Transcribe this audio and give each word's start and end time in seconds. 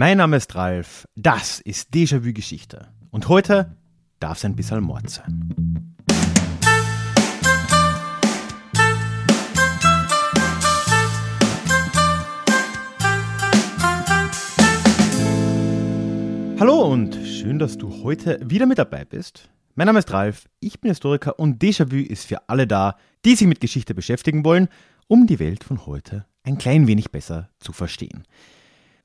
Mein 0.00 0.18
Name 0.18 0.36
ist 0.36 0.54
Ralf, 0.54 1.08
das 1.16 1.58
ist 1.58 1.92
Déjà-vu 1.92 2.32
Geschichte. 2.32 2.86
Und 3.10 3.28
heute 3.28 3.76
darf 4.20 4.38
es 4.38 4.44
ein 4.44 4.54
bisschen 4.54 4.80
Mord 4.80 5.10
sein. 5.10 5.96
Hallo 16.60 16.92
und 16.92 17.16
schön, 17.16 17.58
dass 17.58 17.76
du 17.76 18.04
heute 18.04 18.38
wieder 18.48 18.66
mit 18.66 18.78
dabei 18.78 19.04
bist. 19.04 19.50
Mein 19.74 19.88
Name 19.88 19.98
ist 19.98 20.12
Ralf, 20.12 20.48
ich 20.60 20.80
bin 20.80 20.92
Historiker 20.92 21.40
und 21.40 21.60
Déjà-vu 21.60 21.96
ist 21.96 22.24
für 22.24 22.48
alle 22.48 22.68
da, 22.68 22.96
die 23.24 23.34
sich 23.34 23.48
mit 23.48 23.60
Geschichte 23.60 23.96
beschäftigen 23.96 24.44
wollen, 24.44 24.68
um 25.08 25.26
die 25.26 25.40
Welt 25.40 25.64
von 25.64 25.86
heute 25.86 26.24
ein 26.44 26.56
klein 26.56 26.86
wenig 26.86 27.10
besser 27.10 27.48
zu 27.58 27.72
verstehen. 27.72 28.22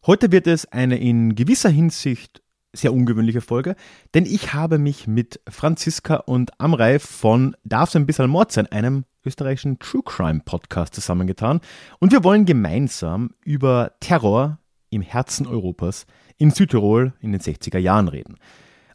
Heute 0.05 0.33
wird 0.33 0.47
es 0.47 0.65
eine 0.65 0.97
in 0.97 1.33
gewisser 1.33 1.69
Hinsicht 1.69 2.41
sehr 2.73 2.91
ungewöhnliche 2.91 3.39
Folge, 3.39 3.77
denn 4.13 4.25
ich 4.25 4.53
habe 4.53 4.77
mich 4.77 5.07
mit 5.07 5.39
Franziska 5.47 6.15
und 6.15 6.59
Amrei 6.59 6.99
von 6.99 7.55
Darf's 7.63 7.95
ein 7.95 8.05
bisschen 8.05 8.29
Mord 8.29 8.51
sein, 8.51 8.67
einem 8.67 9.05
österreichischen 9.25 9.79
True 9.79 10.01
Crime 10.03 10.41
Podcast 10.43 10.93
zusammengetan 10.93 11.61
und 11.99 12.11
wir 12.11 12.25
wollen 12.25 12.45
gemeinsam 12.45 13.31
über 13.45 13.93
Terror 14.01 14.59
im 14.89 15.01
Herzen 15.01 15.47
Europas 15.47 16.05
in 16.37 16.51
Südtirol 16.51 17.13
in 17.21 17.31
den 17.31 17.39
60er 17.39 17.77
Jahren 17.77 18.09
reden. 18.09 18.35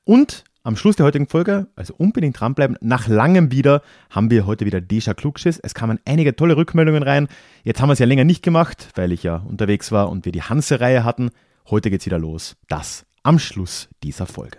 Und 0.04 0.44
am 0.68 0.76
Schluss 0.76 0.96
der 0.96 1.06
heutigen 1.06 1.26
Folge, 1.26 1.68
also 1.76 1.94
unbedingt 1.96 2.38
dranbleiben, 2.38 2.76
nach 2.82 3.08
langem 3.08 3.50
wieder 3.50 3.80
haben 4.10 4.30
wir 4.30 4.44
heute 4.44 4.66
wieder 4.66 4.82
Deja 4.82 5.14
Klugschiss. 5.14 5.58
Es 5.58 5.72
kamen 5.72 5.98
einige 6.04 6.36
tolle 6.36 6.58
Rückmeldungen 6.58 7.02
rein. 7.02 7.26
Jetzt 7.64 7.80
haben 7.80 7.88
wir 7.88 7.94
es 7.94 7.98
ja 8.00 8.06
länger 8.06 8.24
nicht 8.24 8.42
gemacht, 8.42 8.88
weil 8.94 9.12
ich 9.12 9.22
ja 9.22 9.36
unterwegs 9.36 9.92
war 9.92 10.10
und 10.10 10.26
wir 10.26 10.32
die 10.32 10.42
Hanse-Reihe 10.42 11.04
hatten. 11.04 11.30
Heute 11.70 11.88
geht's 11.88 12.04
wieder 12.04 12.18
los. 12.18 12.54
Das 12.68 13.06
am 13.22 13.38
Schluss 13.38 13.88
dieser 14.02 14.26
Folge. 14.26 14.58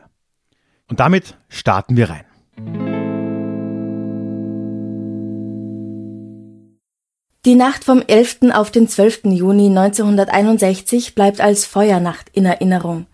Und 0.87 0.99
damit 0.99 1.37
starten 1.47 1.95
wir 1.95 2.09
rein. 2.09 2.25
Die 7.45 7.55
Nacht 7.55 7.83
vom 7.83 8.01
11. 8.01 8.51
auf 8.51 8.71
den 8.71 8.87
12. 8.87 9.25
Juni 9.25 9.67
1961 9.67 11.13
bleibt 11.13 11.39
als 11.39 11.65
Feuernacht 11.65 12.29
in 12.33 12.45
Erinnerung. 12.45 13.05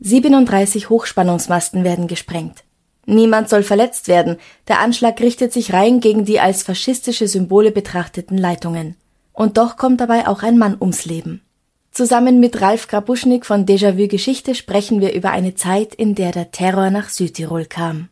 37 0.00 0.88
Hochspannungsmasten 0.88 1.84
werden 1.84 2.06
gesprengt. 2.06 2.64
Niemand 3.06 3.48
soll 3.48 3.62
verletzt 3.62 4.08
werden. 4.08 4.36
Der 4.68 4.80
Anschlag 4.80 5.20
richtet 5.20 5.52
sich 5.52 5.72
rein 5.72 6.00
gegen 6.00 6.24
die 6.24 6.40
als 6.40 6.62
faschistische 6.62 7.28
Symbole 7.28 7.70
betrachteten 7.70 8.38
Leitungen. 8.38 8.96
Und 9.32 9.58
doch 9.58 9.76
kommt 9.76 10.00
dabei 10.00 10.26
auch 10.26 10.42
ein 10.42 10.58
Mann 10.58 10.76
ums 10.80 11.04
Leben. 11.04 11.42
Zusammen 11.90 12.40
mit 12.40 12.60
Ralf 12.60 12.86
Grabuschnik 12.88 13.44
von 13.44 13.66
Déjà-vu 13.66 14.06
Geschichte 14.06 14.54
sprechen 14.54 15.00
wir 15.00 15.12
über 15.12 15.32
eine 15.32 15.54
Zeit, 15.54 15.94
in 15.94 16.14
der 16.14 16.30
der 16.30 16.50
Terror 16.50 16.90
nach 16.90 17.08
Südtirol 17.08 17.66
kam. 17.66 18.08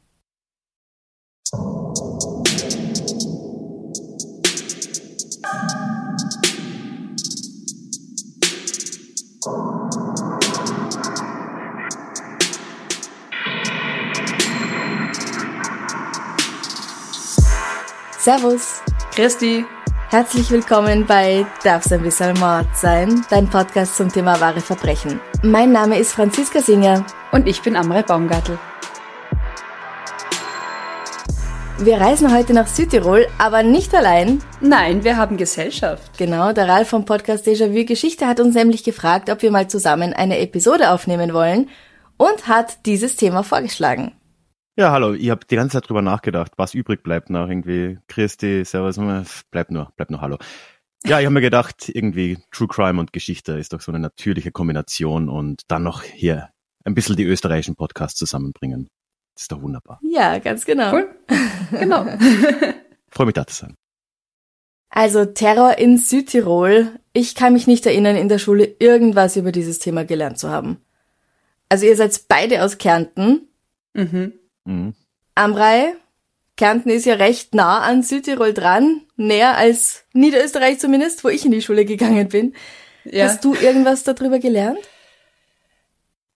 Servus. 18.28 18.82
Christi. 19.14 19.64
Herzlich 20.10 20.50
willkommen 20.50 21.06
bei 21.06 21.46
Darf's 21.64 21.90
ein 21.90 22.02
bisschen 22.02 22.38
Mord 22.38 22.66
sein, 22.76 23.24
dein 23.30 23.48
Podcast 23.48 23.96
zum 23.96 24.12
Thema 24.12 24.38
wahre 24.38 24.60
Verbrechen. 24.60 25.18
Mein 25.42 25.72
Name 25.72 25.98
ist 25.98 26.12
Franziska 26.12 26.60
Singer. 26.60 27.06
Und 27.32 27.48
ich 27.48 27.62
bin 27.62 27.74
Amrei 27.74 28.02
Baumgartel. 28.02 28.58
Wir 31.78 31.98
reisen 31.98 32.30
heute 32.30 32.52
nach 32.52 32.66
Südtirol, 32.66 33.26
aber 33.38 33.62
nicht 33.62 33.94
allein. 33.94 34.42
Nein, 34.60 35.04
wir 35.04 35.16
haben 35.16 35.38
Gesellschaft. 35.38 36.18
Genau, 36.18 36.52
der 36.52 36.68
Ralf 36.68 36.90
vom 36.90 37.06
Podcast 37.06 37.46
Déjà-vu 37.46 37.86
Geschichte 37.86 38.26
hat 38.26 38.40
uns 38.40 38.54
nämlich 38.54 38.84
gefragt, 38.84 39.30
ob 39.30 39.40
wir 39.40 39.50
mal 39.50 39.68
zusammen 39.68 40.12
eine 40.12 40.38
Episode 40.40 40.90
aufnehmen 40.90 41.32
wollen 41.32 41.70
und 42.18 42.46
hat 42.46 42.84
dieses 42.84 43.16
Thema 43.16 43.42
vorgeschlagen. 43.42 44.17
Ja, 44.78 44.92
hallo, 44.92 45.12
ich 45.12 45.28
habe 45.28 45.44
die 45.44 45.56
ganze 45.56 45.72
Zeit 45.72 45.88
drüber 45.88 46.02
nachgedacht, 46.02 46.52
was 46.56 46.72
übrig 46.72 47.02
bleibt 47.02 47.30
nach 47.30 47.48
irgendwie 47.48 47.98
Christi, 48.06 48.64
Servus, 48.64 48.96
bleibt 49.50 49.72
nur, 49.72 49.92
bleibt 49.96 50.12
nur 50.12 50.20
Hallo. 50.20 50.38
Ja, 51.04 51.18
ich 51.18 51.26
habe 51.26 51.34
mir 51.34 51.40
gedacht, 51.40 51.88
irgendwie 51.88 52.38
True 52.52 52.68
Crime 52.68 53.00
und 53.00 53.12
Geschichte 53.12 53.54
ist 53.54 53.72
doch 53.72 53.80
so 53.80 53.90
eine 53.90 53.98
natürliche 53.98 54.52
Kombination 54.52 55.28
und 55.28 55.62
dann 55.66 55.82
noch 55.82 56.04
hier 56.04 56.50
ein 56.84 56.94
bisschen 56.94 57.16
die 57.16 57.24
österreichischen 57.24 57.74
Podcasts 57.74 58.16
zusammenbringen. 58.16 58.86
Das 59.34 59.42
ist 59.42 59.50
doch 59.50 59.62
wunderbar. 59.62 59.98
Ja, 60.00 60.38
ganz 60.38 60.64
genau. 60.64 60.92
Cool. 60.92 61.08
Genau. 61.72 62.06
Freue 63.08 63.26
mich 63.26 63.34
da 63.34 63.48
zu 63.48 63.56
sein. 63.56 63.74
Also 64.90 65.24
Terror 65.24 65.76
in 65.78 65.98
Südtirol. 65.98 67.00
Ich 67.12 67.34
kann 67.34 67.52
mich 67.52 67.66
nicht 67.66 67.84
erinnern, 67.84 68.14
in 68.14 68.28
der 68.28 68.38
Schule 68.38 68.76
irgendwas 68.78 69.34
über 69.34 69.50
dieses 69.50 69.80
Thema 69.80 70.04
gelernt 70.04 70.38
zu 70.38 70.50
haben. 70.50 70.76
Also 71.68 71.84
ihr 71.84 71.96
seid 71.96 72.16
beide 72.28 72.62
aus 72.62 72.78
Kärnten. 72.78 73.48
Mhm. 73.94 74.34
Mhm. 74.68 74.94
Amrei, 75.34 75.94
Kärnten 76.56 76.90
ist 76.90 77.06
ja 77.06 77.14
recht 77.14 77.54
nah 77.54 77.80
an 77.80 78.02
Südtirol 78.02 78.52
dran, 78.52 79.02
näher 79.16 79.56
als 79.56 80.04
Niederösterreich 80.12 80.78
zumindest, 80.78 81.24
wo 81.24 81.28
ich 81.28 81.44
in 81.44 81.52
die 81.52 81.62
Schule 81.62 81.84
gegangen 81.84 82.28
bin. 82.28 82.54
Ja. 83.04 83.24
Hast 83.24 83.44
du 83.44 83.54
irgendwas 83.54 84.04
darüber 84.04 84.38
gelernt? 84.38 84.80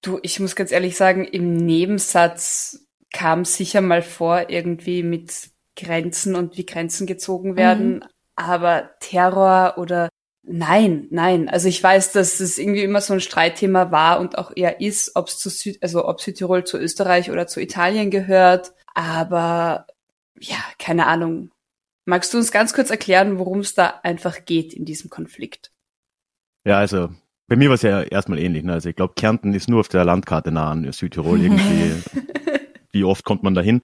Du, 0.01 0.19
ich 0.23 0.41
muss 0.41 0.57
ganz 0.57 0.73
ehrlich 0.73 0.97
sagen, 0.97 1.25
im 1.25 1.57
Nebensatz 1.57 2.87
kam 3.13 3.45
sicher 3.45 3.83
mal 3.83 4.03
vor, 4.03 4.49
irgendwie 4.49 5.03
mit 5.03 5.51
Grenzen 5.77 6.35
und 6.35 6.57
wie 6.57 6.65
Grenzen 6.65 7.07
gezogen 7.07 7.57
werden. 7.57 7.97
Mhm. 7.97 8.05
Aber 8.37 8.91
Terror 9.01 9.75
oder 9.77 10.09
Nein, 10.45 11.07
nein. 11.11 11.49
Also 11.49 11.69
ich 11.69 11.83
weiß, 11.83 12.13
dass 12.13 12.41
es 12.41 12.59
irgendwie 12.59 12.83
immer 12.83 13.01
so 13.01 13.13
ein 13.13 13.21
Streitthema 13.21 13.93
war 13.93 14.19
und 14.19 14.39
auch 14.39 14.53
eher 14.55 14.81
ist, 14.81 15.13
ob 15.15 15.29
es 15.29 15.39
zu 15.39 15.51
Süd, 15.51 15.79
also 15.83 16.07
ob 16.07 16.21
Südtirol 16.21 16.65
zu 16.65 16.79
Österreich 16.79 17.31
oder 17.31 17.47
zu 17.47 17.61
Italien 17.61 18.11
gehört. 18.11 18.73
Aber 18.95 19.87
ja, 20.39 20.57
keine 20.79 21.07
Ahnung. 21.07 21.51
Magst 22.05 22.35
du 22.35 22.39
uns 22.39 22.51
ganz 22.51 22.75
kurz 22.75 22.91
erklären, 22.91 23.39
worum 23.39 23.61
es 23.61 23.75
da 23.75 24.01
einfach 24.03 24.45
geht 24.45 24.75
in 24.75 24.85
diesem 24.85 25.09
Konflikt? 25.09 25.71
Ja, 26.65 26.79
also 26.79 27.11
bei 27.47 27.55
mir 27.55 27.69
war 27.69 27.75
es 27.75 27.83
ja 27.83 28.03
erstmal 28.03 28.41
ähnlich. 28.41 28.65
Ne? 28.65 28.73
Also 28.73 28.89
ich 28.89 28.97
glaube, 28.97 29.15
Kärnten 29.15 29.55
ist 29.55 29.69
nur 29.69 29.81
auf 29.81 29.89
der 29.89 30.05
Landkarte 30.05 30.51
nah 30.51 30.73
an 30.73 30.91
Südtirol 30.93 31.41
irgendwie. 31.41 32.03
Wie 32.93 33.05
oft 33.05 33.25
kommt 33.25 33.45
man 33.45 33.55
dahin? 33.55 33.81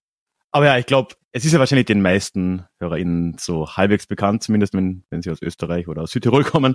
Aber 0.50 0.66
ja, 0.66 0.78
ich 0.78 0.86
glaube, 0.86 1.14
es 1.32 1.44
ist 1.44 1.52
ja 1.52 1.58
wahrscheinlich 1.58 1.86
den 1.86 2.02
meisten 2.02 2.64
HörerInnen 2.80 3.36
so 3.38 3.68
halbwegs 3.68 4.06
bekannt, 4.06 4.42
zumindest 4.42 4.74
wenn, 4.74 5.04
wenn 5.10 5.22
sie 5.22 5.30
aus 5.30 5.42
Österreich 5.42 5.88
oder 5.88 6.02
aus 6.02 6.10
Südtirol 6.10 6.44
kommen, 6.44 6.74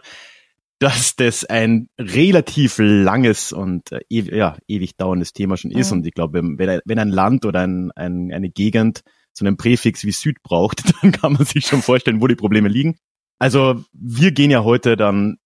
dass 0.79 1.15
das 1.15 1.45
ein 1.45 1.87
relativ 1.99 2.77
langes 2.77 3.53
und 3.53 3.91
äh, 3.91 4.01
ja, 4.09 4.57
ewig 4.67 4.97
dauerndes 4.97 5.33
Thema 5.33 5.57
schon 5.57 5.71
ist. 5.71 5.91
Mhm. 5.91 5.97
Und 5.97 6.07
ich 6.07 6.13
glaube, 6.13 6.39
wenn, 6.39 6.57
wenn 6.57 6.99
ein 6.99 7.09
Land 7.09 7.45
oder 7.45 7.61
ein, 7.61 7.91
ein, 7.91 8.31
eine 8.31 8.49
Gegend 8.49 9.01
so 9.33 9.45
einen 9.45 9.57
Präfix 9.57 10.03
wie 10.03 10.11
Süd 10.11 10.43
braucht, 10.43 10.83
dann 11.01 11.11
kann 11.11 11.33
man 11.33 11.45
sich 11.45 11.65
schon 11.65 11.81
vorstellen, 11.81 12.21
wo 12.21 12.27
die 12.27 12.35
Probleme 12.35 12.69
liegen. 12.69 12.97
Also 13.39 13.83
wir 13.93 14.31
gehen 14.31 14.51
ja 14.51 14.63
heute 14.63 14.95
dann 14.95 15.37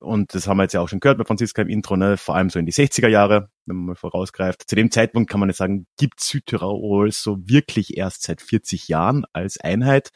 und 0.00 0.34
das 0.34 0.46
haben 0.46 0.58
wir 0.58 0.64
jetzt 0.64 0.74
ja 0.74 0.80
auch 0.80 0.88
schon 0.88 1.00
gehört 1.00 1.18
bei 1.18 1.24
Franziska 1.24 1.62
im 1.62 1.68
Intro, 1.68 1.96
ne, 1.96 2.16
vor 2.16 2.36
allem 2.36 2.50
so 2.50 2.58
in 2.58 2.66
die 2.66 2.72
60er 2.72 3.08
Jahre, 3.08 3.48
wenn 3.66 3.76
man 3.76 3.86
mal 3.86 3.94
vorausgreift. 3.94 4.68
Zu 4.68 4.76
dem 4.76 4.90
Zeitpunkt 4.90 5.30
kann 5.30 5.40
man 5.40 5.48
jetzt 5.48 5.58
sagen, 5.58 5.86
gibt 5.98 6.20
Südtirol 6.20 7.10
so 7.12 7.38
wirklich 7.46 7.96
erst 7.96 8.22
seit 8.22 8.40
40 8.40 8.88
Jahren 8.88 9.24
als 9.32 9.58
Einheit. 9.58 10.10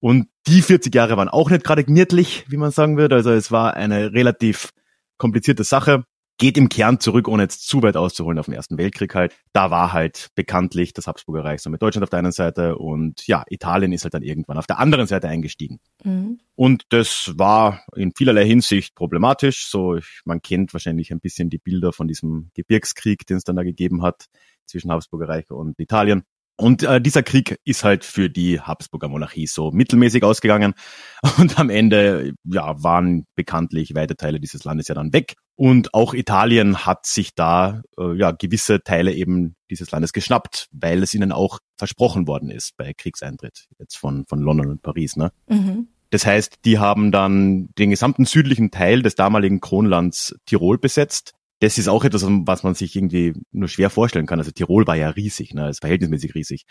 Und 0.00 0.28
die 0.46 0.62
40 0.62 0.94
Jahre 0.94 1.16
waren 1.16 1.28
auch 1.28 1.50
nicht 1.50 1.64
gerade 1.64 1.84
gnirtlich, 1.84 2.44
wie 2.48 2.56
man 2.56 2.72
sagen 2.72 2.96
würde. 2.96 3.14
Also 3.14 3.30
es 3.30 3.52
war 3.52 3.74
eine 3.74 4.12
relativ 4.12 4.70
komplizierte 5.16 5.64
Sache 5.64 6.04
geht 6.38 6.56
im 6.58 6.68
Kern 6.68 6.98
zurück, 6.98 7.28
ohne 7.28 7.44
jetzt 7.44 7.68
zu 7.68 7.82
weit 7.82 7.96
auszuholen 7.96 8.38
auf 8.38 8.46
den 8.46 8.54
Ersten 8.54 8.78
Weltkrieg 8.78 9.14
halt. 9.14 9.34
Da 9.52 9.70
war 9.70 9.92
halt 9.92 10.28
bekanntlich 10.34 10.92
das 10.92 11.06
Habsburger 11.06 11.44
Reich 11.44 11.62
so 11.62 11.70
mit 11.70 11.82
Deutschland 11.82 12.02
auf 12.02 12.10
der 12.10 12.18
einen 12.18 12.32
Seite 12.32 12.76
und 12.76 13.26
ja, 13.26 13.44
Italien 13.48 13.92
ist 13.92 14.04
halt 14.04 14.14
dann 14.14 14.22
irgendwann 14.22 14.58
auf 14.58 14.66
der 14.66 14.78
anderen 14.78 15.06
Seite 15.06 15.28
eingestiegen. 15.28 15.80
Mhm. 16.02 16.40
Und 16.54 16.84
das 16.90 17.32
war 17.36 17.84
in 17.94 18.12
vielerlei 18.16 18.46
Hinsicht 18.46 18.94
problematisch. 18.94 19.68
So, 19.68 19.96
ich, 19.96 20.20
man 20.24 20.42
kennt 20.42 20.72
wahrscheinlich 20.72 21.12
ein 21.12 21.20
bisschen 21.20 21.50
die 21.50 21.58
Bilder 21.58 21.92
von 21.92 22.08
diesem 22.08 22.50
Gebirgskrieg, 22.54 23.26
den 23.26 23.36
es 23.36 23.44
dann 23.44 23.56
da 23.56 23.62
gegeben 23.62 24.02
hat 24.02 24.26
zwischen 24.66 24.90
Habsburger 24.90 25.28
Reich 25.28 25.50
und 25.50 25.78
Italien. 25.78 26.24
Und 26.56 26.82
äh, 26.82 27.00
dieser 27.00 27.22
Krieg 27.22 27.58
ist 27.64 27.82
halt 27.82 28.04
für 28.04 28.28
die 28.28 28.60
Habsburger 28.60 29.08
Monarchie 29.08 29.46
so 29.46 29.70
mittelmäßig 29.70 30.22
ausgegangen. 30.22 30.74
Und 31.38 31.58
am 31.58 31.70
Ende 31.70 32.34
ja, 32.44 32.82
waren 32.82 33.26
bekanntlich 33.34 33.94
weite 33.94 34.16
Teile 34.16 34.38
dieses 34.38 34.64
Landes 34.64 34.88
ja 34.88 34.94
dann 34.94 35.12
weg. 35.12 35.34
Und 35.56 35.94
auch 35.94 36.14
Italien 36.14 36.86
hat 36.86 37.06
sich 37.06 37.34
da 37.34 37.82
äh, 37.98 38.16
ja 38.16 38.32
gewisse 38.32 38.82
Teile 38.82 39.12
eben 39.12 39.56
dieses 39.70 39.90
Landes 39.90 40.12
geschnappt, 40.12 40.68
weil 40.72 41.02
es 41.02 41.14
ihnen 41.14 41.32
auch 41.32 41.58
versprochen 41.76 42.26
worden 42.26 42.50
ist 42.50 42.76
bei 42.76 42.92
Kriegseintritt 42.94 43.66
jetzt 43.78 43.96
von, 43.96 44.24
von 44.26 44.40
London 44.40 44.70
und 44.70 44.82
Paris. 44.82 45.16
Ne? 45.16 45.32
Mhm. 45.48 45.88
Das 46.10 46.26
heißt, 46.26 46.58
die 46.66 46.78
haben 46.78 47.10
dann 47.10 47.70
den 47.78 47.90
gesamten 47.90 48.26
südlichen 48.26 48.70
Teil 48.70 49.02
des 49.02 49.14
damaligen 49.14 49.60
Kronlands 49.60 50.36
Tirol 50.44 50.78
besetzt 50.78 51.32
das 51.62 51.78
ist 51.78 51.86
auch 51.86 52.04
etwas, 52.04 52.24
was 52.26 52.64
man 52.64 52.74
sich 52.74 52.96
irgendwie 52.96 53.34
nur 53.52 53.68
schwer 53.68 53.88
vorstellen 53.88 54.26
kann. 54.26 54.40
Also 54.40 54.50
Tirol 54.50 54.84
war 54.88 54.96
ja 54.96 55.10
riesig, 55.10 55.54
ne, 55.54 55.68
ist 55.68 55.78
verhältnismäßig 55.78 56.34
riesig. 56.34 56.64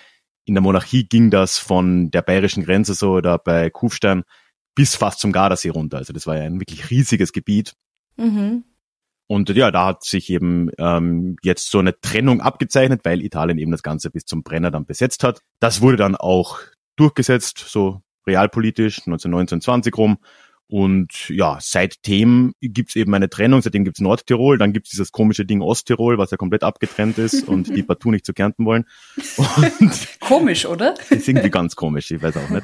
In 0.44 0.54
der 0.54 0.62
Monarchie 0.62 1.08
ging 1.08 1.32
das 1.32 1.58
von 1.60 2.12
der 2.12 2.22
bayerischen 2.22 2.66
Grenze 2.66 2.94
so 2.94 3.14
oder 3.14 3.38
bei 3.38 3.70
Kufstein 3.70 4.24
bis 4.76 4.96
fast 4.96 5.22
zum 5.22 5.32
Gardasee 5.32 5.70
runter. 5.70 5.98
Also 5.98 6.12
das 6.12 6.28
war 6.28 6.36
ja 6.36 6.44
ein 6.44 6.60
wirklich 6.60 6.90
riesiges 6.90 7.32
Gebiet. 7.32 7.74
Mhm. 8.18 8.66
Und 9.28 9.50
ja, 9.52 9.72
da 9.72 9.86
hat 9.86 10.04
sich 10.04 10.30
eben 10.30 10.70
ähm, 10.78 11.38
jetzt 11.42 11.72
so 11.72 11.80
eine 11.80 11.98
Trennung 12.02 12.42
abgezeichnet, 12.42 13.00
weil 13.06 13.22
Italien 13.22 13.60
eben 13.60 13.72
das 13.72 13.84
Ganze 13.84 14.12
bis 14.12 14.26
zum 14.26 14.44
Brenner 14.44 14.72
dann 14.72 14.86
besetzt 14.86 15.24
hat. 15.24 15.40
Das 15.62 15.80
wurde 15.80 15.96
dann 15.96 16.18
auch 16.18 16.60
durchgesetzt, 16.98 17.60
so 17.66 18.02
realpolitisch, 18.28 18.98
1919, 19.00 19.62
20 19.62 19.98
rum. 19.98 20.18
Und 20.72 21.28
ja, 21.28 21.58
seitdem 21.60 22.54
gibt's 22.62 22.96
eben 22.96 23.14
eine 23.14 23.30
Trennung, 23.30 23.62
seitdem 23.62 23.84
gibt's 23.84 24.00
Nordtirol, 24.00 24.58
dann 24.58 24.72
gibt's 24.72 24.92
dieses 24.92 25.12
komische 25.12 25.44
Ding 25.44 25.62
Osttirol, 25.62 26.18
was 26.18 26.32
ja 26.32 26.38
komplett 26.38 26.64
abgetrennt 26.64 27.18
ist 27.18 27.46
und 27.50 27.76
die 27.76 27.84
partout 27.84 28.12
nicht 28.12 28.26
zu 28.26 28.32
Kärnten 28.32 28.66
wollen. 28.66 28.86
Und 29.36 29.92
komisch, 30.22 30.66
oder? 30.66 30.94
ist 31.10 31.28
irgendwie 31.28 31.50
ganz 31.50 31.76
komisch, 31.76 32.10
ich 32.12 32.24
weiß 32.24 32.38
auch 32.38 32.50
nicht. 32.50 32.64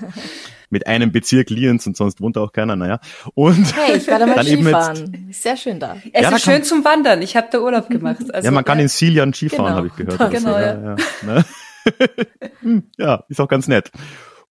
Mit 0.69 0.87
einem 0.87 1.11
Bezirk 1.11 1.49
Lienz 1.49 1.85
und 1.85 1.97
sonst 1.97 2.21
wohnt 2.21 2.37
auch 2.37 2.53
keiner, 2.53 2.77
naja. 2.77 3.01
Und 3.33 3.75
hey, 3.75 3.97
ich 3.97 4.07
werde 4.07 4.25
mal 4.25 4.41
Skifahren. 4.41 5.27
Ist 5.29 5.43
sehr 5.43 5.57
schön 5.57 5.77
da. 5.77 5.97
Es 6.13 6.21
ja, 6.21 6.33
ist 6.33 6.45
schön 6.45 6.63
zum 6.63 6.85
Wandern. 6.85 7.21
Ich 7.21 7.35
habe 7.35 7.49
da 7.51 7.59
Urlaub 7.59 7.89
gemacht. 7.89 8.33
Also, 8.33 8.45
ja, 8.45 8.51
man 8.51 8.63
kann 8.63 8.79
in 8.79 8.87
Silian 8.87 9.33
Skifahren, 9.33 9.65
genau. 9.65 9.75
habe 9.75 9.87
ich 9.87 9.95
gehört. 9.97 10.31
Genau, 10.31 10.53
so. 10.53 10.59
ja. 10.59 10.81
Ja, 10.81 10.95
ja. 10.95 11.43
Ne? 12.63 12.83
ja, 12.97 13.23
ist 13.27 13.41
auch 13.41 13.49
ganz 13.49 13.67
nett. 13.67 13.91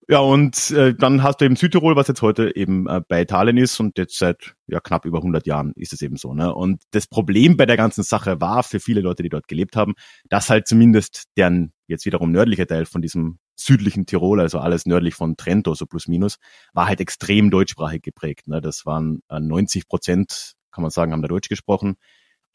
Ja, 0.09 0.21
und 0.21 0.71
äh, 0.71 0.95
dann 0.95 1.25
hast 1.25 1.41
du 1.41 1.47
eben 1.47 1.57
Südtirol, 1.57 1.97
was 1.97 2.07
jetzt 2.07 2.23
heute 2.23 2.55
eben 2.55 2.87
äh, 2.87 3.01
bei 3.09 3.23
Italien 3.23 3.57
ist 3.57 3.81
und 3.81 3.99
jetzt 3.99 4.17
seit 4.17 4.55
ja 4.69 4.79
knapp 4.79 5.05
über 5.05 5.19
100 5.19 5.49
Jahren 5.49 5.73
ist 5.75 5.93
es 5.93 6.01
eben 6.01 6.17
so. 6.17 6.33
Ne? 6.33 6.55
Und 6.55 6.81
das 6.93 7.09
Problem 7.09 7.57
bei 7.57 7.67
der 7.67 7.77
ganzen 7.77 8.05
Sache 8.05 8.41
war 8.41 8.63
für 8.63 8.79
viele 8.79 9.01
Leute, 9.01 9.25
die 9.25 9.31
dort 9.31 9.49
gelebt 9.49 9.75
haben, 9.75 9.95
dass 10.29 10.49
halt 10.49 10.69
zumindest 10.69 11.25
deren 11.37 11.73
jetzt 11.89 12.07
wiederum 12.07 12.31
nördliche 12.31 12.69
Teil 12.69 12.87
von 12.87 13.03
diesem 13.03 13.39
südlichen 13.57 14.07
Tirol, 14.07 14.41
also 14.41 14.61
alles 14.61 14.87
nördlich 14.87 15.15
von 15.15 15.37
Trento, 15.37 15.75
so 15.75 15.87
plus 15.87 16.07
minus, 16.07 16.37
war 16.73 16.87
halt 16.87 17.01
extrem 17.01 17.51
deutschsprachig 17.51 18.03
geprägt. 18.03 18.47
Ne? 18.47 18.61
Das 18.61 18.87
waren 18.87 19.23
äh, 19.29 19.41
90 19.41 19.89
Prozent, 19.89 20.53
kann 20.71 20.83
man 20.83 20.93
sagen, 20.93 21.13
haben 21.13 21.23
da 21.23 21.29
Deutsch 21.29 21.49
gesprochen. 21.49 21.97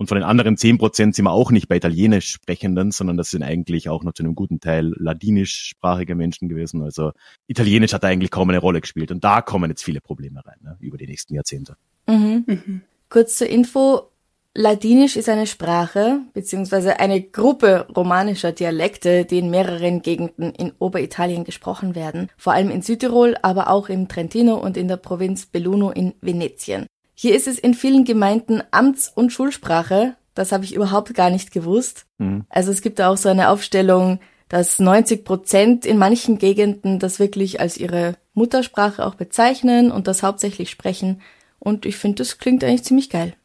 Und 0.01 0.07
von 0.07 0.17
den 0.17 0.23
anderen 0.23 0.57
zehn 0.57 0.79
Prozent 0.79 1.13
sind 1.13 1.25
wir 1.25 1.31
auch 1.31 1.51
nicht 1.51 1.67
bei 1.67 1.75
Italienisch 1.75 2.31
Sprechenden, 2.31 2.89
sondern 2.89 3.17
das 3.17 3.29
sind 3.29 3.43
eigentlich 3.43 3.87
auch 3.87 4.03
noch 4.03 4.13
zu 4.13 4.23
einem 4.23 4.33
guten 4.33 4.59
Teil 4.59 4.95
ladinischsprachige 4.97 6.15
Menschen 6.15 6.49
gewesen. 6.49 6.81
Also 6.81 7.11
Italienisch 7.45 7.93
hat 7.93 8.03
eigentlich 8.03 8.31
kaum 8.31 8.49
eine 8.49 8.57
Rolle 8.57 8.81
gespielt. 8.81 9.11
Und 9.11 9.23
da 9.23 9.43
kommen 9.43 9.69
jetzt 9.69 9.83
viele 9.83 10.01
Probleme 10.01 10.43
rein 10.43 10.57
ne, 10.63 10.75
über 10.79 10.97
die 10.97 11.05
nächsten 11.05 11.35
Jahrzehnte. 11.35 11.75
Mhm. 12.07 12.45
Mhm. 12.47 12.81
Kurz 13.09 13.37
zur 13.37 13.45
Info. 13.45 14.07
Ladinisch 14.55 15.17
ist 15.17 15.29
eine 15.29 15.45
Sprache 15.45 16.21
beziehungsweise 16.33 16.99
eine 16.99 17.21
Gruppe 17.21 17.85
romanischer 17.95 18.53
Dialekte, 18.53 19.25
die 19.25 19.37
in 19.37 19.51
mehreren 19.51 20.01
Gegenden 20.01 20.49
in 20.55 20.73
Oberitalien 20.79 21.43
gesprochen 21.43 21.93
werden, 21.93 22.27
vor 22.37 22.53
allem 22.53 22.71
in 22.71 22.81
Südtirol, 22.81 23.35
aber 23.43 23.69
auch 23.69 23.87
im 23.87 24.07
Trentino 24.07 24.55
und 24.55 24.77
in 24.77 24.87
der 24.87 24.97
Provinz 24.97 25.45
Belluno 25.45 25.91
in 25.91 26.15
Venetien. 26.21 26.87
Hier 27.21 27.35
ist 27.35 27.47
es 27.47 27.59
in 27.59 27.75
vielen 27.75 28.03
Gemeinden 28.03 28.63
Amts- 28.71 29.11
und 29.13 29.31
Schulsprache. 29.31 30.15
Das 30.33 30.51
habe 30.51 30.63
ich 30.63 30.73
überhaupt 30.73 31.13
gar 31.13 31.29
nicht 31.29 31.51
gewusst. 31.51 32.07
Mhm. 32.17 32.45
Also 32.49 32.71
es 32.71 32.81
gibt 32.81 32.97
da 32.97 33.09
auch 33.09 33.17
so 33.17 33.29
eine 33.29 33.49
Aufstellung, 33.49 34.19
dass 34.49 34.79
90 34.79 35.23
Prozent 35.23 35.85
in 35.85 35.99
manchen 35.99 36.39
Gegenden 36.39 36.97
das 36.97 37.19
wirklich 37.19 37.59
als 37.59 37.77
ihre 37.77 38.15
Muttersprache 38.33 39.05
auch 39.05 39.13
bezeichnen 39.13 39.91
und 39.91 40.07
das 40.07 40.23
hauptsächlich 40.23 40.71
sprechen. 40.71 41.21
Und 41.59 41.85
ich 41.85 41.95
finde, 41.97 42.15
das 42.15 42.39
klingt 42.39 42.63
eigentlich 42.63 42.85
ziemlich 42.85 43.11
geil. 43.11 43.35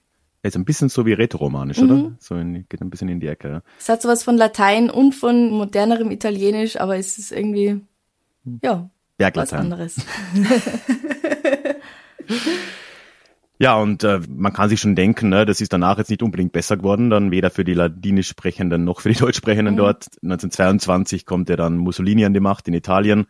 Ist 0.43 0.57
ein 0.57 0.65
bisschen 0.65 0.89
so 0.89 1.05
wie 1.05 1.13
Rätoromanisch, 1.13 1.77
mhm. 1.77 1.91
oder? 1.91 2.17
So 2.19 2.35
in, 2.37 2.67
geht 2.71 2.81
ein 2.81 2.89
bisschen 2.89 3.11
in 3.11 3.21
die 3.21 3.27
Ecke. 3.27 3.49
Ja. 3.49 3.63
Es 3.79 3.91
hat 3.91 4.01
sowas 4.01 4.25
von 4.25 4.39
Latein 4.39 4.89
und 4.89 5.15
von 5.15 5.51
modernerem 5.51 6.11
Italienisch, 6.11 6.81
aber 6.81 6.97
es 6.97 7.19
ist 7.19 7.31
irgendwie, 7.31 7.79
hm. 8.43 8.61
ja, 8.63 8.89
was 9.19 9.53
anderes. 9.53 9.97
Ja, 13.59 13.77
und 13.77 14.05
äh, 14.05 14.21
man 14.29 14.53
kann 14.53 14.69
sich 14.69 14.81
schon 14.81 14.95
denken, 14.95 15.31
ne, 15.31 15.47
das 15.47 15.61
ist 15.61 15.73
danach 15.73 15.97
jetzt 15.97 16.11
nicht 16.11 16.23
unbedingt 16.23 16.53
besser 16.53 16.77
geworden, 16.77 17.09
dann 17.09 17.31
weder 17.31 17.51
für 17.51 17.65
die 17.65 17.73
Ladinisch 17.73 18.29
Sprechenden 18.29 18.85
noch 18.85 19.01
für 19.01 19.09
die 19.09 19.19
Deutschsprechenden 19.19 19.75
mhm. 19.75 19.79
dort. 19.79 20.07
1922 20.23 21.25
kommt 21.25 21.49
ja 21.49 21.57
dann 21.57 21.79
Mussolini 21.79 22.25
an 22.27 22.35
die 22.35 22.41
Macht 22.41 22.69
in 22.69 22.75
Italien. 22.75 23.27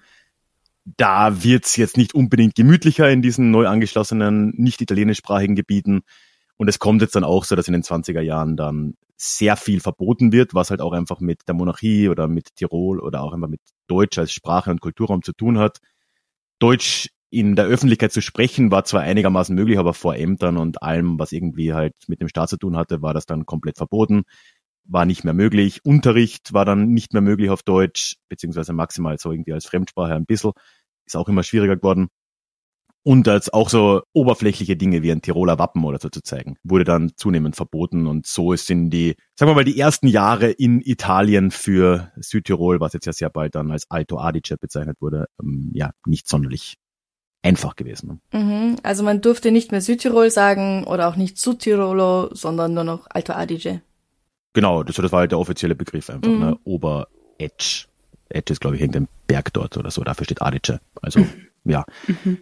Da 0.85 1.45
wird's 1.45 1.77
jetzt 1.77 1.97
nicht 1.97 2.15
unbedingt 2.15 2.55
gemütlicher 2.55 3.11
in 3.11 3.23
diesen 3.23 3.51
neu 3.51 3.67
angeschlossenen, 3.67 4.53
nicht 4.57 4.81
italienischsprachigen 4.81 5.57
Gebieten. 5.57 6.03
Und 6.57 6.69
es 6.69 6.79
kommt 6.79 7.03
jetzt 7.03 7.15
dann 7.15 7.25
auch 7.25 7.45
so, 7.45 7.55
dass 7.55 7.69
in 7.69 7.73
den 7.73 7.83
20er 7.83 8.21
Jahren 8.21 8.57
dann 8.57 8.95
sehr 9.17 9.57
viel 9.57 9.81
verboten 9.81 10.33
wird, 10.33 10.55
was 10.55 10.71
halt 10.71 10.81
auch 10.81 10.93
einfach 10.93 11.21
mit 11.21 11.49
der 11.49 11.55
Monarchie 11.55 12.09
oder 12.09 12.29
mit 12.29 12.55
Tirol 12.57 13.01
oder 13.01 13.23
auch 13.23 13.33
einfach 13.33 13.49
mit 13.49 13.61
Deutsch 13.87 14.19
als 14.19 14.33
Sprache 14.33 14.71
und 14.71 14.81
Kulturraum 14.81 15.23
zu 15.23 15.33
tun 15.33 15.59
hat. 15.59 15.79
Deutsch 16.59 17.11
in 17.31 17.57
der 17.57 17.67
Öffentlichkeit 17.67 18.13
zu 18.13 18.23
sprechen 18.23 18.71
war 18.71 18.85
zwar 18.85 19.03
einigermaßen 19.03 19.55
möglich, 19.55 19.79
aber 19.79 19.95
vor 19.95 20.17
Ämtern 20.17 20.57
und 20.57 20.83
allem, 20.83 21.19
was 21.19 21.33
irgendwie 21.33 21.75
halt 21.75 21.95
mit 22.07 22.21
dem 22.21 22.29
Staat 22.29 22.51
zu 22.51 22.57
tun 22.57 22.77
hatte, 22.77 23.03
war 23.03 23.15
das 23.15 23.27
dann 23.27 23.47
komplett 23.47 23.77
verboten, 23.77 24.23
war 24.85 25.07
nicht 25.07 25.25
mehr 25.25 25.35
möglich. 25.35 25.85
Unterricht 25.85 26.53
war 26.53 26.65
dann 26.65 26.91
nicht 26.91 27.13
mehr 27.13 27.23
möglich 27.23 27.51
auf 27.51 27.63
Deutsch, 27.63 28.17
beziehungsweise 28.29 28.73
maximal 28.73 29.19
so 29.19 29.33
irgendwie 29.33 29.53
als 29.53 29.67
Fremdsprache 29.67 30.15
ein 30.15 30.27
bisschen, 30.27 30.53
ist 31.05 31.17
auch 31.17 31.29
immer 31.29 31.43
schwieriger 31.43 31.77
geworden. 31.77 32.09
Und 33.03 33.29
als 33.29 33.53
auch 33.53 33.69
so 33.69 34.03
oberflächliche 34.15 34.77
Dinge 34.77 35.01
wie 35.03 35.13
ein 35.13 35.23
Tiroler 35.23 35.61
Wappen 35.61 35.85
oder 35.85 36.01
so 36.01 36.09
zu 36.09 36.23
zeigen, 36.23 36.57
wurde 36.65 36.83
dann 36.83 37.13
zunehmend 37.17 37.55
verboten. 37.55 38.09
Und 38.09 38.27
so 38.27 38.57
sind 38.57 38.91
die, 38.91 39.15
sagen 39.39 39.51
wir 39.51 39.55
mal, 39.55 39.65
die 39.65 39.79
ersten 39.79 40.09
Jahre 40.09 40.51
in 40.51 40.81
Italien 40.81 41.53
für 41.53 42.11
Südtirol, 42.17 42.81
was 42.81 42.95
jetzt 42.95 43.07
ja 43.07 43.13
sehr 43.13 43.31
bald 43.31 43.55
dann 43.55 43.71
als 43.71 43.89
Alto 43.91 44.19
Adige 44.19 44.57
bezeichnet 44.59 44.97
wurde, 45.01 45.27
ähm, 45.41 45.71
ja, 45.73 45.93
nicht 46.05 46.27
sonderlich 46.27 46.79
einfach 47.47 47.77
gewesen. 47.77 48.21
Ne? 48.33 48.41
Mhm, 48.41 48.77
also 48.83 49.03
man 49.03 49.21
durfte 49.21 49.51
nicht 49.51 49.73
mehr 49.73 49.81
Südtirol 49.81 50.31
sagen 50.31 50.85
oder 50.85 51.09
auch 51.09 51.17
nicht 51.17 51.39
Südtirolo, 51.39 52.35
sondern 52.35 52.75
nur 52.75 52.85
noch 52.85 53.07
Alto 53.11 53.33
Adige. 53.33 53.81
Genau, 54.53 54.83
das, 54.83 54.97
das 54.97 55.13
war 55.13 55.21
halt 55.21 55.33
der 55.33 55.39
offizielle 55.39 55.75
Begriff 55.75 56.11
einfach, 56.11 56.31
mhm. 56.31 56.41
ne? 56.41 56.59
Ober-Edge. 56.65 57.87
Edge 58.29 58.53
ist, 58.53 58.61
glaube 58.61 58.77
ich, 58.77 58.83
irgendein 58.83 59.09
Berg 59.27 59.53
dort 59.53 59.77
oder 59.77 59.91
so, 59.91 60.03
dafür 60.03 60.25
steht 60.25 60.43
Adige. 60.43 60.81
Also, 61.01 61.25
ja. 61.65 61.85
Mhm 62.25 62.39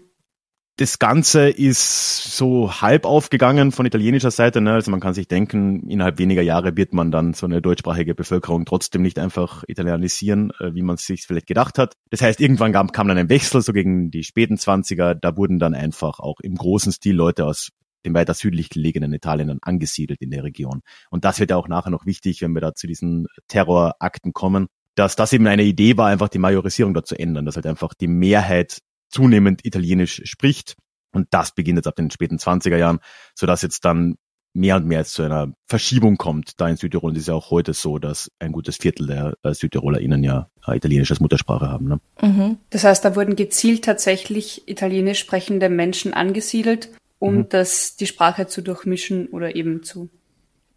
das 0.76 0.98
Ganze 0.98 1.50
ist 1.50 2.36
so 2.36 2.80
halb 2.80 3.04
aufgegangen 3.04 3.70
von 3.70 3.86
italienischer 3.86 4.32
Seite. 4.32 4.60
Ne? 4.60 4.72
Also 4.72 4.90
man 4.90 4.98
kann 4.98 5.14
sich 5.14 5.28
denken, 5.28 5.88
innerhalb 5.88 6.18
weniger 6.18 6.42
Jahre 6.42 6.76
wird 6.76 6.92
man 6.92 7.12
dann 7.12 7.32
so 7.32 7.46
eine 7.46 7.62
deutschsprachige 7.62 8.14
Bevölkerung 8.14 8.64
trotzdem 8.64 9.02
nicht 9.02 9.20
einfach 9.20 9.62
italienisieren, 9.68 10.50
äh, 10.58 10.74
wie 10.74 10.82
man 10.82 10.96
es 10.96 11.06
sich 11.06 11.26
vielleicht 11.26 11.46
gedacht 11.46 11.78
hat. 11.78 11.94
Das 12.10 12.22
heißt, 12.22 12.40
irgendwann 12.40 12.72
kam, 12.72 12.90
kam 12.90 13.06
dann 13.06 13.18
ein 13.18 13.28
Wechsel, 13.28 13.62
so 13.62 13.72
gegen 13.72 14.10
die 14.10 14.24
späten 14.24 14.58
Zwanziger. 14.58 15.14
Da 15.14 15.36
wurden 15.36 15.60
dann 15.60 15.74
einfach 15.74 16.18
auch 16.18 16.40
im 16.40 16.56
großen 16.56 16.90
Stil 16.90 17.14
Leute 17.14 17.46
aus 17.46 17.70
dem 18.04 18.14
weiter 18.14 18.34
südlich 18.34 18.68
gelegenen 18.68 19.12
Italien 19.12 19.48
dann 19.48 19.60
angesiedelt 19.62 20.20
in 20.20 20.30
der 20.30 20.42
Region. 20.42 20.82
Und 21.08 21.24
das 21.24 21.38
wird 21.38 21.50
ja 21.50 21.56
auch 21.56 21.68
nachher 21.68 21.90
noch 21.90 22.04
wichtig, 22.04 22.42
wenn 22.42 22.52
wir 22.52 22.60
da 22.60 22.74
zu 22.74 22.88
diesen 22.88 23.26
Terrorakten 23.46 24.32
kommen, 24.32 24.66
dass 24.96 25.16
das 25.16 25.32
eben 25.32 25.46
eine 25.46 25.64
Idee 25.64 25.96
war, 25.96 26.08
einfach 26.08 26.28
die 26.28 26.38
Majorisierung 26.38 26.94
dort 26.94 27.06
zu 27.06 27.18
ändern, 27.18 27.46
dass 27.46 27.56
halt 27.56 27.66
einfach 27.66 27.94
die 27.94 28.08
Mehrheit 28.08 28.80
zunehmend 29.14 29.64
Italienisch 29.64 30.22
spricht. 30.24 30.76
Und 31.12 31.28
das 31.30 31.54
beginnt 31.54 31.78
jetzt 31.78 31.86
ab 31.86 31.94
den 31.94 32.10
späten 32.10 32.38
20er 32.38 32.76
Jahren, 32.76 32.98
sodass 33.34 33.62
jetzt 33.62 33.84
dann 33.84 34.16
mehr 34.52 34.76
und 34.76 34.86
mehr 34.86 35.04
zu 35.04 35.22
einer 35.22 35.52
Verschiebung 35.66 36.16
kommt. 36.16 36.60
Da 36.60 36.68
in 36.68 36.76
Südtirol 36.76 37.10
und 37.10 37.16
ist 37.16 37.28
ja 37.28 37.34
auch 37.34 37.50
heute 37.50 37.72
so, 37.72 37.98
dass 37.98 38.30
ein 38.38 38.52
gutes 38.52 38.76
Viertel 38.76 39.06
der 39.06 39.34
äh, 39.42 39.54
SüdtirolerInnen 39.54 40.22
ja 40.22 40.48
äh, 40.66 40.76
Italienisch 40.76 41.10
als 41.10 41.20
Muttersprache 41.20 41.68
haben. 41.68 41.88
Ne? 41.88 42.00
Mhm. 42.20 42.58
Das 42.70 42.84
heißt, 42.84 43.04
da 43.04 43.14
wurden 43.16 43.36
gezielt 43.36 43.84
tatsächlich 43.84 44.68
italienisch 44.68 45.20
sprechende 45.20 45.68
Menschen 45.68 46.14
angesiedelt, 46.14 46.90
um 47.18 47.34
mhm. 47.36 47.48
das, 47.48 47.96
die 47.96 48.06
Sprache 48.06 48.46
zu 48.46 48.62
durchmischen 48.62 49.28
oder 49.28 49.54
eben 49.54 49.82
zu, 49.82 50.08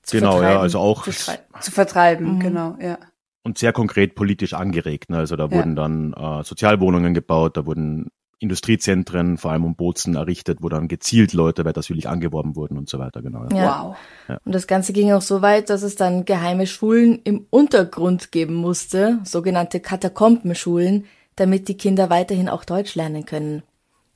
zu 0.02 0.18
genau, 0.18 0.34
vertreiben. 0.34 0.56
ja, 0.56 0.62
also 0.62 0.80
auch 0.80 1.04
zu, 1.04 1.12
zu 1.60 1.72
vertreiben, 1.72 2.36
mhm. 2.36 2.40
genau, 2.40 2.78
ja. 2.82 2.98
Und 3.44 3.58
sehr 3.58 3.72
konkret 3.72 4.16
politisch 4.16 4.54
angeregt. 4.54 5.10
Ne? 5.10 5.18
Also 5.18 5.38
da 5.38 5.46
ja. 5.46 5.52
wurden 5.52 5.76
dann 5.76 6.14
äh, 6.14 6.44
Sozialwohnungen 6.44 7.14
gebaut, 7.14 7.56
da 7.56 7.66
wurden 7.66 8.10
Industriezentren, 8.40 9.38
vor 9.38 9.52
allem 9.52 9.66
um 9.66 9.76
Bozen 9.76 10.16
errichtet, 10.16 10.60
wo 10.62 10.70
dann 10.70 10.88
gezielt 10.88 11.34
Leute 11.34 11.66
weiter 11.66 11.82
südlich 11.82 12.08
angeworben 12.08 12.56
wurden 12.56 12.78
und 12.78 12.88
so 12.88 13.00
weiter, 13.00 13.22
genau. 13.22 13.46
Ja. 13.52 13.84
Wow. 13.84 13.96
Ja. 14.28 14.40
Und 14.46 14.54
das 14.54 14.68
Ganze 14.68 14.94
ging 14.94 15.12
auch 15.12 15.22
so 15.22 15.42
weit, 15.42 15.70
dass 15.70 15.82
es 15.82 15.96
dann 15.96 16.26
geheime 16.26 16.68
Schulen 16.68 17.20
im 17.24 17.48
Untergrund 17.50 18.32
geben 18.32 18.54
musste, 18.54 19.20
sogenannte 19.24 19.80
Katakombenschulen, 19.80 21.06
damit 21.36 21.68
die 21.68 21.78
Kinder 21.78 22.10
weiterhin 22.10 22.50
auch 22.50 22.64
Deutsch 22.64 22.96
lernen 22.96 23.26
können. 23.26 23.64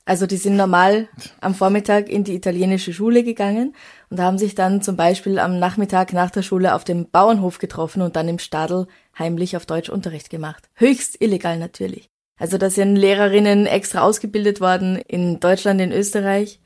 Also 0.06 0.28
die 0.28 0.38
sind 0.38 0.56
normal 0.56 1.08
am 1.40 1.56
Vormittag 1.56 2.10
in 2.10 2.24
die 2.24 2.36
italienische 2.36 2.92
Schule 2.92 3.24
gegangen 3.24 3.76
und 4.10 4.20
haben 4.20 4.38
sich 4.38 4.56
dann 4.56 4.82
zum 4.82 4.98
Beispiel 4.98 5.40
am 5.40 5.58
Nachmittag 5.58 6.12
nach 6.12 6.32
der 6.32 6.42
Schule 6.42 6.76
auf 6.76 6.84
dem 6.84 7.10
Bauernhof 7.10 7.60
getroffen 7.60 8.02
und 8.02 8.16
dann 8.16 8.28
im 8.28 8.40
Stadel 8.40 8.88
heimlich 9.18 9.56
auf 9.56 9.66
Deutsch 9.66 9.90
Unterricht 9.90 10.30
gemacht. 10.30 10.70
Höchst 10.74 11.22
illegal 11.22 11.58
natürlich. 11.58 12.11
Also 12.42 12.58
da 12.58 12.72
sind 12.72 12.96
Lehrerinnen 12.96 13.68
extra 13.68 14.02
ausgebildet 14.02 14.62
worden 14.62 14.96
in 14.96 15.40
Deutschland, 15.40 15.80
in 15.80 15.92
Österreich 15.92 16.60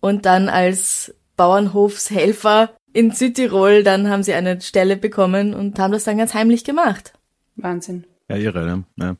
und 0.00 0.24
dann 0.24 0.48
als 0.48 1.14
Bauernhofshelfer 1.36 2.70
in 2.94 3.10
Südtirol, 3.10 3.82
dann 3.82 4.08
haben 4.08 4.22
sie 4.22 4.32
eine 4.32 4.62
Stelle 4.62 4.96
bekommen 4.96 5.52
und 5.52 5.78
haben 5.78 5.92
das 5.92 6.04
dann 6.04 6.16
ganz 6.16 6.32
heimlich 6.32 6.64
gemacht. 6.64 7.12
Wahnsinn. 7.56 8.06
Ja, 8.30 8.36
irre, 8.36 8.64
ne? 8.64 8.84
Ja, 8.96 9.16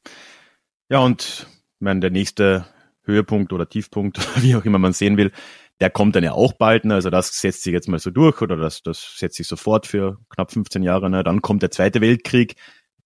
ja 0.88 0.98
und 1.00 1.46
ich 1.46 1.80
meine, 1.80 2.00
der 2.00 2.10
nächste 2.10 2.64
Höhepunkt 3.02 3.52
oder 3.52 3.68
Tiefpunkt, 3.68 4.18
wie 4.42 4.56
auch 4.56 4.64
immer 4.64 4.78
man 4.78 4.94
sehen 4.94 5.18
will, 5.18 5.32
der 5.80 5.90
kommt 5.90 6.16
dann 6.16 6.24
ja 6.24 6.32
auch 6.32 6.54
bald, 6.54 6.86
ne? 6.86 6.94
also 6.94 7.10
das 7.10 7.38
setzt 7.38 7.62
sich 7.62 7.74
jetzt 7.74 7.88
mal 7.88 7.98
so 7.98 8.10
durch 8.10 8.40
oder 8.40 8.56
das, 8.56 8.82
das 8.82 9.18
setzt 9.18 9.36
sich 9.36 9.46
sofort 9.46 9.86
für 9.86 10.16
knapp 10.30 10.50
15 10.50 10.82
Jahre. 10.82 11.10
Ne? 11.10 11.22
Dann 11.24 11.42
kommt 11.42 11.60
der 11.60 11.70
Zweite 11.70 12.00
Weltkrieg, 12.00 12.56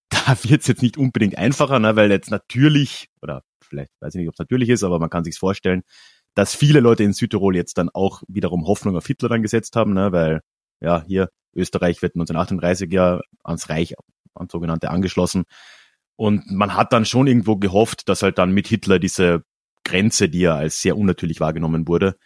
da 0.09 0.37
wird 0.43 0.61
es 0.61 0.67
jetzt 0.67 0.81
nicht 0.81 0.97
unbedingt 0.97 1.37
einfacher, 1.37 1.79
ne? 1.79 1.95
weil 1.95 2.11
jetzt 2.11 2.31
natürlich, 2.31 3.09
oder 3.21 3.43
vielleicht 3.61 3.91
weiß 3.99 4.15
ich 4.15 4.19
nicht, 4.19 4.27
ob 4.27 4.35
es 4.35 4.39
natürlich 4.39 4.69
ist, 4.69 4.83
aber 4.83 4.99
man 4.99 5.09
kann 5.09 5.23
sich 5.23 5.37
vorstellen, 5.37 5.83
dass 6.35 6.53
viele 6.53 6.79
Leute 6.79 7.03
in 7.03 7.13
Südtirol 7.13 7.55
jetzt 7.55 7.77
dann 7.77 7.89
auch 7.89 8.21
wiederum 8.27 8.67
Hoffnung 8.67 8.97
auf 8.97 9.07
Hitler 9.07 9.29
dann 9.29 9.41
gesetzt 9.41 9.75
haben, 9.75 9.93
ne? 9.93 10.11
weil 10.11 10.41
ja, 10.81 11.03
hier 11.07 11.29
Österreich 11.55 12.01
wird 12.01 12.15
1938 12.15 12.91
ja 12.91 13.21
ans 13.43 13.69
Reich, 13.69 13.95
ans 14.33 14.51
sogenannte 14.51 14.89
angeschlossen. 14.89 15.45
Und 16.17 16.49
man 16.51 16.75
hat 16.75 16.93
dann 16.93 17.05
schon 17.05 17.27
irgendwo 17.27 17.57
gehofft, 17.57 18.07
dass 18.09 18.23
halt 18.23 18.37
dann 18.37 18.51
mit 18.51 18.67
Hitler 18.67 18.99
diese 18.99 19.43
Grenze, 19.83 20.29
die 20.29 20.39
ja 20.39 20.55
als 20.55 20.81
sehr 20.81 20.97
unnatürlich 20.97 21.39
wahrgenommen 21.39 21.87
wurde, 21.87 22.17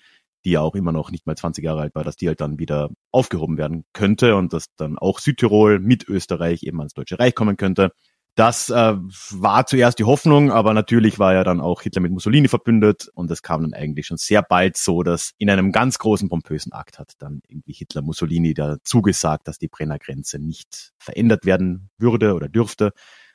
die 0.45 0.51
ja 0.51 0.61
auch 0.61 0.75
immer 0.75 0.91
noch 0.91 1.11
nicht 1.11 1.27
mal 1.27 1.35
20 1.35 1.63
Jahre 1.63 1.81
alt 1.81 1.95
war, 1.95 2.03
dass 2.03 2.15
die 2.15 2.27
halt 2.27 2.41
dann 2.41 2.59
wieder 2.59 2.89
aufgehoben 3.11 3.57
werden 3.57 3.85
könnte 3.93 4.35
und 4.35 4.53
dass 4.53 4.73
dann 4.75 4.97
auch 4.97 5.19
Südtirol 5.19 5.79
mit 5.79 6.07
Österreich 6.07 6.63
eben 6.63 6.79
ans 6.79 6.93
Deutsche 6.93 7.19
Reich 7.19 7.35
kommen 7.35 7.57
könnte. 7.57 7.91
Das 8.35 8.69
äh, 8.69 8.95
war 9.31 9.65
zuerst 9.65 9.99
die 9.99 10.05
Hoffnung, 10.05 10.49
aber 10.49 10.73
natürlich 10.73 11.19
war 11.19 11.33
ja 11.33 11.43
dann 11.43 11.59
auch 11.59 11.81
Hitler 11.81 12.01
mit 12.01 12.13
Mussolini 12.13 12.47
verbündet 12.47 13.09
und 13.13 13.29
es 13.31 13.41
kam 13.41 13.63
dann 13.63 13.73
eigentlich 13.73 14.07
schon 14.07 14.15
sehr 14.15 14.41
bald 14.41 14.77
so, 14.77 15.03
dass 15.03 15.33
in 15.39 15.49
einem 15.49 15.73
ganz 15.73 15.99
großen 15.99 16.29
pompösen 16.29 16.71
Akt 16.71 16.99
hat 16.99 17.13
dann 17.19 17.41
irgendwie 17.49 17.73
Hitler 17.73 18.01
Mussolini 18.01 18.53
da 18.53 18.77
zugesagt, 18.83 19.47
dass 19.49 19.57
die 19.57 19.67
Brenner 19.67 19.99
Grenze 19.99 20.39
nicht 20.39 20.93
verändert 20.99 21.45
werden 21.45 21.89
würde 21.97 22.33
oder 22.33 22.47
dürfte 22.47 22.93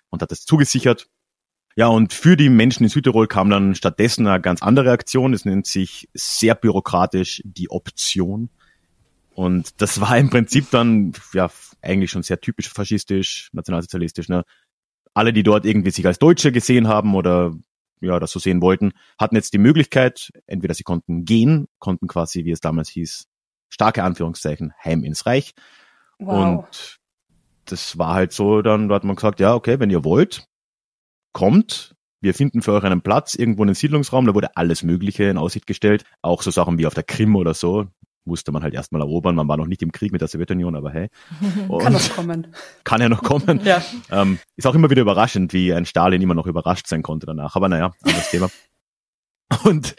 und 0.09 0.23
hat 0.23 0.33
es 0.33 0.47
zugesichert. 0.47 1.09
Ja, 1.77 1.89
und 1.89 2.13
für 2.13 2.37
die 2.37 2.51
Menschen 2.51 2.85
in 2.85 2.89
Südtirol 2.89 3.27
kam 3.27 3.51
dann 3.51 3.75
stattdessen 3.75 4.27
eine 4.27 4.41
ganz 4.41 4.63
andere 4.63 4.93
Aktion. 4.93 5.35
Es 5.35 5.45
nennt 5.45 5.67
sich 5.67 6.09
sehr 6.15 6.55
bürokratisch 6.55 7.43
die 7.45 7.71
Option. 7.71 8.51
Und 9.35 9.81
das 9.83 10.01
war 10.01 10.17
im 10.17 10.31
Prinzip 10.31 10.71
dann, 10.71 11.13
ja, 11.33 11.51
eigentlich 11.83 12.13
schon 12.13 12.23
sehr 12.23 12.41
typisch 12.41 12.69
faschistisch, 12.69 13.51
nationalsozialistisch, 13.53 14.29
ne? 14.29 14.45
Alle, 15.13 15.33
die 15.33 15.43
dort 15.43 15.65
irgendwie 15.65 15.91
sich 15.91 16.07
als 16.07 16.19
Deutsche 16.19 16.53
gesehen 16.53 16.89
haben 16.89 17.15
oder 17.15 17.53
ja, 18.01 18.19
das 18.21 18.33
so 18.33 18.39
sehen 18.39 18.61
wollten, 18.61 18.93
hatten 19.19 19.37
jetzt 19.37 19.53
die 19.53 19.59
Möglichkeit, 19.59 20.31
entweder 20.47 20.75
sie 20.75 20.83
konnten 20.83 21.25
gehen, 21.25 21.67
konnten 21.79 22.07
quasi, 22.07 22.45
wie 22.45 22.51
es 22.51 22.61
damals 22.61 22.89
hieß, 22.91 23.27
starke 23.69 24.03
Anführungszeichen, 24.03 24.73
heim 24.83 25.05
ins 25.05 25.27
Reich. 25.27 25.55
Wow. 26.19 26.67
Und 26.67 26.99
das 27.65 27.97
war 27.97 28.15
halt 28.15 28.33
so, 28.33 28.63
dann 28.63 28.89
da 28.89 28.97
hat 28.97 29.05
man 29.05 29.17
gesagt, 29.17 29.41
ja, 29.41 29.55
okay, 29.55 29.81
wenn 29.81 29.91
ihr 29.91 30.05
wollt, 30.05 30.47
kommt, 31.35 31.95
wir 32.23 32.33
finden 32.33 32.63
für 32.63 32.73
euch 32.73 32.85
einen 32.85 33.03
Platz 33.03 33.35
irgendwo 33.35 33.63
in 33.63 33.69
einem 33.69 33.75
Siedlungsraum, 33.75 34.27
da 34.27 34.35
wurde 34.35 34.57
alles 34.57 34.83
Mögliche 34.83 35.25
in 35.25 35.37
Aussicht 35.37 35.67
gestellt, 35.67 36.05
auch 36.23 36.41
so 36.41 36.51
Sachen 36.51 36.79
wie 36.79 36.87
auf 36.87 36.95
der 36.95 37.03
Krim 37.03 37.37
oder 37.37 37.53
so, 37.53 37.89
musste 38.25 38.53
man 38.53 38.63
halt 38.63 38.73
erstmal 38.73 39.03
erobern, 39.03 39.35
man 39.35 39.47
war 39.47 39.59
noch 39.59 39.67
nicht 39.67 39.83
im 39.83 39.93
Krieg 39.93 40.13
mit 40.13 40.23
der 40.23 40.29
Sowjetunion, 40.29 40.75
aber 40.75 40.91
hey. 40.91 41.09
kann 41.79 41.93
noch 41.93 42.17
kommen. 42.17 42.47
Kann 42.85 43.03
ja 43.03 43.11
noch 43.11 43.23
kommen. 43.23 43.61
ja. 43.65 43.83
Ähm, 44.11 44.39
ist 44.57 44.67
auch 44.67 44.75
immer 44.75 44.89
wieder 44.89 45.03
überraschend, 45.03 45.53
wie 45.53 45.75
ein 45.75 45.85
Stalin 45.85 46.23
immer 46.23 46.35
noch 46.35 46.47
überrascht 46.47 46.87
sein 46.87 47.03
konnte 47.03 47.27
danach, 47.27 47.57
aber 47.57 47.69
naja, 47.69 47.93
anderes 48.03 48.31
Thema. 48.31 48.49
Und 49.65 49.95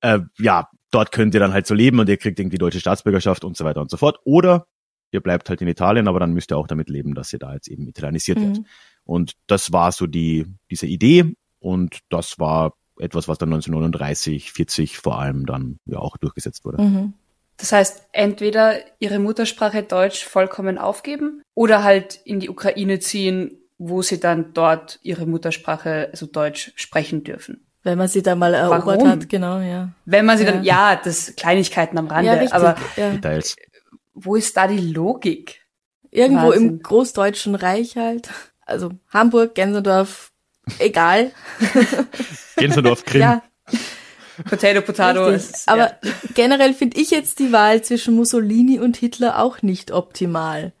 äh, 0.00 0.20
ja, 0.38 0.68
dort 0.92 1.10
könnt 1.10 1.34
ihr 1.34 1.40
dann 1.40 1.52
halt 1.52 1.66
so 1.66 1.74
leben 1.74 1.98
und 1.98 2.08
ihr 2.08 2.16
kriegt 2.16 2.38
irgendwie 2.38 2.58
deutsche 2.58 2.78
Staatsbürgerschaft 2.78 3.44
und 3.44 3.56
so 3.56 3.64
weiter 3.64 3.80
und 3.80 3.90
so 3.90 3.96
fort. 3.96 4.20
Oder 4.24 4.66
ihr 5.10 5.20
bleibt 5.20 5.50
halt 5.50 5.60
in 5.60 5.68
Italien, 5.68 6.08
aber 6.08 6.20
dann 6.20 6.32
müsst 6.32 6.52
ihr 6.52 6.56
auch 6.56 6.68
damit 6.68 6.88
leben, 6.88 7.14
dass 7.14 7.32
ihr 7.32 7.40
da 7.40 7.52
jetzt 7.52 7.68
eben 7.68 7.86
italienisiert 7.88 8.38
mhm. 8.38 8.56
wird. 8.56 8.66
Und 9.04 9.32
das 9.46 9.72
war 9.72 9.92
so 9.92 10.06
die, 10.06 10.46
diese 10.70 10.86
Idee 10.86 11.34
und 11.60 12.00
das 12.08 12.38
war 12.38 12.74
etwas, 12.98 13.28
was 13.28 13.38
dann 13.38 13.52
1939, 13.52 14.52
40 14.52 14.98
vor 14.98 15.18
allem 15.18 15.46
dann 15.46 15.78
ja 15.86 15.98
auch 15.98 16.16
durchgesetzt 16.16 16.64
wurde. 16.64 16.82
Mhm. 16.82 17.14
Das 17.56 17.72
heißt, 17.72 18.08
entweder 18.12 18.76
ihre 18.98 19.18
Muttersprache 19.18 19.82
Deutsch 19.82 20.24
vollkommen 20.24 20.78
aufgeben 20.78 21.42
oder 21.54 21.84
halt 21.84 22.20
in 22.24 22.40
die 22.40 22.50
Ukraine 22.50 22.98
ziehen, 22.98 23.58
wo 23.78 24.02
sie 24.02 24.18
dann 24.18 24.52
dort 24.54 24.98
ihre 25.02 25.26
Muttersprache, 25.26 26.08
also 26.10 26.26
Deutsch, 26.26 26.72
sprechen 26.76 27.24
dürfen. 27.24 27.64
Wenn 27.82 27.98
man 27.98 28.08
sie 28.08 28.22
da 28.22 28.34
mal 28.34 28.54
erobert 28.54 28.86
Warum? 28.86 29.08
hat, 29.08 29.28
genau, 29.28 29.60
ja. 29.60 29.90
Wenn 30.04 30.24
man 30.24 30.38
sie 30.38 30.44
ja. 30.44 30.52
dann, 30.52 30.64
ja, 30.64 31.00
das 31.02 31.36
Kleinigkeiten 31.36 31.98
am 31.98 32.06
Rande, 32.06 32.32
ja, 32.32 32.34
richtig, 32.34 32.54
aber 32.54 32.76
ja. 32.96 33.10
Details. 33.10 33.56
Wo 34.14 34.36
ist 34.36 34.56
da 34.56 34.66
die 34.66 34.78
Logik? 34.78 35.60
Irgendwo 36.10 36.48
Wahnsinn. 36.48 36.68
im 36.68 36.82
Großdeutschen 36.82 37.54
Reich 37.56 37.96
halt. 37.96 38.30
Also 38.66 38.90
Hamburg, 39.12 39.54
Gänsendorf, 39.54 40.32
egal. 40.78 41.32
Gänsendorf, 42.56 43.04
Krim. 43.04 43.20
Ja. 43.20 43.42
Potato, 44.48 44.80
Potato. 44.80 45.28
Ist, 45.28 45.68
Aber 45.68 45.90
ja. 46.02 46.12
generell 46.34 46.74
finde 46.74 47.00
ich 47.00 47.10
jetzt 47.10 47.38
die 47.38 47.52
Wahl 47.52 47.82
zwischen 47.82 48.14
Mussolini 48.16 48.80
und 48.80 48.96
Hitler 48.96 49.38
auch 49.40 49.62
nicht 49.62 49.92
optimal. 49.92 50.72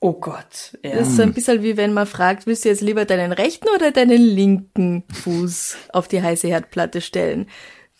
Oh 0.00 0.12
Gott. 0.12 0.76
Ja. 0.82 0.96
Das 0.96 1.08
ist 1.08 1.16
so 1.16 1.22
ein 1.22 1.32
bisschen 1.32 1.62
wie 1.62 1.78
wenn 1.78 1.94
man 1.94 2.06
fragt, 2.06 2.46
willst 2.46 2.66
du 2.66 2.68
jetzt 2.68 2.82
lieber 2.82 3.06
deinen 3.06 3.32
rechten 3.32 3.68
oder 3.74 3.90
deinen 3.90 4.20
linken 4.20 5.04
Fuß 5.10 5.76
auf 5.94 6.08
die 6.08 6.20
heiße 6.20 6.46
Herdplatte 6.46 7.00
stellen? 7.00 7.48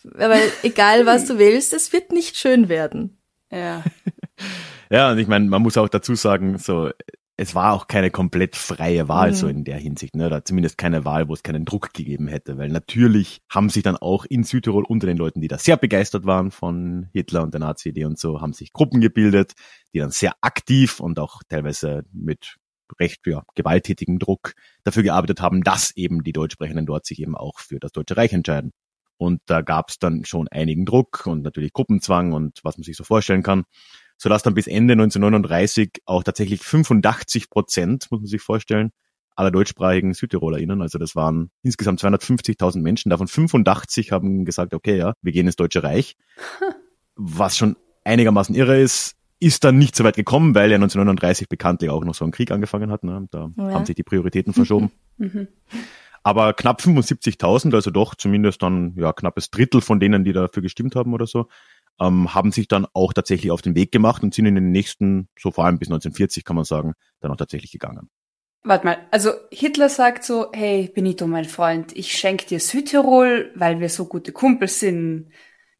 Weil 0.03 0.41
egal 0.61 1.07
was 1.07 1.25
du 1.25 1.39
willst, 1.39 1.73
es 1.73 1.93
wird 1.93 2.11
nicht 2.11 2.37
schön 2.37 2.69
werden. 2.69 3.17
Ja. 3.51 3.83
Ja, 4.91 5.11
und 5.11 5.17
ich 5.17 5.27
meine, 5.27 5.45
man 5.45 5.63
muss 5.63 5.77
auch 5.77 5.89
dazu 5.89 6.13
sagen, 6.13 6.59
so 6.59 6.91
es 7.37 7.53
war 7.53 7.73
auch 7.73 7.87
keine 7.87 8.11
komplett 8.11 8.55
freie 8.55 9.09
Wahl 9.09 9.31
mhm. 9.31 9.35
so 9.35 9.47
in 9.47 9.63
der 9.65 9.77
Hinsicht, 9.77 10.15
ne? 10.15 10.27
Oder 10.27 10.45
zumindest 10.45 10.77
keine 10.77 11.03
Wahl, 11.03 11.27
wo 11.27 11.33
es 11.33 11.43
keinen 11.43 11.65
Druck 11.65 11.93
gegeben 11.93 12.27
hätte, 12.27 12.57
weil 12.57 12.69
natürlich 12.69 13.41
haben 13.49 13.69
sich 13.69 13.83
dann 13.83 13.97
auch 13.97 14.25
in 14.25 14.43
Südtirol 14.43 14.85
unter 14.85 15.07
den 15.07 15.17
Leuten, 15.17 15.41
die 15.41 15.49
da 15.49 15.57
sehr 15.57 15.75
begeistert 15.75 16.25
waren 16.25 16.51
von 16.51 17.09
Hitler 17.11 17.43
und 17.43 17.53
der 17.53 17.59
Nazi-Idee 17.59 18.05
und 18.05 18.17
so, 18.17 18.41
haben 18.41 18.53
sich 18.53 18.71
Gruppen 18.71 19.01
gebildet, 19.01 19.53
die 19.93 19.99
dann 19.99 20.11
sehr 20.11 20.33
aktiv 20.41 20.99
und 20.99 21.19
auch 21.19 21.41
teilweise 21.49 22.03
mit 22.13 22.55
recht 22.99 23.25
ja, 23.25 23.43
gewalttätigem 23.55 24.19
Druck 24.19 24.53
dafür 24.83 25.03
gearbeitet 25.03 25.41
haben, 25.41 25.61
dass 25.61 25.91
eben 25.95 26.23
die 26.23 26.33
Deutschsprechenden 26.33 26.85
dort 26.85 27.05
sich 27.05 27.21
eben 27.21 27.35
auch 27.35 27.59
für 27.59 27.79
das 27.79 27.91
Deutsche 27.91 28.15
Reich 28.15 28.31
entscheiden. 28.31 28.71
Und 29.17 29.41
da 29.45 29.61
gab 29.61 29.89
es 29.89 29.97
dann 29.97 30.23
schon 30.25 30.47
einigen 30.49 30.85
Druck 30.85 31.25
und 31.25 31.41
natürlich 31.41 31.73
Gruppenzwang 31.73 32.33
und 32.33 32.59
was 32.63 32.77
man 32.77 32.83
sich 32.83 32.95
so 32.95 33.03
vorstellen 33.03 33.43
kann 33.43 33.63
sodass 34.17 34.43
dann 34.43 34.53
bis 34.53 34.67
Ende 34.67 34.93
1939 34.93 36.01
auch 36.05 36.23
tatsächlich 36.23 36.61
85 36.61 37.49
Prozent, 37.49 38.07
muss 38.11 38.21
man 38.21 38.27
sich 38.27 38.41
vorstellen, 38.41 38.91
aller 39.35 39.51
deutschsprachigen 39.51 40.13
SüdtirolerInnen, 40.13 40.81
also 40.81 40.97
das 40.97 41.15
waren 41.15 41.51
insgesamt 41.61 42.01
250.000 42.01 42.79
Menschen, 42.79 43.09
davon 43.09 43.27
85 43.27 44.11
haben 44.11 44.45
gesagt, 44.45 44.73
okay, 44.73 44.97
ja, 44.97 45.13
wir 45.21 45.31
gehen 45.31 45.45
ins 45.45 45.57
Deutsche 45.57 45.83
Reich. 45.83 46.15
Was 47.15 47.57
schon 47.57 47.75
einigermaßen 48.03 48.55
irre 48.55 48.79
ist, 48.79 49.15
ist 49.39 49.63
dann 49.63 49.77
nicht 49.77 49.95
so 49.95 50.03
weit 50.03 50.15
gekommen, 50.15 50.55
weil 50.55 50.69
ja 50.69 50.75
1939 50.75 51.49
bekanntlich 51.49 51.89
auch 51.89 52.03
noch 52.03 52.15
so 52.15 52.25
ein 52.25 52.31
Krieg 52.31 52.51
angefangen 52.51 52.91
hat. 52.91 53.03
Ne? 53.03 53.27
Da 53.31 53.51
ja. 53.57 53.71
haben 53.71 53.85
sich 53.85 53.95
die 53.95 54.03
Prioritäten 54.03 54.53
verschoben. 54.53 54.91
Mhm. 55.17 55.47
Aber 56.23 56.53
knapp 56.53 56.81
75.000, 56.81 57.73
also 57.73 57.89
doch 57.89 58.15
zumindest 58.15 58.61
dann 58.63 58.95
ja 58.97 59.13
knappes 59.13 59.49
Drittel 59.49 59.79
von 59.79 60.01
denen, 60.01 60.25
die 60.25 60.33
dafür 60.33 60.61
gestimmt 60.61 60.95
haben 60.95 61.13
oder 61.13 61.25
so, 61.25 61.47
ähm, 61.99 62.33
haben 62.33 62.51
sich 62.51 62.67
dann 62.67 62.85
auch 62.93 63.13
tatsächlich 63.13 63.51
auf 63.51 63.61
den 63.61 63.75
Weg 63.75 63.91
gemacht 63.91 64.23
und 64.23 64.33
sind 64.33 64.45
in 64.45 64.55
den 64.55 64.71
nächsten, 64.71 65.29
so 65.39 65.51
vor 65.51 65.65
allem 65.65 65.79
bis 65.79 65.87
1940 65.87 66.43
kann 66.43 66.55
man 66.55 66.65
sagen, 66.65 66.93
dann 67.21 67.31
auch 67.31 67.37
tatsächlich 67.37 67.71
gegangen. 67.71 68.09
Warte 68.63 68.85
mal, 68.85 68.97
also 69.11 69.29
Hitler 69.51 69.89
sagt 69.89 70.23
so, 70.23 70.47
hey 70.51 70.91
Benito, 70.93 71.27
mein 71.27 71.45
Freund, 71.45 71.95
ich 71.95 72.11
schenke 72.13 72.47
dir 72.47 72.59
Südtirol, 72.59 73.51
weil 73.55 73.79
wir 73.79 73.89
so 73.89 74.05
gute 74.05 74.31
Kumpels 74.31 74.79
sind. 74.79 75.29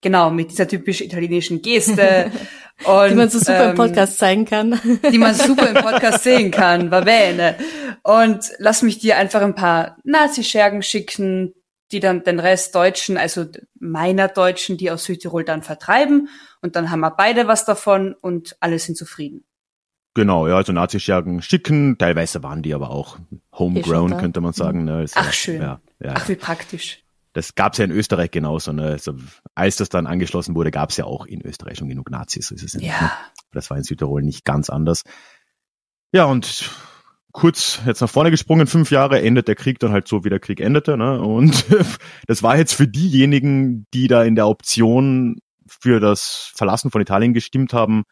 Genau, 0.01 0.29
mit 0.29 0.51
dieser 0.51 0.67
typisch 0.67 1.01
italienischen 1.01 1.63
Geste. 1.63 2.31
Und, 2.85 3.09
die 3.09 3.15
man 3.15 3.29
so 3.29 3.39
super 3.39 3.63
ähm, 3.63 3.69
im 3.71 3.75
Podcast 3.75 4.19
zeigen 4.19 4.45
kann. 4.45 4.79
die 5.11 5.17
man 5.17 5.33
super 5.33 5.69
im 5.69 5.75
Podcast 5.75 6.23
sehen 6.23 6.51
kann, 6.51 6.91
va 6.91 7.01
bene. 7.01 7.55
Und 8.03 8.51
lass 8.59 8.83
mich 8.83 8.99
dir 8.99 9.17
einfach 9.17 9.41
ein 9.41 9.55
paar 9.55 9.97
Nazi-Schergen 10.03 10.83
schicken, 10.83 11.55
die 11.91 11.99
dann 11.99 12.23
den 12.23 12.39
Rest 12.39 12.73
Deutschen, 12.75 13.17
also 13.17 13.45
meiner 13.79 14.27
Deutschen, 14.27 14.77
die 14.77 14.89
aus 14.91 15.05
Südtirol 15.05 15.43
dann 15.43 15.63
vertreiben. 15.63 16.29
Und 16.61 16.75
dann 16.75 16.89
haben 16.89 17.01
wir 17.01 17.11
beide 17.11 17.47
was 17.47 17.65
davon 17.65 18.15
und 18.19 18.55
alle 18.59 18.79
sind 18.79 18.97
zufrieden. 18.97 19.45
Genau, 20.15 20.47
ja, 20.47 20.55
also 20.55 20.71
Nazischergen 20.71 21.41
schicken, 21.41 21.97
teilweise 21.97 22.41
waren 22.41 22.63
die 22.63 22.73
aber 22.73 22.89
auch 22.89 23.17
homegrown, 23.53 24.17
könnte 24.17 24.39
man 24.39 24.53
sagen. 24.53 24.85
Ne? 24.85 24.95
Also, 24.95 25.13
Ach, 25.17 25.33
schön. 25.33 25.61
Ja, 25.61 25.81
ja, 25.99 26.13
Ach, 26.15 26.29
wie 26.29 26.35
praktisch. 26.35 27.03
Das 27.33 27.53
gab's 27.53 27.79
ja 27.79 27.83
in 27.83 27.91
Österreich 27.91 28.31
genauso. 28.31 28.71
Ne? 28.71 28.83
Also, 28.83 29.15
als 29.55 29.75
das 29.75 29.89
dann 29.89 30.07
angeschlossen 30.07 30.55
wurde, 30.55 30.71
gab's 30.71 30.95
ja 30.95 31.03
auch 31.03 31.25
in 31.25 31.41
Österreich 31.41 31.77
schon 31.77 31.89
genug 31.89 32.09
Nazis. 32.09 32.47
So 32.47 32.55
ist 32.55 32.63
es 32.63 32.73
ja. 32.73 32.79
Nicht, 32.79 33.01
ne? 33.01 33.11
Das 33.51 33.69
war 33.69 33.75
in 33.75 33.83
Südtirol 33.83 34.21
nicht 34.21 34.45
ganz 34.45 34.69
anders. 34.69 35.03
Ja, 36.13 36.23
und 36.25 36.71
kurz 37.35 37.81
jetzt 37.85 37.99
nach 37.99 38.09
vorne 38.09 38.31
gesprungen, 38.31 38.65
fünf 38.65 38.91
Jahre 38.91 39.21
endet 39.21 39.49
der 39.49 39.55
Krieg 39.55 39.77
dann 39.79 39.91
halt 39.91 40.07
so, 40.07 40.23
wie 40.23 40.29
der 40.29 40.39
Krieg 40.39 40.61
endete. 40.61 40.97
Ne? 40.97 41.21
Und 41.21 41.65
das 42.27 42.41
war 42.41 42.57
jetzt 42.57 42.73
für 42.73 42.87
diejenigen, 42.87 43.85
die 43.93 44.07
da 44.07 44.23
in 44.23 44.35
der 44.35 44.47
Option 44.47 45.37
für 45.67 45.99
das 45.99 46.53
Verlassen 46.55 46.91
von 46.91 47.01
Italien 47.01 47.33
gestimmt 47.33 47.73
haben, 47.73 48.03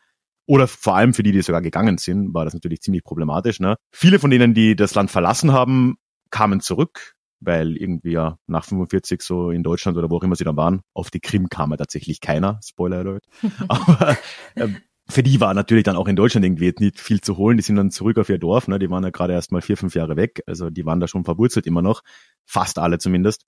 oder 0.46 0.68
vor 0.68 0.98
allem 0.98 1.14
für 1.14 1.24
die, 1.24 1.32
die 1.32 1.42
sogar 1.42 1.62
gegangen 1.62 1.98
sind, 1.98 2.34
war 2.34 2.44
das 2.44 2.54
natürlich 2.54 2.82
ziemlich 2.82 3.06
problematisch. 3.06 3.62
Ne? 3.62 3.78
Viele 3.94 4.20
von 4.20 4.30
denen, 4.30 4.54
die 4.54 4.76
das 4.76 4.94
Land 4.94 5.10
verlassen 5.10 5.54
haben, 5.54 5.96
kamen 6.32 6.60
zurück, 6.60 7.14
weil 7.40 7.78
irgendwie 7.78 8.12
ja 8.12 8.38
nach 8.48 8.66
45 8.66 9.22
so 9.22 9.52
in 9.52 9.64
Deutschland 9.64 9.98
oder 9.98 10.10
wo 10.10 10.18
auch 10.18 10.24
immer 10.24 10.36
sie 10.36 10.44
dann 10.44 10.58
waren, 10.58 10.82
auf 10.94 11.12
die 11.12 11.22
Krim 11.22 11.48
kam 11.48 11.72
ja 11.72 11.78
tatsächlich 11.78 12.20
keiner, 12.20 12.60
Spoiler 12.62 12.98
Alert. 12.98 13.26
Aber 13.70 14.18
äh, 14.56 14.68
für 15.10 15.24
die 15.24 15.42
war 15.42 15.54
natürlich 15.54 15.84
dann 15.84 15.98
auch 15.98 16.08
in 16.08 16.16
Deutschland 16.16 16.46
irgendwie 16.46 16.66
jetzt 16.66 16.80
nicht 16.80 17.00
viel 17.00 17.22
zu 17.22 17.38
holen. 17.38 17.58
Die 17.58 17.64
sind 17.64 17.76
dann 17.76 17.92
zurück 17.92 18.18
auf 18.18 18.30
ihr 18.30 18.38
Dorf, 18.38 18.68
ne? 18.68 18.80
die 18.80 18.90
waren 18.90 19.04
ja 19.04 19.10
gerade 19.10 19.34
erst 19.34 19.52
mal 19.52 19.62
vier, 19.62 19.78
fünf 19.78 19.96
Jahre 19.96 20.16
weg, 20.16 20.42
also 20.48 20.70
die 20.70 20.86
waren 20.86 21.00
da 21.00 21.08
schon 21.08 21.26
verwurzelt 21.26 21.68
immer 21.68 21.82
noch, 21.82 22.02
fast 22.46 22.80
alle 22.80 23.00
zumindest 23.00 23.46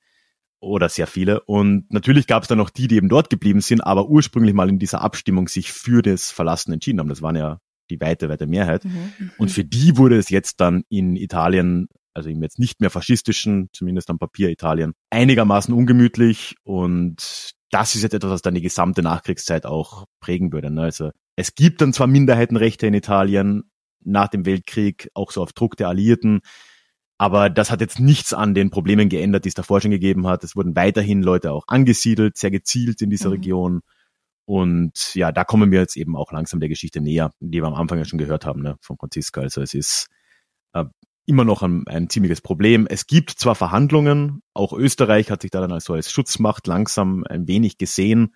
oder 0.59 0.89
sehr 0.89 1.07
viele. 1.07 1.41
Und 1.41 1.91
natürlich 1.91 2.27
gab 2.27 2.43
es 2.43 2.50
dann 2.50 2.57
noch 2.57 2.69
die, 2.69 2.88
die 2.88 2.95
eben 2.95 3.09
dort 3.09 3.29
geblieben 3.29 3.62
sind, 3.62 3.81
aber 3.81 4.09
ursprünglich 4.09 4.53
mal 4.53 4.69
in 4.69 4.79
dieser 4.79 5.01
Abstimmung 5.01 5.47
sich 5.47 5.71
für 5.71 6.01
das 6.01 6.31
Verlassen 6.31 6.74
entschieden 6.74 7.00
haben. 7.00 7.09
Das 7.09 7.21
waren 7.21 7.35
ja 7.35 7.59
die 7.89 8.01
weite, 8.01 8.29
weite 8.29 8.47
Mehrheit. 8.47 8.83
Mhm. 8.83 9.31
Und 9.38 9.51
für 9.51 9.63
die 9.63 9.97
wurde 9.97 10.17
es 10.17 10.29
jetzt 10.29 10.59
dann 10.59 10.83
in 10.89 11.15
Italien, 11.15 11.88
also 12.13 12.29
im 12.29 12.41
jetzt 12.41 12.59
nicht 12.59 12.81
mehr 12.81 12.89
faschistischen, 12.89 13.69
zumindest 13.74 14.09
am 14.09 14.17
Papier 14.17 14.50
Italien, 14.50 14.93
einigermaßen 15.12 15.74
ungemütlich. 15.74 16.55
Und 16.63 17.53
das 17.72 17.95
ist 17.95 18.03
jetzt 18.03 18.13
etwas, 18.13 18.31
was 18.31 18.41
dann 18.41 18.55
die 18.55 18.62
gesamte 18.62 19.01
Nachkriegszeit 19.01 19.65
auch 19.65 20.05
prägen 20.19 20.51
würde. 20.51 20.72
Ne? 20.72 20.84
Also 20.84 21.12
es 21.36 21.55
gibt 21.55 21.81
dann 21.81 21.93
zwar 21.93 22.07
Minderheitenrechte 22.07 22.88
in 22.88 22.93
Italien 22.93 23.63
nach 24.03 24.27
dem 24.27 24.45
Weltkrieg, 24.45 25.10
auch 25.13 25.31
so 25.31 25.41
auf 25.41 25.53
Druck 25.53 25.75
der 25.77 25.89
Alliierten. 25.89 26.41
Aber 27.17 27.50
das 27.50 27.72
hat 27.72 27.81
jetzt 27.81 28.00
nichts 28.00 28.34
an 28.34 28.53
den 28.53 28.69
Problemen 28.69 29.10
geändert, 29.10 29.45
die 29.45 29.50
es 29.50 29.55
davor 29.55 29.81
schon 29.81 29.91
gegeben 29.91 30.27
hat. 30.27 30.43
Es 30.43 30.55
wurden 30.55 30.75
weiterhin 30.75 31.24
Leute 31.24 31.51
auch 31.51 31.63
angesiedelt, 31.67 32.38
sehr 32.38 32.51
gezielt 32.51 33.01
in 33.01 33.10
dieser 33.10 33.29
mhm. 33.29 33.36
Region. 33.36 33.81
Und 34.45 35.15
ja, 35.15 35.31
da 35.31 35.43
kommen 35.43 35.72
wir 35.72 35.79
jetzt 35.79 35.98
eben 35.98 36.15
auch 36.15 36.31
langsam 36.31 36.60
der 36.60 36.69
Geschichte 36.69 37.01
näher, 37.01 37.31
die 37.39 37.62
wir 37.62 37.67
am 37.67 37.74
Anfang 37.74 37.98
ja 37.98 38.05
schon 38.05 38.19
gehört 38.19 38.45
haben, 38.45 38.62
ne, 38.62 38.75
von 38.81 38.98
Franziska. 38.98 39.41
Also 39.41 39.62
es 39.62 39.74
ist 39.74 40.07
äh, 40.74 40.86
immer 41.25 41.44
noch 41.44 41.63
ein, 41.63 41.88
ein 41.88 42.10
ziemliches 42.10 42.41
Problem. 42.41 42.88
Es 42.89 43.08
gibt 43.08 43.32
zwar 43.32 43.55
Verhandlungen, 43.55 44.41
auch 44.53 44.74
Österreich 44.74 45.32
hat 45.32 45.41
sich 45.41 45.51
da 45.51 45.62
dann 45.62 45.72
als 45.72 45.86
so 45.86 45.94
als 45.94 46.12
Schutzmacht 46.12 46.67
langsam 46.67 47.24
ein 47.24 47.48
wenig 47.48 47.77
gesehen, 47.77 48.36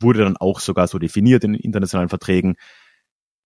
wurde 0.00 0.20
dann 0.20 0.36
auch 0.36 0.60
sogar 0.60 0.86
so 0.88 0.98
definiert 0.98 1.44
in 1.44 1.54
internationalen 1.54 2.08
Verträgen. 2.08 2.56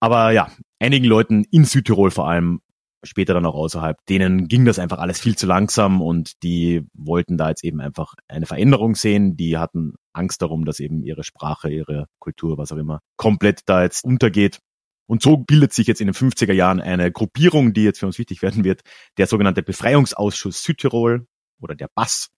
Aber 0.01 0.31
ja, 0.33 0.51
einigen 0.79 1.05
Leuten 1.05 1.45
in 1.51 1.65
Südtirol 1.65 2.11
vor 2.11 2.29
allem 2.29 2.61
später 3.03 3.35
dann 3.35 3.47
auch 3.47 3.55
außerhalb, 3.55 3.97
denen 4.09 4.49
ging 4.49 4.65
das 4.65 4.79
einfach 4.79 4.99
alles 4.99 5.21
viel 5.21 5.37
zu 5.37 5.47
langsam 5.47 6.03
und 6.03 6.43
die 6.43 6.87
wollten 6.93 7.39
da 7.39 7.49
jetzt 7.49 7.65
eben 7.65 7.81
einfach 7.81 8.15
eine 8.29 8.47
Veränderung 8.47 8.95
sehen. 8.95 9.37
Die 9.37 9.57
hatten 9.57 9.95
Angst 10.13 10.43
darum, 10.43 10.65
dass 10.65 10.81
eben 10.81 11.03
ihre 11.03 11.25
Sprache, 11.25 11.71
ihre 11.71 12.07
Kultur, 12.19 12.59
was 12.59 12.73
auch 12.73 12.77
immer, 12.77 13.01
komplett 13.17 13.63
da 13.67 13.83
jetzt 13.83 14.05
untergeht. 14.05 14.61
Und 15.11 15.23
so 15.23 15.37
bildet 15.37 15.73
sich 15.73 15.88
jetzt 15.88 16.00
in 16.00 16.07
den 16.07 16.14
50er 16.14 16.52
Jahren 16.52 16.81
eine 16.81 17.11
Gruppierung, 17.11 17.73
die 17.73 17.83
jetzt 17.83 17.99
für 17.99 18.07
uns 18.07 18.21
wichtig 18.21 18.43
werden 18.43 18.62
wird, 18.62 18.83
der 19.19 19.26
sogenannte 19.26 19.61
Befreiungsausschuss 19.61 20.62
Südtirol 20.62 21.26
oder 21.61 21.75
der 21.75 21.88
BAS. 21.97 22.29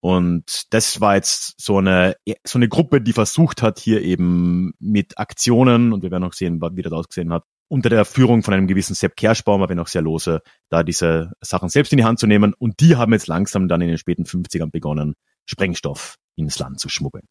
Und 0.00 0.64
das 0.70 1.02
war 1.02 1.16
jetzt 1.16 1.60
so 1.60 1.76
eine, 1.76 2.16
so 2.42 2.58
eine 2.58 2.70
Gruppe, 2.70 3.02
die 3.02 3.12
versucht 3.12 3.60
hat, 3.60 3.78
hier 3.78 4.00
eben 4.00 4.72
mit 4.78 5.18
Aktionen, 5.18 5.92
und 5.92 6.02
wir 6.02 6.10
werden 6.10 6.24
auch 6.24 6.32
sehen, 6.32 6.58
wie 6.62 6.80
das 6.80 6.94
ausgesehen 6.94 7.34
hat, 7.34 7.44
unter 7.68 7.90
der 7.90 8.06
Führung 8.06 8.42
von 8.42 8.54
einem 8.54 8.66
gewissen 8.66 8.94
Sepp 8.94 9.14
Kerschbaumer, 9.16 9.68
wenn 9.68 9.78
auch 9.78 9.88
sehr 9.88 10.00
lose, 10.00 10.40
da 10.70 10.82
diese 10.82 11.32
Sachen 11.42 11.68
selbst 11.68 11.92
in 11.92 11.98
die 11.98 12.04
Hand 12.04 12.18
zu 12.18 12.26
nehmen. 12.26 12.54
Und 12.54 12.80
die 12.80 12.96
haben 12.96 13.12
jetzt 13.12 13.26
langsam 13.26 13.68
dann 13.68 13.82
in 13.82 13.88
den 13.88 13.98
späten 13.98 14.24
50ern 14.24 14.70
begonnen, 14.70 15.16
Sprengstoff 15.44 16.16
ins 16.34 16.58
Land 16.58 16.80
zu 16.80 16.88
schmuggeln. 16.88 17.26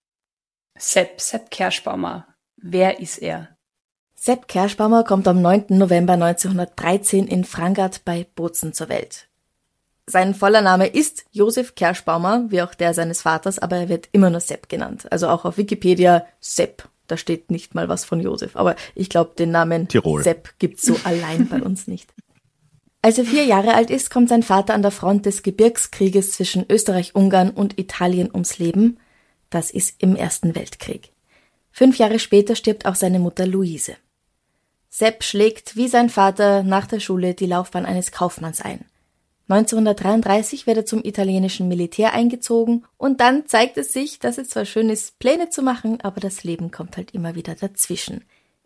Sepp, 0.77 1.19
Sepp 1.19 1.49
Kerschbaumer. 1.49 2.27
Wer 2.57 2.99
ist 2.99 3.17
er? 3.17 3.54
Sepp 4.25 4.47
Kerschbaumer 4.47 5.03
kommt 5.03 5.27
am 5.27 5.39
9. 5.39 5.65
November 5.69 6.13
1913 6.13 7.27
in 7.27 7.43
Frangart 7.43 8.03
bei 8.05 8.25
Bozen 8.33 8.73
zur 8.73 8.89
Welt. 8.89 9.27
Sein 10.07 10.33
voller 10.33 10.61
Name 10.61 10.87
ist 10.87 11.25
Josef 11.29 11.75
Kerschbaumer, 11.75 12.45
wie 12.49 12.63
auch 12.63 12.73
der 12.73 12.95
seines 12.95 13.21
Vaters, 13.21 13.59
aber 13.59 13.75
er 13.75 13.87
wird 13.87 14.09
immer 14.13 14.31
nur 14.31 14.39
Sepp 14.39 14.67
genannt. 14.67 15.05
Also 15.11 15.27
auch 15.27 15.45
auf 15.45 15.57
Wikipedia 15.57 16.25
Sepp 16.39 16.89
da 17.05 17.17
steht 17.17 17.51
nicht 17.51 17.75
mal 17.75 17.87
was 17.87 18.03
von 18.03 18.19
Josef. 18.19 18.55
Aber 18.55 18.75
ich 18.95 19.09
glaube, 19.09 19.33
den 19.37 19.51
Namen 19.51 19.87
Tirol. 19.87 20.23
Sepp 20.23 20.57
gibt's 20.57 20.81
so 20.81 20.97
allein 21.03 21.47
bei 21.47 21.61
uns 21.61 21.85
nicht. 21.85 22.11
Als 23.03 23.19
er 23.19 23.25
vier 23.25 23.45
Jahre 23.45 23.75
alt 23.75 23.91
ist, 23.91 24.09
kommt 24.09 24.29
sein 24.29 24.41
Vater 24.41 24.73
an 24.73 24.81
der 24.81 24.89
Front 24.89 25.27
des 25.27 25.43
Gebirgskrieges 25.43 26.31
zwischen 26.31 26.65
Österreich-Ungarn 26.67 27.51
und 27.51 27.77
Italien 27.77 28.31
ums 28.33 28.57
Leben. 28.57 28.97
Das 29.51 29.69
ist 29.69 30.01
im 30.01 30.15
Ersten 30.15 30.55
Weltkrieg. 30.55 31.11
Fünf 31.71 31.99
Jahre 31.99 32.17
später 32.17 32.55
stirbt 32.55 32.87
auch 32.87 32.95
seine 32.95 33.19
Mutter 33.19 33.45
Luise. 33.45 33.97
Sepp 34.97 35.25
schlägt 35.25 35.75
wie 35.75 35.89
sein 35.89 36.09
Vater 36.09 36.63
nach 36.63 36.87
der 36.87 37.01
Schule 37.01 37.33
die 37.33 37.47
Laufbahn 37.47 37.85
eines 37.85 38.13
Kaufmanns 38.13 38.61
ein. 38.61 38.85
1933 39.49 40.67
wird 40.67 40.77
er 40.77 40.85
zum 40.85 41.03
italienischen 41.03 41.67
Militär 41.67 42.13
eingezogen 42.13 42.85
und 42.95 43.19
dann 43.19 43.45
zeigt 43.45 43.75
es 43.77 43.91
sich, 43.91 44.19
dass 44.19 44.37
es 44.37 44.47
zwar 44.47 44.63
schön 44.63 44.89
ist, 44.89 45.19
Pläne 45.19 45.49
zu 45.49 45.63
machen, 45.63 45.99
aber 45.99 46.21
das 46.21 46.45
Leben 46.45 46.71
kommt 46.71 46.95
halt 46.95 47.11
immer 47.11 47.35
wieder 47.35 47.55
dazwischen. 47.55 48.23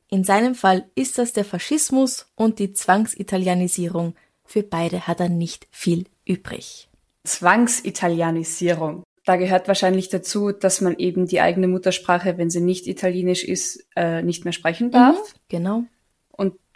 In 0.08 0.24
seinem 0.24 0.54
Fall 0.54 0.86
ist 0.94 1.18
das 1.18 1.34
der 1.34 1.46
Faschismus 1.46 2.28
und 2.36 2.60
die 2.60 2.74
Zwangsitalianisierung. 2.74 4.14
Für 4.46 4.62
beide 4.62 5.08
hat 5.08 5.22
er 5.22 5.30
nicht 5.30 5.66
viel 5.72 6.06
übrig. 6.26 6.90
Zwangsitalianisierung. 7.24 9.02
Da 9.26 9.36
gehört 9.36 9.68
wahrscheinlich 9.68 10.10
dazu, 10.10 10.52
dass 10.52 10.80
man 10.80 10.96
eben 11.00 11.26
die 11.26 11.42
eigene 11.42 11.68
Muttersprache, 11.68 12.38
wenn 12.38 12.52
sie 12.52 12.62
nicht 12.62 12.86
italienisch 12.86 13.44
ist, 13.44 13.88
äh, 13.96 14.22
nicht 14.22 14.44
mehr 14.44 14.54
sprechen 14.54 14.92
darf. 14.92 15.18
Mhm, 15.18 15.40
genau. 15.50 15.84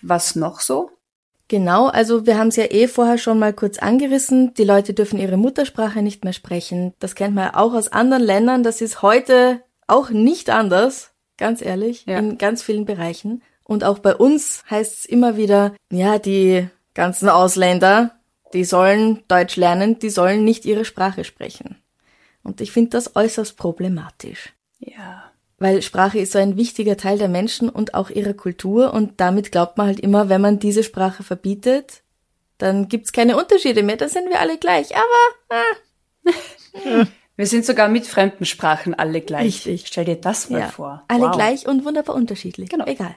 Was 0.04 0.36
noch 0.36 0.60
so? 0.60 0.92
Genau, 1.48 1.88
also 1.88 2.26
wir 2.26 2.38
haben 2.38 2.50
es 2.50 2.56
ja 2.56 2.66
eh 2.66 2.88
vorher 2.88 3.18
schon 3.18 3.40
mal 3.40 3.54
kurz 3.54 3.78
angerissen. 3.78 4.54
Die 4.56 4.64
Leute 4.64 4.94
dürfen 4.94 5.20
ihre 5.20 5.38
Muttersprache 5.38 6.02
nicht 6.02 6.24
mehr 6.24 6.34
sprechen. 6.34 6.94
Das 7.00 7.16
kennt 7.16 7.36
man 7.36 7.46
ja 7.46 7.56
auch 7.56 7.74
aus 7.74 7.90
anderen 7.90 8.24
Ländern. 8.24 8.64
Das 8.64 8.82
ist 8.82 9.02
heute 9.02 9.62
auch 9.88 10.10
nicht 10.10 10.50
anders, 10.50 11.12
ganz 11.38 11.62
ehrlich, 11.62 12.06
ja. 12.06 12.18
in 12.18 12.38
ganz 12.38 12.64
vielen 12.64 12.86
Bereichen. 12.86 13.44
Und 13.64 13.84
auch 13.84 14.00
bei 14.00 14.16
uns 14.16 14.64
heißt 14.70 15.00
es 15.00 15.06
immer 15.06 15.38
wieder, 15.38 15.74
ja, 15.92 16.20
die 16.20 16.68
ganzen 16.94 17.30
Ausländer, 17.30 18.12
die 18.54 18.66
sollen 18.66 19.24
Deutsch 19.28 19.56
lernen, 19.56 20.00
die 20.00 20.10
sollen 20.10 20.44
nicht 20.44 20.66
ihre 20.66 20.86
Sprache 20.86 21.24
sprechen. 21.24 21.78
Und 22.44 22.62
ich 22.62 22.72
finde 22.72 22.92
das 22.92 23.16
äußerst 23.16 23.58
problematisch. 23.58 24.54
Ja 24.80 25.33
weil 25.64 25.82
Sprache 25.82 26.20
ist 26.20 26.34
so 26.34 26.40
ein 26.40 26.58
wichtiger 26.58 26.98
Teil 26.98 27.18
der 27.18 27.30
Menschen 27.30 27.70
und 27.70 27.94
auch 27.94 28.10
ihrer 28.10 28.34
Kultur 28.34 28.94
und 28.94 29.22
damit 29.22 29.50
glaubt 29.54 29.78
man 29.78 29.88
halt 29.88 30.00
immer, 30.02 30.28
wenn 30.28 30.42
man 30.42 30.60
diese 30.60 30.84
Sprache 30.84 31.24
verbietet, 31.24 32.04
dann 32.58 32.90
gibt's 32.90 33.14
keine 33.14 33.38
Unterschiede 33.38 33.82
mehr, 33.82 33.96
da 33.96 34.10
sind 34.10 34.30
wir 34.30 34.42
alle 34.42 34.58
gleich. 34.58 34.94
Aber 34.94 35.62
ah. 36.28 37.06
wir 37.38 37.48
sind 37.48 37.66
sogar 37.66 37.88
mit 37.88 38.06
fremden 38.06 38.44
Sprachen 38.44 38.94
alle 38.94 39.22
gleich. 39.22 39.66
Richtig. 39.66 39.86
Stell 39.88 40.04
dir 40.04 40.18
das 40.18 40.50
mal 40.50 40.60
ja. 40.60 40.68
vor. 40.68 41.06
Alle 41.08 41.28
wow. 41.28 41.32
gleich 41.32 41.66
und 41.66 41.86
wunderbar 41.86 42.16
unterschiedlich. 42.16 42.68
Genau. 42.68 42.86
Egal. 42.86 43.16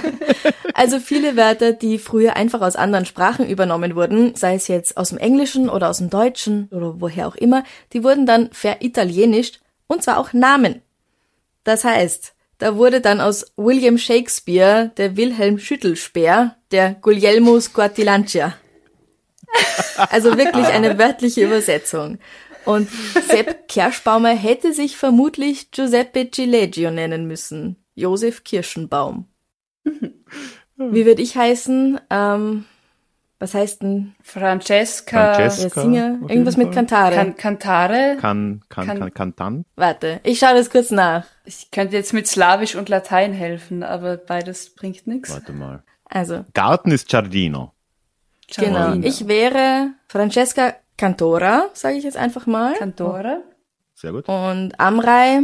also 0.74 1.00
viele 1.00 1.36
Wörter, 1.36 1.74
die 1.74 1.98
früher 1.98 2.34
einfach 2.34 2.62
aus 2.62 2.76
anderen 2.76 3.04
Sprachen 3.04 3.46
übernommen 3.46 3.94
wurden, 3.94 4.34
sei 4.36 4.54
es 4.54 4.68
jetzt 4.68 4.96
aus 4.96 5.10
dem 5.10 5.18
Englischen 5.18 5.68
oder 5.68 5.90
aus 5.90 5.98
dem 5.98 6.08
Deutschen 6.08 6.66
oder 6.70 6.98
woher 7.02 7.28
auch 7.28 7.36
immer, 7.36 7.62
die 7.92 8.02
wurden 8.02 8.24
dann 8.24 8.48
veritalienisch 8.58 9.60
und 9.86 10.02
zwar 10.02 10.16
auch 10.16 10.32
Namen. 10.32 10.80
Das 11.64 11.84
heißt, 11.84 12.34
da 12.58 12.76
wurde 12.76 13.00
dann 13.00 13.20
aus 13.20 13.52
William 13.56 13.98
Shakespeare 13.98 14.92
der 14.96 15.16
Wilhelm 15.16 15.58
Schüttelspeer, 15.58 16.56
der 16.70 16.94
Guglielmo 16.94 17.58
Squartilancia. 17.60 18.54
Also 20.10 20.36
wirklich 20.36 20.66
eine 20.66 20.98
wörtliche 20.98 21.44
Übersetzung. 21.44 22.18
Und 22.64 22.88
Sepp 23.28 23.68
Kerschbaumer 23.68 24.30
hätte 24.30 24.72
sich 24.72 24.96
vermutlich 24.96 25.70
Giuseppe 25.70 26.24
Gileggio 26.24 26.90
nennen 26.90 27.26
müssen. 27.26 27.76
Josef 27.94 28.42
Kirschenbaum. 28.42 29.26
Wie 30.76 31.06
würde 31.06 31.22
ich 31.22 31.36
heißen? 31.36 32.00
Ähm, 32.10 32.64
was 33.38 33.54
heißt 33.54 33.82
denn? 33.82 34.14
Francesca. 34.22 35.34
Francesca 35.34 35.80
Singer. 35.80 36.18
Irgendwas 36.28 36.56
mit 36.56 36.72
Cantare. 36.72 37.14
Can, 37.14 37.36
cantare. 37.36 38.16
Can, 38.20 38.62
can, 38.68 38.86
can, 38.86 39.14
cantan. 39.14 39.64
Warte, 39.76 40.20
ich 40.22 40.38
schaue 40.38 40.54
das 40.54 40.70
kurz 40.70 40.90
nach. 40.90 41.24
Ich 41.44 41.70
könnte 41.70 41.96
jetzt 41.96 42.12
mit 42.12 42.26
Slawisch 42.26 42.74
und 42.74 42.88
Latein 42.88 43.32
helfen, 43.32 43.82
aber 43.82 44.16
beides 44.16 44.74
bringt 44.74 45.06
nichts. 45.06 45.32
Warte 45.32 45.52
mal. 45.52 45.82
Also. 46.04 46.44
Garten 46.54 46.90
ist 46.90 47.08
Giardino. 47.08 47.72
Genau. 48.56 48.94
Ich 49.02 49.26
wäre 49.26 49.90
Francesca 50.06 50.74
Cantora, 50.96 51.70
sage 51.72 51.96
ich 51.96 52.04
jetzt 52.04 52.16
einfach 52.16 52.46
mal. 52.46 52.74
Cantora. 52.74 53.38
Sehr 53.94 54.12
gut. 54.12 54.28
Und 54.28 54.78
Amrei, 54.78 55.40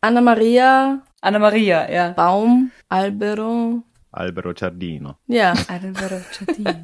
Anna 0.00 0.20
Maria. 0.20 1.02
Anna 1.20 1.38
Maria, 1.38 1.90
ja. 1.90 2.10
Baum, 2.10 2.70
Albero. 2.88 3.82
Albero 4.16 4.52
Giardino. 4.54 5.16
Ja. 5.26 5.54
Albero 5.68 6.20
Giardino. 6.36 6.72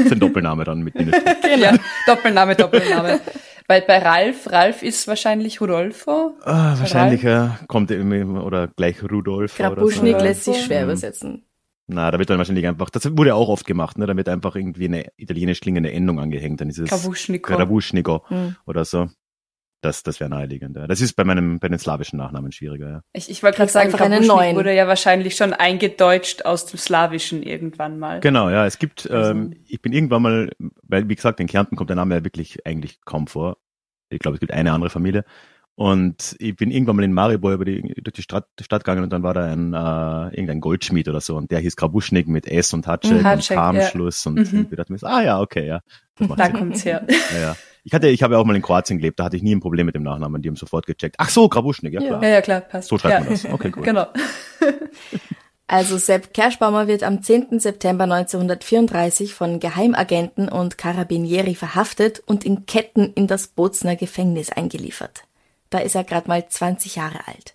Das 0.00 0.06
ist 0.06 0.12
ein 0.12 0.20
Doppelname 0.20 0.64
dann 0.64 0.80
mit 0.80 0.94
Genau. 0.94 1.10
Ja, 1.58 1.74
Doppelname, 2.06 2.56
Doppelname. 2.56 3.20
Bei, 3.68 3.80
bei 3.82 3.98
Ralf, 3.98 4.50
Ralf 4.50 4.82
ist 4.82 5.06
wahrscheinlich 5.06 5.60
Rudolfo. 5.60 6.34
Ah, 6.42 6.74
wahrscheinlich, 6.78 7.22
ja. 7.22 7.58
Kommt 7.68 7.90
immer 7.90 8.44
oder 8.44 8.68
gleich 8.68 9.02
Rudolfo. 9.02 9.62
Grabuschnik 9.62 10.18
so. 10.18 10.24
lässt 10.24 10.44
sich 10.44 10.64
schwer 10.64 10.84
übersetzen. 10.84 11.44
Na, 11.86 12.10
da 12.10 12.18
wird 12.18 12.30
dann 12.30 12.38
wahrscheinlich 12.38 12.66
einfach, 12.66 12.88
das 12.88 13.04
wurde 13.16 13.34
auch 13.34 13.48
oft 13.48 13.66
gemacht, 13.66 13.98
ne? 13.98 14.06
Da 14.06 14.16
wird 14.16 14.28
einfach 14.28 14.56
irgendwie 14.56 14.86
eine 14.86 15.06
italienisch 15.16 15.60
klingende 15.60 15.92
Endung 15.92 16.18
angehängt, 16.20 16.60
dann 16.60 16.70
ist 16.70 16.78
es 16.78 16.88
Kavuschniko. 16.88 17.48
Karabuschniko 17.50 18.24
Hm. 18.28 18.56
oder 18.64 18.84
so. 18.84 19.08
Das, 19.82 20.02
das 20.02 20.20
wäre 20.20 20.28
naheliegend. 20.28 20.76
Ja. 20.76 20.86
Das 20.86 21.00
ist 21.00 21.14
bei 21.14 21.24
meinem, 21.24 21.58
bei 21.58 21.68
den 21.68 21.78
slawischen 21.78 22.18
Nachnamen 22.18 22.52
schwieriger, 22.52 22.88
ja. 22.90 23.00
Ich, 23.12 23.30
ich 23.30 23.42
wollte 23.42 23.56
gerade 23.56 23.70
sagen, 23.70 23.94
einen 23.94 24.26
neuen. 24.26 24.54
wurde 24.56 24.74
ja 24.74 24.86
wahrscheinlich 24.86 25.36
schon 25.36 25.54
eingedeutscht 25.54 26.44
aus 26.44 26.66
dem 26.66 26.78
Slawischen 26.78 27.42
irgendwann 27.42 27.98
mal. 27.98 28.20
Genau, 28.20 28.50
ja. 28.50 28.66
Es 28.66 28.78
gibt, 28.78 29.10
Also- 29.10 29.30
ähm, 29.30 29.56
ich 29.66 29.80
bin 29.80 29.92
irgendwann 29.92 30.22
mal, 30.22 30.50
weil 30.82 31.08
wie 31.08 31.14
gesagt, 31.14 31.40
in 31.40 31.46
Kärnten 31.46 31.76
kommt 31.76 31.88
der 31.88 31.96
Name 31.96 32.14
ja 32.16 32.24
wirklich 32.24 32.66
eigentlich 32.66 33.00
kaum 33.04 33.26
vor. 33.26 33.56
Ich 34.10 34.18
glaube, 34.18 34.34
es 34.34 34.40
gibt 34.40 34.52
eine 34.52 34.72
andere 34.72 34.90
Familie. 34.90 35.24
Und 35.80 36.36
ich 36.40 36.54
bin 36.56 36.70
irgendwann 36.70 36.96
mal 36.96 37.04
in 37.06 37.14
Maribor 37.14 37.54
über 37.54 37.64
die, 37.64 37.80
durch 38.02 38.12
die 38.12 38.20
Stadt, 38.20 38.44
die 38.58 38.64
Stadt 38.64 38.84
gegangen 38.84 39.02
und 39.02 39.10
dann 39.14 39.22
war 39.22 39.32
da 39.32 39.46
ein, 39.46 39.72
äh, 39.72 40.36
irgendein 40.36 40.60
Goldschmied 40.60 41.08
oder 41.08 41.22
so 41.22 41.38
und 41.38 41.50
der 41.50 41.58
hieß 41.60 41.74
Krabuschnik 41.74 42.28
mit 42.28 42.46
S 42.46 42.74
und 42.74 42.86
Hatschek 42.86 43.22
Mhm, 43.24 43.26
und 43.32 43.48
K 43.48 43.68
am 43.70 43.76
ja. 43.76 43.86
Schluss 43.86 44.26
und 44.26 44.34
Mhm. 44.34 44.44
irgendwie 44.58 44.76
dachte 44.76 44.88
ich 44.88 44.90
mir 44.90 44.98
so, 44.98 45.06
ah 45.06 45.22
ja, 45.22 45.40
okay, 45.40 45.66
ja. 45.66 45.80
Da 46.18 46.44
Sinn. 46.44 46.52
kommt's 46.52 46.84
her. 46.84 47.06
Ja, 47.32 47.40
ja. 47.40 47.56
Ich 47.82 47.94
hatte, 47.94 48.08
ich 48.08 48.22
habe 48.22 48.34
ja 48.34 48.40
auch 48.40 48.44
mal 48.44 48.54
in 48.54 48.60
Kroatien 48.60 48.98
gelebt, 48.98 49.18
da 49.20 49.24
hatte 49.24 49.38
ich 49.38 49.42
nie 49.42 49.54
ein 49.56 49.60
Problem 49.60 49.86
mit 49.86 49.94
dem 49.94 50.02
Nachnamen, 50.02 50.42
die 50.42 50.50
haben 50.50 50.56
sofort 50.56 50.84
gecheckt. 50.84 51.14
Ach 51.16 51.30
so, 51.30 51.48
Krabuschnik, 51.48 51.94
ja 51.94 52.02
Ja. 52.02 52.08
klar. 52.08 52.22
Ja, 52.24 52.28
ja, 52.28 52.40
klar, 52.42 52.60
passt. 52.60 52.88
So 52.90 52.98
schreibt 52.98 53.14
ja. 53.14 53.20
man 53.20 53.30
das. 53.30 53.46
Okay, 53.46 53.72
cool. 53.74 53.82
Genau. 53.82 54.06
Also 55.66 55.98
Sepp 55.98 56.34
Kerschbaumer 56.34 56.88
wird 56.88 57.04
am 57.04 57.22
10. 57.22 57.60
September 57.60 58.02
1934 58.02 59.34
von 59.34 59.60
Geheimagenten 59.60 60.48
und 60.48 60.76
Carabinieri 60.78 61.54
verhaftet 61.54 62.20
und 62.26 62.44
in 62.44 62.66
Ketten 62.66 63.12
in 63.14 63.28
das 63.28 63.46
Bozner 63.46 63.94
Gefängnis 63.94 64.50
eingeliefert. 64.50 65.22
Da 65.70 65.78
ist 65.78 65.94
er 65.94 66.04
gerade 66.04 66.28
mal 66.28 66.46
20 66.46 66.96
Jahre 66.96 67.26
alt. 67.26 67.54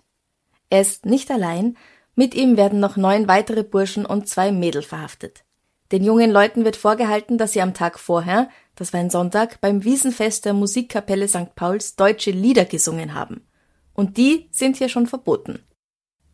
Er 0.70 0.80
ist 0.80 1.06
nicht 1.06 1.30
allein, 1.30 1.76
mit 2.14 2.34
ihm 2.34 2.56
werden 2.56 2.80
noch 2.80 2.96
neun 2.96 3.28
weitere 3.28 3.62
Burschen 3.62 4.06
und 4.06 4.28
zwei 4.28 4.50
Mädel 4.50 4.82
verhaftet. 4.82 5.44
Den 5.92 6.02
jungen 6.02 6.30
Leuten 6.30 6.64
wird 6.64 6.76
vorgehalten, 6.76 7.38
dass 7.38 7.52
sie 7.52 7.62
am 7.62 7.74
Tag 7.74 7.98
vorher, 7.98 8.48
das 8.74 8.92
war 8.92 9.00
ein 9.00 9.10
Sonntag, 9.10 9.60
beim 9.60 9.84
Wiesenfest 9.84 10.44
der 10.44 10.54
Musikkapelle 10.54 11.28
St. 11.28 11.54
Pauls 11.54 11.94
deutsche 11.94 12.32
Lieder 12.32 12.64
gesungen 12.64 13.14
haben. 13.14 13.46
Und 13.94 14.16
die 14.16 14.48
sind 14.50 14.76
hier 14.76 14.88
schon 14.88 15.06
verboten. 15.06 15.60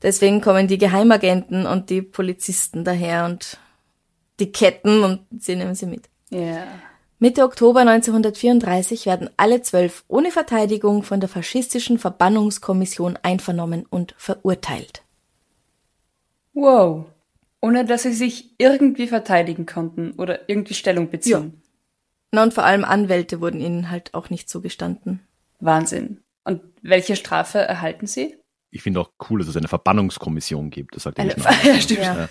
Deswegen 0.00 0.40
kommen 0.40 0.68
die 0.68 0.78
Geheimagenten 0.78 1.66
und 1.66 1.90
die 1.90 2.02
Polizisten 2.02 2.84
daher 2.84 3.26
und 3.26 3.58
die 4.40 4.50
Ketten 4.50 5.04
und 5.04 5.20
sie 5.38 5.54
nehmen 5.54 5.74
sie 5.74 5.86
mit. 5.86 6.08
Ja. 6.30 6.66
Mitte 7.22 7.44
Oktober 7.44 7.82
1934 7.82 9.06
werden 9.06 9.30
alle 9.36 9.62
zwölf 9.62 10.02
ohne 10.08 10.32
Verteidigung 10.32 11.04
von 11.04 11.20
der 11.20 11.28
faschistischen 11.28 12.00
Verbannungskommission 12.00 13.16
einvernommen 13.22 13.86
und 13.88 14.16
verurteilt. 14.18 15.04
Wow. 16.52 17.04
Ohne 17.60 17.84
dass 17.84 18.02
sie 18.02 18.12
sich 18.12 18.56
irgendwie 18.58 19.06
verteidigen 19.06 19.66
konnten 19.66 20.14
oder 20.18 20.48
irgendwie 20.48 20.74
Stellung 20.74 21.10
beziehen. 21.10 21.62
Na 22.32 22.42
und 22.42 22.54
vor 22.54 22.64
allem 22.64 22.84
Anwälte 22.84 23.40
wurden 23.40 23.60
ihnen 23.60 23.88
halt 23.88 24.14
auch 24.14 24.28
nicht 24.28 24.50
zugestanden. 24.50 25.20
Wahnsinn. 25.60 26.24
Und 26.42 26.60
welche 26.82 27.14
Strafe 27.14 27.60
erhalten 27.60 28.08
sie? 28.08 28.36
Ich 28.74 28.82
finde 28.82 29.00
auch 29.00 29.10
cool, 29.28 29.38
dass 29.40 29.48
es 29.48 29.56
eine 29.56 29.68
Verbannungskommission 29.68 30.70
gibt. 30.70 30.96
Das 30.96 31.02
sagt 31.02 31.18
ja 31.18 31.24
Eine, 31.24 31.34
ja, 31.64 31.78
stimmt. 31.80 32.00
Ja. 32.00 32.28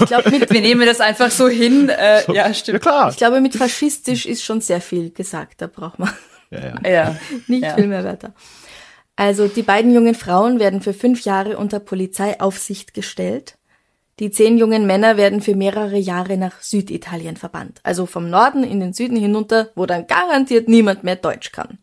Ich 0.00 0.06
glaube, 0.06 0.30
mit, 0.30 0.50
Wir 0.50 0.62
nehmen 0.62 0.86
das 0.86 0.98
einfach 1.00 1.30
so 1.30 1.46
hin. 1.46 1.90
Äh, 1.90 2.24
ja, 2.28 2.32
Ja 2.48 2.54
stimmt. 2.54 2.80
klar. 2.80 3.10
ich 3.10 3.18
glaube, 3.18 3.42
mit 3.42 3.54
faschistisch 3.54 4.24
ist 4.24 4.42
schon 4.42 4.62
sehr 4.62 4.80
viel 4.80 5.10
gesagt. 5.10 5.60
Da 5.60 5.66
braucht 5.66 5.98
man 5.98 6.10
Ja, 6.50 6.60
ja. 6.60 6.80
Ja. 6.90 7.16
nicht 7.48 7.64
Ja. 7.64 7.74
viel 7.74 7.86
mehr 7.86 8.02
Wörter. 8.02 8.32
Also 9.14 9.46
die 9.46 9.62
beiden 9.62 9.92
jungen 9.92 10.14
Frauen 10.14 10.58
werden 10.58 10.80
für 10.80 10.94
fünf 10.94 11.22
Jahre 11.26 11.58
unter 11.58 11.80
Polizeiaufsicht 11.80 12.94
gestellt. 12.94 13.58
Die 14.20 14.30
zehn 14.30 14.56
jungen 14.56 14.86
Männer 14.86 15.16
werden 15.18 15.42
für 15.42 15.54
mehrere 15.54 15.98
Jahre 15.98 16.38
nach 16.38 16.62
Süditalien 16.62 17.36
verbannt. 17.36 17.80
Also 17.82 18.06
vom 18.06 18.30
Norden 18.30 18.64
in 18.64 18.80
den 18.80 18.94
Süden 18.94 19.16
hinunter, 19.18 19.70
wo 19.76 19.84
dann 19.86 20.06
garantiert 20.06 20.66
niemand 20.66 21.04
mehr 21.04 21.16
Deutsch 21.16 21.52
kann. 21.52 21.78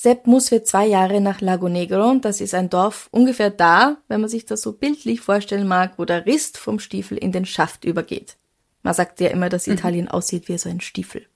Sepp 0.00 0.28
muss 0.28 0.50
für 0.50 0.62
zwei 0.62 0.86
Jahre 0.86 1.20
nach 1.20 1.40
Lago 1.40 1.68
Negro. 1.68 2.14
Das 2.20 2.40
ist 2.40 2.54
ein 2.54 2.70
Dorf 2.70 3.08
ungefähr 3.10 3.50
da, 3.50 3.96
wenn 4.06 4.20
man 4.20 4.30
sich 4.30 4.46
das 4.46 4.62
so 4.62 4.72
bildlich 4.72 5.20
vorstellen 5.20 5.66
mag, 5.66 5.94
wo 5.96 6.04
der 6.04 6.24
Rist 6.24 6.56
vom 6.56 6.78
Stiefel 6.78 7.18
in 7.18 7.32
den 7.32 7.44
Schaft 7.44 7.84
übergeht. 7.84 8.36
Man 8.84 8.94
sagt 8.94 9.18
ja 9.18 9.26
immer, 9.30 9.48
dass 9.48 9.66
Italien 9.66 10.06
aussieht 10.06 10.48
wie 10.48 10.56
so 10.56 10.68
ein 10.68 10.80
Stiefel. 10.80 11.26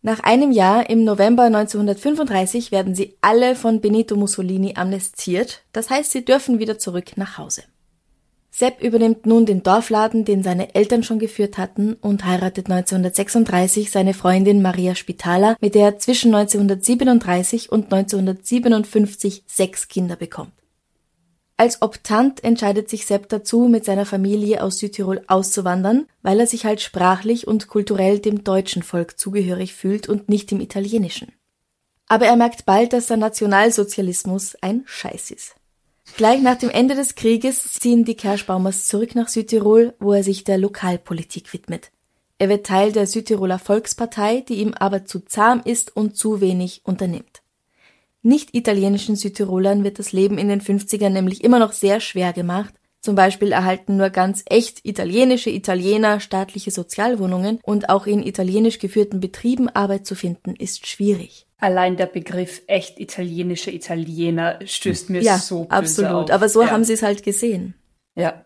Nach 0.00 0.20
einem 0.20 0.50
Jahr, 0.50 0.88
im 0.88 1.04
November 1.04 1.42
1935, 1.42 2.72
werden 2.72 2.94
sie 2.94 3.18
alle 3.20 3.54
von 3.54 3.82
Benito 3.82 4.16
Mussolini 4.16 4.76
amnestiert. 4.76 5.64
Das 5.72 5.90
heißt, 5.90 6.10
sie 6.10 6.24
dürfen 6.24 6.58
wieder 6.58 6.78
zurück 6.78 7.18
nach 7.18 7.36
Hause. 7.36 7.64
Sepp 8.58 8.82
übernimmt 8.82 9.26
nun 9.26 9.44
den 9.44 9.62
Dorfladen, 9.62 10.24
den 10.24 10.42
seine 10.42 10.74
Eltern 10.74 11.02
schon 11.02 11.18
geführt 11.18 11.58
hatten, 11.58 11.92
und 11.92 12.24
heiratet 12.24 12.70
1936 12.70 13.90
seine 13.90 14.14
Freundin 14.14 14.62
Maria 14.62 14.94
Spitaler, 14.94 15.58
mit 15.60 15.74
der 15.74 15.84
er 15.84 15.98
zwischen 15.98 16.34
1937 16.34 17.70
und 17.70 17.92
1957 17.92 19.42
sechs 19.46 19.88
Kinder 19.88 20.16
bekommt. 20.16 20.54
Als 21.58 21.82
Optant 21.82 22.42
entscheidet 22.44 22.88
sich 22.88 23.04
Sepp 23.04 23.28
dazu, 23.28 23.68
mit 23.68 23.84
seiner 23.84 24.06
Familie 24.06 24.62
aus 24.62 24.78
Südtirol 24.78 25.22
auszuwandern, 25.26 26.06
weil 26.22 26.40
er 26.40 26.46
sich 26.46 26.64
halt 26.64 26.80
sprachlich 26.80 27.46
und 27.46 27.68
kulturell 27.68 28.20
dem 28.20 28.42
deutschen 28.42 28.82
Volk 28.82 29.18
zugehörig 29.18 29.74
fühlt 29.74 30.08
und 30.08 30.30
nicht 30.30 30.50
dem 30.50 30.62
italienischen. 30.62 31.30
Aber 32.08 32.24
er 32.24 32.36
merkt 32.36 32.64
bald, 32.64 32.94
dass 32.94 33.08
der 33.08 33.18
Nationalsozialismus 33.18 34.56
ein 34.62 34.82
Scheiß 34.86 35.30
ist. 35.30 35.56
Gleich 36.16 36.40
nach 36.40 36.56
dem 36.56 36.70
Ende 36.70 36.94
des 36.94 37.14
Krieges 37.14 37.62
ziehen 37.64 38.04
die 38.04 38.16
Kerschbaumers 38.16 38.86
zurück 38.86 39.14
nach 39.14 39.28
Südtirol, 39.28 39.94
wo 39.98 40.12
er 40.12 40.22
sich 40.22 40.44
der 40.44 40.56
Lokalpolitik 40.56 41.52
widmet. 41.52 41.90
Er 42.38 42.48
wird 42.48 42.66
Teil 42.66 42.92
der 42.92 43.06
Südtiroler 43.06 43.58
Volkspartei, 43.58 44.40
die 44.40 44.56
ihm 44.56 44.74
aber 44.74 45.04
zu 45.04 45.20
zahm 45.20 45.62
ist 45.64 45.96
und 45.96 46.16
zu 46.16 46.40
wenig 46.40 46.82
unternimmt. 46.84 47.42
Nicht-italienischen 48.22 49.16
Südtirolern 49.16 49.84
wird 49.84 49.98
das 49.98 50.12
Leben 50.12 50.36
in 50.36 50.48
den 50.48 50.60
50ern 50.60 51.10
nämlich 51.10 51.44
immer 51.44 51.58
noch 51.58 51.72
sehr 51.72 52.00
schwer 52.00 52.32
gemacht. 52.32 52.74
Zum 53.00 53.14
Beispiel 53.14 53.52
erhalten 53.52 53.96
nur 53.96 54.10
ganz 54.10 54.42
echt 54.46 54.84
italienische 54.84 55.50
Italiener 55.50 56.18
staatliche 56.18 56.72
Sozialwohnungen 56.72 57.60
und 57.62 57.88
auch 57.88 58.06
in 58.06 58.22
italienisch 58.22 58.80
geführten 58.80 59.20
Betrieben 59.20 59.68
Arbeit 59.68 60.06
zu 60.06 60.14
finden 60.14 60.56
ist 60.56 60.86
schwierig. 60.86 61.45
Allein 61.58 61.96
der 61.96 62.06
Begriff 62.06 62.62
echt 62.66 63.00
italienische 63.00 63.70
Italiener 63.70 64.58
stößt 64.64 65.08
mir 65.08 65.22
ja, 65.22 65.38
so 65.38 65.64
böse 65.64 65.70
absolut. 65.70 66.30
auf. 66.30 66.30
Aber 66.30 66.48
so 66.48 66.62
ja. 66.62 66.70
haben 66.70 66.84
sie 66.84 66.92
es 66.92 67.02
halt 67.02 67.22
gesehen. 67.22 67.74
Ja. 68.14 68.44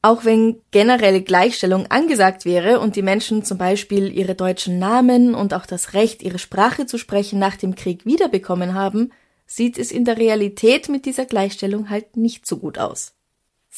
Auch 0.00 0.24
wenn 0.24 0.62
generelle 0.70 1.20
Gleichstellung 1.20 1.86
angesagt 1.88 2.44
wäre 2.44 2.80
und 2.80 2.96
die 2.96 3.02
Menschen 3.02 3.44
zum 3.44 3.58
Beispiel 3.58 4.16
ihre 4.16 4.34
deutschen 4.34 4.78
Namen 4.78 5.34
und 5.34 5.52
auch 5.52 5.66
das 5.66 5.94
Recht, 5.94 6.22
ihre 6.22 6.38
Sprache 6.38 6.86
zu 6.86 6.96
sprechen, 6.96 7.38
nach 7.38 7.56
dem 7.56 7.74
Krieg 7.74 8.06
wiederbekommen 8.06 8.74
haben, 8.74 9.12
sieht 9.46 9.78
es 9.78 9.90
in 9.90 10.04
der 10.04 10.16
Realität 10.16 10.88
mit 10.88 11.06
dieser 11.06 11.26
Gleichstellung 11.26 11.90
halt 11.90 12.16
nicht 12.16 12.46
so 12.46 12.58
gut 12.58 12.78
aus. 12.78 13.15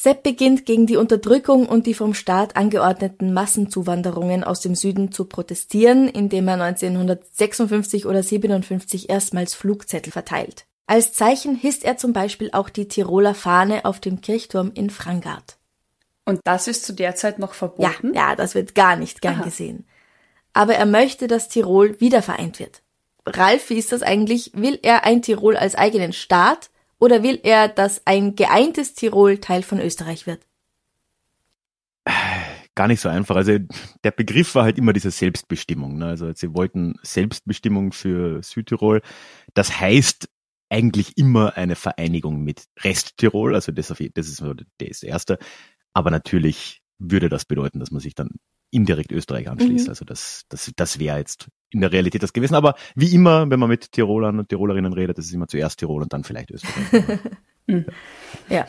Sepp 0.01 0.23
beginnt 0.23 0.65
gegen 0.65 0.85
die 0.85 0.95
Unterdrückung 0.95 1.67
und 1.67 1.85
die 1.85 1.93
vom 1.93 2.13
Staat 2.13 2.55
angeordneten 2.55 3.33
Massenzuwanderungen 3.33 4.45
aus 4.45 4.61
dem 4.61 4.73
Süden 4.73 5.11
zu 5.11 5.25
protestieren, 5.25 6.07
indem 6.07 6.47
er 6.47 6.53
1956 6.53 8.05
oder 8.05 8.23
57 8.23 9.09
erstmals 9.09 9.55
Flugzettel 9.55 10.13
verteilt. 10.13 10.63
Als 10.87 11.11
Zeichen 11.11 11.53
hisst 11.53 11.83
er 11.83 11.97
zum 11.97 12.13
Beispiel 12.13 12.49
auch 12.53 12.69
die 12.69 12.87
Tiroler 12.87 13.35
Fahne 13.35 13.83
auf 13.83 13.99
dem 13.99 14.21
Kirchturm 14.21 14.71
in 14.73 14.89
Frangart. 14.89 15.57
Und 16.23 16.39
das 16.45 16.69
ist 16.69 16.85
zu 16.85 16.93
der 16.93 17.15
Zeit 17.15 17.37
noch 17.37 17.51
Ja, 17.51 17.55
verboten? 17.55 18.13
ja, 18.13 18.37
das 18.37 18.55
wird 18.55 18.75
gar 18.75 18.95
nicht 18.95 19.21
gern 19.21 19.39
Aha. 19.39 19.43
gesehen. 19.43 19.85
Aber 20.53 20.75
er 20.75 20.85
möchte, 20.85 21.27
dass 21.27 21.49
Tirol 21.49 21.99
wieder 21.99 22.21
vereint 22.21 22.59
wird. 22.59 22.83
Ralf, 23.25 23.69
wie 23.69 23.77
ist 23.77 23.91
das 23.91 24.01
eigentlich? 24.01 24.51
Will 24.53 24.79
er 24.81 25.03
ein 25.03 25.21
Tirol 25.21 25.57
als 25.57 25.75
eigenen 25.75 26.13
Staat 26.13 26.69
oder 26.99 27.23
will 27.23 27.39
er, 27.43 27.67
dass 27.67 28.05
ein 28.05 28.35
geeintes 28.35 28.93
Tirol 28.93 29.37
Teil 29.39 29.63
von 29.63 29.79
Österreich 29.79 30.27
wird? 30.27 30.41
gar 32.79 32.87
nicht 32.87 33.01
so 33.01 33.09
einfach. 33.09 33.35
Also 33.35 33.57
der 34.05 34.11
Begriff 34.11 34.55
war 34.55 34.63
halt 34.63 34.77
immer 34.77 34.93
diese 34.93 35.11
Selbstbestimmung. 35.11 35.97
Ne? 35.97 36.05
Also 36.05 36.31
sie 36.33 36.53
wollten 36.53 36.95
Selbstbestimmung 37.03 37.91
für 37.91 38.41
Südtirol. 38.41 39.01
Das 39.53 39.81
heißt 39.81 40.29
eigentlich 40.69 41.17
immer 41.17 41.57
eine 41.57 41.75
Vereinigung 41.75 42.41
mit 42.41 42.67
Resttirol. 42.79 43.53
Also 43.53 43.73
das, 43.73 43.87
das 43.87 44.27
ist 44.29 44.41
das 44.77 45.03
Erste. 45.03 45.39
Aber 45.93 46.09
natürlich 46.09 46.81
würde 46.99 47.27
das 47.27 47.43
bedeuten, 47.43 47.81
dass 47.81 47.91
man 47.91 47.99
sich 47.99 48.15
dann 48.15 48.29
indirekt 48.71 49.11
Österreich 49.11 49.49
anschließt. 49.49 49.85
Mhm. 49.85 49.89
Also 49.89 50.05
das, 50.05 50.43
das, 50.49 50.71
das 50.75 50.99
wäre 50.99 51.17
jetzt 51.17 51.47
in 51.69 51.81
der 51.81 51.91
Realität 51.91 52.23
das 52.23 52.33
gewesen. 52.33 52.55
Aber 52.55 52.75
wie 52.95 53.13
immer, 53.13 53.49
wenn 53.49 53.59
man 53.59 53.69
mit 53.69 53.91
Tirolern 53.91 54.39
und 54.39 54.49
Tirolerinnen 54.49 54.93
redet, 54.93 55.17
das 55.17 55.25
ist 55.25 55.33
immer 55.33 55.47
zuerst 55.47 55.79
Tirol 55.79 56.01
und 56.01 56.13
dann 56.13 56.23
vielleicht 56.23 56.51
Österreich. 56.51 57.19
Ja. 58.49 58.65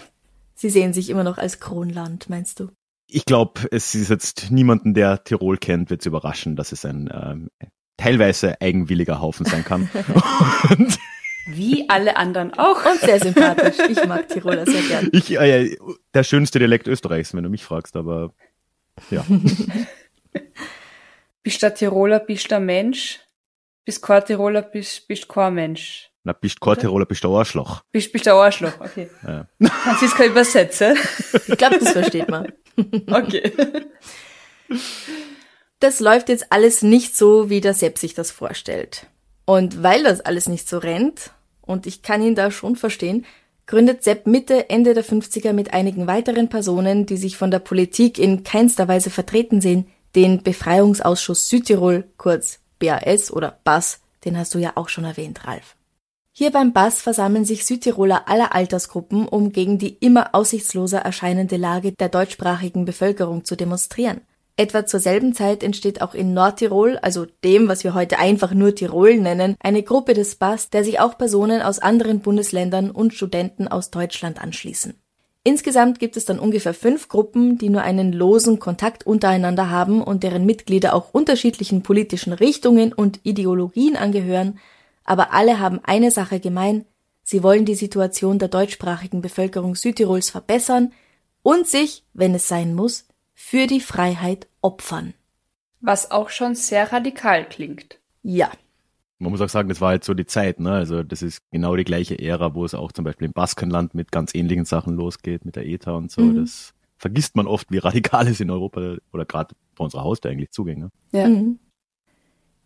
Sie 0.55 0.69
sehen 0.69 0.93
sich 0.93 1.09
immer 1.09 1.25
noch 1.25 1.39
als 1.39 1.59
Kronland, 1.59 2.29
meinst 2.29 2.61
du? 2.61 2.69
ich 3.13 3.25
glaube, 3.25 3.69
es 3.71 3.95
ist 3.95 4.11
jetzt 4.11 4.51
niemanden, 4.51 4.95
der 4.95 5.25
Tirol 5.25 5.59
kennt, 5.59 5.91
wird 5.91 6.01
es 6.01 6.07
überraschen, 6.07 6.57
dass 6.57 6.73
es 6.73 6.85
ein 6.85 7.11
ähm, 7.13 7.49
teilweise 7.97 8.61
eigenwilliger 8.61 9.21
Haufen 9.21 9.47
sein 9.47 9.65
kann. 9.65 9.91
Und 10.71 10.99
Wie 11.47 11.89
alle 11.89 12.17
anderen 12.17 12.55
auch. 12.55 12.85
Und 12.85 13.01
sehr 13.01 13.21
sympathisch. 13.21 13.77
Ich 13.89 14.07
mag 14.07 14.29
Tiroler 14.29 14.67
sehr 14.67 14.83
gern. 14.83 15.09
Ich, 15.13 15.33
äh, 15.33 15.77
der 16.15 16.23
schönste 16.23 16.59
Dialekt 16.59 16.87
Österreichs, 16.87 17.35
wenn 17.35 17.45
du 17.45 17.51
mich 17.51 17.65
fragst, 17.65 17.97
aber 17.97 18.33
ja. 19.11 19.25
bist 21.43 21.63
du 21.63 21.75
Tiroler, 21.75 22.21
bist 22.21 22.51
du 22.51 22.57
ein 22.57 22.67
Mensch? 22.67 23.21
Bist 23.85 24.03
kein 24.03 24.25
Tiroler, 24.25 24.63
bist, 24.63 25.09
bist 25.09 25.29
kein 25.29 25.55
Mensch. 25.55 26.11
Na, 26.23 26.33
bist 26.33 26.61
kein 26.61 26.79
Tiroler, 26.79 27.07
bist 27.07 27.25
du 27.25 27.33
ein 27.33 27.39
Arschloch. 27.39 27.83
Bist, 27.93 28.13
bist 28.13 28.27
du 28.27 28.31
ein 28.31 28.37
Arschloch, 28.37 28.79
okay. 28.81 29.11
Ja. 29.27 29.47
Kannst 29.85 30.03
du 30.03 30.07
es 30.07 30.15
kein 30.15 30.31
übersetzen? 30.31 30.97
Ich 31.49 31.57
glaube, 31.57 31.79
das 31.79 31.93
versteht 31.93 32.29
man. 32.29 32.53
Okay. 33.11 33.53
Das 35.81 36.01
läuft 36.01 36.31
jetzt 36.31 36.51
alles 36.51 36.81
nicht 36.81 37.15
so, 37.15 37.51
wie 37.51 37.61
der 37.61 37.75
Sepp 37.75 37.99
sich 37.99 38.15
das 38.15 38.31
vorstellt. 38.31 39.07
Und 39.45 39.83
weil 39.83 40.05
das 40.05 40.23
alles 40.23 40.49
nicht 40.49 40.67
so 40.67 40.79
rennt, 40.79 41.33
und 41.61 41.87
ich 41.87 42.03
kann 42.03 42.23
ihn 42.23 42.35
da 42.35 42.51
schon 42.51 42.77
verstehen, 42.77 43.27
gründet 43.71 44.03
Sepp 44.03 44.27
Mitte, 44.27 44.69
Ende 44.69 44.95
der 44.95 45.05
50er 45.05 45.53
mit 45.53 45.73
einigen 45.73 46.09
weiteren 46.09 46.49
Personen, 46.49 47.07
die 47.07 47.17
sich 47.17 47.37
von 47.37 47.53
der 47.53 47.61
Politik 47.61 48.19
in 48.19 48.43
keinster 48.43 48.89
Weise 48.89 49.11
vertreten 49.11 49.61
sehen, 49.61 49.87
den 50.17 50.43
Befreiungsausschuss 50.43 51.49
Südtirol, 51.49 52.03
kurz 52.17 52.59
BAS 52.81 53.33
oder 53.33 53.61
BAS, 53.63 54.01
den 54.25 54.37
hast 54.37 54.57
du 54.57 54.59
ja 54.59 54.73
auch 54.75 54.89
schon 54.89 55.05
erwähnt, 55.05 55.47
Ralf. 55.47 55.77
Hier 56.33 56.51
beim 56.51 56.73
BAS 56.73 57.01
versammeln 57.01 57.45
sich 57.45 57.65
Südtiroler 57.65 58.29
aller 58.29 58.57
Altersgruppen, 58.57 59.29
um 59.29 59.53
gegen 59.53 59.79
die 59.79 59.97
immer 60.01 60.35
aussichtsloser 60.35 60.99
erscheinende 60.99 61.57
Lage 61.57 61.93
der 61.93 62.09
deutschsprachigen 62.09 62.85
Bevölkerung 62.85 63.45
zu 63.45 63.57
demonstrieren. 63.57 64.23
Etwa 64.57 64.85
zur 64.85 65.01
selben 65.01 65.35
Zeit 65.35 65.63
entsteht 65.63 66.03
auch 66.03 66.15
in 66.15 66.35
Nordtirol, 66.35 66.99
also 66.99 67.27
dem, 67.45 67.69
was 67.69 67.85
wir 67.85 67.95
heute 67.95 68.19
einfach 68.19 68.53
nur 68.53 68.75
Tirol 68.75 69.17
nennen, 69.17 69.57
eine 69.61 69.83
Gruppe 69.83 70.15
des 70.15 70.35
BAS, 70.35 70.71
der 70.71 70.85
sich 70.85 71.01
auch 71.01 71.17
Personen 71.17 71.63
aus 71.63 71.79
anderen 71.79 72.21
Bundesländern 72.21 72.91
und 72.91 73.15
Studenten 73.15 73.69
aus 73.69 73.91
Deutschland 73.91 74.41
anschließen. 74.41 74.95
Insgesamt 75.43 75.99
gibt 75.99 76.19
es 76.19 76.27
dann 76.27 76.39
ungefähr 76.39 76.75
fünf 76.75 77.09
Gruppen, 77.09 77.57
die 77.57 77.71
nur 77.71 77.81
einen 77.81 78.13
losen 78.13 78.59
Kontakt 78.59 79.07
untereinander 79.07 79.71
haben 79.71 80.03
und 80.03 80.23
deren 80.23 80.45
Mitglieder 80.45 80.95
auch 80.95 81.15
unterschiedlichen 81.15 81.83
politischen 81.83 82.35
Richtungen 82.35 82.93
und 82.93 83.21
Ideologien 83.23 83.97
angehören, 83.97 84.59
aber 85.05 85.33
alle 85.33 85.59
haben 85.59 85.81
eine 85.83 86.11
Sache 86.11 86.41
gemein, 86.41 86.85
sie 87.23 87.43
wollen 87.43 87.65
die 87.65 87.75
Situation 87.75 88.39
der 88.39 88.49
deutschsprachigen 88.49 89.23
Bevölkerung 89.23 89.75
Südtirols 89.77 90.29
verbessern 90.29 90.93
und 91.43 91.67
sich, 91.67 92.05
wenn 92.13 92.35
es 92.35 92.47
sein 92.47 92.75
muss, 92.75 93.07
für 93.51 93.67
die 93.67 93.81
Freiheit 93.81 94.47
opfern. 94.61 95.13
Was 95.81 96.13
auch 96.13 96.29
schon 96.31 96.55
sehr 96.55 96.93
radikal 96.93 97.49
klingt. 97.49 97.99
Ja. 98.23 98.49
Man 99.19 99.33
muss 99.33 99.41
auch 99.41 99.49
sagen, 99.49 99.69
das 99.69 99.81
war 99.81 99.89
halt 99.89 100.05
so 100.05 100.15
die 100.15 100.25
Zeit, 100.25 100.61
ne? 100.61 100.71
Also 100.71 101.03
das 101.03 101.21
ist 101.21 101.43
genau 101.51 101.75
die 101.75 101.83
gleiche 101.83 102.17
Ära, 102.17 102.55
wo 102.55 102.65
es 102.65 102.75
auch 102.75 102.93
zum 102.93 103.05
Beispiel 103.05 103.27
im 103.27 103.33
Baskenland 103.33 103.93
mit 103.93 104.13
ganz 104.13 104.37
ähnlichen 104.37 104.67
Sachen 104.67 104.95
losgeht, 104.95 105.45
mit 105.45 105.57
der 105.57 105.67
ETA 105.67 105.91
und 105.97 106.13
so. 106.13 106.21
Mhm. 106.21 106.37
Das 106.37 106.75
vergisst 106.97 107.35
man 107.35 107.49
oft, 107.49 107.73
wie 107.73 107.79
radikal 107.79 108.29
es 108.29 108.39
in 108.39 108.53
Europa 108.53 108.99
oder 109.13 109.25
gerade 109.25 109.57
vor 109.75 109.83
unserer 109.83 110.05
Haustür 110.05 110.31
eigentlich 110.31 110.53
zuging. 110.53 110.79
Ne? 110.79 110.91
Ja. 111.11 111.27
Mhm. 111.27 111.59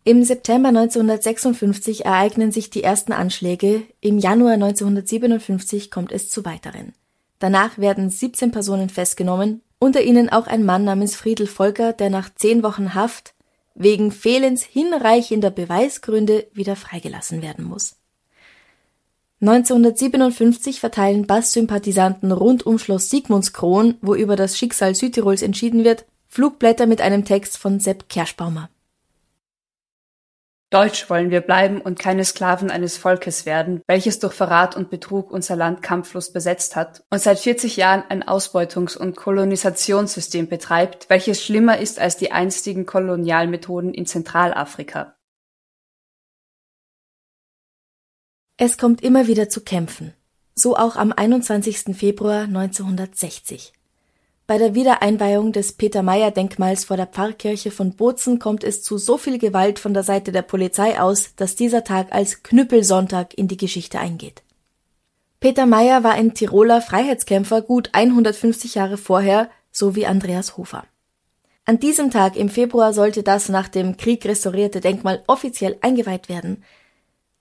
Im 0.03 0.23
September 0.23 0.69
1956 0.69 2.05
ereignen 2.05 2.51
sich 2.51 2.69
die 2.69 2.83
ersten 2.83 3.11
Anschläge, 3.11 3.81
im 4.01 4.19
Januar 4.19 4.53
1957 4.53 5.89
kommt 5.89 6.11
es 6.11 6.29
zu 6.29 6.45
weiteren. 6.45 6.93
Danach 7.39 7.79
werden 7.79 8.11
17 8.11 8.51
Personen 8.51 8.89
festgenommen 8.89 9.61
unter 9.79 10.01
ihnen 10.01 10.29
auch 10.29 10.47
ein 10.47 10.65
Mann 10.65 10.83
namens 10.83 11.15
Friedel 11.15 11.47
Volker, 11.47 11.93
der 11.93 12.09
nach 12.09 12.33
zehn 12.33 12.63
Wochen 12.63 12.93
Haft 12.93 13.33
wegen 13.75 14.11
Fehlens 14.11 14.63
hinreichender 14.63 15.51
Beweisgründe 15.51 16.47
wieder 16.53 16.75
freigelassen 16.75 17.41
werden 17.41 17.65
muss. 17.65 17.97
1957 19.41 20.79
verteilen 20.79 21.27
Bass-Sympathisanten 21.27 22.31
rund 22.31 22.65
um 22.65 22.79
Schloss 22.79 23.09
Sigmundskron, 23.09 23.95
wo 24.01 24.15
über 24.15 24.37
das 24.37 24.57
Schicksal 24.57 24.95
Südtirols 24.95 25.41
entschieden 25.41 25.83
wird, 25.83 26.05
Flugblätter 26.29 26.87
mit 26.87 27.01
einem 27.01 27.25
Text 27.25 27.57
von 27.57 27.79
Sepp 27.79 28.07
Kerschbaumer. 28.09 28.69
Deutsch 30.75 31.09
wollen 31.09 31.29
wir 31.29 31.39
bleiben 31.39 31.79
und 31.79 31.99
keine 31.99 32.25
Sklaven 32.25 32.69
eines 32.69 32.97
Volkes 32.97 33.45
werden, 33.45 33.81
welches 33.87 34.19
durch 34.19 34.33
Verrat 34.33 34.75
und 34.75 34.89
Betrug 34.89 35.31
unser 35.31 35.55
Land 35.55 35.81
kampflos 35.81 36.33
besetzt 36.33 36.75
hat 36.75 37.01
und 37.09 37.21
seit 37.21 37.39
40 37.39 37.77
Jahren 37.77 38.03
ein 38.09 38.25
Ausbeutungs- 38.25 38.97
und 38.97 39.15
Kolonisationssystem 39.15 40.49
betreibt, 40.49 41.09
welches 41.09 41.41
schlimmer 41.41 41.79
ist 41.79 41.97
als 41.97 42.17
die 42.17 42.33
einstigen 42.33 42.85
Kolonialmethoden 42.85 43.93
in 43.93 44.05
Zentralafrika. 44.05 45.15
Es 48.57 48.77
kommt 48.77 49.01
immer 49.01 49.27
wieder 49.27 49.47
zu 49.47 49.63
Kämpfen, 49.63 50.13
so 50.55 50.75
auch 50.75 50.97
am 50.97 51.13
21. 51.13 51.95
Februar 51.95 52.41
1960. 52.41 53.71
Bei 54.47 54.59
der 54.59 54.75
Wiedereinweihung 54.75 55.53
des 55.53 55.73
Peter-Meyer-Denkmals 55.73 56.85
vor 56.85 56.97
der 56.97 57.07
Pfarrkirche 57.07 57.71
von 57.71 57.95
Bozen 57.95 58.37
kommt 58.37 58.63
es 58.63 58.83
zu 58.83 58.99
so 58.99 59.17
viel 59.17 59.39
Gewalt 59.39 59.79
von 59.79 59.95
der 59.95 60.03
Seite 60.03 60.31
der 60.31 60.43
Polizei 60.43 60.99
aus, 60.99 61.33
dass 61.35 61.55
dieser 61.55 61.83
Tag 61.83 62.13
als 62.13 62.43
Knüppelsonntag 62.43 63.35
in 63.35 63.47
die 63.47 63.57
Geschichte 63.57 63.99
eingeht. 63.99 64.43
Peter 65.39 65.65
Meyer 65.65 66.03
war 66.03 66.11
ein 66.11 66.35
Tiroler 66.35 66.81
Freiheitskämpfer 66.81 67.63
gut 67.63 67.89
150 67.93 68.75
Jahre 68.75 68.97
vorher, 68.97 69.49
so 69.71 69.95
wie 69.95 70.05
Andreas 70.05 70.57
Hofer. 70.57 70.85
An 71.65 71.79
diesem 71.79 72.11
Tag 72.11 72.35
im 72.35 72.49
Februar 72.49 72.93
sollte 72.93 73.23
das 73.23 73.49
nach 73.49 73.67
dem 73.67 73.97
Krieg 73.97 74.23
restaurierte 74.25 74.79
Denkmal 74.79 75.23
offiziell 75.25 75.77
eingeweiht 75.81 76.29
werden. 76.29 76.63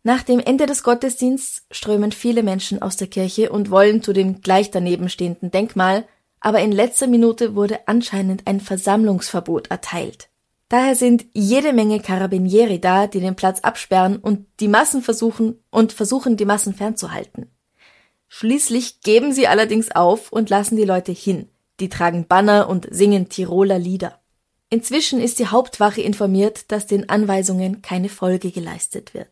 Nach 0.03 0.23
dem 0.23 0.41
Ende 0.41 0.65
des 0.65 0.83
Gottesdienstes 0.83 1.67
strömen 1.71 2.13
viele 2.13 2.43
Menschen 2.43 2.81
aus 2.81 2.97
der 2.97 3.09
Kirche 3.09 3.53
und 3.53 3.71
wollen 3.71 4.03
zu 4.03 4.15
dem 4.15 4.41
gleich 4.41 4.71
daneben 4.71 5.11
stehenden 5.11 5.51
Denkmal, 5.51 6.05
aber 6.45 6.61
in 6.61 6.73
letzter 6.73 7.07
Minute 7.07 7.55
wurde 7.55 7.89
anscheinend 7.89 8.47
ein 8.47 8.61
Versammlungsverbot 8.61 9.71
erteilt. 9.71 10.29
Daher 10.69 10.95
sind 10.95 11.25
jede 11.33 11.73
Menge 11.73 12.01
Carabinieri 12.01 12.79
da, 12.81 13.07
die 13.07 13.21
den 13.21 13.35
Platz 13.35 13.61
absperren 13.61 14.19
und 14.19 14.47
die 14.61 14.69
Massen 14.69 15.01
versuchen 15.01 15.59
und 15.71 15.95
versuchen, 15.95 16.37
die 16.37 16.45
Massen 16.45 16.75
fernzuhalten. 16.75 17.51
Schließlich 18.29 19.01
geben 19.01 19.33
sie 19.33 19.49
allerdings 19.49 19.91
auf 19.91 20.33
und 20.33 20.51
lassen 20.51 20.77
die 20.77 20.85
Leute 20.85 21.13
hin. 21.13 21.49
Die 21.81 21.89
tragen 21.89 22.27
Banner 22.27 22.69
und 22.69 22.89
singen 22.91 23.31
Tiroler 23.31 23.79
Lieder. 23.79 24.21
Inzwischen 24.69 25.21
ist 25.21 25.39
die 25.39 25.47
Hauptwache 25.47 26.03
informiert, 26.03 26.71
dass 26.71 26.87
den 26.87 27.09
Anweisungen 27.09 27.81
keine 27.81 28.11
Folge 28.11 28.51
geleistet 28.51 29.15
wird. 29.15 29.31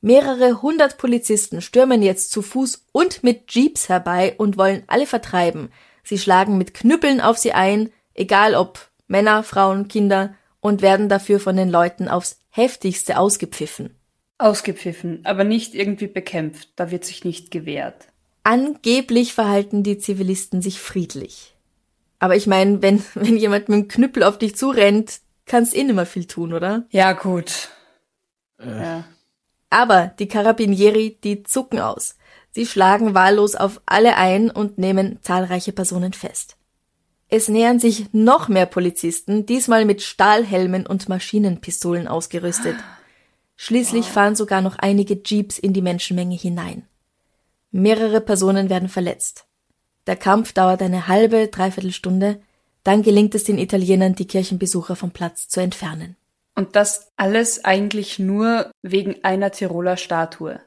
Mehrere 0.00 0.62
hundert 0.62 0.96
Polizisten 0.96 1.60
stürmen 1.60 2.00
jetzt 2.02 2.30
zu 2.30 2.40
Fuß 2.40 2.86
und 2.92 3.22
mit 3.22 3.52
Jeeps 3.52 3.90
herbei 3.90 4.36
und 4.38 4.56
wollen 4.56 4.84
alle 4.86 5.06
vertreiben, 5.06 5.70
Sie 6.02 6.18
schlagen 6.18 6.58
mit 6.58 6.74
Knüppeln 6.74 7.20
auf 7.20 7.38
sie 7.38 7.52
ein, 7.52 7.90
egal 8.14 8.54
ob 8.54 8.90
Männer, 9.06 9.42
Frauen, 9.42 9.88
Kinder, 9.88 10.34
und 10.60 10.82
werden 10.82 11.08
dafür 11.08 11.40
von 11.40 11.56
den 11.56 11.70
Leuten 11.70 12.08
aufs 12.08 12.38
heftigste 12.50 13.18
ausgepfiffen. 13.18 13.96
Ausgepfiffen, 14.38 15.20
aber 15.24 15.44
nicht 15.44 15.74
irgendwie 15.74 16.06
bekämpft, 16.06 16.70
da 16.76 16.90
wird 16.90 17.04
sich 17.04 17.24
nicht 17.24 17.50
gewehrt. 17.50 18.08
Angeblich 18.42 19.34
verhalten 19.34 19.82
die 19.82 19.98
Zivilisten 19.98 20.62
sich 20.62 20.80
friedlich. 20.80 21.54
Aber 22.18 22.36
ich 22.36 22.46
meine, 22.46 22.80
wenn, 22.82 23.02
wenn 23.14 23.36
jemand 23.36 23.68
mit 23.68 23.78
dem 23.78 23.88
Knüppel 23.88 24.22
auf 24.22 24.38
dich 24.38 24.56
zurennt, 24.56 25.20
kannst 25.46 25.74
eh 25.74 25.84
nimmer 25.84 26.06
viel 26.06 26.26
tun, 26.26 26.52
oder? 26.52 26.84
Ja, 26.90 27.12
gut. 27.12 27.68
Äh. 28.58 28.66
Ja. 28.66 29.04
Aber 29.70 30.12
die 30.18 30.28
Carabinieri, 30.28 31.18
die 31.22 31.42
zucken 31.44 31.78
aus. 31.78 32.16
Sie 32.52 32.66
schlagen 32.66 33.14
wahllos 33.14 33.54
auf 33.54 33.80
alle 33.86 34.16
ein 34.16 34.50
und 34.50 34.78
nehmen 34.78 35.18
zahlreiche 35.22 35.72
Personen 35.72 36.12
fest. 36.12 36.56
Es 37.28 37.48
nähern 37.48 37.78
sich 37.78 38.12
noch 38.12 38.48
mehr 38.48 38.66
Polizisten, 38.66 39.46
diesmal 39.46 39.84
mit 39.84 40.02
Stahlhelmen 40.02 40.84
und 40.84 41.08
Maschinenpistolen 41.08 42.08
ausgerüstet. 42.08 42.74
Schließlich 43.56 44.06
fahren 44.06 44.34
sogar 44.34 44.62
noch 44.62 44.78
einige 44.78 45.20
Jeeps 45.24 45.58
in 45.58 45.72
die 45.72 45.82
Menschenmenge 45.82 46.34
hinein. 46.34 46.82
Mehrere 47.70 48.20
Personen 48.20 48.68
werden 48.68 48.88
verletzt. 48.88 49.44
Der 50.08 50.16
Kampf 50.16 50.52
dauert 50.52 50.82
eine 50.82 51.06
halbe, 51.06 51.46
dreiviertel 51.46 51.92
Stunde, 51.92 52.40
dann 52.82 53.02
gelingt 53.02 53.34
es 53.36 53.44
den 53.44 53.58
Italienern, 53.58 54.14
die 54.14 54.26
Kirchenbesucher 54.26 54.96
vom 54.96 55.12
Platz 55.12 55.48
zu 55.48 55.60
entfernen. 55.60 56.16
Und 56.56 56.74
das 56.74 57.12
alles 57.16 57.64
eigentlich 57.64 58.18
nur 58.18 58.72
wegen 58.82 59.22
einer 59.22 59.52
Tiroler 59.52 59.96
Statue. 59.96 60.60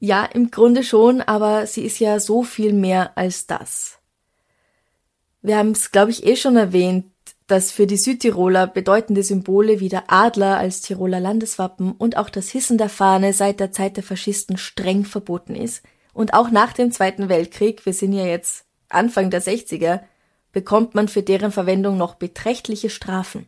Ja, 0.00 0.24
im 0.24 0.50
Grunde 0.50 0.82
schon, 0.82 1.20
aber 1.20 1.66
sie 1.66 1.84
ist 1.84 2.00
ja 2.00 2.18
so 2.20 2.42
viel 2.42 2.72
mehr 2.72 3.16
als 3.18 3.46
das. 3.46 3.98
Wir 5.42 5.58
haben 5.58 5.72
es, 5.72 5.90
glaube 5.90 6.10
ich, 6.10 6.26
eh 6.26 6.36
schon 6.36 6.56
erwähnt, 6.56 7.04
dass 7.46 7.70
für 7.70 7.86
die 7.86 7.98
Südtiroler 7.98 8.66
bedeutende 8.66 9.22
Symbole 9.22 9.80
wie 9.80 9.90
der 9.90 10.04
Adler 10.10 10.56
als 10.56 10.80
Tiroler 10.80 11.20
Landeswappen 11.20 11.92
und 11.92 12.16
auch 12.16 12.30
das 12.30 12.48
Hissen 12.48 12.78
der 12.78 12.88
Fahne 12.88 13.34
seit 13.34 13.60
der 13.60 13.72
Zeit 13.72 13.96
der 13.96 14.04
Faschisten 14.04 14.56
streng 14.56 15.04
verboten 15.04 15.54
ist. 15.54 15.82
Und 16.14 16.32
auch 16.32 16.50
nach 16.50 16.72
dem 16.72 16.92
Zweiten 16.92 17.28
Weltkrieg, 17.28 17.84
wir 17.84 17.92
sind 17.92 18.12
ja 18.14 18.24
jetzt 18.24 18.64
Anfang 18.88 19.30
der 19.30 19.42
60er, 19.42 20.00
bekommt 20.52 20.94
man 20.94 21.08
für 21.08 21.22
deren 21.22 21.52
Verwendung 21.52 21.98
noch 21.98 22.14
beträchtliche 22.14 22.88
Strafen. 22.88 23.46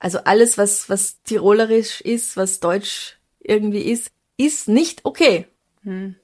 Also 0.00 0.18
alles, 0.24 0.58
was, 0.58 0.88
was 0.88 1.22
tirolerisch 1.22 2.00
ist, 2.00 2.36
was 2.36 2.58
deutsch 2.58 3.18
irgendwie 3.38 3.82
ist, 3.82 4.10
ist 4.36 4.68
nicht 4.68 5.04
okay. 5.04 5.46
Hm. 5.82 6.16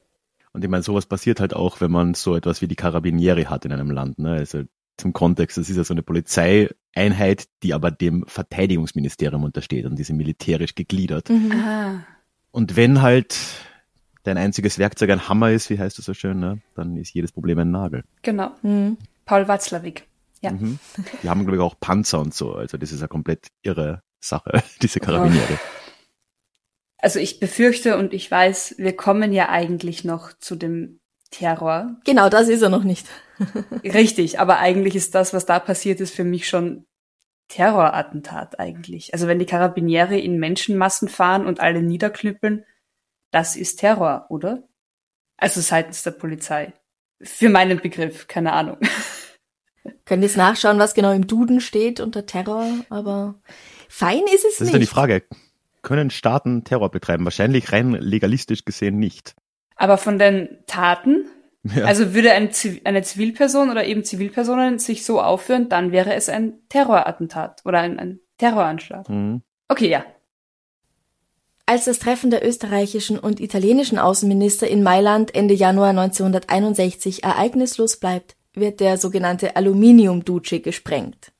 Und 0.53 0.65
ich 0.65 0.71
meine, 0.71 0.83
sowas 0.83 1.07
passiert 1.07 1.41
halt 1.41 1.55
auch, 1.55 1.81
wenn 1.81 1.91
man 1.91 2.15
so 2.15 2.35
etwas 2.35 2.63
wie 2.63 2.69
die 2.69 2.77
Carabinieri 2.77 3.45
hat 3.45 3.65
in 3.65 3.73
einem 3.73 3.91
Land. 3.91 4.19
Ne? 4.19 4.33
Also 4.33 4.63
zum 4.97 5.13
Kontext, 5.13 5.59
das 5.59 5.69
ist 5.69 5.77
ja 5.77 5.85
so 5.85 5.93
eine 5.93 6.03
Polizeieinheit, 6.03 7.49
die 7.63 7.75
aber 7.75 7.91
dem 7.91 8.25
Verteidigungsministerium 8.27 9.45
untersteht 9.45 9.85
und 9.85 9.99
diese 9.99 10.15
militärisch 10.15 10.75
gegliedert. 10.75 11.29
Mhm. 11.29 11.53
Ah. 11.53 12.07
Und 12.51 12.77
wenn 12.77 13.03
halt 13.03 13.39
dein 14.23 14.39
einziges 14.39 14.79
Werkzeug 14.79 15.11
ein 15.11 15.29
Hammer 15.29 15.51
ist, 15.51 15.69
wie 15.71 15.79
heißt 15.79 15.99
das 15.99 16.07
so 16.07 16.15
schön, 16.15 16.41
ne? 16.41 16.61
dann 16.75 16.97
ist 16.97 17.13
jedes 17.13 17.33
Problem 17.33 17.59
ein 17.59 17.71
Nagel. 17.71 18.05
Genau. 18.23 18.51
Mhm. 18.63 18.97
Paul 19.27 19.49
Watzlawick. 19.49 20.07
Ja. 20.41 20.53
Mhm. 20.53 20.79
Die 21.23 21.29
haben, 21.29 21.43
glaube 21.43 21.57
ich, 21.57 21.63
auch 21.63 21.79
Panzer 21.79 22.21
und 22.21 22.35
so. 22.35 22.55
Also 22.55 22.79
das 22.79 22.93
ist 22.93 23.01
eine 23.01 23.09
komplett 23.09 23.49
irre 23.63 24.03
Sache, 24.21 24.63
diese 24.83 25.01
Karabiniere. 25.01 25.59
Also 26.99 27.19
ich 27.19 27.41
befürchte 27.41 27.99
und 27.99 28.15
ich 28.15 28.31
weiß, 28.31 28.77
wir 28.79 28.97
kommen 28.97 29.33
ja 29.33 29.49
eigentlich 29.49 30.05
noch 30.05 30.33
zu 30.39 30.57
dem 30.57 31.01
Terror. 31.31 31.97
Genau, 32.05 32.29
das 32.29 32.49
ist 32.49 32.63
er 32.63 32.71
noch 32.71 32.85
nicht. 32.85 33.07
Richtig, 33.85 34.41
aber 34.41 34.59
eigentlich 34.59 34.97
ist 34.97 35.15
das, 35.15 35.35
was 35.35 35.47
da 35.47 35.59
passiert 35.59 36.01
ist, 36.01 36.15
für 36.15 36.25
mich 36.25 36.49
schon 36.49 36.87
Terrorattentat 37.49 38.59
eigentlich. 38.59 39.13
Also 39.13 39.29
wenn 39.29 39.39
die 39.39 39.47
Karabiniere 39.47 40.19
in 40.19 40.39
Menschenmassen 40.39 41.09
fahren 41.09 41.47
und 41.47 41.61
alle 41.61 41.83
niederknüppeln, 41.83 42.65
das 43.31 43.57
ist 43.57 43.77
Terror, 43.77 44.27
oder? 44.31 44.67
Also 45.37 45.61
seitens 45.61 46.03
der 46.03 46.13
Polizei. 46.13 46.73
Für 47.21 47.49
meinen 47.49 47.81
Begriff, 47.81 48.27
keine 48.27 48.53
Ahnung. 48.53 48.79
Können 50.05 50.23
jetzt 50.23 50.37
nachschauen, 50.37 50.79
was 50.79 50.95
genau 50.95 51.13
im 51.13 51.27
Duden 51.27 51.61
steht 51.61 52.01
unter 52.01 52.27
Terror, 52.27 52.67
aber 52.91 53.41
fein 53.89 54.23
ist 54.35 54.45
es 54.45 54.57
das 54.57 54.61
nicht. 54.61 54.61
Das 54.61 54.69
ist 54.69 54.73
ja 54.73 54.79
die 54.79 54.87
Frage. 54.87 55.23
Können 55.87 56.11
Staaten 56.11 56.65
Terror 56.65 56.91
betreiben? 56.91 57.25
Wahrscheinlich 57.25 57.71
rein 57.71 57.93
legalistisch 57.93 58.65
gesehen 58.65 58.99
nicht. 58.99 59.37
Aber 59.77 59.99
von 59.99 60.19
den 60.19 60.59
Taten? 60.67 61.27
Ja. 61.63 61.85
Also 61.85 62.13
würde 62.13 62.33
eine, 62.33 62.51
eine 62.83 63.03
Zivilperson 63.03 63.71
oder 63.71 63.87
eben 63.87 64.03
Zivilpersonen 64.03 64.81
sich 64.81 65.05
so 65.05 65.21
aufführen, 65.21 65.69
dann 65.69 65.93
wäre 65.93 66.15
es 66.15 66.29
ein 66.29 66.55
Terrorattentat 66.71 67.63
oder 67.65 67.79
ein, 67.79 68.01
ein 68.01 68.19
Terroranschlag. 68.37 69.09
Mhm. 69.09 69.43
Okay, 69.69 69.89
ja. 69.89 70.05
Als 71.67 71.85
das 71.85 72.01
Treffen 72.01 72.31
der 72.31 72.45
österreichischen 72.45 73.17
und 73.17 73.39
italienischen 73.39 73.99
Außenminister 73.99 74.67
in 74.67 74.83
Mailand 74.83 75.37
Ende 75.37 75.55
Januar 75.55 75.91
1961 75.91 77.23
ereignislos 77.23 77.99
bleibt, 77.99 78.37
wird 78.55 78.81
der 78.81 78.99
sogenannte 78.99 79.55
Aluminium-Duce 79.55 80.63
gesprengt. 80.65 81.31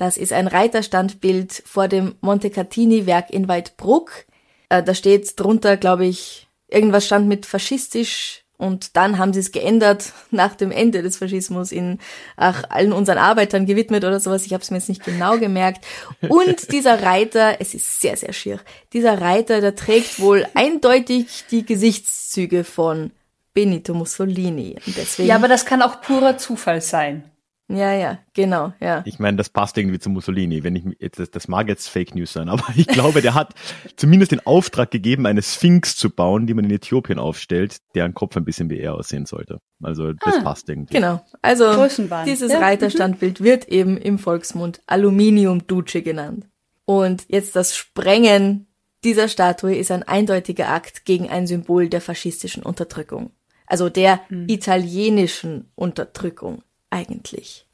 Das 0.00 0.16
ist 0.16 0.32
ein 0.32 0.46
Reiterstandbild 0.46 1.62
vor 1.66 1.86
dem 1.86 2.14
Montecatini-Werk 2.22 3.28
in 3.28 3.48
Weidbruck. 3.48 4.24
Äh, 4.70 4.82
da 4.82 4.94
steht 4.94 5.38
drunter, 5.38 5.76
glaube 5.76 6.06
ich, 6.06 6.48
irgendwas 6.68 7.04
stand 7.04 7.28
mit 7.28 7.44
faschistisch 7.44 8.46
und 8.56 8.96
dann 8.96 9.18
haben 9.18 9.34
sie 9.34 9.40
es 9.40 9.52
geändert 9.52 10.14
nach 10.30 10.54
dem 10.54 10.70
Ende 10.70 11.02
des 11.02 11.18
Faschismus 11.18 11.70
in 11.70 11.98
ach, 12.38 12.64
allen 12.70 12.94
unseren 12.94 13.18
Arbeitern 13.18 13.66
gewidmet 13.66 14.02
oder 14.06 14.20
sowas. 14.20 14.46
Ich 14.46 14.54
habe 14.54 14.62
es 14.62 14.70
mir 14.70 14.78
jetzt 14.78 14.88
nicht 14.88 15.04
genau 15.04 15.36
gemerkt. 15.36 15.84
Und 16.26 16.72
dieser 16.72 17.02
Reiter, 17.02 17.60
es 17.60 17.74
ist 17.74 18.00
sehr, 18.00 18.16
sehr 18.16 18.32
schier, 18.32 18.58
dieser 18.94 19.20
Reiter, 19.20 19.60
der 19.60 19.76
trägt 19.76 20.18
wohl 20.18 20.46
eindeutig 20.54 21.44
die 21.50 21.66
Gesichtszüge 21.66 22.64
von 22.64 23.10
Benito 23.52 23.92
Mussolini. 23.92 24.78
Und 24.86 24.96
deswegen, 24.96 25.28
ja, 25.28 25.34
aber 25.34 25.48
das 25.48 25.66
kann 25.66 25.82
auch 25.82 26.00
purer 26.00 26.38
Zufall 26.38 26.80
sein. 26.80 27.30
Ja, 27.72 27.94
ja, 27.94 28.18
genau, 28.34 28.72
ja. 28.80 29.02
Ich 29.06 29.20
meine, 29.20 29.36
das 29.36 29.48
passt 29.48 29.78
irgendwie 29.78 30.00
zu 30.00 30.10
Mussolini. 30.10 30.64
Wenn 30.64 30.74
ich 30.74 30.84
jetzt, 30.98 31.36
das 31.36 31.46
mag 31.46 31.68
jetzt 31.68 31.88
Fake 31.88 32.14
News 32.16 32.32
sein, 32.32 32.48
aber 32.48 32.64
ich 32.74 32.88
glaube, 32.88 33.22
der 33.22 33.34
hat 33.34 33.54
zumindest 33.96 34.32
den 34.32 34.44
Auftrag 34.44 34.90
gegeben, 34.90 35.24
eine 35.24 35.42
Sphinx 35.42 35.96
zu 35.96 36.10
bauen, 36.10 36.46
die 36.46 36.54
man 36.54 36.64
in 36.64 36.72
Äthiopien 36.72 37.20
aufstellt, 37.20 37.78
deren 37.94 38.12
Kopf 38.12 38.36
ein 38.36 38.44
bisschen 38.44 38.70
wie 38.70 38.80
er 38.80 38.94
aussehen 38.94 39.24
sollte. 39.24 39.60
Also 39.82 40.12
das 40.12 40.36
ah, 40.38 40.42
passt 40.42 40.68
irgendwie. 40.68 40.94
Genau. 40.94 41.24
Also 41.42 41.86
dieses 42.26 42.52
ja. 42.52 42.58
Reiterstandbild 42.58 43.42
wird 43.42 43.68
eben 43.68 43.96
im 43.96 44.18
Volksmund 44.18 44.80
Aluminium 44.86 45.66
Duce 45.66 46.02
genannt. 46.02 46.48
Und 46.84 47.24
jetzt 47.28 47.54
das 47.54 47.76
Sprengen 47.76 48.66
dieser 49.04 49.28
Statue 49.28 49.76
ist 49.76 49.92
ein 49.92 50.02
eindeutiger 50.02 50.68
Akt 50.68 51.04
gegen 51.04 51.30
ein 51.30 51.46
Symbol 51.46 51.88
der 51.88 52.00
faschistischen 52.00 52.62
Unterdrückung. 52.64 53.30
Also 53.66 53.88
der 53.88 54.20
mhm. 54.28 54.46
italienischen 54.48 55.70
Unterdrückung 55.76 56.64
eigentlich. 56.90 57.66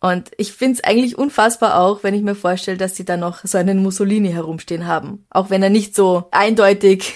Und 0.00 0.30
ich 0.38 0.52
find's 0.52 0.82
eigentlich 0.82 1.18
unfassbar 1.18 1.80
auch, 1.80 2.04
wenn 2.04 2.14
ich 2.14 2.22
mir 2.22 2.36
vorstelle, 2.36 2.76
dass 2.76 2.94
sie 2.94 3.04
da 3.04 3.16
noch 3.16 3.44
so 3.44 3.58
einen 3.58 3.82
Mussolini 3.82 4.30
herumstehen 4.30 4.86
haben. 4.86 5.26
Auch 5.30 5.50
wenn 5.50 5.62
er 5.62 5.70
nicht 5.70 5.96
so 5.96 6.28
eindeutig 6.30 7.14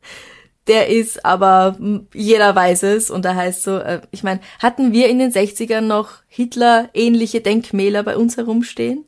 der 0.66 0.88
ist, 0.88 1.24
aber 1.26 1.78
jeder 2.14 2.54
weiß 2.54 2.84
es. 2.84 3.10
Und 3.10 3.26
da 3.26 3.34
heißt 3.34 3.62
so, 3.62 3.76
äh, 3.76 4.00
ich 4.10 4.22
meine, 4.22 4.40
hatten 4.58 4.92
wir 4.92 5.08
in 5.10 5.18
den 5.18 5.32
60ern 5.32 5.82
noch 5.82 6.22
Hitler-ähnliche 6.28 7.42
Denkmäler 7.42 8.02
bei 8.02 8.16
uns 8.16 8.38
herumstehen? 8.38 9.04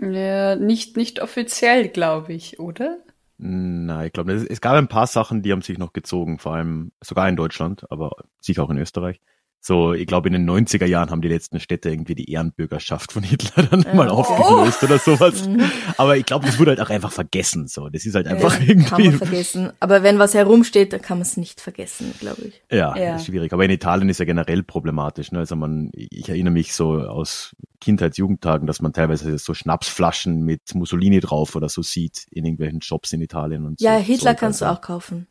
Ja, 0.00 0.54
nicht, 0.54 0.96
nicht 0.96 1.20
offiziell, 1.20 1.88
glaube 1.88 2.32
ich, 2.32 2.60
oder? 2.60 2.98
Nein, 3.38 4.06
ich 4.06 4.12
glaube, 4.12 4.32
es 4.34 4.60
gab 4.60 4.74
ein 4.74 4.86
paar 4.86 5.08
Sachen, 5.08 5.42
die 5.42 5.50
haben 5.50 5.62
sich 5.62 5.78
noch 5.78 5.92
gezogen, 5.92 6.38
vor 6.38 6.54
allem 6.54 6.92
sogar 7.00 7.28
in 7.28 7.34
Deutschland, 7.34 7.90
aber 7.90 8.12
sicher 8.40 8.62
auch 8.62 8.70
in 8.70 8.78
Österreich 8.78 9.20
so, 9.64 9.92
ich 9.92 10.08
glaube, 10.08 10.28
in 10.28 10.32
den 10.32 10.50
90er 10.50 10.86
Jahren 10.86 11.10
haben 11.10 11.22
die 11.22 11.28
letzten 11.28 11.60
Städte 11.60 11.88
irgendwie 11.88 12.16
die 12.16 12.32
Ehrenbürgerschaft 12.32 13.12
von 13.12 13.22
Hitler 13.22 13.62
dann 13.62 13.82
ja. 13.82 13.94
mal 13.94 14.08
aufgelöst 14.08 14.78
oh. 14.82 14.86
oder 14.86 14.98
sowas. 14.98 15.46
Mhm. 15.46 15.62
Aber 15.96 16.16
ich 16.16 16.26
glaube, 16.26 16.46
das 16.46 16.58
wurde 16.58 16.72
halt 16.72 16.80
auch 16.80 16.90
einfach 16.90 17.12
vergessen. 17.12 17.68
So, 17.68 17.88
das 17.88 18.04
ist 18.04 18.16
halt 18.16 18.26
einfach 18.26 18.58
ja, 18.58 18.66
irgendwie. 18.66 18.88
Kann 18.88 19.04
man 19.04 19.18
vergessen. 19.18 19.70
Aber 19.78 20.02
wenn 20.02 20.18
was 20.18 20.34
herumsteht, 20.34 20.92
dann 20.92 21.00
kann 21.00 21.18
man 21.18 21.22
es 21.22 21.36
nicht 21.36 21.60
vergessen, 21.60 22.12
glaube 22.18 22.42
ich. 22.42 22.60
Ja, 22.72 22.96
ja, 22.96 23.14
ist 23.14 23.26
schwierig. 23.26 23.52
Aber 23.52 23.64
in 23.64 23.70
Italien 23.70 24.08
ist 24.08 24.18
ja 24.18 24.24
generell 24.24 24.64
problematisch. 24.64 25.30
Ne? 25.30 25.38
Also 25.38 25.54
man, 25.54 25.92
ich 25.94 26.28
erinnere 26.28 26.52
mich 26.52 26.74
so 26.74 26.94
aus 26.98 27.54
Kindheits-, 27.80 28.18
Jugendtagen, 28.18 28.66
dass 28.66 28.82
man 28.82 28.92
teilweise 28.92 29.38
so 29.38 29.54
Schnapsflaschen 29.54 30.42
mit 30.42 30.74
Mussolini 30.74 31.20
drauf 31.20 31.54
oder 31.54 31.68
so 31.68 31.82
sieht 31.82 32.26
in 32.32 32.44
irgendwelchen 32.46 32.82
Shops 32.82 33.12
in 33.12 33.22
Italien 33.22 33.64
und 33.64 33.80
Ja, 33.80 33.98
so, 33.98 34.04
Hitler 34.04 34.32
so 34.32 34.36
kannst 34.38 34.60
du 34.60 34.64
auch 34.64 34.80
kaufen. 34.80 35.28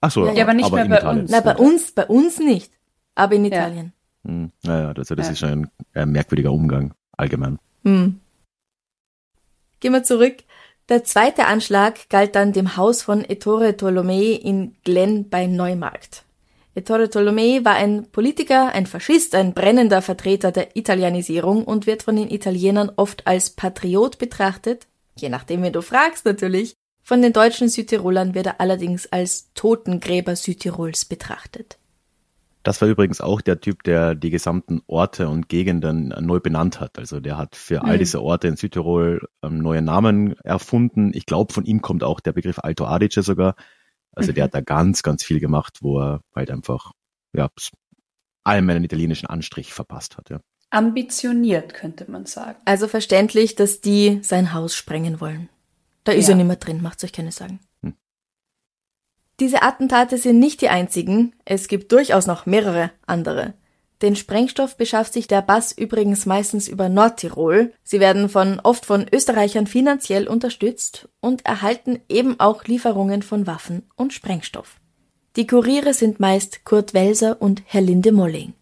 Ach 0.00 0.10
so, 0.10 0.26
ja, 0.32 0.44
aber 0.44 0.54
nicht 0.54 0.64
aber 0.64 0.76
mehr 0.76 0.88
bei 0.88 0.96
Italien. 0.96 1.22
uns. 1.24 1.30
Na, 1.30 1.40
bei 1.40 1.56
uns, 1.56 1.92
bei 1.92 2.06
uns 2.06 2.38
nicht 2.38 2.72
aber 3.14 3.34
in 3.34 3.44
Italien. 3.44 3.92
Ja. 4.24 4.30
Hm. 4.30 4.52
Naja, 4.62 4.92
also 4.96 5.14
das 5.14 5.26
ja. 5.26 5.32
ist 5.32 5.38
schon 5.38 5.70
ein, 5.94 6.10
merkwürdiger 6.10 6.52
Umgang 6.52 6.94
allgemein. 7.16 7.58
Hm. 7.84 8.20
Gehen 9.80 9.92
wir 9.92 10.02
zurück. 10.02 10.36
Der 10.88 11.04
zweite 11.04 11.46
Anschlag 11.46 12.08
galt 12.10 12.34
dann 12.34 12.52
dem 12.52 12.76
Haus 12.76 13.02
von 13.02 13.24
Ettore 13.24 13.76
Tolomei 13.76 14.38
in 14.42 14.76
Glen 14.84 15.28
bei 15.30 15.46
Neumarkt. 15.46 16.24
Ettore 16.74 17.08
Tolomei 17.08 17.60
war 17.62 17.74
ein 17.74 18.10
Politiker, 18.10 18.72
ein 18.74 18.86
Faschist, 18.86 19.34
ein 19.34 19.54
brennender 19.54 20.02
Vertreter 20.02 20.52
der 20.52 20.76
Italianisierung 20.76 21.64
und 21.64 21.86
wird 21.86 22.02
von 22.02 22.16
den 22.16 22.30
Italienern 22.30 22.90
oft 22.96 23.26
als 23.26 23.50
Patriot 23.50 24.18
betrachtet, 24.18 24.86
je 25.16 25.28
nachdem, 25.28 25.62
wen 25.62 25.72
du 25.72 25.82
fragst 25.82 26.26
natürlich. 26.26 26.74
Von 27.02 27.22
den 27.22 27.32
deutschen 27.32 27.68
Südtirolern 27.68 28.34
wird 28.34 28.46
er 28.46 28.60
allerdings 28.60 29.06
als 29.06 29.52
Totengräber 29.54 30.36
Südtirols 30.36 31.04
betrachtet. 31.04 31.78
Das 32.64 32.80
war 32.80 32.88
übrigens 32.88 33.20
auch 33.20 33.42
der 33.42 33.60
Typ, 33.60 33.82
der 33.82 34.14
die 34.14 34.30
gesamten 34.30 34.80
Orte 34.86 35.28
und 35.28 35.50
Gegenden 35.50 36.14
neu 36.20 36.40
benannt 36.40 36.80
hat. 36.80 36.98
Also 36.98 37.20
der 37.20 37.36
hat 37.36 37.56
für 37.56 37.84
all 37.84 37.96
mhm. 37.96 37.98
diese 37.98 38.22
Orte 38.22 38.48
in 38.48 38.56
Südtirol 38.56 39.28
ähm, 39.42 39.58
neue 39.58 39.82
Namen 39.82 40.34
erfunden. 40.40 41.12
Ich 41.14 41.26
glaube, 41.26 41.52
von 41.52 41.66
ihm 41.66 41.82
kommt 41.82 42.02
auch 42.02 42.20
der 42.20 42.32
Begriff 42.32 42.58
Alto 42.58 42.86
Adige 42.86 43.22
sogar. 43.22 43.54
Also 44.12 44.30
mhm. 44.30 44.36
der 44.36 44.44
hat 44.44 44.54
da 44.54 44.62
ganz, 44.62 45.02
ganz 45.02 45.22
viel 45.22 45.40
gemacht, 45.40 45.78
wo 45.82 46.00
er 46.00 46.22
halt 46.34 46.50
einfach 46.50 46.92
ja, 47.34 47.50
allem 48.44 48.70
einen 48.70 48.84
italienischen 48.84 49.26
Anstrich 49.26 49.74
verpasst 49.74 50.16
hat. 50.16 50.30
Ja. 50.30 50.40
Ambitioniert, 50.70 51.74
könnte 51.74 52.10
man 52.10 52.24
sagen. 52.24 52.58
Also 52.64 52.88
verständlich, 52.88 53.56
dass 53.56 53.82
die 53.82 54.20
sein 54.22 54.54
Haus 54.54 54.74
sprengen 54.74 55.20
wollen. 55.20 55.50
Da 56.04 56.12
ist 56.12 56.28
ja. 56.28 56.34
er 56.34 56.36
nicht 56.36 56.46
mehr 56.46 56.56
drin, 56.56 56.80
macht's 56.80 57.04
euch 57.04 57.12
keine 57.12 57.30
Sorgen. 57.30 57.60
Diese 59.40 59.62
Attentate 59.62 60.16
sind 60.16 60.38
nicht 60.38 60.60
die 60.60 60.68
einzigen, 60.68 61.34
es 61.44 61.68
gibt 61.68 61.90
durchaus 61.90 62.26
noch 62.26 62.46
mehrere 62.46 62.90
andere. 63.06 63.54
Den 64.02 64.16
Sprengstoff 64.16 64.76
beschafft 64.76 65.12
sich 65.12 65.28
der 65.28 65.40
Bass 65.40 65.72
übrigens 65.72 66.26
meistens 66.26 66.68
über 66.68 66.88
Nordtirol. 66.88 67.72
Sie 67.82 68.00
werden 68.00 68.28
von, 68.28 68.60
oft 68.60 68.86
von 68.86 69.06
Österreichern 69.10 69.66
finanziell 69.66 70.28
unterstützt 70.28 71.08
und 71.20 71.46
erhalten 71.46 72.00
eben 72.08 72.38
auch 72.38 72.64
Lieferungen 72.64 73.22
von 73.22 73.46
Waffen 73.46 73.82
und 73.96 74.12
Sprengstoff. 74.12 74.80
Die 75.36 75.46
Kuriere 75.46 75.94
sind 75.94 76.20
meist 76.20 76.64
Kurt 76.64 76.94
Welser 76.94 77.40
und 77.40 77.62
Herr 77.66 77.80
Linde 77.80 78.12
Molling. 78.12 78.52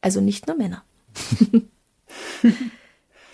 Also 0.00 0.20
nicht 0.20 0.46
nur 0.46 0.56
Männer. 0.56 0.82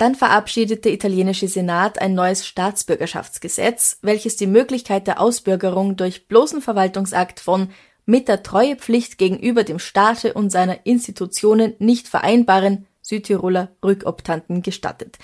Dann 0.04 0.16
verabschiedete 0.16 0.82
der 0.82 0.92
italienische 0.92 1.48
Senat 1.48 1.98
ein 1.98 2.12
neues 2.12 2.46
Staatsbürgerschaftsgesetz, 2.46 4.00
welches 4.02 4.36
die 4.36 4.46
Möglichkeit 4.46 5.06
der 5.06 5.18
Ausbürgerung 5.18 5.96
durch 5.96 6.28
bloßen 6.28 6.60
Verwaltungsakt 6.60 7.40
von 7.40 7.70
mit 8.04 8.28
der 8.28 8.42
Treuepflicht 8.42 9.16
gegenüber 9.16 9.64
dem 9.64 9.78
Staate 9.78 10.34
und 10.34 10.50
seiner 10.50 10.84
Institutionen 10.84 11.72
nicht 11.78 12.06
vereinbaren 12.06 12.86
Südtiroler 13.00 13.70
Rückoptanten 13.82 14.60
gestattet. 14.60 15.16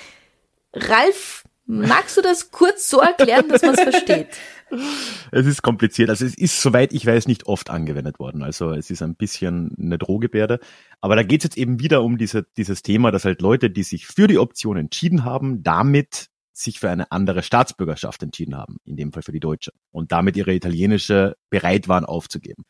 Ralf 0.72 1.44
Magst 1.72 2.16
du 2.16 2.20
das 2.22 2.50
kurz 2.50 2.88
so 2.88 2.98
erklären, 2.98 3.48
dass 3.48 3.62
man 3.62 3.74
es 3.74 3.82
versteht? 3.82 4.28
Es 5.32 5.46
ist 5.46 5.62
kompliziert. 5.62 6.10
Also 6.10 6.24
es 6.24 6.36
ist, 6.36 6.60
soweit 6.60 6.92
ich 6.92 7.06
weiß, 7.06 7.26
nicht 7.26 7.46
oft 7.46 7.70
angewendet 7.70 8.18
worden. 8.18 8.42
Also 8.42 8.72
es 8.72 8.90
ist 8.90 9.02
ein 9.02 9.14
bisschen 9.14 9.74
eine 9.78 9.98
Drohgebärde. 9.98 10.60
Aber 11.00 11.16
da 11.16 11.22
geht 11.22 11.40
es 11.40 11.44
jetzt 11.44 11.58
eben 11.58 11.80
wieder 11.80 12.02
um 12.02 12.18
diese, 12.18 12.46
dieses 12.56 12.82
Thema, 12.82 13.10
dass 13.10 13.24
halt 13.24 13.40
Leute, 13.40 13.70
die 13.70 13.82
sich 13.82 14.06
für 14.06 14.26
die 14.26 14.38
Option 14.38 14.76
entschieden 14.76 15.24
haben, 15.24 15.62
damit 15.62 16.30
sich 16.52 16.80
für 16.80 16.90
eine 16.90 17.10
andere 17.10 17.42
Staatsbürgerschaft 17.42 18.22
entschieden 18.22 18.56
haben, 18.56 18.76
in 18.84 18.96
dem 18.96 19.12
Fall 19.12 19.22
für 19.22 19.32
die 19.32 19.40
deutsche, 19.40 19.72
und 19.92 20.12
damit 20.12 20.36
ihre 20.36 20.54
italienische 20.54 21.36
bereit 21.48 21.88
waren 21.88 22.04
aufzugeben. 22.04 22.64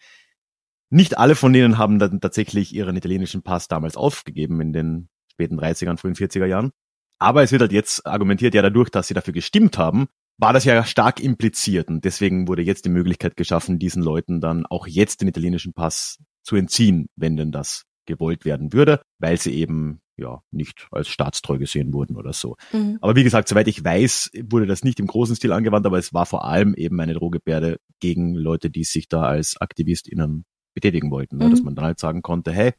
Nicht 0.90 1.18
alle 1.18 1.34
von 1.34 1.52
denen 1.52 1.78
haben 1.78 1.98
dann 1.98 2.20
tatsächlich 2.20 2.74
ihren 2.74 2.96
italienischen 2.96 3.42
Pass 3.42 3.68
damals 3.68 3.96
aufgegeben 3.96 4.60
in 4.60 4.72
den 4.72 5.08
späten 5.32 5.58
30ern, 5.58 5.96
frühen 5.96 6.14
40er 6.14 6.46
Jahren. 6.46 6.72
Aber 7.18 7.42
es 7.42 7.52
wird 7.52 7.62
halt 7.62 7.72
jetzt 7.72 8.06
argumentiert, 8.06 8.54
ja 8.54 8.62
dadurch, 8.62 8.90
dass 8.90 9.08
sie 9.08 9.14
dafür 9.14 9.34
gestimmt 9.34 9.78
haben, 9.78 10.08
war 10.40 10.54
das 10.54 10.64
ja 10.64 10.82
stark 10.84 11.20
impliziert 11.20 11.88
und 11.88 12.04
deswegen 12.04 12.48
wurde 12.48 12.62
jetzt 12.62 12.86
die 12.86 12.90
Möglichkeit 12.90 13.36
geschaffen, 13.36 13.78
diesen 13.78 14.02
Leuten 14.02 14.40
dann 14.40 14.64
auch 14.66 14.86
jetzt 14.86 15.20
den 15.20 15.28
italienischen 15.28 15.74
Pass 15.74 16.18
zu 16.42 16.56
entziehen, 16.56 17.08
wenn 17.16 17.36
denn 17.36 17.52
das 17.52 17.84
gewollt 18.06 18.44
werden 18.44 18.72
würde, 18.72 19.02
weil 19.18 19.38
sie 19.38 19.52
eben 19.54 20.00
ja 20.16 20.42
nicht 20.50 20.88
als 20.90 21.08
staatstreu 21.08 21.58
gesehen 21.58 21.92
wurden 21.92 22.16
oder 22.16 22.32
so. 22.32 22.56
Mhm. 22.72 22.98
Aber 23.02 23.16
wie 23.16 23.22
gesagt, 23.22 23.48
soweit 23.48 23.68
ich 23.68 23.84
weiß, 23.84 24.30
wurde 24.48 24.66
das 24.66 24.82
nicht 24.82 24.98
im 24.98 25.06
großen 25.06 25.36
Stil 25.36 25.52
angewandt, 25.52 25.86
aber 25.86 25.98
es 25.98 26.14
war 26.14 26.26
vor 26.26 26.44
allem 26.44 26.74
eben 26.74 26.98
eine 27.00 27.14
Drohgebärde 27.14 27.78
gegen 28.00 28.34
Leute, 28.34 28.70
die 28.70 28.84
sich 28.84 29.08
da 29.08 29.22
als 29.22 29.60
AktivistInnen 29.60 30.44
betätigen 30.74 31.10
wollten, 31.10 31.36
ne? 31.36 31.46
mhm. 31.46 31.50
dass 31.50 31.62
man 31.62 31.74
dann 31.74 31.84
halt 31.84 31.98
sagen 31.98 32.22
konnte, 32.22 32.52
hey, 32.52 32.72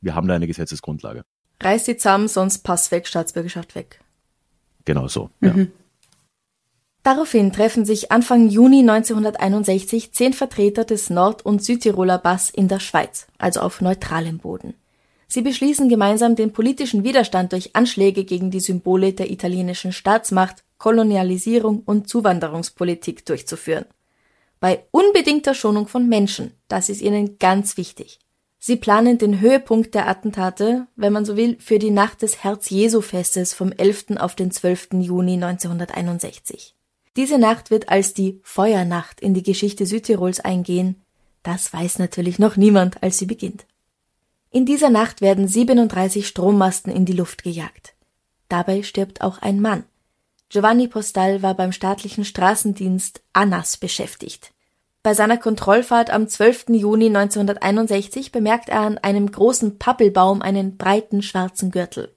wir 0.00 0.14
haben 0.14 0.26
da 0.26 0.34
eine 0.34 0.46
Gesetzesgrundlage. 0.46 1.24
Reiß 1.60 1.84
sie 1.84 1.96
zusammen, 1.96 2.26
sonst 2.26 2.58
Pass 2.58 2.90
weg, 2.90 3.06
Staatsbürgerschaft 3.06 3.74
weg. 3.76 4.00
Genau 4.84 5.06
so, 5.06 5.30
mhm. 5.40 5.48
ja. 5.48 5.66
Daraufhin 7.02 7.50
treffen 7.52 7.86
sich 7.86 8.12
Anfang 8.12 8.48
Juni 8.48 8.80
1961 8.80 10.12
zehn 10.12 10.34
Vertreter 10.34 10.84
des 10.84 11.08
Nord- 11.08 11.44
und 11.46 11.64
Südtiroler 11.64 12.18
Bass 12.18 12.50
in 12.50 12.68
der 12.68 12.80
Schweiz, 12.80 13.26
also 13.38 13.60
auf 13.60 13.80
neutralem 13.80 14.38
Boden. 14.38 14.74
Sie 15.26 15.40
beschließen 15.40 15.88
gemeinsam 15.88 16.36
den 16.36 16.52
politischen 16.52 17.04
Widerstand 17.04 17.52
durch 17.52 17.74
Anschläge 17.74 18.24
gegen 18.24 18.50
die 18.50 18.60
Symbole 18.60 19.12
der 19.12 19.30
italienischen 19.30 19.92
Staatsmacht, 19.92 20.64
Kolonialisierung 20.76 21.82
und 21.86 22.08
Zuwanderungspolitik 22.08 23.24
durchzuführen. 23.24 23.86
Bei 24.58 24.84
unbedingter 24.90 25.54
Schonung 25.54 25.88
von 25.88 26.06
Menschen, 26.08 26.52
das 26.68 26.90
ist 26.90 27.00
ihnen 27.00 27.38
ganz 27.38 27.76
wichtig. 27.76 28.18
Sie 28.58 28.76
planen 28.76 29.16
den 29.16 29.40
Höhepunkt 29.40 29.94
der 29.94 30.06
Attentate, 30.06 30.86
wenn 30.96 31.14
man 31.14 31.24
so 31.24 31.36
will, 31.36 31.56
für 31.60 31.78
die 31.78 31.90
Nacht 31.90 32.20
des 32.20 32.44
Herz-Jesu-Festes 32.44 33.54
vom 33.54 33.72
11. 33.72 34.18
auf 34.18 34.34
den 34.34 34.50
12. 34.50 34.88
Juni 35.00 35.34
1961. 35.34 36.74
Diese 37.16 37.38
Nacht 37.38 37.70
wird 37.70 37.88
als 37.88 38.14
die 38.14 38.40
Feuernacht 38.42 39.20
in 39.20 39.34
die 39.34 39.42
Geschichte 39.42 39.86
Südtirols 39.86 40.40
eingehen. 40.40 41.02
Das 41.42 41.72
weiß 41.72 41.98
natürlich 41.98 42.38
noch 42.38 42.56
niemand, 42.56 43.02
als 43.02 43.18
sie 43.18 43.26
beginnt. 43.26 43.66
In 44.50 44.66
dieser 44.66 44.90
Nacht 44.90 45.20
werden 45.20 45.48
37 45.48 46.26
Strommasten 46.26 46.92
in 46.92 47.04
die 47.04 47.12
Luft 47.12 47.42
gejagt. 47.42 47.94
Dabei 48.48 48.82
stirbt 48.82 49.22
auch 49.22 49.38
ein 49.38 49.60
Mann. 49.60 49.84
Giovanni 50.48 50.88
Postal 50.88 51.42
war 51.42 51.54
beim 51.54 51.70
staatlichen 51.70 52.24
Straßendienst 52.24 53.22
ANAS 53.32 53.76
beschäftigt. 53.76 54.52
Bei 55.02 55.14
seiner 55.14 55.38
Kontrollfahrt 55.38 56.10
am 56.10 56.28
12. 56.28 56.70
Juni 56.70 57.06
1961 57.06 58.32
bemerkt 58.32 58.68
er 58.68 58.80
an 58.80 58.98
einem 58.98 59.30
großen 59.30 59.78
Pappelbaum 59.78 60.42
einen 60.42 60.76
breiten 60.76 61.22
schwarzen 61.22 61.70
Gürtel. 61.70 62.14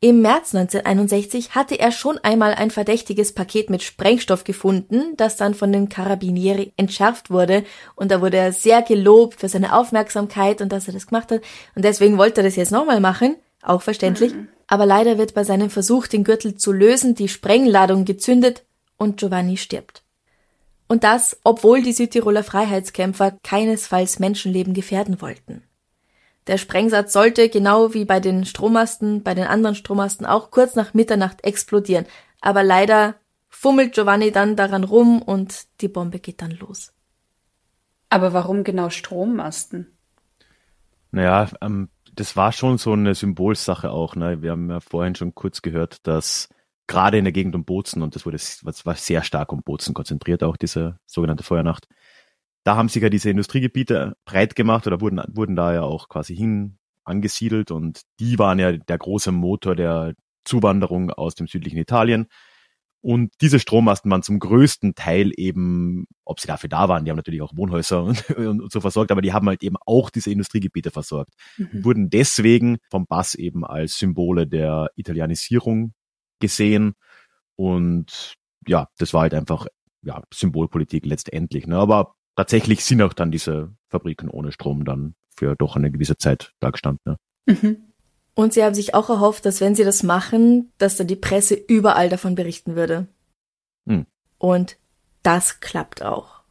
Im 0.00 0.20
März 0.20 0.54
1961 0.54 1.54
hatte 1.54 1.80
er 1.80 1.90
schon 1.90 2.18
einmal 2.18 2.52
ein 2.52 2.70
verdächtiges 2.70 3.32
Paket 3.32 3.70
mit 3.70 3.82
Sprengstoff 3.82 4.44
gefunden, 4.44 5.16
das 5.16 5.36
dann 5.36 5.54
von 5.54 5.72
den 5.72 5.88
Carabinieri 5.88 6.74
entschärft 6.76 7.30
wurde 7.30 7.64
und 7.94 8.10
da 8.10 8.20
wurde 8.20 8.36
er 8.36 8.52
sehr 8.52 8.82
gelobt 8.82 9.40
für 9.40 9.48
seine 9.48 9.74
Aufmerksamkeit 9.74 10.60
und 10.60 10.70
dass 10.70 10.86
er 10.86 10.92
das 10.92 11.06
gemacht 11.06 11.30
hat 11.30 11.40
und 11.74 11.84
deswegen 11.84 12.18
wollte 12.18 12.42
er 12.42 12.44
das 12.44 12.56
jetzt 12.56 12.72
nochmal 12.72 13.00
machen, 13.00 13.36
auch 13.62 13.80
verständlich, 13.80 14.34
mhm. 14.34 14.48
aber 14.66 14.84
leider 14.84 15.16
wird 15.16 15.32
bei 15.32 15.44
seinem 15.44 15.70
Versuch, 15.70 16.06
den 16.08 16.24
Gürtel 16.24 16.56
zu 16.56 16.72
lösen, 16.72 17.14
die 17.14 17.28
Sprengladung 17.28 18.04
gezündet 18.04 18.66
und 18.98 19.16
Giovanni 19.16 19.56
stirbt. 19.56 20.02
Und 20.88 21.04
das, 21.04 21.38
obwohl 21.42 21.82
die 21.82 21.92
Südtiroler 21.92 22.44
Freiheitskämpfer 22.44 23.38
keinesfalls 23.42 24.18
Menschenleben 24.18 24.74
gefährden 24.74 25.22
wollten. 25.22 25.62
Der 26.46 26.58
Sprengsatz 26.58 27.12
sollte, 27.12 27.48
genau 27.48 27.92
wie 27.92 28.04
bei 28.04 28.20
den 28.20 28.44
Strommasten, 28.44 29.22
bei 29.22 29.34
den 29.34 29.46
anderen 29.46 29.74
Strommasten 29.74 30.26
auch 30.26 30.50
kurz 30.50 30.76
nach 30.76 30.94
Mitternacht 30.94 31.44
explodieren. 31.44 32.06
Aber 32.40 32.62
leider 32.62 33.16
fummelt 33.48 33.94
Giovanni 33.94 34.30
dann 34.30 34.54
daran 34.54 34.84
rum 34.84 35.22
und 35.22 35.66
die 35.80 35.88
Bombe 35.88 36.20
geht 36.20 36.42
dann 36.42 36.52
los. 36.52 36.92
Aber 38.10 38.32
warum 38.32 38.62
genau 38.62 38.90
Strommasten? 38.90 39.96
Naja, 41.10 41.48
ähm, 41.60 41.88
das 42.14 42.36
war 42.36 42.52
schon 42.52 42.78
so 42.78 42.92
eine 42.92 43.14
Symbolsache 43.14 43.90
auch. 43.90 44.14
Ne? 44.14 44.42
Wir 44.42 44.52
haben 44.52 44.70
ja 44.70 44.80
vorhin 44.80 45.14
schon 45.14 45.34
kurz 45.34 45.62
gehört, 45.62 46.06
dass 46.06 46.48
gerade 46.86 47.18
in 47.18 47.24
der 47.24 47.32
Gegend 47.32 47.54
um 47.54 47.64
Bozen, 47.64 48.02
und 48.02 48.14
das 48.14 48.24
wurde 48.24 48.36
das 48.36 48.86
war 48.86 48.94
sehr 48.94 49.22
stark 49.22 49.52
um 49.52 49.62
Bozen 49.62 49.94
konzentriert, 49.94 50.42
auch 50.42 50.56
diese 50.56 50.98
sogenannte 51.06 51.42
Feuernacht, 51.42 51.88
da 52.66 52.76
haben 52.76 52.88
sich 52.88 53.00
ja 53.00 53.08
diese 53.08 53.30
Industriegebiete 53.30 54.16
breit 54.24 54.56
gemacht 54.56 54.88
oder 54.88 55.00
wurden, 55.00 55.22
wurden 55.28 55.54
da 55.54 55.72
ja 55.72 55.82
auch 55.82 56.08
quasi 56.08 56.34
hin 56.34 56.78
angesiedelt 57.04 57.70
und 57.70 58.00
die 58.18 58.40
waren 58.40 58.58
ja 58.58 58.72
der 58.72 58.98
große 58.98 59.30
Motor 59.30 59.76
der 59.76 60.14
Zuwanderung 60.44 61.12
aus 61.12 61.36
dem 61.36 61.46
südlichen 61.46 61.78
Italien. 61.78 62.26
Und 63.02 63.32
diese 63.40 63.60
Strommasten 63.60 64.10
waren 64.10 64.24
zum 64.24 64.40
größten 64.40 64.96
Teil 64.96 65.30
eben, 65.36 66.06
ob 66.24 66.40
sie 66.40 66.48
dafür 66.48 66.68
da 66.68 66.88
waren, 66.88 67.04
die 67.04 67.12
haben 67.12 67.16
natürlich 67.16 67.40
auch 67.40 67.56
Wohnhäuser 67.56 68.02
und, 68.02 68.28
und 68.36 68.72
so 68.72 68.80
versorgt, 68.80 69.12
aber 69.12 69.22
die 69.22 69.32
haben 69.32 69.46
halt 69.46 69.62
eben 69.62 69.76
auch 69.86 70.10
diese 70.10 70.32
Industriegebiete 70.32 70.90
versorgt. 70.90 71.34
Mhm. 71.58 71.84
Wurden 71.84 72.10
deswegen 72.10 72.78
vom 72.90 73.06
Bass 73.06 73.36
eben 73.36 73.64
als 73.64 73.96
Symbole 73.96 74.48
der 74.48 74.90
Italianisierung 74.96 75.92
gesehen. 76.40 76.94
Und 77.54 78.34
ja, 78.66 78.88
das 78.98 79.14
war 79.14 79.20
halt 79.20 79.34
einfach 79.34 79.68
ja, 80.02 80.20
Symbolpolitik 80.34 81.06
letztendlich. 81.06 81.68
Ne? 81.68 81.76
Aber 81.76 82.15
tatsächlich 82.36 82.84
sind 82.84 83.02
auch 83.02 83.12
dann 83.12 83.30
diese 83.30 83.72
Fabriken 83.88 84.30
ohne 84.30 84.52
Strom 84.52 84.84
dann 84.84 85.14
für 85.36 85.56
doch 85.56 85.76
eine 85.76 85.90
gewisse 85.90 86.16
Zeit 86.16 86.52
da 86.60 86.70
gestanden. 86.70 87.16
Ja. 87.46 87.54
Mhm. 87.54 87.78
Und 88.34 88.52
sie 88.52 88.62
haben 88.62 88.74
sich 88.74 88.94
auch 88.94 89.08
erhofft, 89.08 89.46
dass 89.46 89.60
wenn 89.60 89.74
sie 89.74 89.84
das 89.84 90.02
machen, 90.02 90.70
dass 90.78 90.96
dann 90.96 91.06
die 91.06 91.16
Presse 91.16 91.54
überall 91.54 92.08
davon 92.08 92.34
berichten 92.34 92.76
würde. 92.76 93.06
Mhm. 93.86 94.06
Und 94.38 94.76
das 95.22 95.60
klappt 95.60 96.02
auch. 96.02 96.42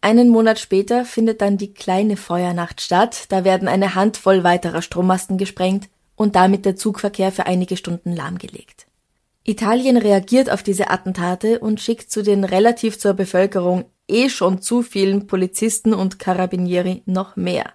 Einen 0.00 0.30
Monat 0.30 0.58
später 0.58 1.04
findet 1.04 1.40
dann 1.40 1.58
die 1.58 1.74
kleine 1.74 2.16
Feuernacht 2.16 2.80
statt. 2.80 3.26
Da 3.28 3.44
werden 3.44 3.68
eine 3.68 3.94
Handvoll 3.94 4.44
weiterer 4.44 4.82
Strommasten 4.82 5.38
gesprengt 5.38 5.88
und 6.16 6.36
damit 6.36 6.64
der 6.64 6.76
Zugverkehr 6.76 7.32
für 7.32 7.46
einige 7.46 7.76
Stunden 7.76 8.14
lahmgelegt. 8.14 8.86
Italien 9.44 9.96
reagiert 9.96 10.50
auf 10.50 10.62
diese 10.62 10.90
Attentate 10.90 11.60
und 11.60 11.80
schickt 11.80 12.10
zu 12.10 12.22
den 12.22 12.44
relativ 12.44 12.98
zur 12.98 13.14
Bevölkerung 13.14 13.84
eh 14.10 14.28
schon 14.28 14.60
zu 14.60 14.82
vielen 14.82 15.26
Polizisten 15.26 15.94
und 15.94 16.18
Carabinieri 16.18 17.02
noch 17.06 17.36
mehr. 17.36 17.72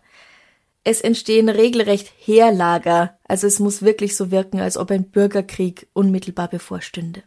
Es 0.83 1.01
entstehen 1.01 1.49
regelrecht 1.49 2.11
Heerlager, 2.19 3.17
also 3.27 3.47
es 3.47 3.59
muss 3.59 3.81
wirklich 3.81 4.15
so 4.15 4.29
wirken, 4.29 4.59
als 4.59 4.77
ob 4.77 4.91
ein 4.91 5.09
Bürgerkrieg 5.09 5.87
unmittelbar 5.93 6.47
bevorstünde. 6.47 7.23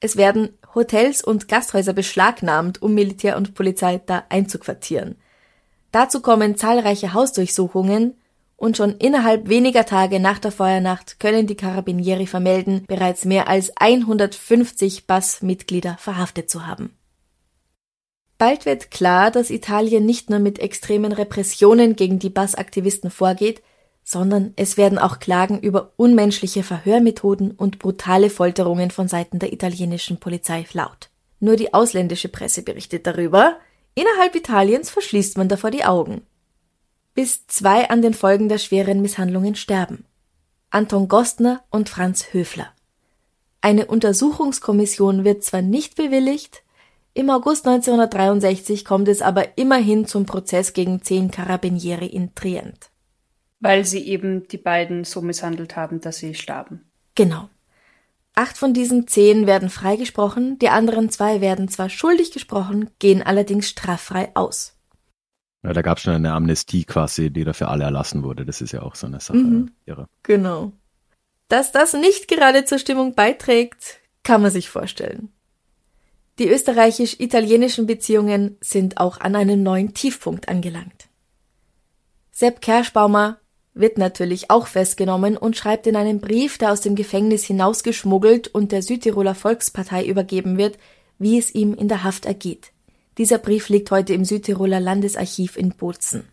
Es 0.00 0.16
werden 0.16 0.56
Hotels 0.74 1.22
und 1.22 1.48
Gasthäuser 1.48 1.92
beschlagnahmt, 1.92 2.80
um 2.80 2.94
Militär 2.94 3.36
und 3.36 3.54
Polizei 3.54 4.00
da 4.04 4.24
einzuquartieren. 4.28 5.16
Dazu 5.92 6.20
kommen 6.20 6.56
zahlreiche 6.56 7.14
Hausdurchsuchungen 7.14 8.14
und 8.56 8.76
schon 8.76 8.96
innerhalb 8.96 9.48
weniger 9.48 9.86
Tage 9.86 10.20
nach 10.20 10.38
der 10.38 10.52
Feuernacht 10.52 11.20
können 11.20 11.46
die 11.46 11.56
Carabinieri 11.56 12.26
vermelden, 12.26 12.84
bereits 12.86 13.24
mehr 13.24 13.48
als 13.48 13.76
150 13.76 15.06
Bass-Mitglieder 15.06 15.96
verhaftet 15.98 16.50
zu 16.50 16.66
haben. 16.66 16.97
Bald 18.38 18.66
wird 18.66 18.92
klar, 18.92 19.32
dass 19.32 19.50
Italien 19.50 20.06
nicht 20.06 20.30
nur 20.30 20.38
mit 20.38 20.60
extremen 20.60 21.12
Repressionen 21.12 21.96
gegen 21.96 22.20
die 22.20 22.30
Bass-Aktivisten 22.30 23.10
vorgeht, 23.10 23.62
sondern 24.04 24.54
es 24.56 24.76
werden 24.76 24.98
auch 24.98 25.18
Klagen 25.18 25.58
über 25.58 25.92
unmenschliche 25.96 26.62
Verhörmethoden 26.62 27.50
und 27.50 27.78
brutale 27.78 28.30
Folterungen 28.30 28.90
von 28.90 29.08
Seiten 29.08 29.38
der 29.38 29.52
italienischen 29.52 30.18
Polizei 30.18 30.64
laut. 30.72 31.10
Nur 31.40 31.56
die 31.56 31.74
ausländische 31.74 32.28
Presse 32.28 32.62
berichtet 32.62 33.06
darüber, 33.06 33.56
innerhalb 33.94 34.34
Italiens 34.34 34.88
verschließt 34.88 35.36
man 35.36 35.48
davor 35.48 35.70
die 35.70 35.84
Augen. 35.84 36.22
Bis 37.14 37.46
zwei 37.48 37.90
an 37.90 38.00
den 38.00 38.14
Folgen 38.14 38.48
der 38.48 38.58
schweren 38.58 39.02
Misshandlungen 39.02 39.56
sterben. 39.56 40.04
Anton 40.70 41.08
Gostner 41.08 41.64
und 41.70 41.88
Franz 41.88 42.32
Höfler. 42.32 42.72
Eine 43.60 43.86
Untersuchungskommission 43.86 45.24
wird 45.24 45.42
zwar 45.42 45.62
nicht 45.62 45.96
bewilligt, 45.96 46.62
im 47.18 47.30
August 47.30 47.66
1963 47.66 48.84
kommt 48.84 49.08
es 49.08 49.22
aber 49.22 49.58
immerhin 49.58 50.06
zum 50.06 50.24
Prozess 50.24 50.72
gegen 50.72 51.02
zehn 51.02 51.32
Carabinieri 51.32 52.06
in 52.06 52.32
Trient. 52.36 52.90
Weil 53.58 53.84
sie 53.84 54.06
eben 54.06 54.46
die 54.46 54.56
beiden 54.56 55.02
so 55.02 55.20
misshandelt 55.20 55.74
haben, 55.74 56.00
dass 56.00 56.18
sie 56.18 56.36
starben. 56.36 56.88
Genau. 57.16 57.48
Acht 58.36 58.56
von 58.56 58.72
diesen 58.72 59.08
zehn 59.08 59.48
werden 59.48 59.68
freigesprochen, 59.68 60.60
die 60.60 60.68
anderen 60.68 61.10
zwei 61.10 61.40
werden 61.40 61.66
zwar 61.66 61.88
schuldig 61.88 62.30
gesprochen, 62.30 62.88
gehen 63.00 63.20
allerdings 63.20 63.68
straffrei 63.68 64.30
aus. 64.34 64.78
Ja, 65.64 65.72
da 65.72 65.82
gab 65.82 65.98
es 65.98 66.04
schon 66.04 66.14
eine 66.14 66.34
Amnestie 66.34 66.84
quasi, 66.84 67.32
die 67.32 67.42
da 67.42 67.52
für 67.52 67.66
alle 67.66 67.82
erlassen 67.82 68.22
wurde. 68.22 68.46
Das 68.46 68.60
ist 68.60 68.70
ja 68.70 68.82
auch 68.82 68.94
so 68.94 69.08
eine 69.08 69.18
Sache. 69.18 69.38
Mhm. 69.38 69.72
Irre. 69.86 70.06
Genau. 70.22 70.70
Dass 71.48 71.72
das 71.72 71.94
nicht 71.94 72.28
gerade 72.28 72.64
zur 72.64 72.78
Stimmung 72.78 73.16
beiträgt, 73.16 73.98
kann 74.22 74.40
man 74.40 74.52
sich 74.52 74.70
vorstellen. 74.70 75.32
Die 76.38 76.48
österreichisch-italienischen 76.48 77.86
Beziehungen 77.86 78.56
sind 78.60 78.98
auch 78.98 79.20
an 79.20 79.34
einen 79.34 79.62
neuen 79.62 79.92
Tiefpunkt 79.94 80.48
angelangt. 80.48 81.08
Sepp 82.30 82.60
Kerschbaumer 82.60 83.38
wird 83.74 83.98
natürlich 83.98 84.50
auch 84.50 84.68
festgenommen 84.68 85.36
und 85.36 85.56
schreibt 85.56 85.86
in 85.88 85.96
einem 85.96 86.20
Brief, 86.20 86.58
der 86.58 86.72
aus 86.72 86.80
dem 86.80 86.94
Gefängnis 86.94 87.44
hinausgeschmuggelt 87.44 88.48
und 88.48 88.70
der 88.70 88.82
Südtiroler 88.82 89.34
Volkspartei 89.34 90.06
übergeben 90.06 90.58
wird, 90.58 90.78
wie 91.18 91.38
es 91.38 91.52
ihm 91.54 91.74
in 91.74 91.88
der 91.88 92.04
Haft 92.04 92.24
ergeht. 92.26 92.72
Dieser 93.18 93.38
Brief 93.38 93.68
liegt 93.68 93.90
heute 93.90 94.14
im 94.14 94.24
Südtiroler 94.24 94.78
Landesarchiv 94.78 95.56
in 95.56 95.70
Bozen. 95.70 96.28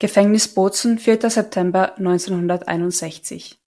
Gefängnis 0.00 0.48
Bozen, 0.48 0.98
4. 0.98 1.30
September 1.30 1.96
1961. 1.96 3.58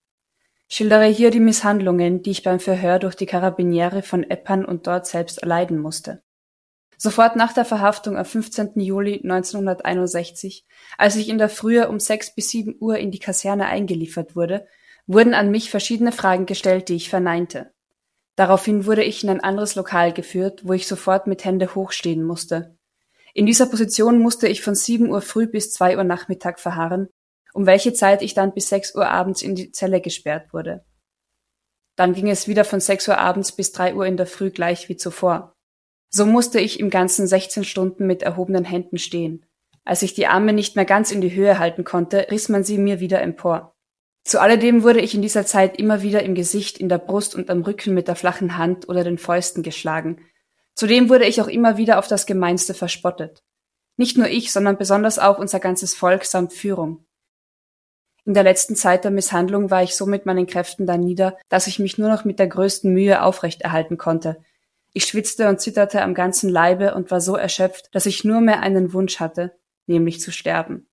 Schildere 0.74 1.08
hier 1.08 1.32
die 1.32 1.42
Misshandlungen, 1.42 2.24
die 2.24 2.32
ich 2.32 2.44
beim 2.44 2.62
Verhör 2.62 2.98
durch 2.98 3.16
die 3.16 3.26
Karabiniere 3.26 4.04
von 4.04 4.24
Eppern 4.24 4.64
und 4.64 4.88
dort 4.88 5.06
selbst 5.06 5.40
erleiden 5.40 5.78
musste. 5.78 6.24
Sofort 6.98 7.36
nach 7.36 7.52
der 7.52 7.66
Verhaftung 7.66 8.16
am 8.16 8.24
15. 8.24 8.80
Juli 8.80 9.16
1961, 9.16 10.66
als 10.98 11.18
ich 11.18 11.28
in 11.28 11.40
der 11.40 11.50
Frühe 11.50 11.90
um 11.90 12.00
sechs 12.00 12.34
bis 12.34 12.52
sieben 12.52 12.78
Uhr 12.80 12.98
in 13.00 13.12
die 13.12 13.20
Kaserne 13.20 13.66
eingeliefert 13.66 14.38
wurde, 14.38 14.66
wurden 15.08 15.34
an 15.34 15.52
mich 15.52 15.70
verschiedene 15.70 16.14
Fragen 16.14 16.46
gestellt, 16.46 16.88
die 16.88 16.96
ich 16.96 17.10
verneinte. 17.10 17.74
Daraufhin 18.38 18.86
wurde 18.86 19.04
ich 19.04 19.26
in 19.26 19.30
ein 19.30 19.42
anderes 19.42 19.76
Lokal 19.76 20.14
geführt, 20.14 20.62
wo 20.64 20.72
ich 20.72 20.88
sofort 20.88 21.28
mit 21.28 21.44
Hände 21.44 21.76
hochstehen 21.76 22.24
musste. 22.24 22.78
In 23.34 23.46
dieser 23.46 23.66
Position 23.66 24.20
musste 24.20 24.48
ich 24.48 24.62
von 24.62 24.76
sieben 24.76 25.10
Uhr 25.10 25.22
früh 25.22 25.48
bis 25.48 25.74
zwei 25.74 25.98
Uhr 25.98 26.06
Nachmittag 26.06 26.62
verharren, 26.62 27.10
um 27.54 27.66
welche 27.66 27.94
Zeit 27.94 28.22
ich 28.22 28.34
dann 28.34 28.54
bis 28.54 28.70
sechs 28.70 28.96
Uhr 28.96 29.08
abends 29.08 29.42
in 29.42 29.56
die 29.56 29.72
Zelle 29.72 30.02
gesperrt 30.02 30.54
wurde. 30.54 30.86
Dann 31.96 32.14
ging 32.14 32.30
es 32.30 32.48
wieder 32.48 32.66
von 32.66 32.80
sechs 32.80 33.08
Uhr 33.08 33.18
abends 33.18 33.52
bis 33.52 33.72
drei 33.72 33.94
Uhr 33.94 34.06
in 34.06 34.18
der 34.18 34.26
Früh 34.26 34.50
gleich 34.50 34.90
wie 34.90 34.98
zuvor. 34.98 35.56
So 36.10 36.26
musste 36.26 36.60
ich 36.60 36.80
im 36.80 36.90
Ganzen 36.90 37.28
16 37.28 37.64
Stunden 37.64 38.08
mit 38.08 38.22
erhobenen 38.22 38.66
Händen 38.66 38.98
stehen. 38.98 39.46
Als 39.84 40.02
ich 40.02 40.14
die 40.14 40.28
Arme 40.28 40.54
nicht 40.54 40.76
mehr 40.76 40.86
ganz 40.86 41.12
in 41.12 41.22
die 41.22 41.34
Höhe 41.34 41.58
halten 41.58 41.84
konnte, 41.84 42.28
riss 42.30 42.50
man 42.50 42.64
sie 42.64 42.78
mir 42.78 43.00
wieder 43.00 43.22
empor. 43.22 43.76
Zu 44.24 44.40
alledem 44.40 44.84
wurde 44.84 45.00
ich 45.00 45.16
in 45.16 45.22
dieser 45.22 45.46
Zeit 45.46 45.80
immer 45.80 46.04
wieder 46.04 46.22
im 46.22 46.36
Gesicht, 46.36 46.78
in 46.78 46.90
der 46.90 47.00
Brust 47.00 47.34
und 47.34 47.50
am 47.50 47.64
Rücken 47.64 47.94
mit 47.94 48.08
der 48.08 48.16
flachen 48.16 48.58
Hand 48.58 48.88
oder 48.88 49.04
den 49.04 49.18
Fäusten 49.18 49.64
geschlagen. 49.64 50.26
Zudem 50.76 51.10
wurde 51.10 51.26
ich 51.26 51.42
auch 51.42 51.48
immer 51.48 51.78
wieder 51.78 51.98
auf 51.98 52.08
das 52.08 52.26
Gemeinste 52.26 52.74
verspottet. 52.74 53.44
Nicht 53.98 54.18
nur 54.18 54.28
ich, 54.28 54.52
sondern 54.52 54.78
besonders 54.78 55.18
auch 55.18 55.40
unser 55.40 55.60
ganzes 55.60 55.96
Volk 55.96 56.26
samt 56.26 56.54
Führung. 56.54 57.06
In 58.26 58.34
der 58.34 58.44
letzten 58.44 58.76
Zeit 58.76 59.04
der 59.04 59.12
Misshandlung 59.12 59.72
war 59.72 59.84
ich 59.84 59.96
so 59.96 60.06
mit 60.06 60.26
meinen 60.26 60.48
Kräften 60.48 60.86
dann 60.86 61.02
nieder, 61.02 61.38
dass 61.50 61.68
ich 61.68 61.80
mich 61.80 61.98
nur 61.98 62.10
noch 62.10 62.24
mit 62.24 62.40
der 62.40 62.48
größten 62.48 62.94
Mühe 62.94 63.24
aufrechterhalten 63.24 63.98
konnte, 63.98 64.38
ich 64.94 65.06
schwitzte 65.06 65.48
und 65.48 65.62
zitterte 65.62 66.02
am 66.02 66.14
ganzen 66.14 66.50
Leibe 66.50 66.94
und 66.96 67.12
war 67.12 67.22
so 67.22 67.38
erschöpft, 67.38 67.96
dass 67.96 68.06
ich 68.06 68.26
nur 68.26 68.42
mehr 68.42 68.60
einen 68.60 68.94
Wunsch 68.94 69.20
hatte, 69.20 69.58
nämlich 69.88 70.20
zu 70.20 70.32
sterben. 70.32 70.90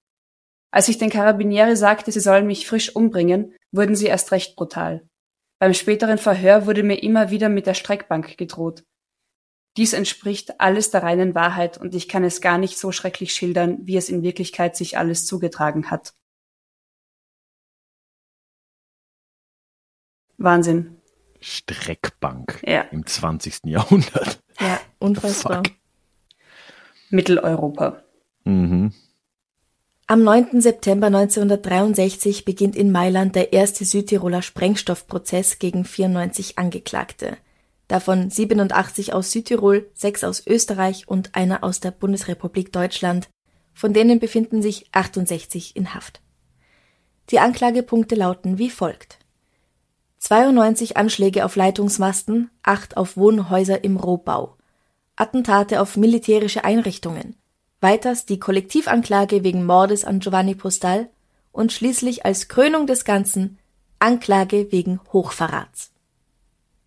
Als 0.71 0.89
ich 0.89 0.99
den 0.99 1.11
Karabinieri 1.11 1.77
sagte, 1.77 2.13
sie 2.13 2.21
sollen 2.21 2.47
mich 2.47 2.69
frisch 2.69 2.95
umbringen, 2.95 3.55
wurden 3.73 3.97
sie 3.97 4.07
erst 4.07 4.31
recht 4.31 4.55
brutal. 4.55 5.09
Beim 5.59 5.75
späteren 5.75 6.19
Verhör 6.19 6.67
wurde 6.67 6.85
mir 6.85 7.03
immer 7.03 7.31
wieder 7.31 7.49
mit 7.49 7.67
der 7.67 7.75
Streckbank 7.75 8.37
gedroht. 8.39 8.85
Dies 9.77 9.93
entspricht 9.93 10.61
alles 10.61 10.91
der 10.91 11.03
reinen 11.03 11.35
Wahrheit 11.35 11.79
und 11.79 11.95
ich 11.95 12.09
kann 12.09 12.23
es 12.23 12.41
gar 12.41 12.59
nicht 12.59 12.79
so 12.79 12.93
schrecklich 12.93 13.33
schildern, 13.33 13.79
wie 13.83 13.97
es 13.97 14.09
in 14.09 14.23
Wirklichkeit 14.23 14.77
sich 14.77 14.97
alles 14.97 15.27
zugetragen 15.27 15.91
hat. 15.91 16.15
Wahnsinn. 20.39 20.97
Streckbank 21.41 22.63
ja. 22.67 22.83
im 22.83 23.07
20. 23.07 23.61
Jahrhundert. 23.65 24.41
Ja, 24.61 24.81
unfassbar. 24.99 25.63
Fuck. 25.65 25.75
Mitteleuropa. 27.11 28.03
Mhm. 28.45 28.93
Am 30.07 30.25
9. 30.25 30.61
September 30.61 31.09
1963 31.09 32.45
beginnt 32.45 32.77
in 32.77 32.91
Mailand 32.91 33.37
der 33.37 33.53
erste 33.53 33.85
Südtiroler 33.85 34.41
Sprengstoffprozess 34.41 35.59
gegen 35.59 35.85
94 35.85 36.57
Angeklagte. 36.57 37.37
Davon 37.89 38.31
87 38.31 39.13
aus 39.13 39.33
Südtirol, 39.33 39.91
sechs 39.95 40.25
aus 40.25 40.47
Österreich 40.47 41.09
und 41.09 41.35
einer 41.35 41.63
aus 41.63 41.81
der 41.81 41.91
Bundesrepublik 41.91 42.73
Deutschland. 42.73 43.29
Von 43.75 43.93
denen 43.93 44.19
befinden 44.19 44.63
sich 44.63 44.87
68 44.93 45.77
in 45.77 45.95
Haft. 45.95 46.21
Die 47.31 47.39
Anklagepunkte 47.39 48.15
lauten 48.15 48.59
wie 48.59 48.71
folgt. 48.71 49.19
92 50.19 50.97
Anschläge 50.97 51.45
auf 51.45 51.57
Leitungsmasten, 51.57 52.51
acht 52.63 52.97
auf 52.97 53.17
Wohnhäuser 53.17 53.85
im 53.85 53.97
Rohbau, 53.97 54.57
Attentate 55.17 55.81
auf 55.81 55.97
militärische 55.97 56.65
Einrichtungen, 56.65 57.37
weiters 57.81 58.27
die 58.27 58.39
Kollektivanklage 58.39 59.45
wegen 59.45 59.65
Mordes 59.65 60.05
an 60.05 60.21
Giovanni 60.21 60.55
Postal 60.55 61.09
und 61.53 61.73
schließlich 61.73 62.25
als 62.25 62.49
Krönung 62.49 62.87
des 62.87 63.05
Ganzen 63.05 63.59
Anklage 64.01 64.71
wegen 64.71 65.01
Hochverrats. 65.13 65.91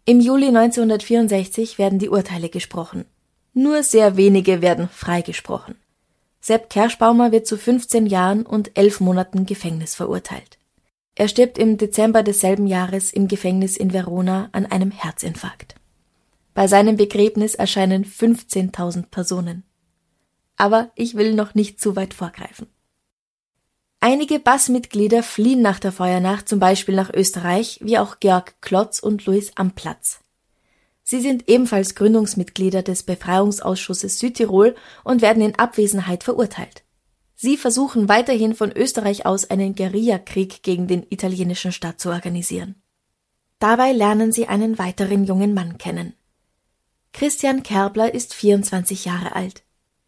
Im 0.06 0.20
Juli 0.20 0.48
1964 0.48 1.78
werden 1.78 2.00
die 2.00 2.10
Urteile 2.10 2.50
gesprochen. 2.50 3.06
Nur 3.54 3.84
sehr 3.84 4.18
wenige 4.18 4.62
werden 4.62 4.90
freigesprochen. 4.90 5.76
Sepp 6.40 6.70
Kerschbaumer 6.70 7.32
wird 7.32 7.46
zu 7.46 7.58
15 7.58 8.08
Jahren 8.08 8.46
und 8.46 8.78
11 8.78 9.02
Monaten 9.02 9.46
Gefängnis 9.46 9.94
verurteilt. 9.94 10.58
Er 11.16 11.28
stirbt 11.28 11.57
im 11.57 11.78
Dezember 11.78 12.24
desselben 12.24 12.68
Jahres 12.68 13.12
im 13.12 13.28
Gefängnis 13.28 13.78
in 13.78 13.93
Verona 13.93 14.49
an 14.53 14.66
einem 14.66 14.91
Herzinfarkt. 14.91 15.76
Bei 16.53 16.68
seinem 16.68 16.97
Begräbnis 16.97 17.55
erscheinen 17.55 18.05
15.000 18.05 19.07
Personen. 19.09 19.64
Aber 20.57 20.91
ich 20.95 21.16
will 21.16 21.34
noch 21.34 21.55
nicht 21.55 21.80
zu 21.80 21.95
weit 21.95 22.14
vorgreifen. 22.14 22.68
Einige 23.99 24.39
Bassmitglieder 24.39 25.22
fliehen 25.22 25.62
nach 25.62 25.80
der 25.80 25.91
Feuernacht 25.91 26.49
zum 26.49 26.59
Beispiel 26.59 26.95
nach 26.95 27.14
Österreich, 27.14 27.80
wie 27.84 27.99
auch 27.99 28.20
Georg 28.20 28.55
Klotz 28.62 28.99
und 28.99 29.26
Louis 29.26 29.51
Amplatz. 29.55 30.22
Sie 31.03 31.22
sind 31.22 31.47
ebenfalls 31.47 31.93
Gründungsmitglieder 31.95 32.84
des 32.84 33.03
Befreiungsausschusses 33.03 34.18
Südtirol 34.18 34.76
und 35.03 35.22
werden 35.22 35.43
in 35.43 35.55
Abwesenheit 35.55 36.24
verurteilt. 36.24 36.84
Sie 37.44 37.58
versuchen 37.58 38.08
weiterhin 38.08 38.54
von 38.54 38.72
Österreich 38.72 39.26
aus 39.26 39.50
einen 39.50 39.74
Guerillakrieg 39.74 40.62
gegen 40.62 40.86
den 40.86 41.08
italienischen 41.10 41.72
Staat 41.72 42.00
zu 42.00 42.10
organisieren. 42.10 42.76
Dabei 43.58 43.94
lernen 43.94 44.32
sie 44.32 44.48
einen 44.48 44.78
weiteren 44.78 45.24
jungen 45.24 45.56
Mann 45.56 45.80
kennen. 45.80 46.14
Christian 47.14 47.64
Kerbler 47.64 48.14
ist 48.14 48.36
24 48.36 49.06
Jahre 49.06 49.36
alt. 49.36 49.64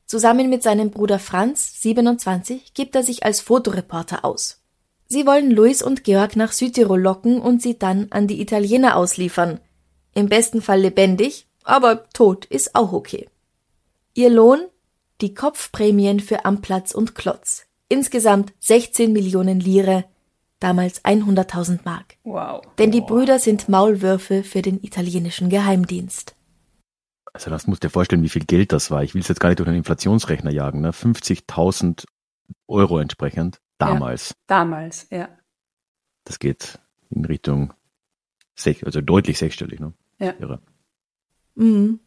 Zusammen 0.05 0.47
mit 0.47 0.61
seinem 0.61 0.91
Bruder 0.91 1.17
Franz, 1.17 1.81
27, 1.81 2.75
gibt 2.75 2.95
er 2.95 3.01
sich 3.01 3.25
als 3.25 3.41
Fotoreporter 3.41 4.23
aus. 4.23 4.61
Sie 5.07 5.25
wollen 5.25 5.49
Luis 5.49 5.81
und 5.81 6.03
Georg 6.03 6.35
nach 6.35 6.51
Südtirol 6.51 7.01
locken 7.01 7.41
und 7.41 7.63
sie 7.63 7.79
dann 7.79 8.09
an 8.11 8.27
die 8.27 8.41
Italiener 8.41 8.95
ausliefern. 8.95 9.59
Im 10.13 10.29
besten 10.29 10.61
Fall 10.61 10.81
lebendig, 10.81 11.47
aber 11.63 12.07
tot 12.09 12.45
ist 12.45 12.75
auch 12.75 12.93
okay. 12.93 13.27
Ihr 14.13 14.29
Lohn 14.29 14.67
die 15.23 15.33
Kopfprämien 15.33 16.19
für 16.19 16.43
Amplatz 16.43 16.93
und 16.93 17.15
Klotz. 17.15 17.65
Insgesamt 17.87 18.53
16 18.59 19.13
Millionen 19.13 19.61
Lire, 19.61 20.03
damals 20.59 21.03
100.000 21.05 21.79
Mark. 21.85 22.17
Wow. 22.23 22.61
Denn 22.77 22.91
die 22.91 22.99
Brüder 22.99 23.39
sind 23.39 23.69
Maulwürfe 23.69 24.43
für 24.43 24.61
den 24.61 24.83
italienischen 24.83 25.49
Geheimdienst. 25.49 26.35
Also 27.31 27.49
das 27.49 27.67
musst 27.67 27.83
du 27.83 27.87
dir 27.87 27.91
vorstellen, 27.91 28.21
wie 28.21 28.29
viel 28.29 28.43
Geld 28.43 28.73
das 28.73 28.91
war. 28.91 29.01
Ich 29.01 29.13
will 29.13 29.21
es 29.21 29.29
jetzt 29.29 29.39
gar 29.39 29.47
nicht 29.47 29.59
durch 29.59 29.67
einen 29.69 29.77
Inflationsrechner 29.77 30.51
jagen. 30.51 30.81
Ne? 30.81 30.91
50.000 30.91 32.05
Euro 32.67 32.99
entsprechend. 32.99 33.61
Damals. 33.77 34.29
Ja, 34.29 34.35
damals, 34.47 35.07
ja. 35.09 35.29
Das 36.25 36.37
geht 36.37 36.79
in 37.09 37.23
Richtung, 37.23 37.73
sech, 38.55 38.85
also 38.85 38.99
deutlich 38.99 39.37
sechsstellig. 39.37 39.79
Ne? 39.79 39.93
Ja. 40.19 40.33
Irre. 40.37 40.61
Mhm. 41.55 42.01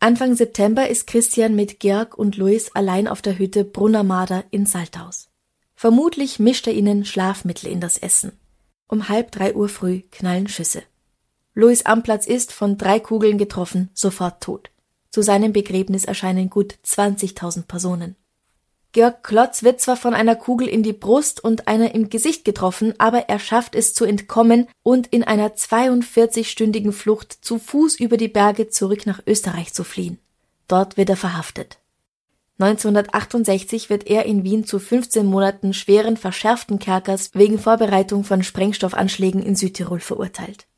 Anfang 0.00 0.36
September 0.36 0.88
ist 0.88 1.06
Christian 1.06 1.54
mit 1.54 1.80
Georg 1.80 2.16
und 2.18 2.36
Luis 2.36 2.70
allein 2.74 3.08
auf 3.08 3.22
der 3.22 3.38
Hütte 3.38 3.64
Brunnermader 3.64 4.44
in 4.50 4.66
Salthaus. 4.66 5.30
Vermutlich 5.74 6.38
mischt 6.38 6.66
er 6.66 6.74
ihnen 6.74 7.04
Schlafmittel 7.04 7.70
in 7.70 7.80
das 7.80 7.98
Essen. 7.98 8.32
Um 8.86 9.08
halb 9.08 9.32
drei 9.32 9.54
Uhr 9.54 9.68
früh 9.68 10.02
knallen 10.10 10.48
Schüsse. 10.48 10.82
Louis 11.54 11.86
Amplatz 11.86 12.26
ist 12.26 12.52
von 12.52 12.76
drei 12.76 13.00
Kugeln 13.00 13.38
getroffen, 13.38 13.90
sofort 13.94 14.42
tot. 14.42 14.70
Zu 15.10 15.22
seinem 15.22 15.52
Begräbnis 15.52 16.04
erscheinen 16.04 16.50
gut 16.50 16.74
20.000 16.84 17.66
Personen. 17.66 18.16
Georg 18.94 19.24
Klotz 19.24 19.64
wird 19.64 19.80
zwar 19.80 19.96
von 19.96 20.14
einer 20.14 20.36
Kugel 20.36 20.68
in 20.68 20.84
die 20.84 20.92
Brust 20.92 21.42
und 21.42 21.66
einer 21.66 21.96
im 21.96 22.10
Gesicht 22.10 22.44
getroffen, 22.44 22.94
aber 22.98 23.28
er 23.28 23.40
schafft 23.40 23.74
es 23.74 23.92
zu 23.92 24.04
entkommen 24.04 24.68
und 24.84 25.08
in 25.08 25.24
einer 25.24 25.48
42-stündigen 25.48 26.92
Flucht 26.92 27.32
zu 27.32 27.58
Fuß 27.58 27.98
über 27.98 28.16
die 28.16 28.28
Berge 28.28 28.68
zurück 28.68 29.04
nach 29.04 29.20
Österreich 29.26 29.74
zu 29.74 29.82
fliehen. 29.82 30.20
Dort 30.68 30.96
wird 30.96 31.10
er 31.10 31.16
verhaftet. 31.16 31.78
1968 32.60 33.90
wird 33.90 34.06
er 34.06 34.26
in 34.26 34.44
Wien 34.44 34.64
zu 34.64 34.78
15 34.78 35.26
Monaten 35.26 35.74
schweren 35.74 36.16
verschärften 36.16 36.78
Kerkers 36.78 37.30
wegen 37.34 37.58
Vorbereitung 37.58 38.22
von 38.22 38.44
Sprengstoffanschlägen 38.44 39.42
in 39.42 39.56
Südtirol 39.56 39.98
verurteilt. 39.98 40.68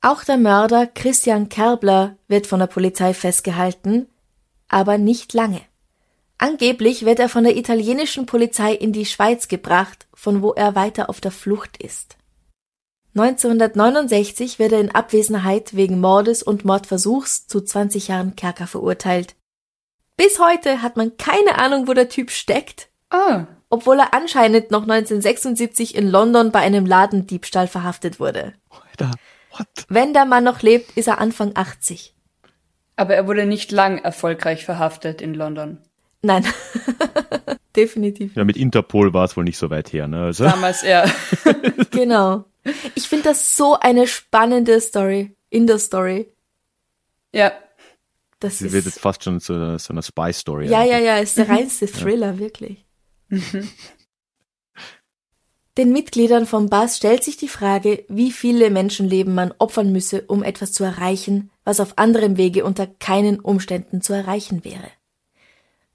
Auch 0.00 0.24
der 0.24 0.36
Mörder 0.36 0.88
Christian 0.88 1.48
Kerbler 1.48 2.16
wird 2.26 2.48
von 2.48 2.58
der 2.58 2.66
Polizei 2.66 3.14
festgehalten, 3.14 4.08
aber 4.66 4.98
nicht 4.98 5.32
lange. 5.32 5.60
Angeblich 6.42 7.04
wird 7.04 7.18
er 7.18 7.28
von 7.28 7.44
der 7.44 7.54
italienischen 7.58 8.24
Polizei 8.24 8.72
in 8.72 8.94
die 8.94 9.04
Schweiz 9.04 9.46
gebracht, 9.46 10.06
von 10.14 10.40
wo 10.40 10.54
er 10.54 10.74
weiter 10.74 11.10
auf 11.10 11.20
der 11.20 11.32
Flucht 11.32 11.76
ist. 11.76 12.16
1969 13.14 14.58
wird 14.58 14.72
er 14.72 14.80
in 14.80 14.90
Abwesenheit 14.90 15.76
wegen 15.76 16.00
Mordes 16.00 16.42
und 16.42 16.64
Mordversuchs 16.64 17.46
zu 17.46 17.60
20 17.60 18.08
Jahren 18.08 18.36
Kerker 18.36 18.66
verurteilt. 18.66 19.36
Bis 20.16 20.38
heute 20.38 20.80
hat 20.80 20.96
man 20.96 21.18
keine 21.18 21.58
Ahnung, 21.58 21.86
wo 21.88 21.92
der 21.92 22.08
Typ 22.08 22.30
steckt. 22.30 22.88
Ah. 23.10 23.44
Obwohl 23.68 23.98
er 23.98 24.14
anscheinend 24.14 24.70
noch 24.70 24.84
1976 24.84 25.94
in 25.94 26.08
London 26.08 26.52
bei 26.52 26.60
einem 26.60 26.86
Ladendiebstahl 26.86 27.68
verhaftet 27.68 28.18
wurde. 28.18 28.54
Alter, 28.70 29.10
what? 29.50 29.68
Wenn 29.90 30.14
der 30.14 30.24
Mann 30.24 30.44
noch 30.44 30.62
lebt, 30.62 30.96
ist 30.96 31.08
er 31.08 31.18
Anfang 31.18 31.52
80. 31.54 32.14
Aber 32.96 33.14
er 33.14 33.26
wurde 33.26 33.44
nicht 33.44 33.72
lang 33.72 33.98
erfolgreich 33.98 34.64
verhaftet 34.64 35.20
in 35.20 35.34
London. 35.34 35.82
Nein, 36.22 36.44
definitiv. 37.76 38.36
Ja, 38.36 38.44
mit 38.44 38.56
Interpol 38.56 39.14
war 39.14 39.24
es 39.24 39.36
wohl 39.36 39.44
nicht 39.44 39.56
so 39.58 39.70
weit 39.70 39.92
her, 39.92 40.06
ne? 40.06 40.24
Also, 40.24 40.44
Damals 40.44 40.82
er. 40.82 41.10
Genau. 41.90 42.44
Ich 42.94 43.08
finde 43.08 43.24
das 43.30 43.56
so 43.56 43.78
eine 43.80 44.06
spannende 44.06 44.80
Story, 44.80 45.34
in 45.48 45.66
der 45.66 45.78
Story. 45.78 46.32
ja. 47.32 47.52
Das 48.38 48.58
sie 48.58 48.72
wird 48.72 48.86
jetzt 48.86 48.96
ist, 48.96 49.02
fast 49.02 49.22
schon 49.22 49.38
zu 49.38 49.52
einer, 49.52 49.78
so 49.78 49.92
einer 49.92 50.00
Spy-Story. 50.00 50.64
ja, 50.64 50.82
ja, 50.82 50.96
eigentlich. 50.96 51.06
ja, 51.06 51.16
ist 51.18 51.36
der 51.36 51.48
reinste 51.50 51.86
Thriller, 51.86 52.38
wirklich. 52.38 52.86
Den 55.76 55.92
Mitgliedern 55.92 56.46
vom 56.46 56.70
Bass 56.70 56.96
stellt 56.96 57.22
sich 57.22 57.36
die 57.36 57.48
Frage, 57.48 58.04
wie 58.08 58.32
viele 58.32 58.70
Menschenleben 58.70 59.34
man 59.34 59.52
opfern 59.58 59.92
müsse, 59.92 60.22
um 60.22 60.42
etwas 60.42 60.72
zu 60.72 60.84
erreichen, 60.84 61.50
was 61.64 61.80
auf 61.80 61.98
anderem 61.98 62.38
Wege 62.38 62.64
unter 62.64 62.86
keinen 62.86 63.40
Umständen 63.40 64.00
zu 64.00 64.14
erreichen 64.14 64.64
wäre. 64.64 64.90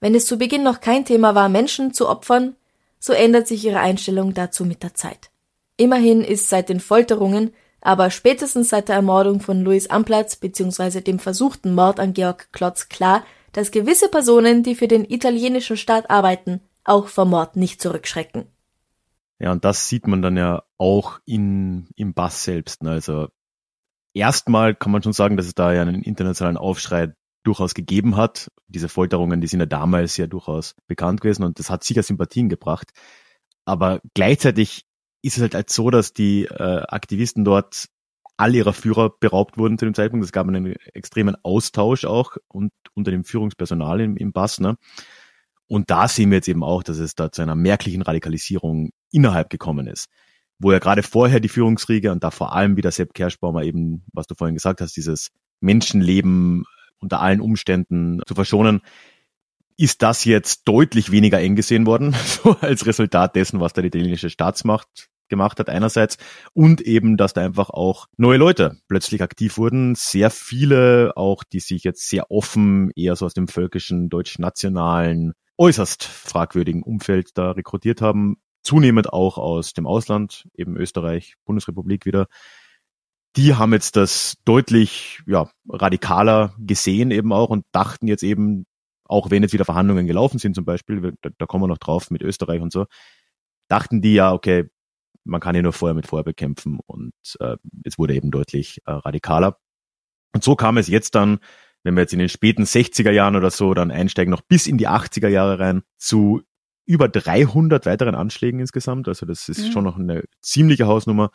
Wenn 0.06 0.14
es 0.14 0.28
zu 0.28 0.38
Beginn 0.38 0.62
noch 0.62 0.82
kein 0.82 1.03
Thema 1.03 1.34
war, 1.34 1.49
Menschen 1.49 1.91
zu 1.91 2.08
opfern, 2.08 2.56
so 2.99 3.12
ändert 3.12 3.47
sich 3.47 3.66
ihre 3.66 3.80
Einstellung 3.80 4.36
dazu 4.36 4.64
mit 4.64 4.84
der 4.84 4.93
Zeit. 4.93 5.32
Immerhin 5.78 6.22
ist 6.22 6.47
seit 6.47 6.70
den 6.70 6.80
Folterungen, 6.80 7.56
aber 7.82 8.12
spätestens 8.12 8.70
seit 8.70 8.88
der 8.88 8.97
Ermordung 8.97 9.39
von 9.39 9.64
Louis 9.64 9.89
Amplatz 9.89 10.36
bzw. 10.36 11.01
dem 11.01 11.18
versuchten 11.18 11.74
Mord 11.74 11.99
an 11.99 12.14
Georg 12.14 12.49
Klotz 12.51 12.88
klar, 12.88 13.26
dass 13.51 13.72
gewisse 13.72 14.08
Personen, 14.08 14.62
die 14.62 14.76
für 14.76 14.88
den 14.88 15.10
italienischen 15.10 15.76
Staat 15.76 16.12
arbeiten, 16.12 16.62
auch 16.84 17.08
vor 17.08 17.26
Mord 17.26 17.56
nicht 17.56 17.82
zurückschrecken. 17.82 18.45
Ja, 19.39 19.51
und 19.53 19.66
das 19.66 19.89
sieht 19.89 20.06
man 20.06 20.22
dann 20.22 20.38
ja 20.38 20.62
auch 20.78 21.18
in, 21.26 21.88
im 21.95 22.14
Bass 22.14 22.43
selbst. 22.43 22.84
Ne? 22.84 22.91
Also 22.91 23.30
erstmal 24.14 24.76
kann 24.76 24.91
man 24.91 25.01
schon 25.01 25.14
sagen, 25.14 25.36
dass 25.36 25.47
es 25.47 25.56
da 25.56 25.74
ja 25.74 25.82
einen 25.82 26.03
internationalen 26.03 26.58
Aufschrei 26.58 27.12
durchaus 27.46 27.74
gegeben 27.74 28.18
hat. 28.18 28.52
Diese 28.68 28.89
Folterungen, 28.89 29.41
die 29.41 29.48
sind 29.48 29.60
ja 29.60 29.66
damals 29.66 30.18
ja 30.18 30.28
durchaus 30.28 30.76
bekannt 30.88 31.22
gewesen 31.22 31.43
und 31.43 31.60
das 31.60 31.70
hat 31.70 31.84
sicher 31.84 32.04
Sympathien 32.04 32.50
gebracht. 32.50 32.91
Aber 33.66 34.02
gleichzeitig 34.14 34.86
ist 35.22 35.38
es 35.38 35.54
halt, 35.54 35.70
so, 35.70 35.89
dass 35.89 36.14
die 36.14 36.46
äh, 36.46 36.84
Aktivisten 36.88 37.46
dort 37.46 37.88
all 38.38 38.54
ihrer 38.54 38.74
Führer 38.74 39.12
beraubt 39.20 39.58
wurden 39.58 39.78
zu 39.78 39.86
dem 39.86 39.93
Zeitpunkt. 39.93 40.26
Es 40.26 40.32
gab 40.32 40.48
einen 40.48 40.76
extremen 40.93 41.36
Austausch 41.43 42.06
auch 42.06 42.38
und 42.48 42.72
unter 42.93 43.12
dem 43.12 43.24
Führungspersonal 43.24 44.02
im, 44.02 44.18
im 44.18 44.34
Bass. 44.34 44.60
Ne? 44.60 44.76
Und 45.68 45.89
da 45.89 46.08
sehen 46.08 46.30
wir 46.30 46.38
jetzt 46.38 46.48
eben 46.48 46.64
auch, 46.64 46.84
dass 46.84 46.98
es 46.98 47.16
da 47.16 47.32
zu 47.32 47.41
einer 47.41 47.56
merklichen 47.56 48.02
Radikalisierung 48.02 48.91
innerhalb 49.12 49.50
gekommen 49.50 49.88
ist. 49.88 50.08
Wo 50.60 50.72
ja 50.72 50.80
gerade 50.80 51.04
vorher 51.04 51.39
die 51.39 51.50
Führungsriege 51.50 52.12
und 52.12 52.24
da 52.24 52.32
vor 52.32 52.54
allem 52.54 52.78
wieder 52.78 52.91
Sepp 52.91 53.14
Kerschbaumer 53.14 53.64
eben, 53.64 54.06
was 54.14 54.28
du 54.28 54.36
vorhin 54.36 54.56
gesagt 54.56 54.80
hast, 54.82 54.96
dieses 54.96 55.32
Menschenleben 55.60 56.66
unter 57.06 57.22
allen 57.22 57.39
Umständen 57.39 58.20
zu 58.28 58.36
verschonen, 58.36 58.82
ist 59.78 60.01
das 60.01 60.26
jetzt 60.26 60.64
deutlich 60.66 61.12
weniger 61.12 61.39
eng 61.39 61.56
gesehen 61.56 61.86
worden, 61.86 62.14
so 62.26 62.58
als 62.60 62.86
Resultat 62.86 63.36
dessen, 63.36 63.60
was 63.60 63.74
da 63.74 63.82
die 63.82 63.88
italienische 63.88 64.30
Staatsmacht 64.30 65.10
gemacht 65.28 65.60
hat 65.60 65.70
einerseits 65.70 66.18
und 66.53 66.82
eben, 66.82 67.18
dass 67.18 67.34
da 67.34 67.41
einfach 67.41 67.70
auch 67.70 68.08
neue 68.18 68.38
Leute 68.38 68.78
plötzlich 68.88 69.24
aktiv 69.24 69.58
wurden. 69.58 69.95
Sehr 69.95 70.30
viele 70.30 71.14
auch, 71.16 71.43
die 71.43 71.60
sich 71.60 71.84
jetzt 71.84 72.10
sehr 72.10 72.30
offen 72.30 72.91
eher 72.95 73.16
so 73.16 73.26
aus 73.26 73.34
dem 73.34 73.47
völkischen, 73.47 74.10
deutsch-nationalen, 74.10 75.34
äußerst 75.58 76.03
fragwürdigen 76.03 76.84
Umfeld 76.84 77.32
da 77.36 77.51
rekrutiert 77.51 78.01
haben. 78.01 78.38
Zunehmend 78.62 79.14
auch 79.14 79.38
aus 79.38 79.74
dem 79.74 79.88
Ausland, 79.88 80.47
eben 80.56 80.76
Österreich, 80.76 81.36
Bundesrepublik 81.45 82.06
wieder. 82.06 82.28
Die 83.38 83.56
haben 83.56 83.74
jetzt 83.74 83.96
das 83.96 84.38
deutlich 84.46 85.22
ja, 85.28 85.50
radikaler 85.68 86.56
gesehen 86.58 87.12
eben 87.12 87.34
auch 87.34 87.50
und 87.50 87.66
dachten 87.72 88.08
jetzt 88.08 88.24
eben, 88.24 88.66
auch 89.04 89.30
wenn 89.30 89.44
jetzt 89.44 89.54
wieder 89.54 89.66
Verhandlungen 89.66 90.08
gelaufen 90.08 90.40
sind 90.40 90.56
zum 90.56 90.66
Beispiel, 90.66 91.14
da, 91.22 91.30
da 91.38 91.46
kommen 91.46 91.64
wir 91.64 91.68
noch 91.68 91.78
drauf 91.78 92.12
mit 92.12 92.22
Österreich 92.22 92.62
und 92.62 92.72
so, 92.72 92.86
dachten 93.68 94.02
die 94.02 94.14
ja, 94.14 94.34
okay, 94.34 94.70
man 95.26 95.42
kann 95.42 95.56
ja 95.56 95.62
nur 95.62 95.74
Feuer 95.74 95.94
mit 95.94 96.08
Feuer 96.08 96.24
bekämpfen 96.24 96.80
und 96.86 97.14
äh, 97.40 97.58
es 97.84 97.98
wurde 97.98 98.16
eben 98.16 98.32
deutlich 98.32 98.80
äh, 98.86 98.92
radikaler. 98.92 99.58
Und 100.34 100.44
so 100.44 100.56
kam 100.56 100.78
es 100.78 100.88
jetzt 100.88 101.16
dann, 101.16 101.40
wenn 101.84 101.96
wir 101.96 102.02
jetzt 102.02 102.14
in 102.14 102.20
den 102.20 102.30
späten 102.30 102.64
60er 102.64 103.12
Jahren 103.12 103.36
oder 103.36 103.52
so 103.52 103.74
dann 103.74 103.92
einsteigen, 103.92 104.32
noch 104.32 104.42
bis 104.42 104.68
in 104.68 104.78
die 104.78 104.88
80er 104.88 105.28
Jahre 105.28 105.60
rein, 105.60 105.84
zu 105.98 106.42
über 106.88 107.10
300 107.10 107.86
weiteren 107.86 108.16
Anschlägen 108.16 108.60
insgesamt. 108.60 109.08
Also 109.08 109.26
das 109.26 109.50
ist 109.50 109.68
Mhm. 109.68 109.72
schon 109.72 109.84
noch 109.84 109.98
eine 109.98 110.24
ziemliche 110.42 110.86
Hausnummer. 110.86 111.32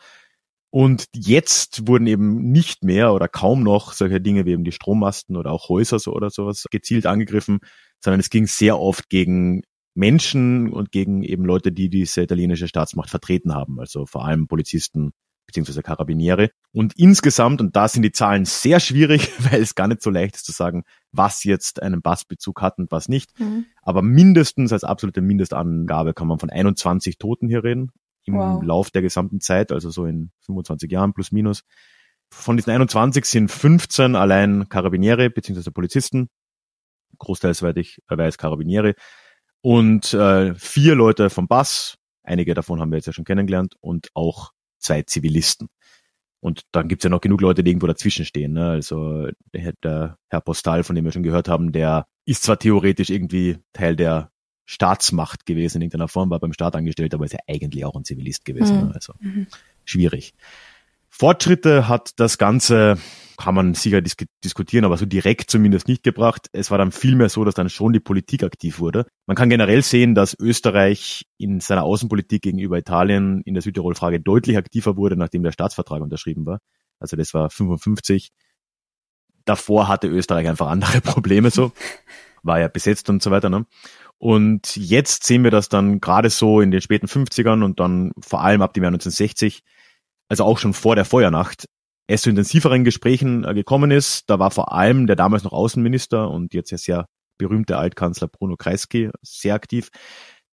Und 0.71 1.07
jetzt 1.13 1.85
wurden 1.87 2.07
eben 2.07 2.51
nicht 2.51 2.83
mehr 2.83 3.13
oder 3.13 3.27
kaum 3.27 3.61
noch 3.61 3.91
solche 3.91 4.21
Dinge 4.21 4.45
wie 4.45 4.51
eben 4.51 4.63
die 4.63 4.71
Strommasten 4.71 5.35
oder 5.35 5.51
auch 5.51 5.67
Häuser 5.67 5.99
so 5.99 6.13
oder 6.13 6.29
sowas 6.29 6.65
gezielt 6.71 7.05
angegriffen, 7.05 7.59
sondern 7.99 8.21
es 8.21 8.29
ging 8.29 8.47
sehr 8.47 8.79
oft 8.79 9.09
gegen 9.09 9.63
Menschen 9.93 10.71
und 10.71 10.93
gegen 10.93 11.23
eben 11.23 11.43
Leute, 11.43 11.73
die 11.73 11.89
diese 11.89 12.21
italienische 12.21 12.69
Staatsmacht 12.69 13.09
vertreten 13.09 13.53
haben, 13.53 13.81
also 13.81 14.05
vor 14.05 14.25
allem 14.25 14.47
Polizisten 14.47 15.11
beziehungsweise 15.45 15.83
Karabiniere. 15.83 16.51
Und 16.71 16.93
insgesamt, 16.97 17.59
und 17.59 17.75
da 17.75 17.89
sind 17.89 18.03
die 18.03 18.13
Zahlen 18.13 18.45
sehr 18.45 18.79
schwierig, 18.79 19.29
weil 19.51 19.61
es 19.61 19.75
gar 19.75 19.89
nicht 19.89 20.01
so 20.01 20.09
leicht 20.09 20.35
ist 20.35 20.45
zu 20.45 20.53
sagen, 20.53 20.83
was 21.11 21.43
jetzt 21.43 21.81
einen 21.81 22.01
Bassbezug 22.01 22.61
hat 22.61 22.77
und 22.77 22.89
was 22.91 23.09
nicht. 23.09 23.37
Mhm. 23.37 23.65
Aber 23.81 24.01
mindestens 24.01 24.71
als 24.71 24.85
absolute 24.85 25.19
Mindestangabe 25.19 26.13
kann 26.13 26.27
man 26.27 26.39
von 26.39 26.49
21 26.49 27.17
Toten 27.17 27.49
hier 27.49 27.65
reden 27.65 27.91
im 28.33 28.39
Wow. 28.39 28.63
Lauf 28.63 28.91
der 28.91 29.01
gesamten 29.01 29.39
Zeit, 29.41 29.71
also 29.71 29.89
so 29.89 30.05
in 30.05 30.31
25 30.45 30.91
Jahren 30.91 31.13
plus 31.13 31.31
minus. 31.31 31.63
Von 32.33 32.57
diesen 32.57 32.71
21 32.71 33.25
sind 33.25 33.51
15 33.51 34.15
allein 34.15 34.69
Karabiniere 34.69 35.29
beziehungsweise 35.29 35.71
Polizisten, 35.71 36.29
großteils 37.17 37.59
soweit 37.59 37.77
ich 37.77 37.99
weiß 38.07 38.37
Karabiniere 38.37 38.95
und 39.61 40.13
äh, 40.13 40.55
vier 40.55 40.95
Leute 40.95 41.29
vom 41.29 41.47
Bass, 41.47 41.97
einige 42.23 42.53
davon 42.53 42.79
haben 42.79 42.91
wir 42.91 42.97
jetzt 42.97 43.05
ja 43.05 43.13
schon 43.13 43.25
kennengelernt 43.25 43.75
und 43.79 44.09
auch 44.13 44.51
zwei 44.79 45.03
Zivilisten. 45.03 45.69
Und 46.39 46.63
dann 46.71 46.87
gibt's 46.87 47.03
ja 47.03 47.11
noch 47.11 47.21
genug 47.21 47.41
Leute, 47.41 47.63
die 47.63 47.69
irgendwo 47.69 47.85
dazwischen 47.85 48.25
stehen. 48.25 48.53
Ne? 48.53 48.67
Also 48.67 49.27
der, 49.53 49.73
der 49.83 50.17
Herr 50.29 50.41
Postal, 50.41 50.83
von 50.83 50.95
dem 50.95 51.05
wir 51.05 51.11
schon 51.11 51.21
gehört 51.21 51.47
haben, 51.47 51.71
der 51.71 52.07
ist 52.25 52.41
zwar 52.43 52.57
theoretisch 52.57 53.11
irgendwie 53.11 53.59
Teil 53.73 53.95
der 53.95 54.31
Staatsmacht 54.71 55.45
gewesen 55.45 55.77
in 55.77 55.81
irgendeiner 55.81 56.07
Form, 56.07 56.29
war 56.29 56.39
beim 56.39 56.53
Staat 56.53 56.77
angestellt, 56.77 57.13
aber 57.13 57.25
ist 57.25 57.33
ja 57.33 57.39
eigentlich 57.45 57.83
auch 57.83 57.95
ein 57.95 58.05
Zivilist 58.05 58.45
gewesen. 58.45 58.85
Mhm. 58.85 58.91
Also 58.93 59.13
schwierig. 59.83 60.33
Fortschritte 61.09 61.89
hat 61.89 62.13
das 62.15 62.37
Ganze, 62.37 62.97
kann 63.35 63.53
man 63.53 63.73
sicher 63.73 64.01
dis 64.01 64.15
diskutieren, 64.45 64.85
aber 64.85 64.95
so 64.95 65.05
direkt 65.05 65.51
zumindest 65.51 65.89
nicht 65.89 66.03
gebracht. 66.03 66.47
Es 66.53 66.71
war 66.71 66.77
dann 66.77 66.93
vielmehr 66.93 67.27
so, 67.27 67.43
dass 67.43 67.53
dann 67.53 67.69
schon 67.69 67.91
die 67.91 67.99
Politik 67.99 68.43
aktiv 68.43 68.79
wurde. 68.79 69.05
Man 69.27 69.35
kann 69.35 69.49
generell 69.49 69.83
sehen, 69.83 70.15
dass 70.15 70.39
Österreich 70.39 71.25
in 71.37 71.59
seiner 71.59 71.83
Außenpolitik 71.83 72.41
gegenüber 72.43 72.77
Italien 72.77 73.41
in 73.41 73.53
der 73.53 73.61
Südtirol-Frage 73.61 74.21
deutlich 74.21 74.55
aktiver 74.55 74.95
wurde, 74.95 75.17
nachdem 75.17 75.43
der 75.43 75.51
Staatsvertrag 75.51 76.01
unterschrieben 76.01 76.45
war. 76.45 76.59
Also 76.97 77.17
das 77.17 77.33
war 77.33 77.49
55. 77.49 78.31
Davor 79.43 79.89
hatte 79.89 80.07
Österreich 80.07 80.47
einfach 80.47 80.67
andere 80.67 81.01
Probleme 81.01 81.51
so. 81.51 81.73
War 82.41 82.61
ja 82.61 82.69
besetzt 82.69 83.09
und 83.09 83.21
so 83.21 83.31
weiter. 83.31 83.49
Ne? 83.49 83.65
Und 84.21 84.75
jetzt 84.75 85.23
sehen 85.23 85.43
wir 85.43 85.49
das 85.49 85.67
dann 85.67 85.99
gerade 85.99 86.29
so 86.29 86.61
in 86.61 86.69
den 86.69 86.79
späten 86.79 87.07
50ern 87.07 87.63
und 87.63 87.79
dann 87.79 88.11
vor 88.21 88.43
allem 88.43 88.61
ab 88.61 88.71
dem 88.75 88.83
Jahr 88.83 88.91
1960, 88.91 89.63
also 90.29 90.43
auch 90.43 90.59
schon 90.59 90.75
vor 90.75 90.95
der 90.95 91.05
Feuernacht, 91.05 91.65
es 92.05 92.21
zu 92.21 92.29
intensiveren 92.29 92.83
Gesprächen 92.83 93.43
äh, 93.45 93.55
gekommen 93.55 93.89
ist. 93.89 94.29
Da 94.29 94.37
war 94.37 94.51
vor 94.51 94.73
allem 94.73 95.07
der 95.07 95.15
damals 95.15 95.43
noch 95.43 95.53
Außenminister 95.53 96.29
und 96.29 96.53
jetzt 96.53 96.69
ja 96.69 96.77
sehr 96.77 97.07
berühmte 97.39 97.77
Altkanzler 97.79 98.27
Bruno 98.27 98.57
Kreisky 98.57 99.09
sehr 99.23 99.55
aktiv. 99.55 99.89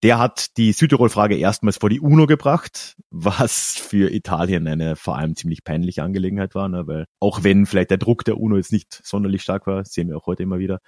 Der 0.02 0.18
hat 0.18 0.56
die 0.56 0.72
Südtirol-Frage 0.72 1.36
erstmals 1.36 1.76
vor 1.76 1.90
die 1.90 2.00
UNO 2.00 2.24
gebracht, 2.24 2.96
was 3.10 3.76
für 3.76 4.10
Italien 4.10 4.66
eine 4.66 4.96
vor 4.96 5.18
allem 5.18 5.36
ziemlich 5.36 5.62
peinliche 5.62 6.02
Angelegenheit 6.02 6.54
war, 6.54 6.70
ne? 6.70 6.86
weil 6.86 7.04
auch 7.20 7.44
wenn 7.44 7.66
vielleicht 7.66 7.90
der 7.90 7.98
Druck 7.98 8.24
der 8.24 8.38
UNO 8.38 8.56
jetzt 8.56 8.72
nicht 8.72 8.98
sonderlich 9.04 9.42
stark 9.42 9.66
war, 9.66 9.84
sehen 9.84 10.08
wir 10.08 10.16
auch 10.16 10.26
heute 10.26 10.44
immer 10.44 10.58
wieder, 10.58 10.78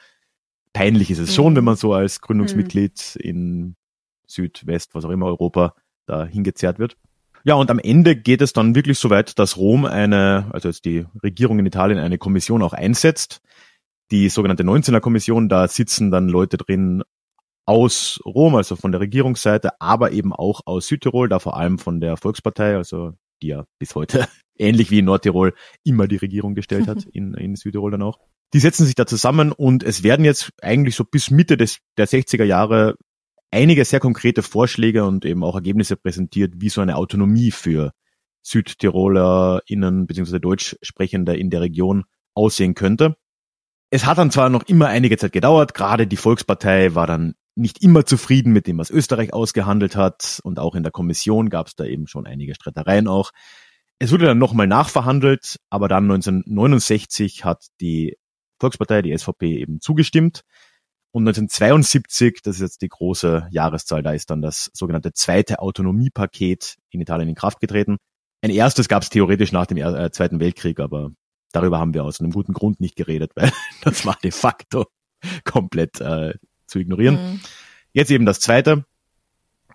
peinlich 0.72 1.10
ist 1.10 1.18
es 1.18 1.34
schon, 1.34 1.56
wenn 1.56 1.64
man 1.64 1.76
so 1.76 1.92
als 1.92 2.20
Gründungsmitglied 2.20 3.16
mhm. 3.16 3.28
in 3.28 3.76
Südwest, 4.26 4.94
was 4.94 5.04
auch 5.04 5.10
immer 5.10 5.26
Europa 5.26 5.74
da 6.06 6.24
hingezerrt 6.24 6.78
wird. 6.78 6.96
Ja, 7.42 7.54
und 7.54 7.70
am 7.70 7.78
Ende 7.78 8.16
geht 8.16 8.42
es 8.42 8.52
dann 8.52 8.74
wirklich 8.74 8.98
so 8.98 9.08
weit, 9.08 9.38
dass 9.38 9.56
Rom 9.56 9.86
eine, 9.86 10.50
also 10.52 10.68
jetzt 10.68 10.84
die 10.84 11.06
Regierung 11.22 11.58
in 11.58 11.66
Italien 11.66 11.98
eine 11.98 12.18
Kommission 12.18 12.62
auch 12.62 12.74
einsetzt. 12.74 13.40
Die 14.10 14.28
sogenannte 14.28 14.62
19er 14.62 15.00
Kommission, 15.00 15.48
da 15.48 15.66
sitzen 15.68 16.10
dann 16.10 16.28
Leute 16.28 16.58
drin 16.58 17.02
aus 17.64 18.20
Rom, 18.24 18.56
also 18.56 18.76
von 18.76 18.92
der 18.92 19.00
Regierungsseite, 19.00 19.80
aber 19.80 20.12
eben 20.12 20.32
auch 20.32 20.62
aus 20.66 20.88
Südtirol, 20.88 21.28
da 21.28 21.38
vor 21.38 21.56
allem 21.56 21.78
von 21.78 22.00
der 22.00 22.16
Volkspartei, 22.16 22.76
also 22.76 23.12
die 23.42 23.48
ja 23.48 23.64
bis 23.78 23.94
heute 23.94 24.26
ähnlich 24.58 24.90
wie 24.90 24.98
in 24.98 25.04
Nordtirol 25.06 25.54
immer 25.84 26.08
die 26.08 26.16
Regierung 26.16 26.54
gestellt 26.54 26.88
hat, 26.88 27.04
in, 27.12 27.34
in 27.34 27.56
Südtirol 27.56 27.92
dann 27.92 28.02
auch. 28.02 28.18
Die 28.52 28.58
setzen 28.58 28.84
sich 28.84 28.94
da 28.94 29.06
zusammen 29.06 29.52
und 29.52 29.82
es 29.82 30.02
werden 30.02 30.24
jetzt 30.24 30.50
eigentlich 30.60 30.96
so 30.96 31.04
bis 31.04 31.30
Mitte 31.30 31.56
des, 31.56 31.78
der 31.96 32.08
60er 32.08 32.44
Jahre 32.44 32.96
einige 33.50 33.84
sehr 33.84 34.00
konkrete 34.00 34.42
Vorschläge 34.42 35.04
und 35.04 35.24
eben 35.24 35.44
auch 35.44 35.54
Ergebnisse 35.54 35.96
präsentiert, 35.96 36.54
wie 36.56 36.68
so 36.68 36.80
eine 36.80 36.96
Autonomie 36.96 37.50
für 37.50 37.92
SüdtirolerInnen 38.42 40.06
bzw. 40.06 40.38
Deutschsprechende 40.38 41.36
in 41.36 41.50
der 41.50 41.60
Region 41.60 42.04
aussehen 42.34 42.74
könnte. 42.74 43.16
Es 43.90 44.06
hat 44.06 44.18
dann 44.18 44.30
zwar 44.30 44.50
noch 44.50 44.62
immer 44.64 44.86
einige 44.86 45.16
Zeit 45.16 45.32
gedauert, 45.32 45.74
gerade 45.74 46.06
die 46.06 46.16
Volkspartei 46.16 46.94
war 46.94 47.06
dann 47.06 47.34
nicht 47.56 47.82
immer 47.82 48.06
zufrieden 48.06 48.52
mit 48.52 48.66
dem, 48.66 48.78
was 48.78 48.90
Österreich 48.90 49.32
ausgehandelt 49.32 49.96
hat 49.96 50.40
und 50.44 50.58
auch 50.58 50.74
in 50.74 50.84
der 50.84 50.92
Kommission 50.92 51.50
gab 51.50 51.66
es 51.66 51.74
da 51.74 51.84
eben 51.84 52.06
schon 52.06 52.26
einige 52.26 52.54
Streitereien 52.54 53.08
auch. 53.08 53.32
Es 53.98 54.12
wurde 54.12 54.26
dann 54.26 54.38
nochmal 54.38 54.66
nachverhandelt, 54.66 55.56
aber 55.68 55.88
dann 55.88 56.04
1969 56.04 57.44
hat 57.44 57.66
die 57.80 58.16
Volkspartei, 58.60 59.02
die 59.02 59.16
SVP 59.16 59.56
eben 59.56 59.80
zugestimmt 59.80 60.44
und 61.12 61.26
1972, 61.26 62.40
das 62.42 62.56
ist 62.56 62.62
jetzt 62.62 62.82
die 62.82 62.88
große 62.88 63.48
Jahreszahl, 63.50 64.02
da 64.02 64.12
ist 64.12 64.30
dann 64.30 64.42
das 64.42 64.70
sogenannte 64.72 65.12
zweite 65.12 65.58
Autonomiepaket 65.58 66.76
in 66.90 67.00
Italien 67.00 67.28
in 67.28 67.34
Kraft 67.34 67.60
getreten. 67.60 67.96
Ein 68.42 68.50
erstes 68.50 68.88
gab 68.88 69.02
es 69.02 69.10
theoretisch 69.10 69.50
nach 69.50 69.66
dem 69.66 69.78
äh, 69.78 70.10
Zweiten 70.12 70.38
Weltkrieg, 70.38 70.78
aber 70.78 71.10
darüber 71.52 71.80
haben 71.80 71.94
wir 71.94 72.04
aus 72.04 72.20
einem 72.20 72.30
guten 72.30 72.52
Grund 72.52 72.80
nicht 72.80 72.94
geredet, 72.94 73.32
weil 73.34 73.50
das 73.82 74.06
war 74.06 74.16
de 74.22 74.30
facto 74.30 74.86
komplett 75.44 76.00
äh, 76.00 76.34
zu 76.66 76.78
ignorieren. 76.78 77.14
Mhm. 77.16 77.40
Jetzt 77.92 78.12
eben 78.12 78.24
das 78.24 78.38
zweite. 78.38 78.84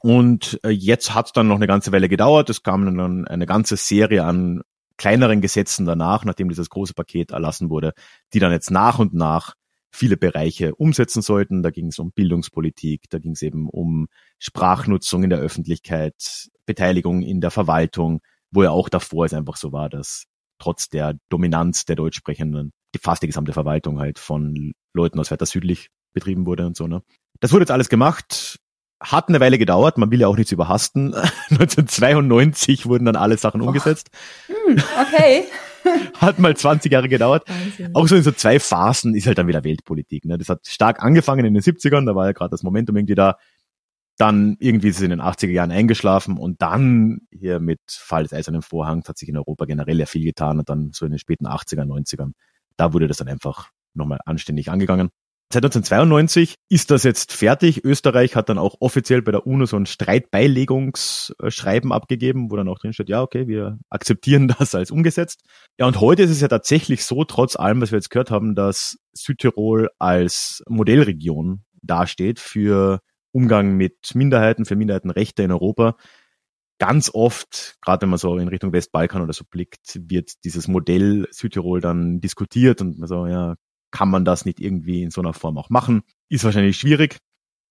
Und 0.02 0.60
äh, 0.64 0.70
jetzt 0.70 1.14
hat 1.14 1.28
es 1.28 1.32
dann 1.34 1.48
noch 1.48 1.56
eine 1.58 1.68
ganze 1.68 1.92
Weile 1.92 2.08
gedauert. 2.08 2.50
Es 2.50 2.64
kam 2.64 2.86
dann 2.86 3.28
eine 3.28 3.46
ganze 3.46 3.76
Serie 3.76 4.24
an 4.24 4.62
kleineren 4.98 5.41
Gesetzen 5.41 5.86
danach, 5.86 6.26
nachdem 6.26 6.50
dieses 6.50 6.70
große 6.70 6.93
Paket 6.93 7.32
erlassen 7.32 7.70
wurde, 7.70 7.93
die 8.34 8.39
dann 8.39 8.52
jetzt 8.52 8.72
nach 8.72 9.00
und 9.00 9.14
nach 9.14 9.56
viele 9.91 10.18
Bereiche 10.18 10.76
umsetzen 10.76 11.22
sollten. 11.22 11.64
Da 11.64 11.72
ging 11.72 11.88
es 11.88 12.00
um 12.00 12.12
Bildungspolitik, 12.12 13.10
da 13.10 13.20
ging 13.20 13.32
es 13.32 13.41
eben 13.41 13.70
um 13.70 14.08
Sprachnutzung 14.39 15.24
in 15.24 15.30
der 15.30 15.39
Öffentlichkeit, 15.39 16.50
Beteiligung 16.66 17.22
in 17.22 17.41
der 17.41 17.52
Verwaltung, 17.52 18.22
wo 18.52 18.64
ja 18.64 18.72
auch 18.72 18.89
davor 18.89 19.26
es 19.26 19.34
einfach 19.34 19.58
so 19.58 19.72
war, 19.72 19.89
dass 19.89 20.26
trotz 20.60 20.89
der 20.89 21.18
Dominanz 21.30 21.86
der 21.86 21.96
Deutschsprechenden 21.96 22.72
die 22.93 23.00
fast 23.00 23.24
die 23.24 23.28
gesamte 23.28 23.54
Verwaltung 23.54 24.00
halt 24.00 24.20
von 24.20 24.74
Leuten 24.93 25.20
aus 25.20 25.30
weiter 25.32 25.46
südlich 25.46 25.89
betrieben 26.14 26.46
wurde 26.46 26.66
und 26.66 26.78
so. 26.78 26.88
Ne? 26.88 27.04
Das 27.41 27.52
wurde 27.52 27.64
jetzt 27.64 27.72
alles 27.72 27.89
gemacht, 27.89 28.60
hat 29.12 29.30
eine 29.30 29.39
Weile 29.39 29.58
gedauert, 29.58 29.97
man 29.97 30.12
will 30.12 30.22
ja 30.22 30.28
auch 30.28 30.38
nichts 30.38 30.51
überhasten. 30.51 31.14
1992 31.49 32.86
wurden 32.86 33.06
dann 33.06 33.16
alle 33.16 33.38
Sachen 33.38 33.62
umgesetzt. 33.62 34.10
Hm, 34.47 34.78
okay. 35.01 35.45
hat 36.20 36.39
mal 36.39 36.56
20 36.56 36.91
Jahre 36.91 37.10
gedauert. 37.10 37.47
Wahnsinn. 37.47 37.95
Auch 37.95 38.08
so 38.08 38.16
in 38.16 38.24
so 38.24 38.32
zwei 38.32 38.60
Phasen 38.60 39.16
ist 39.16 39.28
halt 39.28 39.38
dann 39.38 39.47
wieder 39.47 39.64
Weltpolitik. 39.64 40.26
Ne? 40.26 40.38
Das 40.38 40.49
hat 40.49 40.68
stark 40.68 41.01
angefangen 41.03 41.45
in 41.45 41.53
den 41.53 41.64
70ern, 41.64 42.06
da 42.06 42.16
war 42.16 42.26
ja 42.26 42.32
gerade 42.32 42.51
das 42.51 42.64
Momentum 42.64 42.95
irgendwie 42.97 43.16
da. 43.16 43.38
Dann 44.18 44.56
irgendwie 44.60 44.89
ist 44.89 44.97
es 44.97 45.01
in 45.01 45.10
den 45.10 45.22
80er 45.22 45.51
Jahren 45.51 45.72
eingeschlafen 45.72 46.38
und 46.38 46.62
dann 46.62 47.28
hier 47.32 47.60
mit 47.60 47.82
Fall 47.89 48.24
des 48.24 48.32
Eisernen 48.32 48.62
Vorhangs 48.62 49.10
hat 49.10 49.18
sich 49.18 49.28
in 49.28 49.38
Europa 49.38 49.66
generell 49.66 49.99
ja 49.99 50.06
viel 50.06 50.24
getan 50.24 50.58
und 50.60 50.70
dann 50.70 50.91
so 50.93 51.06
in 51.06 51.12
den 51.12 51.20
späten 51.20 51.47
80er, 51.47 51.84
90ern, 51.84 52.32
da 52.78 52.93
wurde 52.93 53.10
das 53.10 53.18
dann 53.18 53.28
einfach 53.28 53.72
nochmal 53.93 54.20
anständig 54.26 54.70
angegangen. 54.70 55.10
Seit 55.56 55.64
1992 55.64 56.56
ist 56.68 56.91
das 56.91 57.03
jetzt 57.03 57.32
fertig. 57.32 57.86
Österreich 57.86 58.36
hat 58.36 58.49
dann 58.49 58.58
auch 58.58 58.76
offiziell 58.82 59.22
bei 59.22 59.32
der 59.32 59.47
UNO 59.47 59.66
so 59.66 59.78
ein 59.78 59.86
Streitbeilegungsschreiben 59.86 61.93
abgegeben, 61.93 62.51
wo 62.51 62.58
dann 62.58 62.68
auch 62.68 62.78
drin 62.78 62.91
steht, 62.91 63.08
ja, 63.08 63.22
okay, 63.22 63.47
wir 63.47 63.80
akzeptieren 63.89 64.49
das 64.60 64.76
als 64.76 64.91
umgesetzt. 64.91 65.45
Ja, 65.80 65.88
und 65.88 66.01
heute 66.01 66.24
ist 66.24 66.32
es 66.32 66.41
ja 66.41 66.49
tatsächlich 66.49 67.06
so, 67.06 67.24
trotz 67.24 67.56
allem, 67.56 67.80
was 67.80 67.93
wir 67.93 67.99
jetzt 67.99 68.10
gehört 68.10 68.32
haben, 68.32 68.53
dass 68.53 68.97
Südtirol 69.14 69.88
als 69.97 70.62
Modellregion 70.68 71.64
dasteht 71.82 72.41
für 72.41 72.99
Umgang 73.32 73.78
mit 73.78 74.14
Minderheiten, 74.14 74.66
für 74.66 74.76
Minderheitenrechte 74.76 75.43
in 75.43 75.53
Europa. 75.53 75.95
Ganz 76.80 77.12
oft, 77.14 77.78
gerade 77.82 78.01
wenn 78.01 78.10
man 78.10 78.20
so 78.20 78.38
in 78.38 78.49
Richtung 78.49 78.74
Westbalkan 78.74 79.22
oder 79.22 79.32
so 79.32 79.45
blickt, 79.49 80.01
wird 80.01 80.32
dieses 80.43 80.68
Modell 80.68 81.30
Südtirol 81.32 81.80
dann 81.80 82.20
diskutiert 82.20 82.82
und 82.82 82.99
man 82.99 83.08
so, 83.08 83.26
ja, 83.26 83.56
kann 83.96 84.10
man 84.10 84.26
das 84.26 84.43
nicht 84.43 84.60
irgendwie 84.60 85.04
in 85.04 85.10
so 85.10 85.22
einer 85.22 85.34
Form 85.34 85.58
auch 85.58 85.70
machen? 85.70 86.04
Ist 86.28 86.43
wahrscheinlich 86.43 86.78
schwierig. 86.78 87.20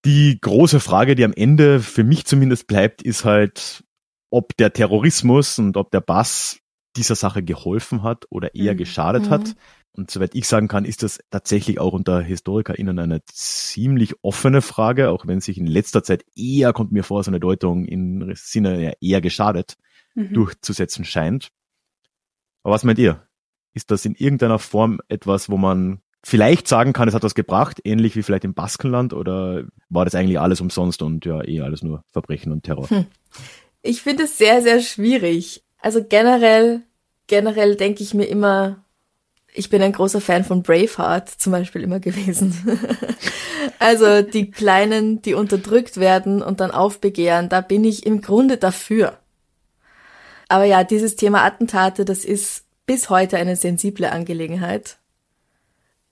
Die 0.07 0.39
große 0.41 0.81
Frage, 0.81 1.17
die 1.17 1.25
am 1.25 1.35
Ende 1.35 1.81
für 1.81 2.03
mich 2.03 2.25
zumindest 2.25 2.67
bleibt, 2.67 3.03
ist 3.03 3.27
halt, 3.27 3.85
ob 4.31 4.57
der 4.57 4.73
Terrorismus 4.73 5.59
und 5.59 5.77
ob 5.77 5.91
der 5.91 6.01
Bass 6.01 6.61
dieser 6.97 7.15
Sache 7.15 7.43
geholfen 7.43 8.03
hat 8.03 8.25
oder 8.31 8.55
eher 8.55 8.73
mhm. 8.73 8.79
geschadet 8.79 9.27
mhm. 9.27 9.31
hat. 9.31 9.55
Und 9.93 10.11
soweit 10.11 10.35
ich 10.35 10.49
sagen 10.49 10.67
kann, 10.67 10.87
ist 10.87 11.03
das 11.03 11.21
tatsächlich 11.29 11.79
auch 11.79 11.93
unter 11.93 12.23
HistorikerInnen 12.23 12.99
eine 12.99 13.23
ziemlich 13.27 14.15
offene 14.23 14.63
Frage, 14.63 15.11
auch 15.11 15.27
wenn 15.27 15.43
sich 15.43 15.59
in 15.59 15.67
letzter 15.67 16.03
Zeit 16.03 16.25
eher, 16.35 16.73
kommt 16.73 16.91
mir 16.91 17.05
vor, 17.05 17.23
so 17.23 17.31
eine 17.31 17.39
Deutung 17.39 17.85
im 17.85 18.33
Sinne 18.35 18.95
eher 19.03 19.21
geschadet 19.21 19.77
mhm. 20.15 20.33
durchzusetzen 20.33 21.05
scheint. 21.05 21.51
Aber 22.63 22.75
was 22.75 22.85
meint 22.85 22.99
ihr? 22.99 23.29
Ist 23.75 23.91
das 23.91 24.07
in 24.07 24.15
irgendeiner 24.15 24.59
Form 24.59 25.01
etwas, 25.09 25.51
wo 25.51 25.59
man 25.59 26.01
vielleicht 26.25 26.67
sagen 26.67 26.93
kann, 26.93 27.07
es 27.07 27.15
hat 27.15 27.23
was 27.23 27.35
gebracht, 27.35 27.81
ähnlich 27.85 28.17
wie 28.17 28.23
vielleicht 28.23 28.45
im 28.45 28.55
Baskenland, 28.55 29.13
oder 29.13 29.65
war 29.91 30.05
das 30.05 30.15
eigentlich 30.15 30.41
alles 30.41 30.61
umsonst 30.61 31.03
und 31.03 31.25
ja, 31.25 31.47
eh 31.47 31.61
alles 31.61 31.83
nur 31.83 32.03
Verbrechen 32.11 32.51
und 32.51 32.65
Terror? 32.65 32.89
Hm. 32.89 33.07
Ich 33.83 34.03
finde 34.03 34.25
es 34.25 34.39
sehr, 34.39 34.63
sehr 34.63 34.81
schwierig. 34.81 35.63
Also 35.79 36.03
generell, 36.03 36.83
generell 37.27 37.77
denke 37.77 38.03
ich 38.03 38.15
mir 38.15 38.25
immer, 38.25 38.85
ich 39.53 39.69
bin 39.69 39.83
ein 39.83 39.93
großer 39.93 40.21
Fan 40.21 40.45
von 40.45 40.63
Braveheart 40.63 41.29
zum 41.29 41.53
Beispiel 41.53 41.83
immer 41.83 42.01
gewesen. 42.01 42.81
also 43.79 44.23
die 44.23 44.51
Kleinen, 44.51 45.21
die 45.21 45.35
unterdrückt 45.35 45.99
werden 45.99 46.43
und 46.43 46.61
dann 46.61 46.71
aufbegehren, 46.71 47.51
da 47.51 47.61
bin 47.61 47.85
ich 47.85 48.07
im 48.07 48.23
Grunde 48.23 48.57
dafür. 48.57 49.19
Aber 50.49 50.65
ja, 50.65 50.85
dieses 50.85 51.17
Thema 51.17 51.45
Attentate, 51.45 52.05
das 52.05 52.25
ist 52.25 52.65
bis 52.87 53.11
heute 53.11 53.37
eine 53.37 53.57
sensible 53.57 54.11
Angelegenheit. 54.11 54.99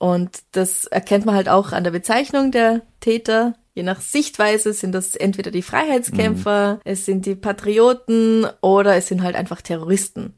Und 0.03 0.41
das 0.51 0.87
erkennt 0.87 1.27
man 1.27 1.37
halt 1.37 1.49
auch 1.49 1.71
an 1.71 1.85
der 1.85 1.93
Bezeichnung 1.93 2.51
der 2.51 2.83
Täter. 2.99 3.55
Je 3.73 3.85
nach 3.85 4.01
Sichtweise 4.01 4.73
sind 4.73 4.91
das 4.91 5.15
entweder 5.15 5.53
die 5.53 5.63
Freiheitskämpfer, 5.63 6.75
mhm. 6.75 6.81
es 6.83 7.07
sind 7.07 7.25
die 7.25 7.37
Patrioten 7.37 8.45
oder 8.63 8.97
es 8.97 9.07
sind 9.07 9.23
halt 9.23 9.37
einfach 9.37 9.63
Terroristen. 9.63 10.35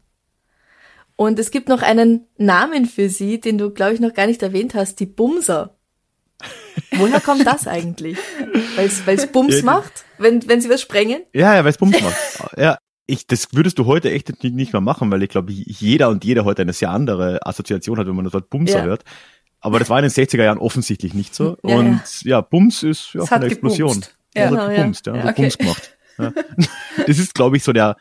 Und 1.17 1.39
es 1.39 1.51
gibt 1.51 1.71
noch 1.71 1.81
einen 1.81 2.27
Namen 2.37 2.85
für 2.85 3.09
sie, 3.09 3.41
den 3.41 3.57
du, 3.57 3.71
glaube 3.71 3.95
ich, 3.95 4.01
noch 4.01 4.13
gar 4.13 4.27
nicht 4.27 4.43
erwähnt 4.43 4.75
hast, 4.75 5.01
die 5.01 5.07
Bumser. 5.07 5.79
Woher 6.97 7.23
kommt 7.23 7.47
das 7.47 7.67
eigentlich? 7.67 8.19
Weil 8.77 9.17
es 9.17 9.27
Bums 9.29 9.61
ja, 9.61 9.65
macht, 9.65 10.05
wenn, 10.19 10.47
wenn 10.47 10.61
sie 10.61 10.69
was 10.69 10.83
sprengen? 10.83 11.23
Ja, 11.33 11.55
ja, 11.55 11.65
weil 11.65 11.71
es 11.71 11.79
Bums 11.79 11.99
macht. 12.03 12.59
Ja, 12.59 12.77
ich, 13.07 13.27
das 13.27 13.49
würdest 13.53 13.79
du 13.79 13.87
heute 13.87 14.11
echt 14.11 14.45
nicht 14.45 14.75
mehr 14.75 14.83
machen, 14.83 15.11
weil 15.11 15.23
ich 15.23 15.31
glaube, 15.31 15.53
jeder 15.55 16.11
und 16.11 16.23
jeder 16.23 16.45
heute 16.45 16.61
eine 16.61 16.75
sehr 16.75 16.91
andere 16.91 17.47
Assoziation 17.47 17.99
hat, 17.99 18.07
wenn 18.07 18.15
man 18.15 18.27
das 18.27 18.35
Wort 18.35 18.51
Bumser 18.51 18.81
ja. 18.81 18.85
hört. 18.85 19.05
Aber 19.65 19.79
das 19.79 19.89
war 19.89 19.99
in 19.99 20.03
den 20.03 20.11
60er 20.11 20.45
Jahren 20.45 20.59
offensichtlich 20.59 21.15
nicht 21.15 21.35
so. 21.35 21.57
Ja, 21.65 21.77
und 21.79 22.01
ja. 22.23 22.31
ja, 22.31 22.41
Bums 22.43 22.83
ist 22.83 23.15
ja 23.15 23.23
es 23.23 23.33
eine 23.33 23.47
Explosion. 23.47 24.05
Ja, 24.35 24.51
genau, 24.51 24.69
gebumst, 24.69 25.07
ja, 25.07 25.17
ja. 25.17 25.29
Okay. 25.31 25.43
Bums 25.43 25.59
gemacht. 25.59 25.97
Ja. 26.19 26.33
Das 27.07 27.19
ist, 27.19 27.35
glaube 27.35 27.57
ich, 27.57 27.65
so 27.65 27.73
der 27.73 27.97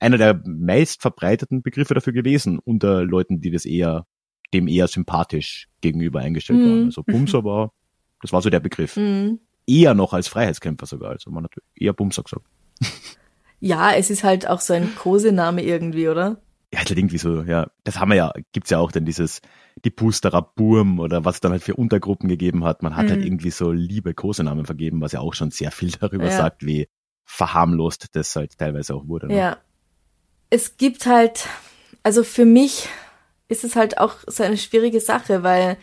einer 0.00 0.18
der 0.18 0.42
meist 0.44 1.00
verbreiteten 1.00 1.62
Begriffe 1.62 1.94
dafür 1.94 2.12
gewesen 2.12 2.58
unter 2.58 3.04
Leuten, 3.04 3.40
die 3.40 3.52
das 3.52 3.64
eher 3.64 4.06
dem 4.52 4.66
eher 4.66 4.88
sympathisch 4.88 5.68
gegenüber 5.80 6.18
eingestellt 6.18 6.58
mhm. 6.58 6.70
waren. 6.70 6.84
Also 6.86 7.04
Bumser 7.04 7.44
war, 7.44 7.72
das 8.20 8.32
war 8.32 8.42
so 8.42 8.50
der 8.50 8.60
Begriff. 8.60 8.96
Mhm. 8.96 9.38
Eher 9.66 9.94
noch 9.94 10.12
als 10.12 10.26
Freiheitskämpfer 10.26 10.86
sogar, 10.86 11.12
also 11.12 11.30
man 11.30 11.44
hat 11.44 11.52
eher 11.76 11.92
Bumser 11.92 12.24
gesagt. 12.24 12.46
Ja, 13.60 13.94
es 13.94 14.10
ist 14.10 14.24
halt 14.24 14.46
auch 14.46 14.60
so 14.60 14.74
ein 14.74 14.94
Kosename 14.94 15.62
irgendwie, 15.62 16.08
oder? 16.08 16.42
Ja, 16.70 16.80
halt 16.80 16.90
irgendwie 16.90 17.16
so, 17.16 17.40
ja. 17.44 17.70
Das 17.84 17.98
haben 17.98 18.10
wir 18.10 18.16
ja, 18.16 18.32
gibt's 18.52 18.68
ja 18.68 18.78
auch 18.78 18.92
dann 18.92 19.06
dieses, 19.06 19.40
die 19.84 19.90
Pusterer 19.90 20.42
Burm 20.42 20.98
oder 20.98 21.24
was 21.24 21.36
es 21.36 21.40
dann 21.40 21.52
halt 21.52 21.62
für 21.62 21.74
Untergruppen 21.76 22.28
gegeben 22.28 22.64
hat. 22.64 22.82
Man 22.82 22.92
hat 22.96 23.00
halt 23.00 23.10
Mhm. 23.10 23.14
halt 23.16 23.24
irgendwie 23.26 23.50
so 23.50 23.70
liebe 23.70 24.14
Kosenamen 24.14 24.64
vergeben, 24.66 25.00
was 25.00 25.12
ja 25.12 25.20
auch 25.20 25.34
schon 25.34 25.50
sehr 25.50 25.70
viel 25.70 25.90
darüber 26.00 26.24
Ja. 26.26 26.36
sagt, 26.36 26.64
wie 26.64 26.88
verharmlost 27.24 28.08
das 28.16 28.34
halt 28.36 28.58
teilweise 28.58 28.94
auch 28.94 29.06
wurde. 29.08 29.28
Ne? 29.28 29.36
Ja. 29.38 29.56
Es 30.50 30.76
gibt 30.76 31.06
halt, 31.06 31.46
also 32.02 32.22
für 32.24 32.44
mich 32.44 32.88
ist 33.48 33.64
es 33.64 33.76
halt 33.76 33.98
auch 33.98 34.16
so 34.26 34.42
eine 34.42 34.56
schwierige 34.56 35.00
Sache, 35.00 35.42
weil 35.42 35.76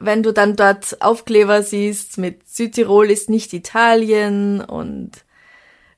wenn 0.00 0.22
du 0.22 0.32
dann 0.32 0.56
dort 0.56 1.02
Aufkleber 1.02 1.62
siehst 1.62 2.16
mit 2.18 2.48
Südtirol 2.48 3.10
ist 3.10 3.28
nicht 3.28 3.52
Italien 3.52 4.60
und 4.62 5.24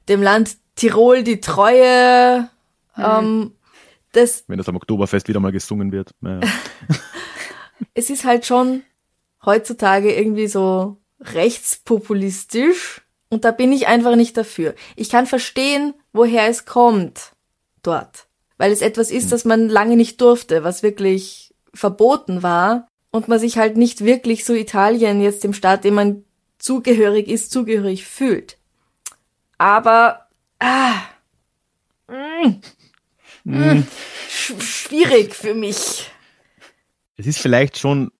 dem 0.09 0.22
Land 0.22 0.57
Tirol 0.74 1.22
die 1.22 1.40
Treue, 1.40 2.48
ähm, 2.98 3.52
das, 4.12 4.44
Wenn 4.48 4.59
das 4.59 4.68
am 4.68 4.76
Oktoberfest 4.76 5.28
wieder 5.28 5.38
mal 5.40 5.52
gesungen 5.52 5.92
wird. 5.92 6.12
Naja. 6.20 6.40
es 7.95 8.11
ist 8.11 8.25
halt 8.25 8.47
schon 8.47 8.83
heutzutage 9.45 10.14
irgendwie 10.14 10.47
so 10.47 10.99
rechtspopulistisch 11.20 13.03
und 13.31 13.45
da 13.45 13.51
bin 13.51 13.72
ich 13.72 13.87
einfach 13.87 14.16
nicht 14.16 14.37
dafür. 14.37 14.75
Ich 14.97 15.11
kann 15.11 15.27
verstehen, 15.27 15.95
woher 16.12 16.49
es 16.49 16.66
kommt 16.66 17.33
dort, 17.83 18.27
weil 18.59 18.72
es 18.72 18.81
etwas 18.81 19.11
ist, 19.11 19.33
das 19.33 19.45
man 19.45 19.68
lange 19.68 19.97
nicht 19.97 20.20
durfte, 20.20 20.64
was 20.64 20.83
wirklich 20.83 21.55
verboten 21.72 22.43
war 22.43 22.89
und 23.11 23.29
man 23.29 23.39
sich 23.39 23.59
halt 23.59 23.77
nicht 23.77 24.05
wirklich 24.05 24.45
so 24.45 24.55
Italien 24.55 25.20
jetzt 25.20 25.45
dem 25.45 25.53
Staat, 25.53 25.85
dem 25.85 25.95
man 25.95 26.25
zugehörig 26.59 27.29
ist, 27.29 27.51
zugehörig 27.51 28.07
fühlt. 28.07 28.57
Aber 29.59 30.29
ah, 30.59 30.95
mm, 32.09 32.61
mm, 33.45 33.87
sch 34.29 34.55
schwierig 34.61 35.35
für 35.35 35.55
mich. 35.55 36.11
Es 37.16 37.26
ist 37.26 37.38
vielleicht 37.38 37.78
schon, 37.78 38.10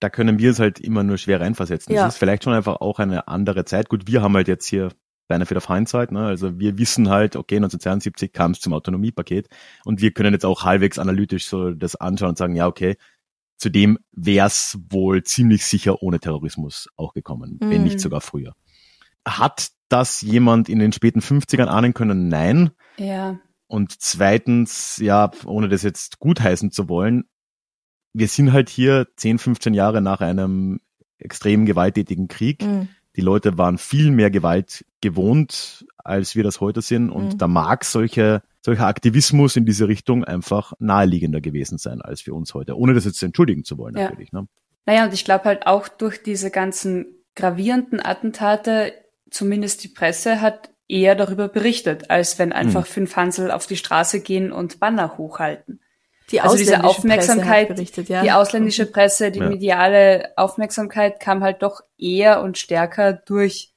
da 0.00 0.10
können 0.10 0.38
wir 0.38 0.50
es 0.50 0.58
halt 0.58 0.78
immer 0.80 1.02
nur 1.02 1.18
schwer 1.18 1.40
reinversetzen. 1.40 1.94
Ja. 1.94 2.06
Es 2.06 2.14
ist 2.14 2.18
vielleicht 2.18 2.44
schon 2.44 2.52
einfach 2.52 2.76
auch 2.80 2.98
eine 2.98 3.28
andere 3.28 3.64
Zeit. 3.64 3.88
Gut, 3.88 4.06
wir 4.06 4.22
haben 4.22 4.34
halt 4.34 4.48
jetzt 4.48 4.66
hier 4.66 4.90
Benefit 5.28 5.56
of 5.56 5.68
Hindsight, 5.68 6.12
ne? 6.12 6.26
Also 6.26 6.58
wir 6.58 6.76
wissen 6.78 7.08
halt, 7.08 7.36
okay, 7.36 7.56
1972 7.56 8.32
kam 8.32 8.50
es 8.50 8.60
zum 8.60 8.74
Autonomiepaket 8.74 9.48
und 9.84 10.02
wir 10.02 10.12
können 10.12 10.34
jetzt 10.34 10.44
auch 10.44 10.64
halbwegs 10.64 10.98
analytisch 10.98 11.46
so 11.46 11.70
das 11.70 11.96
anschauen 11.96 12.30
und 12.30 12.38
sagen, 12.38 12.54
ja, 12.56 12.66
okay, 12.66 12.96
zudem 13.56 13.98
wäre 14.10 14.48
es 14.48 14.78
wohl 14.90 15.22
ziemlich 15.22 15.64
sicher 15.64 16.02
ohne 16.02 16.20
Terrorismus 16.20 16.88
auch 16.96 17.14
gekommen, 17.14 17.58
wenn 17.60 17.78
Mhm. 17.78 17.84
nicht 17.84 18.00
sogar 18.00 18.20
früher. 18.20 18.54
Hat 19.26 19.68
das 19.88 20.20
jemand 20.20 20.68
in 20.68 20.80
den 20.80 20.92
späten 20.92 21.20
50ern 21.20 21.66
ahnen 21.68 21.94
können? 21.94 22.28
Nein. 22.28 22.72
Ja. 22.98 23.38
Und 23.68 24.02
zweitens, 24.02 24.98
ja, 24.98 25.30
ohne 25.46 25.68
das 25.68 25.82
jetzt 25.82 26.18
gutheißen 26.18 26.72
zu 26.72 26.88
wollen, 26.88 27.24
wir 28.12 28.28
sind 28.28 28.52
halt 28.52 28.68
hier 28.68 29.06
10, 29.16 29.38
15 29.38 29.74
Jahre 29.74 30.00
nach 30.00 30.20
einem 30.20 30.80
extrem 31.18 31.66
gewalttätigen 31.66 32.28
Krieg. 32.28 32.62
Mm. 32.64 32.88
Die 33.16 33.20
Leute 33.20 33.58
waren 33.58 33.78
viel 33.78 34.10
mehr 34.10 34.30
Gewalt 34.30 34.84
gewohnt, 35.00 35.84
als 35.98 36.34
wir 36.34 36.42
das 36.44 36.60
heute 36.60 36.80
sind. 36.82 37.10
Und 37.10 37.34
Mhm. 37.34 37.38
da 37.38 37.46
mag 37.48 37.84
solche, 37.84 38.42
solcher 38.60 38.86
Aktivismus 38.86 39.56
in 39.56 39.66
diese 39.66 39.86
Richtung 39.86 40.24
einfach 40.24 40.72
naheliegender 40.78 41.40
gewesen 41.40 41.78
sein 41.78 42.00
als 42.00 42.22
für 42.22 42.32
uns 42.34 42.54
heute. 42.54 42.76
Ohne 42.76 42.94
das 42.94 43.04
jetzt 43.04 43.22
entschuldigen 43.22 43.64
zu 43.64 43.76
wollen, 43.78 43.94
Ja. 43.96 44.04
natürlich. 44.04 44.32
Ne? 44.32 44.46
Naja, 44.86 45.04
und 45.04 45.12
ich 45.12 45.24
glaube 45.24 45.44
halt 45.44 45.66
auch 45.66 45.88
durch 45.88 46.22
diese 46.22 46.50
ganzen 46.50 47.06
gravierenden 47.36 48.04
Attentate, 48.04 48.92
zumindest 49.30 49.84
die 49.84 49.88
Presse 49.88 50.40
hat 50.40 50.70
eher 50.88 51.14
darüber 51.14 51.48
berichtet, 51.48 52.10
als 52.10 52.38
wenn 52.38 52.52
einfach 52.52 52.86
fünf 52.86 53.14
Hansel 53.16 53.50
auf 53.50 53.66
die 53.66 53.76
Straße 53.76 54.20
gehen 54.20 54.52
und 54.52 54.80
Banner 54.80 55.16
hochhalten. 55.18 55.80
Die 56.32 56.40
Also 56.40 56.56
diese 56.56 56.82
ausländische 56.82 56.98
Aufmerksamkeit, 57.28 57.68
berichtet, 57.68 58.08
ja. 58.08 58.22
Die 58.22 58.32
ausländische 58.32 58.86
Presse, 58.86 59.30
die 59.30 59.38
Ja. 59.40 59.48
mediale 59.48 60.32
Aufmerksamkeit 60.36 61.20
kam 61.20 61.42
halt 61.44 61.62
doch 61.62 61.82
eher 61.98 62.42
und 62.42 62.58
stärker 62.58 63.12
durch 63.12 63.72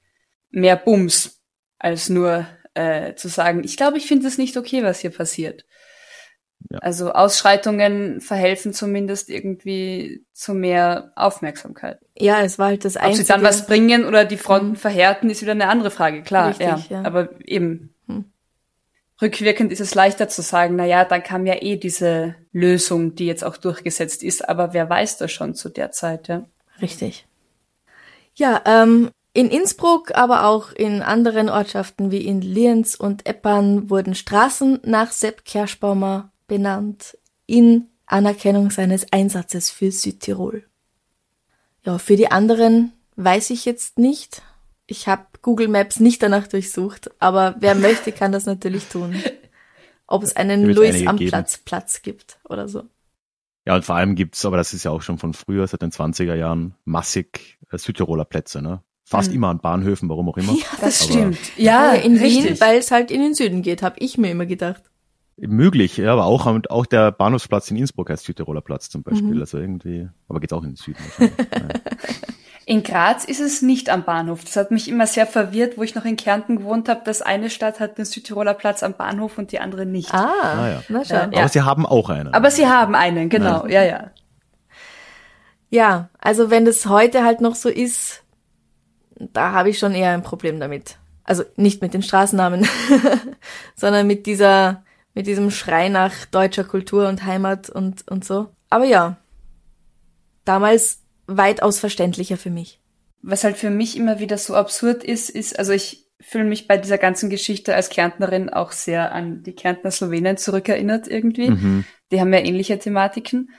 mehr 0.49 0.76
Bums, 0.78 1.41
als 1.78 2.10
nur 2.10 2.45
äh, 2.74 3.16
zu 3.16 3.28
sagen, 3.28 3.64
ich 3.64 3.78
glaube, 3.78 3.97
ich 3.97 4.08
finde 4.08 4.28
es 4.28 4.38
nicht 4.38 4.58
okay, 4.58 4.84
was 4.84 4.99
hier 4.99 5.12
passiert. 5.12 5.66
Ja. 6.70 6.80
Also 6.80 7.12
Ausschreitungen 7.12 8.22
verhelfen 8.22 8.74
zumindest 8.74 9.30
irgendwie 9.30 10.26
zu 10.34 10.53
mehr 10.53 11.12
Aufmerksamkeit. 11.16 11.99
Ja, 12.18 12.41
es 12.41 12.58
war 12.58 12.68
halt 12.68 12.86
das 12.86 12.95
Ob 12.95 13.03
Einzige. 13.03 13.26
sie 13.26 13.32
dann 13.32 13.43
was 13.43 13.68
bringen 13.68 14.06
oder 14.06 14.26
die 14.26 14.38
Fronten 14.38 14.72
Mhm. 14.72 14.76
verhärten, 14.78 15.30
ist 15.30 15.41
wieder 15.41 15.51
eine 15.51 15.68
andere 15.68 15.91
Frage, 15.91 16.24
klar. 16.24 16.49
Richtig, 16.49 16.66
ja. 16.68 16.80
ja. 16.89 17.01
Aber 17.03 17.30
eben, 17.45 17.93
Hm. 18.08 18.26
Rückwirkend 19.22 19.72
ist 19.72 19.82
es 19.82 19.95
leichter 19.95 20.28
zu 20.28 20.41
sagen, 20.41 20.76
na 20.76 20.86
ja, 20.86 21.05
dann 21.05 21.24
kam 21.24 21.45
ja 21.45 21.61
eh 21.61 21.78
diese 21.78 22.36
Lösung, 22.51 23.16
die 23.16 23.26
jetzt 23.26 23.43
auch 23.43 23.57
durchgesetzt 23.57 24.24
ist, 24.24 24.47
aber 24.47 24.74
wer 24.74 24.89
weiß 24.89 25.18
das 25.18 25.32
schon 25.32 25.55
zu 25.55 25.70
der 25.70 25.91
Zeit, 25.91 26.28
ja. 26.28 26.45
Richtig. 26.82 27.26
Ja, 28.36 28.61
ähm, 28.66 29.09
in 29.34 29.49
Innsbruck, 29.49 30.16
aber 30.16 30.45
auch 30.45 30.72
in 30.72 31.01
anderen 31.01 31.49
Ortschaften 31.49 32.11
wie 32.11 32.26
in 32.26 32.41
Lienz 32.41 32.95
und 32.95 33.26
Eppern 33.26 33.89
wurden 33.89 34.16
Straßen 34.16 34.80
nach 34.84 35.11
Sepp 35.11 35.45
Kerschbaumer 35.45 36.32
benannt 36.47 37.18
in 37.45 37.88
Anerkennung 38.05 38.72
seines 38.72 39.11
Einsatzes 39.11 39.70
für 39.70 39.91
Südtirol. 39.91 40.63
Ja, 41.84 41.97
für 41.97 42.16
die 42.16 42.32
anderen 42.32 42.93
weiß 43.16 43.49
ich 43.49 43.66
jetzt 43.66 43.99
nicht. 43.99 44.41
Ich 44.88 45.08
habe 45.08 45.26
Google 45.42 45.68
Maps 45.68 46.00
nicht 46.00 46.22
danach 46.22 46.48
durchsucht, 46.48 47.10
aber 47.20 47.56
wer 47.60 47.76
möchte, 47.88 48.12
kann 48.12 48.32
das 48.32 48.46
natürlich 48.46 48.86
tun. 48.86 49.16
Ob 50.08 50.22
es 50.24 50.36
einen 50.36 50.66
einige 50.78 51.10
am. 51.10 51.18
Platz 51.18 51.58
Platz 51.58 52.02
gibt 52.04 52.40
oder 52.48 52.68
so. 52.68 52.84
Ja, 53.66 53.74
und 53.76 53.84
vor 53.84 53.96
allem 53.96 54.14
gibt's, 54.14 54.46
aber 54.46 54.58
das 54.58 54.74
ist 54.74 54.84
ja 54.84 54.92
auch 54.92 55.02
schon 55.02 55.18
von 55.18 55.34
früher, 55.34 55.66
seit 55.66 55.82
den 55.82 55.90
20er 55.90 56.36
Jahren, 56.36 56.76
massig 56.86 57.58
äh, 57.72 57.78
Südtiroler 57.80 58.26
Plätze. 58.26 58.62
Ne? 58.62 58.84
Fast 59.04 59.30
Mhm. 59.32 59.36
immer 59.38 59.48
an 59.50 59.60
Bahnhöfen, 59.60 60.08
warum 60.08 60.30
auch 60.30 60.38
immer. 60.38 60.54
Ja, 60.54 60.66
Das 60.82 61.02
Aber- 61.02 61.12
stimmt. 61.12 61.38
Ja, 61.58 61.94
in 61.94 62.18
richtig. 62.18 62.46
Wien, 62.46 62.60
weil 62.62 62.78
es 62.78 62.92
halt 62.92 63.10
in 63.10 63.22
den 63.22 63.34
Süden 63.34 63.64
geht, 63.64 63.82
habe 63.82 63.96
ich 64.00 64.20
mir 64.20 64.30
immer 64.30 64.46
gedacht. 64.46 64.84
Möglich, 65.38 65.98
ja, 65.98 66.14
aber 66.14 66.26
auch, 66.26 66.46
auch 66.70 66.86
der 66.86 67.12
Bahnhofsplatz 67.12 67.70
in 67.72 67.78
Innsbruck 67.78 68.10
heißt 68.12 68.24
Südtiroler 68.26 68.62
Platz 68.62 68.90
zum 68.90 69.02
Beispiel. 69.04 69.34
Mhm. 69.34 69.40
Also 69.42 69.58
irgendwie, 69.58 70.08
aber 70.30 70.40
geht's 70.40 70.54
auch 70.54 70.64
in 70.64 70.70
den 70.70 70.76
Süden. 70.76 71.04
ja. 71.20 71.30
In 72.68 72.82
Graz 72.82 73.26
ist 73.26 73.39
es 73.41 73.61
nicht 73.61 73.89
am 73.91 74.03
Bahnhof. 74.05 74.43
Das 74.43 74.55
hat 74.55 74.72
mich 74.72 74.88
immer 74.89 75.05
sehr 75.05 75.28
verwirrt, 75.28 75.78
wo 75.78 75.84
ich 75.84 75.93
noch 75.93 76.03
in 76.05 76.18
Kärnten 76.18 76.57
gewohnt 76.57 76.89
habe, 76.89 77.01
dass 77.05 77.22
eine 77.22 77.51
Stadt 77.51 77.80
hat 77.80 77.99
den 77.99 78.05
Südtiroler 78.05 78.55
Platz 78.55 78.82
am 78.82 78.93
Bahnhof 78.93 79.38
und 79.38 79.51
die 79.51 79.59
andere 79.59 79.86
nicht. 79.86 80.11
Ah, 80.11 80.32
Ah, 80.41 80.70
ja. 80.70 80.84
na. 80.89 81.03
Ja. 81.03 81.30
Ja. 81.32 81.39
Aber 81.39 81.49
sie 81.49 81.61
haben 81.61 81.86
auch 81.86 82.09
einen. 82.09 82.34
Aber 82.34 82.49
sie 82.49 82.66
haben 82.68 82.95
einen, 82.95 83.30
genau, 83.30 83.68
ja, 83.68 84.11
ja. 85.70 86.09
also 86.20 86.49
wenn 86.49 86.66
das 86.66 86.88
heute 86.88 87.24
halt 87.24 87.39
noch 87.39 87.53
so 87.53 87.70
ist, 87.70 88.24
da 89.16 89.51
habe 89.51 89.70
ich 89.70 89.78
schon 89.78 89.93
eher 89.93 90.11
ein 90.11 90.24
Problem 90.24 90.59
damit. 90.59 90.97
Also 91.24 91.43
nicht 91.57 91.82
mit 91.84 91.93
den 91.93 92.01
Straßennamen, 92.03 92.68
sondern 93.76 94.07
mit 94.07 94.26
dieser, 94.26 94.84
mit 95.13 95.28
diesem 95.28 95.51
Schrei 95.51 95.89
nach 95.89 96.26
deutscher 96.32 96.63
Kultur 96.63 97.07
und 97.09 97.26
Heimat 97.26 97.70
und, 97.70 98.09
und 98.09 98.26
so. 98.26 98.47
Aber 98.72 98.86
ja, 98.86 99.18
damals 100.45 100.99
weitaus 101.28 101.80
verständlicher 101.80 102.38
für 102.38 102.49
mich. 102.49 102.80
Was 103.21 103.43
halt 103.43 103.57
für 103.57 103.69
mich 103.69 103.97
immer 103.97 104.19
wieder 104.19 104.38
so 104.38 104.55
absurd 104.55 105.03
ist, 105.03 105.30
ist, 105.30 105.57
also 105.57 105.71
ich 105.73 106.05
fühle 106.21 106.45
mich 106.45 106.67
bei 106.67 106.78
dieser 106.78 106.97
ganzen 106.97 107.30
Geschichte 107.30 107.76
als 107.76 107.89
Kärntnerin 107.89 108.49
auch 108.49 108.71
sehr 108.71 109.11
an 109.11 109.43
die 109.43 109.53
Kärntner 109.53 109.91
Slowenen 109.91 110.38
zurückerinnert 110.38 111.07
irgendwie. 111.07 111.51
Mhm. 111.51 111.86
Die 112.11 112.21
haben 112.21 112.34
ja 112.34 112.39
ähnliche 112.39 112.80
Thematiken. 112.80 113.51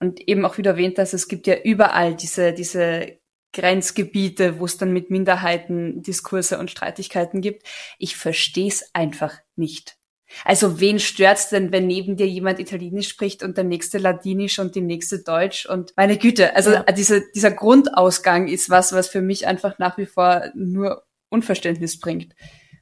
Und 0.00 0.26
eben 0.28 0.46
auch 0.46 0.56
wieder 0.56 0.72
erwähnt, 0.72 0.96
dass 0.96 1.12
es 1.12 1.28
gibt 1.28 1.46
ja 1.46 1.56
überall 1.62 2.14
diese, 2.14 2.54
diese 2.54 3.18
Grenzgebiete, 3.52 4.58
wo 4.58 4.64
es 4.64 4.78
dann 4.78 4.92
mit 4.92 5.10
Minderheiten 5.10 6.02
Diskurse 6.02 6.58
und 6.58 6.70
Streitigkeiten 6.70 7.42
gibt. 7.42 7.66
Ich 7.98 8.16
verstehe 8.16 8.68
es 8.68 8.94
einfach 8.94 9.38
nicht. 9.56 9.99
Also 10.44 10.80
wen 10.80 10.98
stört's 10.98 11.48
denn, 11.48 11.72
wenn 11.72 11.86
neben 11.86 12.16
dir 12.16 12.26
jemand 12.26 12.58
Italienisch 12.60 13.08
spricht 13.08 13.42
und 13.42 13.56
der 13.56 13.64
nächste 13.64 13.98
Ladinisch 13.98 14.58
und 14.58 14.74
die 14.74 14.80
nächste 14.80 15.20
Deutsch 15.22 15.66
und 15.66 15.92
meine 15.96 16.16
Güte, 16.16 16.54
also 16.56 16.70
Ja. 16.72 16.82
diese, 16.84 17.22
dieser 17.34 17.50
Grundausgang 17.50 18.48
ist 18.48 18.70
was, 18.70 18.92
was 18.92 19.08
für 19.08 19.20
mich 19.22 19.46
einfach 19.46 19.78
nach 19.78 19.98
wie 19.98 20.06
vor 20.06 20.44
nur 20.54 21.02
Unverständnis 21.30 21.98
bringt. 22.00 22.34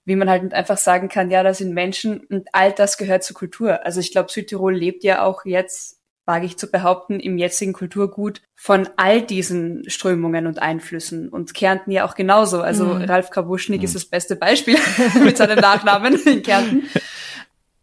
Wie 0.04 0.16
man 0.16 0.30
halt 0.30 0.54
einfach 0.54 0.78
sagen 0.78 1.08
kann, 1.08 1.30
ja, 1.30 1.42
da 1.42 1.52
sind 1.52 1.74
Menschen 1.74 2.20
und 2.30 2.48
all 2.52 2.72
das 2.72 2.96
gehört 2.96 3.24
zur 3.24 3.36
Kultur. 3.36 3.84
Also 3.84 4.00
ich 4.00 4.10
glaube, 4.12 4.30
Südtirol 4.32 4.74
lebt 4.74 5.04
ja 5.04 5.22
auch 5.22 5.44
jetzt, 5.44 5.98
wage 6.24 6.46
ich 6.46 6.56
zu 6.58 6.70
behaupten, 6.70 7.20
im 7.20 7.38
jetzigen 7.38 7.72
Kulturgut 7.74 8.42
von 8.54 8.88
all 8.96 9.22
diesen 9.22 9.88
Strömungen 9.88 10.46
und 10.46 10.60
Einflüssen. 10.60 11.28
Und 11.30 11.54
Kärnten 11.54 11.90
ja 11.90 12.06
auch 12.06 12.14
genauso. 12.14 12.60
Also 12.60 12.84
Mhm. 12.84 13.02
Ralf 13.04 13.30
Kabuschnik 13.30 13.80
Mhm. 13.80 13.84
ist 13.84 13.94
das 13.94 14.04
beste 14.06 14.36
Beispiel 14.36 14.76
mit 15.24 15.36
seinem 15.38 15.58
Nachnamen 15.58 16.14
in 16.26 16.42
Kärnten. 16.42 16.82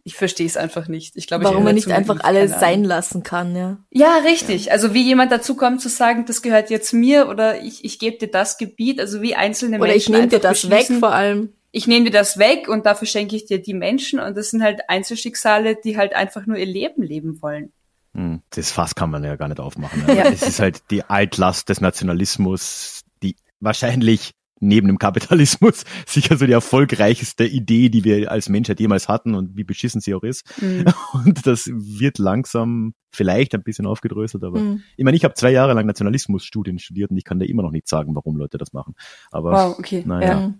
Ich 0.07 0.15
verstehe 0.15 0.45
es 0.45 0.55
einfach 0.55 0.87
nicht. 0.87 1.15
Ich 1.15 1.25
glaube, 1.25 1.43
ich 1.43 1.49
Warum 1.49 1.63
man 1.63 1.73
nicht 1.73 1.91
einfach 1.91 2.19
alles 2.19 2.51
keine 2.51 2.59
sein 2.61 2.83
lassen 2.83 3.23
kann, 3.23 3.55
ja. 3.55 3.79
Ja, 3.89 4.17
richtig. 4.17 4.71
Also 4.71 4.93
wie 4.93 5.01
jemand 5.01 5.31
dazu 5.31 5.55
kommt 5.55 5.81
zu 5.81 5.89
sagen, 5.89 6.25
das 6.27 6.43
gehört 6.43 6.69
jetzt 6.69 6.93
mir 6.93 7.27
oder 7.27 7.63
ich, 7.63 7.83
ich 7.83 7.97
gebe 7.97 8.19
dir 8.19 8.29
das 8.29 8.59
Gebiet, 8.59 8.99
also 8.99 9.23
wie 9.23 9.33
einzelne 9.33 9.79
Oder 9.79 9.95
ich 9.95 10.07
Menschen 10.07 10.11
nehme 10.11 10.27
dir 10.27 10.39
das 10.39 10.69
weg 10.69 10.87
vor 10.99 11.11
allem. 11.11 11.53
Ich 11.71 11.87
nehme 11.87 12.05
dir 12.05 12.11
das 12.11 12.37
weg 12.37 12.69
und 12.69 12.85
dafür 12.85 13.07
schenke 13.07 13.35
ich 13.35 13.47
dir 13.47 13.59
die 13.59 13.73
Menschen 13.73 14.19
und 14.19 14.37
das 14.37 14.51
sind 14.51 14.61
halt 14.61 14.81
Einzelschicksale, 14.89 15.75
die 15.83 15.97
halt 15.97 16.13
einfach 16.13 16.45
nur 16.45 16.57
ihr 16.57 16.67
Leben 16.67 17.01
leben 17.01 17.41
wollen. 17.41 17.73
Hm, 18.13 18.43
das 18.51 18.71
Fass 18.71 18.93
kann 18.93 19.09
man 19.09 19.23
ja 19.23 19.35
gar 19.37 19.47
nicht 19.47 19.59
aufmachen. 19.59 20.05
Ne? 20.05 20.15
Ja. 20.17 20.25
Es 20.25 20.43
ist 20.43 20.59
halt 20.59 20.83
die 20.91 21.03
Altlast 21.03 21.67
des 21.69 21.81
Nationalismus, 21.81 23.01
die 23.23 23.35
wahrscheinlich 23.59 24.33
neben 24.59 24.87
dem 24.87 24.97
Kapitalismus 24.97 25.83
sicher 26.05 26.37
so 26.37 26.45
die 26.45 26.53
erfolgreichste 26.53 27.45
Idee, 27.45 27.89
die 27.89 28.03
wir 28.03 28.31
als 28.31 28.49
Menschheit 28.49 28.79
jemals 28.79 29.07
hatten 29.07 29.35
und 29.35 29.57
wie 29.57 29.63
beschissen 29.63 30.01
sie 30.01 30.13
auch 30.13 30.23
ist. 30.23 30.45
Mhm. 30.61 30.85
Und 31.13 31.45
das 31.45 31.69
wird 31.71 32.17
langsam 32.17 32.93
vielleicht 33.11 33.53
ein 33.55 33.63
bisschen 33.63 33.85
aufgedröselt, 33.85 34.43
aber 34.43 34.59
mhm. 34.59 34.83
ich 34.97 35.05
meine, 35.05 35.15
ich 35.15 35.23
habe 35.23 35.33
zwei 35.33 35.51
Jahre 35.51 35.73
lang 35.73 35.85
Nationalismusstudien 35.85 36.79
studiert 36.79 37.11
und 37.11 37.17
ich 37.17 37.23
kann 37.23 37.39
da 37.39 37.45
immer 37.45 37.63
noch 37.63 37.71
nicht 37.71 37.87
sagen, 37.87 38.13
warum 38.13 38.35
Leute 38.35 38.57
das 38.57 38.73
machen. 38.73 38.95
Aber 39.31 39.51
wow, 39.51 39.79
okay. 39.79 40.03
naja. 40.05 40.27
Ja. 40.27 40.53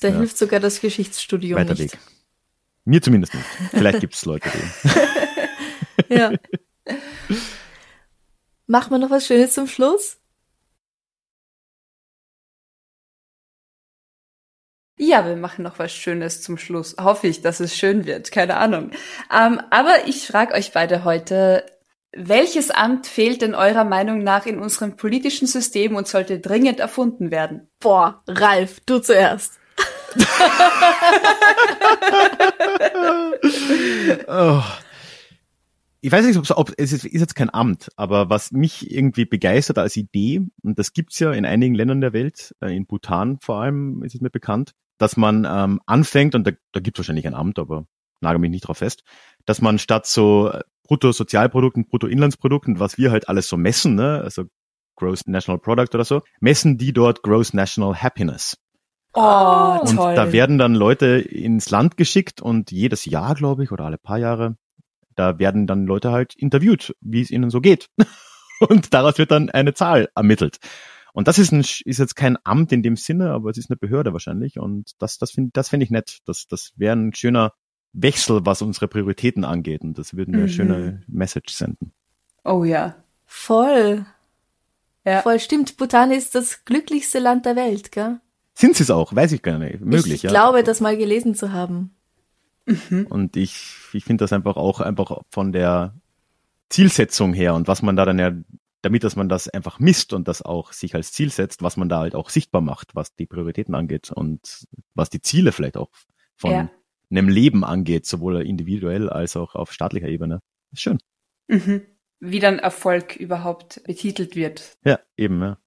Da 0.00 0.08
hilft 0.08 0.36
sogar 0.36 0.60
das 0.60 0.80
Geschichtsstudium 0.80 1.58
weiter 1.58 1.74
nicht. 1.74 1.94
Weg. 1.94 2.00
Mir 2.84 3.00
zumindest 3.00 3.34
nicht. 3.34 3.46
Vielleicht 3.70 4.00
gibt 4.00 4.14
es 4.14 4.24
Leute, 4.24 4.50
die. 6.08 6.14
ja. 6.14 6.32
Machen 8.66 8.90
wir 8.90 8.98
noch 8.98 9.10
was 9.10 9.26
Schönes 9.26 9.54
zum 9.54 9.66
Schluss? 9.66 10.19
Ja, 15.02 15.24
wir 15.24 15.34
machen 15.34 15.62
noch 15.62 15.78
was 15.78 15.92
Schönes 15.92 16.42
zum 16.42 16.58
Schluss. 16.58 16.94
Hoffe 17.00 17.26
ich, 17.26 17.40
dass 17.40 17.58
es 17.60 17.74
schön 17.74 18.04
wird. 18.04 18.30
Keine 18.32 18.58
Ahnung. 18.58 18.90
Ähm, 19.34 19.58
aber 19.70 20.06
ich 20.06 20.26
frage 20.26 20.52
euch 20.52 20.72
beide 20.72 21.04
heute, 21.04 21.64
welches 22.12 22.70
Amt 22.70 23.06
fehlt 23.06 23.40
denn 23.40 23.54
eurer 23.54 23.84
Meinung 23.84 24.22
nach 24.22 24.44
in 24.44 24.58
unserem 24.58 24.96
politischen 24.96 25.46
System 25.46 25.96
und 25.96 26.06
sollte 26.06 26.38
dringend 26.38 26.80
erfunden 26.80 27.30
werden? 27.30 27.70
Boah, 27.80 28.22
Ralf, 28.28 28.80
du 28.84 28.98
zuerst. 28.98 29.58
oh. 34.28 34.62
Ich 36.02 36.12
weiß 36.12 36.26
nicht, 36.26 36.36
ob, 36.38 36.44
ob 36.58 36.74
es 36.76 36.92
ist, 36.92 37.06
ist 37.06 37.20
jetzt 37.20 37.34
kein 37.34 37.52
Amt, 37.52 37.88
aber 37.96 38.28
was 38.28 38.52
mich 38.52 38.90
irgendwie 38.90 39.24
begeistert 39.24 39.78
als 39.78 39.96
Idee, 39.96 40.42
und 40.62 40.78
das 40.78 40.92
gibt's 40.92 41.18
ja 41.18 41.32
in 41.32 41.46
einigen 41.46 41.74
Ländern 41.74 42.02
der 42.02 42.12
Welt, 42.12 42.54
äh, 42.60 42.76
in 42.76 42.84
Bhutan 42.84 43.38
vor 43.40 43.62
allem 43.62 44.02
ist 44.02 44.14
es 44.14 44.20
mir 44.20 44.28
bekannt, 44.28 44.74
dass 45.00 45.16
man 45.16 45.46
ähm, 45.50 45.80
anfängt, 45.86 46.34
und 46.34 46.46
da, 46.46 46.52
da 46.72 46.80
gibt 46.80 46.98
es 46.98 47.00
wahrscheinlich 47.00 47.26
ein 47.26 47.34
Amt, 47.34 47.58
aber 47.58 47.86
nagel 48.20 48.38
mich 48.38 48.50
nicht 48.50 48.68
drauf 48.68 48.78
fest, 48.78 49.02
dass 49.46 49.62
man 49.62 49.78
statt 49.78 50.06
so 50.06 50.52
Bruttosozialprodukten, 50.84 51.86
Bruttoinlandsprodukten, 51.86 52.78
was 52.78 52.98
wir 52.98 53.10
halt 53.10 53.28
alles 53.28 53.48
so 53.48 53.56
messen, 53.56 53.94
ne, 53.94 54.20
also 54.22 54.44
Gross 54.96 55.26
National 55.26 55.58
Product 55.58 55.94
oder 55.94 56.04
so, 56.04 56.20
messen 56.40 56.76
die 56.76 56.92
dort 56.92 57.22
Gross 57.22 57.54
National 57.54 57.94
Happiness. 57.94 58.58
Oh, 59.14 59.78
und 59.80 59.96
toll. 59.96 60.14
da 60.14 60.32
werden 60.32 60.58
dann 60.58 60.74
Leute 60.74 61.18
ins 61.18 61.70
Land 61.70 61.96
geschickt 61.96 62.42
und 62.42 62.70
jedes 62.70 63.06
Jahr, 63.06 63.34
glaube 63.34 63.64
ich, 63.64 63.72
oder 63.72 63.86
alle 63.86 63.96
paar 63.96 64.18
Jahre, 64.18 64.56
da 65.16 65.38
werden 65.38 65.66
dann 65.66 65.86
Leute 65.86 66.12
halt 66.12 66.34
interviewt, 66.36 66.94
wie 67.00 67.22
es 67.22 67.30
ihnen 67.30 67.48
so 67.48 67.60
geht. 67.60 67.86
Und 68.60 68.92
daraus 68.92 69.16
wird 69.16 69.30
dann 69.30 69.48
eine 69.48 69.72
Zahl 69.72 70.10
ermittelt. 70.14 70.58
Und 71.12 71.28
das 71.28 71.38
ist, 71.38 71.52
ein, 71.52 71.60
ist 71.60 71.98
jetzt 71.98 72.16
kein 72.16 72.38
Amt 72.44 72.72
in 72.72 72.82
dem 72.82 72.96
Sinne, 72.96 73.32
aber 73.32 73.50
es 73.50 73.58
ist 73.58 73.70
eine 73.70 73.76
Behörde 73.76 74.12
wahrscheinlich. 74.12 74.58
Und 74.58 74.92
das, 74.98 75.18
das 75.18 75.32
finde 75.32 75.50
das 75.52 75.68
finde 75.68 75.84
ich 75.84 75.90
nett. 75.90 76.18
Das, 76.24 76.46
das 76.48 76.72
wäre 76.76 76.96
ein 76.96 77.14
schöner 77.14 77.52
Wechsel, 77.92 78.44
was 78.44 78.62
unsere 78.62 78.88
Prioritäten 78.88 79.44
angeht. 79.44 79.82
Und 79.82 79.98
das 79.98 80.14
würde 80.14 80.32
eine 80.32 80.42
mhm. 80.42 80.48
schöne 80.48 81.02
Message 81.08 81.52
senden. 81.52 81.92
Oh 82.44 82.64
ja. 82.64 82.96
Voll. 83.26 84.06
Ja. 85.04 85.22
Voll 85.22 85.40
stimmt. 85.40 85.76
Bhutan 85.76 86.10
ist 86.12 86.34
das 86.34 86.64
glücklichste 86.64 87.18
Land 87.18 87.46
der 87.46 87.56
Welt, 87.56 87.92
gell? 87.92 88.20
Sind 88.54 88.76
sie 88.76 88.82
es 88.82 88.90
auch? 88.90 89.14
Weiß 89.14 89.32
ich 89.32 89.42
gar 89.42 89.58
nicht. 89.58 89.80
Möglich, 89.80 90.14
ich 90.14 90.22
ja. 90.24 90.30
Glaube, 90.30 90.62
das 90.62 90.80
mal 90.80 90.96
gelesen 90.96 91.34
zu 91.34 91.52
haben. 91.52 91.94
Mhm. 92.66 93.06
Und 93.08 93.36
ich, 93.36 93.76
ich 93.92 94.04
finde 94.04 94.24
das 94.24 94.32
einfach 94.32 94.56
auch 94.56 94.80
einfach 94.80 95.22
von 95.30 95.52
der 95.52 95.94
Zielsetzung 96.68 97.32
her 97.32 97.54
und 97.54 97.68
was 97.68 97.82
man 97.82 97.96
da 97.96 98.04
dann 98.04 98.18
ja, 98.18 98.32
damit 98.82 99.04
dass 99.04 99.16
man 99.16 99.28
das 99.28 99.48
einfach 99.48 99.78
misst 99.78 100.12
und 100.12 100.28
das 100.28 100.42
auch 100.42 100.72
sich 100.72 100.94
als 100.94 101.12
Ziel 101.12 101.30
setzt, 101.30 101.62
was 101.62 101.76
man 101.76 101.88
da 101.88 101.98
halt 101.98 102.14
auch 102.14 102.30
sichtbar 102.30 102.60
macht, 102.60 102.94
was 102.94 103.14
die 103.14 103.26
Prioritäten 103.26 103.74
angeht 103.74 104.10
und 104.10 104.66
was 104.94 105.10
die 105.10 105.20
Ziele 105.20 105.52
vielleicht 105.52 105.76
auch 105.76 105.90
von 106.36 106.50
ja. 106.50 106.70
einem 107.10 107.28
Leben 107.28 107.64
angeht, 107.64 108.06
sowohl 108.06 108.42
individuell 108.42 109.08
als 109.08 109.36
auch 109.36 109.54
auf 109.54 109.72
staatlicher 109.72 110.08
Ebene. 110.08 110.40
Ist 110.72 110.82
schön. 110.82 110.98
Mhm. 111.48 111.82
Wie 112.20 112.38
dann 112.38 112.58
Erfolg 112.58 113.16
überhaupt 113.16 113.82
betitelt 113.84 114.36
wird. 114.36 114.76
Ja, 114.84 115.00
eben, 115.16 115.40
ja 115.40 115.58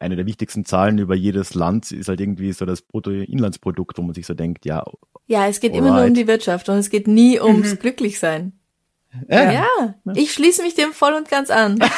eine 0.00 0.16
der 0.16 0.26
wichtigsten 0.26 0.64
Zahlen 0.64 0.98
über 0.98 1.14
jedes 1.14 1.54
Land 1.54 1.92
ist 1.92 2.08
halt 2.08 2.20
irgendwie 2.20 2.52
so 2.52 2.64
das 2.64 2.82
Bruttoinlandsprodukt, 2.82 3.98
wo 3.98 4.02
man 4.02 4.14
sich 4.14 4.26
so 4.26 4.34
denkt, 4.34 4.64
ja. 4.64 4.82
Ja, 5.26 5.46
es 5.46 5.60
geht 5.60 5.72
alright. 5.72 5.86
immer 5.86 5.96
nur 5.98 6.08
um 6.08 6.14
die 6.14 6.26
Wirtschaft 6.26 6.68
und 6.68 6.76
es 6.76 6.90
geht 6.90 7.06
nie 7.06 7.38
ums 7.38 7.72
mhm. 7.72 7.78
Glücklichsein. 7.78 8.52
Ja. 9.28 9.52
ja, 9.52 9.94
ich 10.14 10.32
schließe 10.32 10.62
mich 10.62 10.74
dem 10.74 10.92
voll 10.92 11.14
und 11.14 11.28
ganz 11.28 11.50
an. 11.50 11.78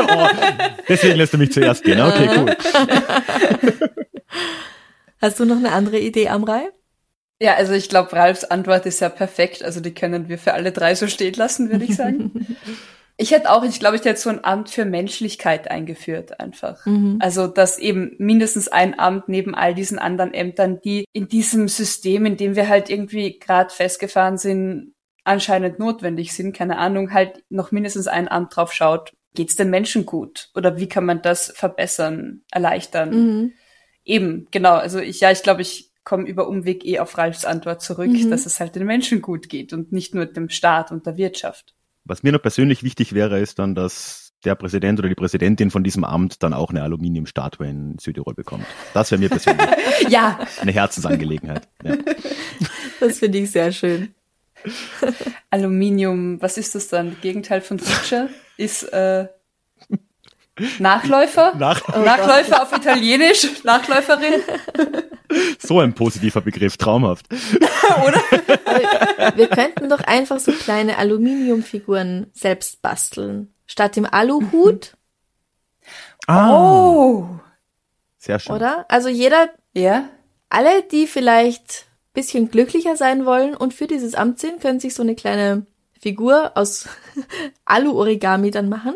oh, 0.00 0.28
deswegen 0.88 1.16
lässt 1.16 1.32
du 1.34 1.38
mich 1.38 1.52
zuerst 1.52 1.84
gehen. 1.84 2.00
Okay, 2.00 2.30
cool. 2.36 2.56
Hast 5.20 5.40
du 5.40 5.44
noch 5.44 5.56
eine 5.56 5.72
andere 5.72 5.98
Idee, 5.98 6.28
Amrei? 6.28 6.70
Ja, 7.40 7.54
also 7.54 7.72
ich 7.72 7.88
glaube, 7.88 8.12
Ralfs 8.12 8.44
Antwort 8.44 8.86
ist 8.86 9.00
ja 9.00 9.08
perfekt. 9.08 9.64
Also 9.64 9.80
die 9.80 9.94
können 9.94 10.28
wir 10.28 10.38
für 10.38 10.54
alle 10.54 10.72
drei 10.72 10.94
so 10.94 11.08
stehen 11.08 11.34
lassen, 11.34 11.70
würde 11.70 11.84
ich 11.84 11.96
sagen. 11.96 12.56
Ich 13.16 13.30
hätte 13.30 13.52
auch, 13.52 13.62
ich 13.62 13.78
glaube, 13.78 13.94
ich 13.94 14.04
hätte 14.04 14.20
so 14.20 14.28
ein 14.28 14.44
Amt 14.44 14.70
für 14.70 14.84
Menschlichkeit 14.84 15.70
eingeführt 15.70 16.40
einfach. 16.40 16.84
Mhm. 16.84 17.18
Also, 17.20 17.46
dass 17.46 17.78
eben 17.78 18.16
mindestens 18.18 18.66
ein 18.66 18.98
Amt 18.98 19.28
neben 19.28 19.54
all 19.54 19.72
diesen 19.72 20.00
anderen 20.00 20.34
Ämtern, 20.34 20.80
die 20.80 21.04
in 21.12 21.28
diesem 21.28 21.68
System, 21.68 22.26
in 22.26 22.36
dem 22.36 22.56
wir 22.56 22.68
halt 22.68 22.90
irgendwie 22.90 23.38
gerade 23.38 23.72
festgefahren 23.72 24.36
sind, 24.36 24.94
anscheinend 25.22 25.78
notwendig 25.78 26.32
sind, 26.32 26.56
keine 26.56 26.76
Ahnung, 26.76 27.12
halt 27.12 27.44
noch 27.50 27.70
mindestens 27.70 28.08
ein 28.08 28.28
Amt 28.28 28.56
drauf 28.56 28.72
schaut, 28.72 29.12
geht's 29.34 29.56
den 29.56 29.70
Menschen 29.70 30.06
gut? 30.06 30.50
Oder 30.54 30.78
wie 30.78 30.88
kann 30.88 31.04
man 31.04 31.22
das 31.22 31.52
verbessern, 31.54 32.42
erleichtern? 32.50 33.10
Mhm. 33.10 33.52
Eben, 34.04 34.48
genau. 34.50 34.74
Also 34.74 34.98
ich, 34.98 35.20
ja, 35.20 35.30
ich 35.30 35.42
glaube, 35.42 35.62
ich 35.62 35.90
komme 36.04 36.28
über 36.28 36.48
Umweg 36.48 36.84
eh 36.84 36.98
auf 36.98 37.16
Ralfs 37.16 37.44
Antwort 37.44 37.82
zurück, 37.82 38.10
mhm. 38.10 38.30
dass 38.30 38.46
es 38.46 38.60
halt 38.60 38.74
den 38.74 38.86
Menschen 38.86 39.22
gut 39.22 39.48
geht 39.48 39.72
und 39.72 39.92
nicht 39.92 40.14
nur 40.14 40.26
dem 40.26 40.50
Staat 40.50 40.92
und 40.92 41.06
der 41.06 41.16
Wirtschaft. 41.16 41.74
Was 42.04 42.22
mir 42.22 42.32
noch 42.32 42.42
persönlich 42.42 42.82
wichtig 42.82 43.14
wäre, 43.14 43.40
ist 43.40 43.58
dann, 43.58 43.74
dass 43.74 44.32
der 44.44 44.54
Präsident 44.54 44.98
oder 44.98 45.08
die 45.08 45.14
Präsidentin 45.14 45.70
von 45.70 45.82
diesem 45.82 46.04
Amt 46.04 46.42
dann 46.42 46.52
auch 46.52 46.68
eine 46.68 46.82
Aluminiumstatue 46.82 47.66
in 47.66 47.98
Südtirol 47.98 48.34
bekommt. 48.34 48.66
Das 48.92 49.10
wäre 49.10 49.18
mir 49.18 49.30
persönlich 49.30 49.66
ja. 50.10 50.38
eine 50.60 50.72
Herzensangelegenheit. 50.72 51.66
Ja. 51.82 51.96
Das 53.00 53.20
finde 53.20 53.38
ich 53.38 53.50
sehr 53.50 53.72
schön. 53.72 54.14
Aluminium, 55.50 56.40
was 56.42 56.58
ist 56.58 56.74
das 56.74 56.88
dann? 56.88 57.16
Gegenteil 57.22 57.62
von 57.62 57.78
Feature 57.78 58.28
ist 58.56 58.82
äh, 58.84 59.28
Nachläufer? 60.78 61.54
Nach 61.58 61.80
oh 61.94 61.98
Nachläufer 62.00 62.62
auf 62.62 62.72
Italienisch? 62.76 63.64
Nachläuferin? 63.64 64.42
So 65.58 65.80
ein 65.80 65.94
positiver 65.94 66.40
Begriff, 66.40 66.76
traumhaft. 66.76 67.26
Oder? 68.06 69.36
Wir 69.36 69.48
könnten 69.48 69.88
doch 69.88 70.00
einfach 70.00 70.38
so 70.38 70.52
kleine 70.52 70.98
Aluminiumfiguren 70.98 72.30
selbst 72.32 72.82
basteln. 72.82 73.52
Statt 73.66 73.96
dem 73.96 74.06
Aluhut. 74.06 74.96
Ah. 76.26 76.52
Oh. 76.52 77.40
Sehr 78.18 78.38
schön. 78.38 78.54
Oder? 78.54 78.86
Also 78.88 79.08
jeder, 79.08 79.50
ja. 79.72 80.08
alle, 80.48 80.82
die 80.82 81.06
vielleicht 81.06 81.86
bisschen 82.12 82.48
glücklicher 82.48 82.96
sein 82.96 83.26
wollen 83.26 83.56
und 83.56 83.74
für 83.74 83.88
dieses 83.88 84.14
Amt 84.14 84.38
sind, 84.38 84.60
können 84.60 84.78
sich 84.78 84.94
so 84.94 85.02
eine 85.02 85.16
kleine 85.16 85.66
Figur 86.04 86.52
aus 86.54 86.86
Alu-Origami 87.64 88.50
dann 88.50 88.68
machen. 88.68 88.94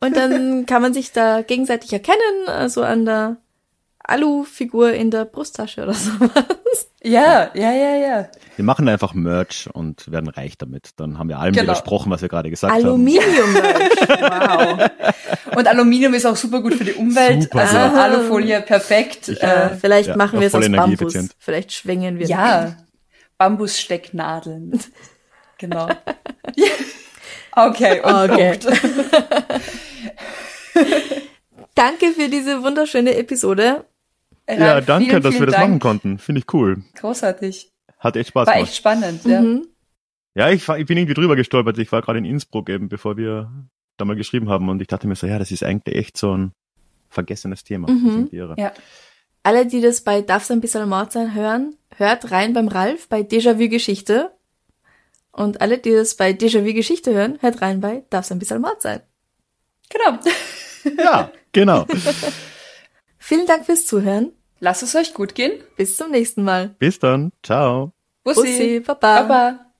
Und 0.00 0.16
dann 0.16 0.66
kann 0.66 0.82
man 0.82 0.92
sich 0.92 1.12
da 1.12 1.42
gegenseitig 1.42 1.92
erkennen, 1.92 2.48
also 2.48 2.82
an 2.82 3.04
der 3.04 3.36
Alu-Figur 4.00 4.94
in 4.94 5.12
der 5.12 5.24
Brusttasche 5.24 5.84
oder 5.84 5.94
sowas. 5.94 6.88
Ja, 7.04 7.50
ja, 7.54 7.72
ja, 7.72 7.94
ja. 7.96 8.28
Wir 8.56 8.64
machen 8.64 8.88
einfach 8.88 9.14
Merch 9.14 9.68
und 9.72 10.10
werden 10.10 10.28
reich 10.28 10.58
damit. 10.58 10.90
Dann 10.96 11.18
haben 11.18 11.28
wir 11.28 11.38
allem 11.38 11.52
genau. 11.52 11.64
widersprochen, 11.64 12.10
was 12.10 12.20
wir 12.20 12.28
gerade 12.28 12.50
gesagt 12.50 12.74
Aluminium-Merch. 12.74 14.08
wow. 14.08 14.90
Und 15.56 15.68
Aluminium 15.68 16.14
ist 16.14 16.26
auch 16.26 16.36
super 16.36 16.62
gut 16.62 16.74
für 16.74 16.84
die 16.84 16.94
Umwelt. 16.94 17.44
Super, 17.44 17.60
also 17.60 17.76
ja. 17.76 17.92
Alufolie 17.92 18.60
perfekt. 18.60 19.28
Ich, 19.28 19.40
äh, 19.40 19.76
vielleicht 19.80 20.08
ja, 20.08 20.16
machen 20.16 20.40
wir 20.40 20.48
es 20.48 20.54
aus 20.54 20.68
Bambus. 20.68 21.14
Vielleicht 21.38 21.72
schwingen 21.72 22.18
wir. 22.18 22.26
Ja, 22.26 22.76
Bambusstecknadeln. 23.38 24.80
Genau. 25.62 25.88
okay, 27.56 28.00
und 28.00 28.30
okay. 28.30 28.58
Danke 31.74 32.12
für 32.12 32.28
diese 32.28 32.62
wunderschöne 32.62 33.16
Episode. 33.16 33.86
Ja, 34.48 34.80
danke, 34.82 35.08
vielen, 35.08 35.22
dass 35.22 35.38
wir 35.38 35.46
das 35.46 35.54
Dank. 35.54 35.68
machen 35.68 35.80
konnten. 35.80 36.18
Finde 36.18 36.40
ich 36.40 36.52
cool. 36.52 36.82
Großartig. 36.96 37.70
Hat 37.98 38.16
echt 38.16 38.28
Spaß 38.28 38.46
war 38.46 38.54
gemacht. 38.54 38.66
War 38.66 38.68
echt 38.68 38.76
spannend, 38.76 39.24
ja. 39.24 39.40
Mhm. 39.40 39.66
Ja, 40.34 40.50
ich, 40.50 40.68
ich 40.68 40.86
bin 40.86 40.98
irgendwie 40.98 41.14
drüber 41.14 41.36
gestolpert. 41.36 41.78
Ich 41.78 41.92
war 41.92 42.02
gerade 42.02 42.18
in 42.18 42.24
Innsbruck 42.24 42.68
eben, 42.68 42.88
bevor 42.88 43.16
wir 43.16 43.50
da 43.96 44.04
mal 44.04 44.16
geschrieben 44.16 44.48
haben 44.48 44.68
und 44.68 44.82
ich 44.82 44.88
dachte 44.88 45.06
mir 45.06 45.14
so, 45.14 45.26
ja, 45.26 45.38
das 45.38 45.50
ist 45.50 45.62
eigentlich 45.62 45.96
echt 45.96 46.18
so 46.18 46.36
ein 46.36 46.52
vergessenes 47.08 47.64
Thema. 47.64 47.90
Mhm. 47.90 48.28
Ja. 48.32 48.72
Alle, 49.42 49.66
die 49.66 49.80
das 49.80 50.02
bei 50.02 50.20
Darf's 50.22 50.50
ein 50.50 50.60
bisschen 50.60 50.88
Mord 50.88 51.12
sein 51.12 51.34
hören, 51.34 51.76
hört 51.96 52.30
rein 52.30 52.52
beim 52.52 52.68
Ralf 52.68 53.08
bei 53.08 53.20
Déjà-vu 53.20 53.68
Geschichte. 53.68 54.32
Und 55.32 55.60
alle, 55.62 55.78
die 55.78 55.92
das 55.92 56.14
bei 56.14 56.30
Déjà-vu 56.30 56.74
Geschichte 56.74 57.12
hören, 57.14 57.38
hört 57.40 57.62
rein 57.62 57.80
bei 57.80 58.04
Darf 58.10 58.26
es 58.26 58.32
ein 58.32 58.38
bisschen 58.38 58.60
Mord 58.60 58.82
sein. 58.82 59.00
Genau. 59.88 60.18
Ja, 60.98 61.30
genau. 61.52 61.86
Vielen 63.18 63.46
Dank 63.46 63.66
fürs 63.66 63.86
Zuhören. 63.86 64.32
Lasst 64.60 64.82
es 64.82 64.94
euch 64.94 65.14
gut 65.14 65.34
gehen. 65.34 65.52
Bis 65.76 65.96
zum 65.96 66.10
nächsten 66.10 66.44
Mal. 66.44 66.74
Bis 66.78 66.98
dann. 66.98 67.32
Ciao. 67.42 67.92
Bussi. 68.24 68.40
Bussi, 68.40 68.80
Baba. 68.80 69.22
Baba. 69.22 69.72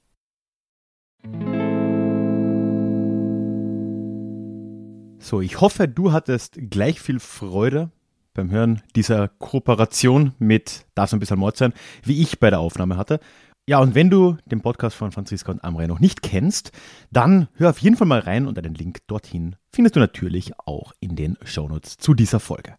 So, 5.19 5.41
ich 5.41 5.61
hoffe, 5.61 5.87
du 5.87 6.13
hattest 6.13 6.59
gleich 6.71 7.01
viel 7.01 7.21
Freude 7.21 7.91
beim 8.35 8.51
Hören 8.51 8.83
dieser 8.97 9.29
Kooperation 9.29 10.35
mit 10.39 10.87
Darf 10.95 11.11
es 11.11 11.15
ein 11.15 11.21
bisschen 11.21 11.39
Mord 11.39 11.57
sein, 11.57 11.73
wie 12.03 12.21
ich 12.21 12.41
bei 12.41 12.51
der 12.51 12.61
Aufnahme 12.61 12.97
hatte. 12.97 13.21
Ja, 13.69 13.79
und 13.79 13.95
wenn 13.95 14.11
du 14.11 14.37
den 14.45 14.61
Podcast 14.61 14.97
von 14.97 15.13
Franziska 15.13 15.53
und 15.53 15.63
Amre 15.63 15.87
noch 15.87 16.01
nicht 16.01 16.23
kennst, 16.23 16.73
dann 17.13 17.47
hör 17.55 17.71
auf 17.71 17.79
jeden 17.79 17.97
Fall 17.97 18.09
mal 18.09 18.19
rein 18.19 18.49
und 18.49 18.59
den 18.59 18.75
Link 18.75 19.07
dorthin 19.07 19.55
findest 19.73 19.95
du 19.95 20.01
natürlich 20.01 20.59
auch 20.59 20.93
in 20.99 21.15
den 21.15 21.39
Shownotes 21.45 21.97
zu 21.97 22.13
dieser 22.13 22.41
Folge. 22.41 22.75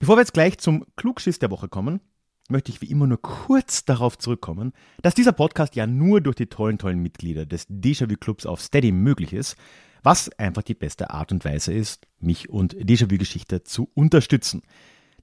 Bevor 0.00 0.16
wir 0.16 0.22
jetzt 0.22 0.34
gleich 0.34 0.58
zum 0.58 0.84
Klugschiss 0.96 1.38
der 1.38 1.52
Woche 1.52 1.68
kommen, 1.68 2.00
möchte 2.48 2.72
ich 2.72 2.82
wie 2.82 2.90
immer 2.90 3.06
nur 3.06 3.22
kurz 3.22 3.84
darauf 3.84 4.18
zurückkommen, 4.18 4.72
dass 5.02 5.14
dieser 5.14 5.30
Podcast 5.30 5.76
ja 5.76 5.86
nur 5.86 6.20
durch 6.20 6.34
die 6.34 6.46
tollen, 6.46 6.78
tollen 6.78 6.98
Mitglieder 6.98 7.46
des 7.46 7.68
Déjà-vu 7.70 8.16
Clubs 8.16 8.44
auf 8.44 8.60
Steady 8.60 8.90
möglich 8.90 9.32
ist, 9.32 9.56
was 10.02 10.30
einfach 10.36 10.62
die 10.62 10.74
beste 10.74 11.10
Art 11.10 11.30
und 11.30 11.44
Weise 11.44 11.72
ist, 11.72 12.08
mich 12.18 12.50
und 12.50 12.74
Déjà-vu 12.74 13.18
Geschichte 13.18 13.62
zu 13.62 13.88
unterstützen. 13.94 14.62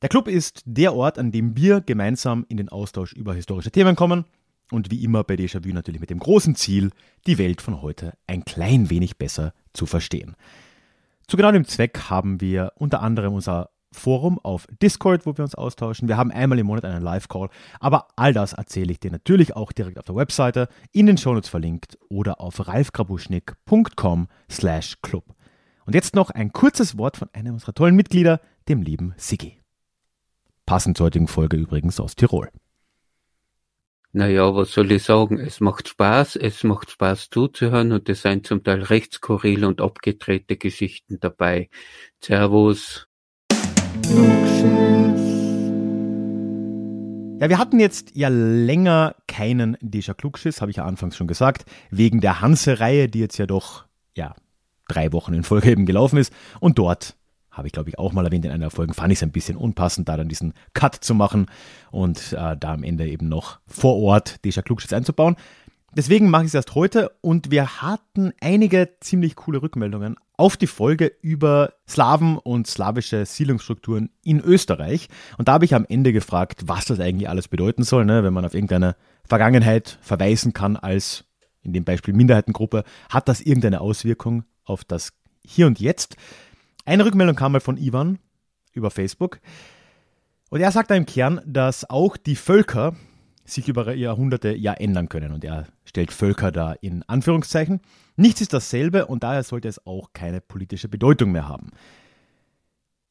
Der 0.02 0.08
Club 0.08 0.30
ist 0.30 0.64
der 0.66 0.94
Ort, 0.94 1.20
an 1.20 1.34
dem 1.34 1.58
wir 1.58 1.82
gemeinsam 1.82 2.46
in 2.48 2.56
den 2.56 2.70
Austausch 2.70 3.12
über 3.12 3.34
historische 3.34 3.72
Themen 3.72 3.98
kommen 3.98 4.24
und 4.74 4.92
wie 4.92 5.04
immer 5.04 5.24
bei 5.24 5.36
Déjà-vu 5.36 5.74
natürlich 5.74 6.02
mit 6.02 6.10
dem 6.10 6.20
großen 6.20 6.56
Ziel, 6.56 6.92
die 7.28 7.38
Welt 7.38 7.62
von 7.62 7.82
heute 7.82 8.14
ein 8.28 8.46
klein 8.46 8.90
wenig 8.90 9.18
besser 9.18 9.54
zu 9.74 9.86
verstehen. 9.86 10.36
Zu 11.28 11.38
genau 11.38 11.52
dem 11.52 11.66
Zweck 11.66 12.10
haben 12.10 12.42
wir 12.42 12.74
unter 12.76 13.02
anderem 13.02 13.34
unser 13.34 13.70
Forum 13.94 14.40
auf 14.44 14.68
Discord, 14.82 15.26
wo 15.26 15.38
wir 15.38 15.44
uns 15.44 15.56
austauschen. 15.56 16.08
Wir 16.08 16.18
haben 16.18 16.32
einmal 16.32 16.60
im 16.60 16.68
Monat 16.68 16.86
einen 16.86 17.02
Live-Call. 17.02 17.50
Aber 17.80 18.08
all 18.16 18.34
das 18.34 18.54
erzähle 18.54 18.92
ich 18.92 19.00
dir 19.00 19.12
natürlich 19.12 19.56
auch 19.56 19.72
direkt 19.72 20.00
auf 20.00 20.06
der 20.06 20.16
Webseite, 20.16 20.68
in 20.92 21.06
den 21.06 21.18
Shownotes 21.18 21.50
verlinkt 21.50 21.98
oder 22.10 22.42
auf 22.42 22.68
ralfgrabuschnick.com 22.68 24.28
slash 24.50 24.98
club. 25.02 25.26
Und 25.86 25.96
jetzt 25.96 26.16
noch 26.16 26.30
ein 26.30 26.52
kurzes 26.52 26.98
Wort 26.98 27.18
von 27.18 27.30
einem 27.34 27.54
unserer 27.54 27.74
tollen 27.74 27.96
Mitglieder, 27.96 28.40
dem 28.68 28.82
lieben 28.82 29.14
Sigi. 29.18 29.60
Passend 30.66 30.98
zur 30.98 31.08
heutigen 31.08 31.28
Folge 31.28 31.58
übrigens 31.58 32.00
aus 32.00 32.16
Tirol. 32.16 32.50
Naja, 34.16 34.54
was 34.54 34.72
soll 34.72 34.92
ich 34.92 35.02
sagen? 35.02 35.40
Es 35.40 35.60
macht 35.60 35.90
Spaß, 35.90 36.36
es 36.36 36.64
macht 36.64 36.92
Spaß 36.92 37.32
zuzuhören 37.32 37.92
und 37.92 38.08
es 38.10 38.22
sind 38.22 38.46
zum 38.46 38.64
Teil 38.64 38.84
recht 38.84 39.14
skurrile 39.16 39.68
und 39.68 39.82
abgedrehte 39.82 40.56
Geschichten 40.56 41.20
dabei. 41.20 41.68
Servus. 42.24 43.08
Ja, 47.40 47.50
wir 47.50 47.58
hatten 47.58 47.80
jetzt 47.80 48.16
ja 48.16 48.28
länger 48.30 49.16
keinen 49.28 49.78
Déjà 49.78 50.14
Klugschiss, 50.14 50.62
habe 50.62 50.70
ich 50.70 50.78
ja 50.78 50.86
anfangs 50.86 51.18
schon 51.18 51.26
gesagt, 51.26 51.66
wegen 51.90 52.22
der 52.22 52.40
Hanse-Reihe, 52.40 53.10
die 53.10 53.20
jetzt 53.20 53.40
ja 53.40 53.48
doch, 53.48 53.86
ja, 54.16 54.36
drei 54.88 55.12
Wochen 55.12 55.34
in 55.34 55.42
Folge 55.42 55.72
eben 55.72 55.88
gelaufen 55.88 56.18
ist. 56.18 56.32
Und 56.60 56.78
dort 56.78 57.16
habe 57.54 57.68
ich 57.68 57.72
glaube 57.72 57.90
ich 57.90 58.00
auch 58.00 58.12
mal 58.12 58.26
erwähnt 58.26 58.46
in 58.46 58.52
einer 58.52 58.70
Folge, 58.70 58.94
fand 58.94 59.14
ich 59.14 59.20
es 59.20 59.24
ein 59.24 59.32
bisschen 59.32 59.56
unpassend, 59.56 60.10
da 60.10 60.18
dann 60.18 60.28
diesen 60.28 60.54
Cut 60.74 60.96
zu 60.96 61.16
machen 61.16 61.46
und 61.92 62.34
äh, 62.34 62.58
da 62.58 62.74
am 62.74 62.84
Ende 62.84 63.08
eben 63.08 63.30
noch 63.30 63.60
vor 63.66 63.98
Ort 63.98 64.40
Déjà 64.44 64.62
Klugschiss 64.62 64.94
einzubauen. 64.94 65.38
Deswegen 65.96 66.32
mache 66.32 66.44
ich 66.44 66.48
es 66.48 66.56
erst 66.56 66.74
heute 66.74 67.12
und 67.22 67.52
wir 67.52 67.84
hatten 67.84 68.34
einige 68.42 68.96
ziemlich 69.00 69.36
coole 69.36 69.62
Rückmeldungen 69.62 70.16
auf 70.38 70.58
die 70.58 70.68
Folge 70.68 71.12
über 71.22 71.74
Slawen 71.88 72.40
und 72.40 72.66
slawische 72.66 73.26
Siedlungsstrukturen 73.28 74.10
in 74.24 74.40
Österreich. 74.40 75.08
Und 75.38 75.48
da 75.48 75.54
habe 75.54 75.66
ich 75.66 75.76
am 75.76 75.86
Ende 75.88 76.12
gefragt, 76.12 76.64
was 76.66 76.86
das 76.86 77.00
eigentlich 77.00 77.30
alles 77.30 77.48
bedeuten 77.48 77.84
soll, 77.84 78.06
ne? 78.06 78.24
wenn 78.24 78.34
man 78.34 78.44
auf 78.44 78.56
irgendeine 78.56 78.96
Vergangenheit 79.24 80.00
verweisen 80.02 80.54
kann 80.54 80.78
als 80.78 81.26
in 81.62 81.74
dem 81.74 81.84
Beispiel 81.84 82.16
Minderheitengruppe. 82.16 82.84
Hat 83.10 83.28
das 83.28 83.42
irgendeine 83.42 83.80
Auswirkung 83.80 84.46
auf 84.66 84.84
das 84.84 85.14
Hier 85.46 85.68
und 85.68 85.80
Jetzt? 85.80 86.18
Eine 86.86 87.06
Rückmeldung 87.06 87.36
kam 87.36 87.54
mal 87.54 87.62
von 87.62 87.78
Ivan 87.78 88.20
über 88.74 88.92
Facebook. 88.92 89.40
Und 90.50 90.62
er 90.62 90.72
sagt 90.72 90.92
da 90.92 90.96
im 90.96 91.06
Kern, 91.06 91.42
dass 91.46 91.90
auch 91.90 92.18
die 92.18 92.36
Völker 92.36 92.96
sich 93.46 93.68
über 93.68 93.94
Jahrhunderte 93.94 94.56
ja 94.56 94.74
ändern 94.74 95.10
können. 95.10 95.32
Und 95.32 95.44
er 95.44 95.68
stellt 95.86 96.12
Völker 96.12 96.52
da 96.52 96.74
in 96.74 97.04
Anführungszeichen. 97.04 97.82
Nichts 98.16 98.42
ist 98.42 98.54
dasselbe 98.54 99.06
und 99.08 99.24
daher 99.24 99.44
sollte 99.44 99.68
es 99.68 99.86
auch 99.86 100.14
keine 100.14 100.42
politische 100.42 100.90
Bedeutung 100.90 101.32
mehr 101.32 101.48
haben. 101.48 101.72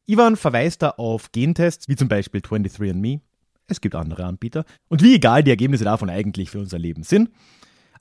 Ivan 0.07 0.37
verweist 0.37 0.83
da 0.83 0.91
auf 0.91 1.33
Gentests, 1.33 1.89
wie 1.89 1.97
zum 1.97 2.09
Beispiel 2.09 2.41
23andMe. 2.41 3.21
Es 3.69 3.81
gibt 3.81 3.95
andere 3.95 4.25
Anbieter. 4.25 4.65
Und 4.89 5.03
wie 5.03 5.15
egal 5.15 5.43
die 5.43 5.51
Ergebnisse 5.51 5.85
davon 5.85 6.11
eigentlich 6.11 6.51
für 6.51 6.59
unser 6.59 6.79
Leben 6.79 7.03
sind. 7.03 7.31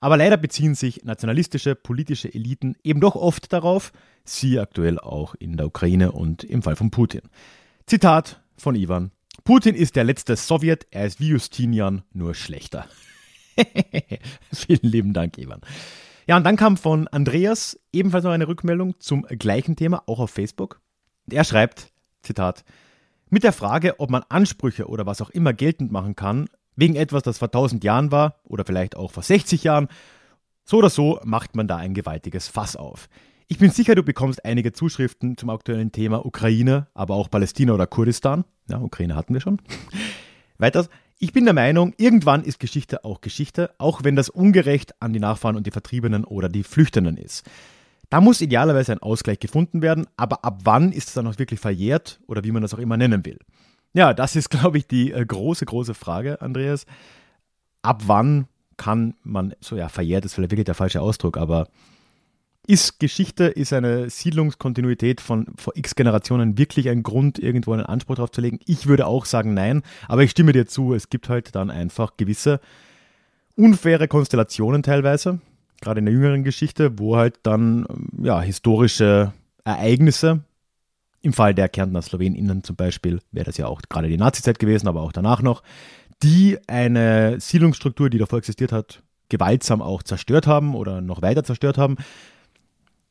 Aber 0.01 0.17
leider 0.17 0.35
beziehen 0.35 0.73
sich 0.75 1.05
nationalistische 1.05 1.75
politische 1.75 2.33
Eliten 2.33 2.75
eben 2.83 2.99
doch 2.99 3.15
oft 3.15 3.53
darauf, 3.53 3.93
sie 4.25 4.59
aktuell 4.59 4.99
auch 4.99 5.35
in 5.35 5.57
der 5.57 5.67
Ukraine 5.67 6.11
und 6.11 6.43
im 6.43 6.63
Fall 6.63 6.75
von 6.75 6.89
Putin. 6.89 7.21
Zitat 7.85 8.41
von 8.57 8.75
Ivan. 8.75 9.11
Putin 9.43 9.75
ist 9.75 9.95
der 9.95 10.03
letzte 10.03 10.35
Sowjet, 10.35 10.87
er 10.89 11.05
ist 11.05 11.19
wie 11.19 11.29
Justinian, 11.29 12.01
nur 12.13 12.33
schlechter. 12.33 12.87
Vielen 14.53 14.79
lieben 14.81 15.13
Dank, 15.13 15.37
Ivan. 15.37 15.61
Ja, 16.27 16.35
und 16.35 16.43
dann 16.45 16.55
kam 16.57 16.77
von 16.77 17.07
Andreas 17.07 17.79
ebenfalls 17.93 18.23
noch 18.23 18.31
eine 18.31 18.47
Rückmeldung 18.47 18.99
zum 18.99 19.21
gleichen 19.23 19.75
Thema, 19.75 20.03
auch 20.07 20.19
auf 20.19 20.31
Facebook. 20.31 20.81
Er 21.29 21.43
schreibt, 21.43 21.91
Zitat, 22.23 22.63
mit 23.29 23.43
der 23.43 23.53
Frage, 23.53 23.99
ob 23.99 24.09
man 24.09 24.23
Ansprüche 24.29 24.87
oder 24.87 25.05
was 25.05 25.21
auch 25.21 25.29
immer 25.29 25.53
geltend 25.53 25.91
machen 25.91 26.15
kann, 26.15 26.47
wegen 26.75 26.95
etwas, 26.95 27.23
das 27.23 27.37
vor 27.37 27.49
1000 27.49 27.83
Jahren 27.83 28.11
war 28.11 28.35
oder 28.43 28.65
vielleicht 28.65 28.95
auch 28.95 29.11
vor 29.11 29.23
60 29.23 29.63
Jahren, 29.63 29.87
so 30.63 30.77
oder 30.77 30.89
so 30.89 31.19
macht 31.23 31.55
man 31.55 31.67
da 31.67 31.77
ein 31.77 31.93
gewaltiges 31.93 32.47
Fass 32.47 32.75
auf. 32.75 33.09
Ich 33.47 33.57
bin 33.57 33.69
sicher, 33.69 33.95
du 33.95 34.03
bekommst 34.03 34.45
einige 34.45 34.71
Zuschriften 34.71 35.35
zum 35.37 35.49
aktuellen 35.49 35.91
Thema 35.91 36.25
Ukraine, 36.25 36.87
aber 36.93 37.15
auch 37.15 37.29
Palästina 37.29 37.73
oder 37.73 37.87
Kurdistan. 37.87 38.45
Ja, 38.69 38.79
Ukraine 38.79 39.15
hatten 39.15 39.33
wir 39.33 39.41
schon. 39.41 39.61
Weiters, 40.57 40.89
ich 41.19 41.33
bin 41.33 41.43
der 41.45 41.53
Meinung, 41.53 41.93
irgendwann 41.97 42.43
ist 42.43 42.59
Geschichte 42.59 43.03
auch 43.03 43.19
Geschichte, 43.19 43.71
auch 43.77 44.03
wenn 44.03 44.15
das 44.15 44.29
ungerecht 44.29 44.95
an 45.01 45.11
die 45.11 45.19
Nachfahren 45.19 45.57
und 45.57 45.67
die 45.67 45.71
Vertriebenen 45.71 46.23
oder 46.23 46.49
die 46.49 46.63
Flüchtenden 46.63 47.17
ist. 47.17 47.43
Da 48.09 48.21
muss 48.21 48.41
idealerweise 48.41 48.91
ein 48.91 49.01
Ausgleich 49.03 49.39
gefunden 49.39 49.81
werden, 49.81 50.07
aber 50.17 50.43
ab 50.43 50.61
wann 50.63 50.91
ist 50.91 51.09
es 51.09 51.13
dann 51.13 51.27
auch 51.27 51.37
wirklich 51.37 51.59
verjährt 51.59 52.19
oder 52.27 52.43
wie 52.43 52.51
man 52.51 52.61
das 52.61 52.73
auch 52.73 52.79
immer 52.79 52.97
nennen 52.97 53.25
will? 53.25 53.39
Ja, 53.93 54.13
das 54.13 54.35
ist, 54.35 54.49
glaube 54.49 54.77
ich, 54.77 54.87
die 54.87 55.11
äh, 55.11 55.25
große, 55.25 55.65
große 55.65 55.93
Frage, 55.93 56.41
Andreas. 56.41 56.85
Ab 57.81 58.03
wann 58.05 58.47
kann 58.77 59.15
man, 59.23 59.53
so 59.59 59.75
ja, 59.75 59.89
verjährt 59.89 60.25
ist 60.25 60.33
vielleicht 60.33 60.51
wirklich 60.51 60.65
der 60.65 60.75
falsche 60.75 61.01
Ausdruck, 61.01 61.37
aber 61.37 61.67
ist 62.67 62.99
Geschichte, 62.99 63.45
ist 63.45 63.73
eine 63.73 64.09
Siedlungskontinuität 64.09 65.19
von 65.19 65.47
vor 65.55 65.75
x 65.75 65.95
Generationen 65.95 66.57
wirklich 66.57 66.89
ein 66.89 67.03
Grund, 67.03 67.39
irgendwo 67.39 67.73
einen 67.73 67.85
Anspruch 67.85 68.15
drauf 68.15 68.31
zu 68.31 68.41
legen? 68.41 68.59
Ich 68.65 68.87
würde 68.87 69.07
auch 69.07 69.25
sagen, 69.25 69.53
nein. 69.53 69.81
Aber 70.07 70.23
ich 70.23 70.31
stimme 70.31 70.53
dir 70.53 70.67
zu, 70.67 70.93
es 70.93 71.09
gibt 71.09 71.27
halt 71.27 71.55
dann 71.55 71.71
einfach 71.71 72.17
gewisse 72.17 72.59
unfaire 73.55 74.07
Konstellationen 74.07 74.83
teilweise, 74.83 75.41
gerade 75.81 75.99
in 75.99 76.05
der 76.05 76.13
jüngeren 76.13 76.43
Geschichte, 76.43 76.97
wo 76.99 77.17
halt 77.17 77.39
dann 77.43 77.85
ja, 78.21 78.41
historische 78.41 79.33
Ereignisse, 79.63 80.43
im 81.21 81.33
Fall 81.33 81.53
der 81.53 81.69
Kärntner 81.69 82.01
SlowenInnen 82.01 82.63
zum 82.63 82.75
Beispiel, 82.75 83.19
wäre 83.31 83.45
das 83.45 83.57
ja 83.57 83.67
auch 83.67 83.81
gerade 83.89 84.07
die 84.07 84.17
Nazizeit 84.17 84.59
gewesen, 84.59 84.87
aber 84.87 85.01
auch 85.01 85.11
danach 85.11 85.41
noch, 85.41 85.63
die 86.23 86.57
eine 86.67 87.39
Siedlungsstruktur, 87.39 88.09
die 88.09 88.17
davor 88.17 88.39
existiert 88.39 88.71
hat, 88.71 89.01
gewaltsam 89.29 89.81
auch 89.81 90.03
zerstört 90.03 90.47
haben 90.47 90.75
oder 90.75 91.01
noch 91.01 91.21
weiter 91.21 91.43
zerstört 91.43 91.77
haben 91.77 91.97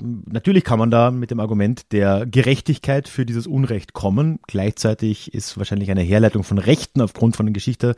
natürlich 0.00 0.64
kann 0.64 0.78
man 0.78 0.90
da 0.90 1.10
mit 1.10 1.30
dem 1.30 1.40
Argument 1.40 1.92
der 1.92 2.26
Gerechtigkeit 2.26 3.08
für 3.08 3.26
dieses 3.26 3.46
Unrecht 3.46 3.92
kommen. 3.92 4.40
Gleichzeitig 4.46 5.34
ist 5.34 5.56
wahrscheinlich 5.58 5.90
eine 5.90 6.02
Herleitung 6.02 6.44
von 6.44 6.58
Rechten 6.58 7.00
aufgrund 7.00 7.36
von 7.36 7.46
der 7.46 7.52
Geschichte, 7.52 7.94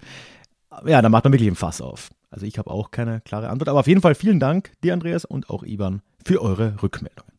ja, 0.86 1.02
da 1.02 1.08
macht 1.08 1.24
man 1.24 1.32
wirklich 1.32 1.48
ein 1.48 1.56
Fass 1.56 1.80
auf. 1.80 2.10
Also 2.30 2.46
ich 2.46 2.58
habe 2.58 2.70
auch 2.70 2.90
keine 2.90 3.20
klare 3.20 3.48
Antwort. 3.48 3.68
Aber 3.68 3.80
auf 3.80 3.86
jeden 3.86 4.02
Fall 4.02 4.14
vielen 4.14 4.40
Dank 4.40 4.72
dir, 4.82 4.92
Andreas, 4.92 5.24
und 5.24 5.50
auch 5.50 5.62
Ivan 5.62 6.02
für 6.24 6.42
eure 6.42 6.82
Rückmeldungen. 6.82 7.32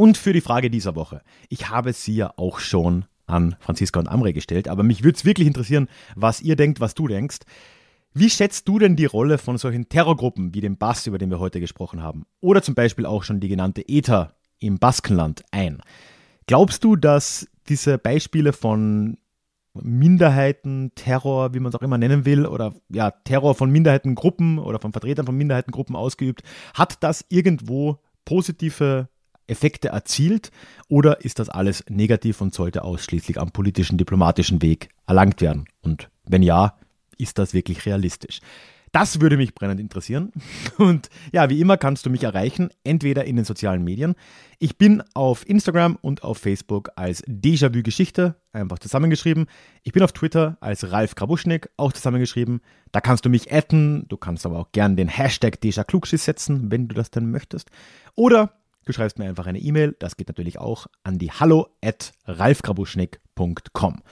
Und 0.00 0.16
für 0.16 0.32
die 0.32 0.40
Frage 0.40 0.70
dieser 0.70 0.94
Woche. 0.94 1.20
Ich 1.50 1.68
habe 1.68 1.92
sie 1.92 2.14
ja 2.14 2.32
auch 2.38 2.58
schon 2.58 3.04
an 3.26 3.56
Franziska 3.60 4.00
und 4.00 4.08
Amre 4.08 4.32
gestellt, 4.32 4.66
aber 4.66 4.82
mich 4.82 5.04
würde 5.04 5.16
es 5.16 5.26
wirklich 5.26 5.46
interessieren, 5.46 5.88
was 6.16 6.40
ihr 6.40 6.56
denkt, 6.56 6.80
was 6.80 6.94
du 6.94 7.06
denkst. 7.06 7.40
Wie 8.14 8.30
schätzt 8.30 8.66
du 8.66 8.78
denn 8.78 8.96
die 8.96 9.04
Rolle 9.04 9.36
von 9.36 9.58
solchen 9.58 9.90
Terrorgruppen 9.90 10.54
wie 10.54 10.62
dem 10.62 10.78
Bass, 10.78 11.06
über 11.06 11.18
den 11.18 11.28
wir 11.28 11.38
heute 11.38 11.60
gesprochen 11.60 12.02
haben, 12.02 12.24
oder 12.40 12.62
zum 12.62 12.74
Beispiel 12.74 13.04
auch 13.04 13.24
schon 13.24 13.40
die 13.40 13.48
genannte 13.48 13.86
ETA 13.86 14.32
im 14.58 14.78
Baskenland 14.78 15.44
ein? 15.50 15.82
Glaubst 16.46 16.82
du, 16.82 16.96
dass 16.96 17.46
diese 17.68 17.98
Beispiele 17.98 18.54
von 18.54 19.18
Minderheiten, 19.74 20.92
Terror, 20.94 21.52
wie 21.52 21.60
man 21.60 21.68
es 21.68 21.78
auch 21.78 21.82
immer 21.82 21.98
nennen 21.98 22.24
will, 22.24 22.46
oder 22.46 22.74
ja, 22.88 23.10
Terror 23.10 23.54
von 23.54 23.70
Minderheitengruppen 23.70 24.60
oder 24.60 24.78
von 24.78 24.92
Vertretern 24.92 25.26
von 25.26 25.36
Minderheitengruppen 25.36 25.94
ausgeübt. 25.94 26.42
Hat 26.72 27.02
das 27.02 27.26
irgendwo 27.28 27.98
positive 28.24 29.09
Effekte 29.50 29.88
erzielt 29.88 30.50
oder 30.88 31.24
ist 31.24 31.38
das 31.38 31.48
alles 31.48 31.84
negativ 31.88 32.40
und 32.40 32.54
sollte 32.54 32.82
ausschließlich 32.84 33.38
am 33.38 33.50
politischen, 33.50 33.98
diplomatischen 33.98 34.62
Weg 34.62 34.88
erlangt 35.06 35.40
werden? 35.40 35.66
Und 35.82 36.10
wenn 36.24 36.42
ja, 36.42 36.76
ist 37.18 37.38
das 37.38 37.52
wirklich 37.52 37.84
realistisch? 37.86 38.40
Das 38.92 39.20
würde 39.20 39.36
mich 39.36 39.54
brennend 39.54 39.78
interessieren. 39.78 40.32
Und 40.78 41.10
ja, 41.32 41.48
wie 41.48 41.60
immer 41.60 41.76
kannst 41.76 42.06
du 42.06 42.10
mich 42.10 42.24
erreichen, 42.24 42.70
entweder 42.82 43.24
in 43.24 43.36
den 43.36 43.44
sozialen 43.44 43.84
Medien. 43.84 44.16
Ich 44.58 44.78
bin 44.78 45.02
auf 45.14 45.48
Instagram 45.48 45.96
und 46.02 46.24
auf 46.24 46.38
Facebook 46.38 46.90
als 46.96 47.24
Déjà-vu 47.24 47.82
Geschichte, 47.82 48.34
einfach 48.52 48.80
zusammengeschrieben. 48.80 49.46
Ich 49.84 49.92
bin 49.92 50.02
auf 50.02 50.12
Twitter 50.12 50.58
als 50.60 50.90
Ralf 50.90 51.14
Krabuschnik, 51.14 51.70
auch 51.76 51.92
zusammengeschrieben. 51.92 52.60
Da 52.90 53.00
kannst 53.00 53.24
du 53.24 53.30
mich 53.30 53.52
adden. 53.52 54.06
Du 54.08 54.16
kannst 54.16 54.44
aber 54.44 54.58
auch 54.58 54.72
gerne 54.72 54.96
den 54.96 55.08
Hashtag 55.08 55.58
Déjà 55.62 55.84
Klugschiss 55.84 56.24
setzen, 56.24 56.70
wenn 56.72 56.88
du 56.88 56.94
das 56.94 57.12
denn 57.12 57.30
möchtest. 57.30 57.70
Oder 58.16 58.59
Du 58.84 58.92
schreibst 58.92 59.18
mir 59.18 59.28
einfach 59.28 59.46
eine 59.46 59.58
E-Mail, 59.58 59.94
das 59.98 60.16
geht 60.16 60.28
natürlich 60.28 60.58
auch 60.58 60.86
an 61.04 61.18
die 61.18 61.30
hallo 61.30 61.68
at 61.82 62.12
ralfkrabuschnick.com. 62.26 64.02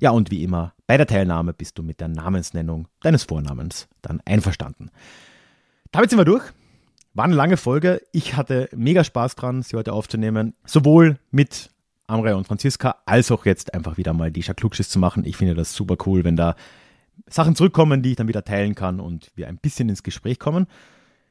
Ja, 0.00 0.10
und 0.10 0.30
wie 0.30 0.42
immer, 0.42 0.74
bei 0.86 0.96
der 0.96 1.06
Teilnahme 1.06 1.52
bist 1.52 1.78
du 1.78 1.82
mit 1.82 2.00
der 2.00 2.08
Namensnennung 2.08 2.88
deines 3.00 3.24
Vornamens 3.24 3.88
dann 4.02 4.20
einverstanden. 4.24 4.90
Damit 5.92 6.10
sind 6.10 6.18
wir 6.18 6.24
durch. 6.24 6.44
War 7.12 7.26
eine 7.26 7.34
lange 7.34 7.56
Folge. 7.56 8.02
Ich 8.12 8.34
hatte 8.34 8.68
mega 8.74 9.04
Spaß 9.04 9.36
dran, 9.36 9.62
sie 9.62 9.76
heute 9.76 9.92
aufzunehmen. 9.92 10.54
Sowohl 10.64 11.18
mit 11.30 11.70
Amrei 12.06 12.34
und 12.34 12.46
Franziska, 12.46 12.96
als 13.06 13.30
auch 13.30 13.46
jetzt 13.46 13.72
einfach 13.72 13.96
wieder 13.96 14.12
mal 14.12 14.32
die 14.32 14.42
Klugschiss 14.42 14.88
zu 14.88 14.98
machen. 14.98 15.24
Ich 15.24 15.36
finde 15.36 15.54
das 15.54 15.74
super 15.74 15.96
cool, 16.06 16.24
wenn 16.24 16.36
da 16.36 16.56
Sachen 17.28 17.54
zurückkommen, 17.54 18.02
die 18.02 18.10
ich 18.10 18.16
dann 18.16 18.28
wieder 18.28 18.44
teilen 18.44 18.74
kann 18.74 19.00
und 19.00 19.30
wir 19.36 19.48
ein 19.48 19.58
bisschen 19.58 19.88
ins 19.88 20.02
Gespräch 20.02 20.38
kommen. 20.38 20.66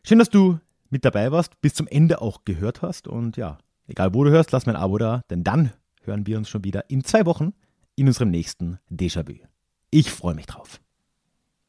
Schön, 0.03 0.19
dass 0.19 0.29
du 0.29 0.59
mit 0.93 1.03
dabei 1.03 1.31
warst, 1.31 1.59
bis 1.59 1.73
zum 1.73 1.87
Ende 1.87 2.21
auch 2.21 2.45
gehört 2.45 2.81
hast. 2.81 3.07
Und 3.09 3.35
ja, 3.35 3.57
egal 3.87 4.13
wo 4.13 4.23
du 4.23 4.29
hörst, 4.29 4.51
lass 4.51 4.65
mir 4.65 4.73
ein 4.73 4.81
Abo 4.81 4.97
da, 4.97 5.23
denn 5.29 5.43
dann 5.43 5.73
hören 6.03 6.25
wir 6.25 6.37
uns 6.37 6.47
schon 6.47 6.63
wieder 6.63 6.89
in 6.89 7.03
zwei 7.03 7.25
Wochen 7.25 7.53
in 7.95 8.07
unserem 8.07 8.29
nächsten 8.29 8.79
Déjà-vu. 8.89 9.45
Ich 9.89 10.11
freue 10.11 10.35
mich 10.35 10.45
drauf. 10.45 10.82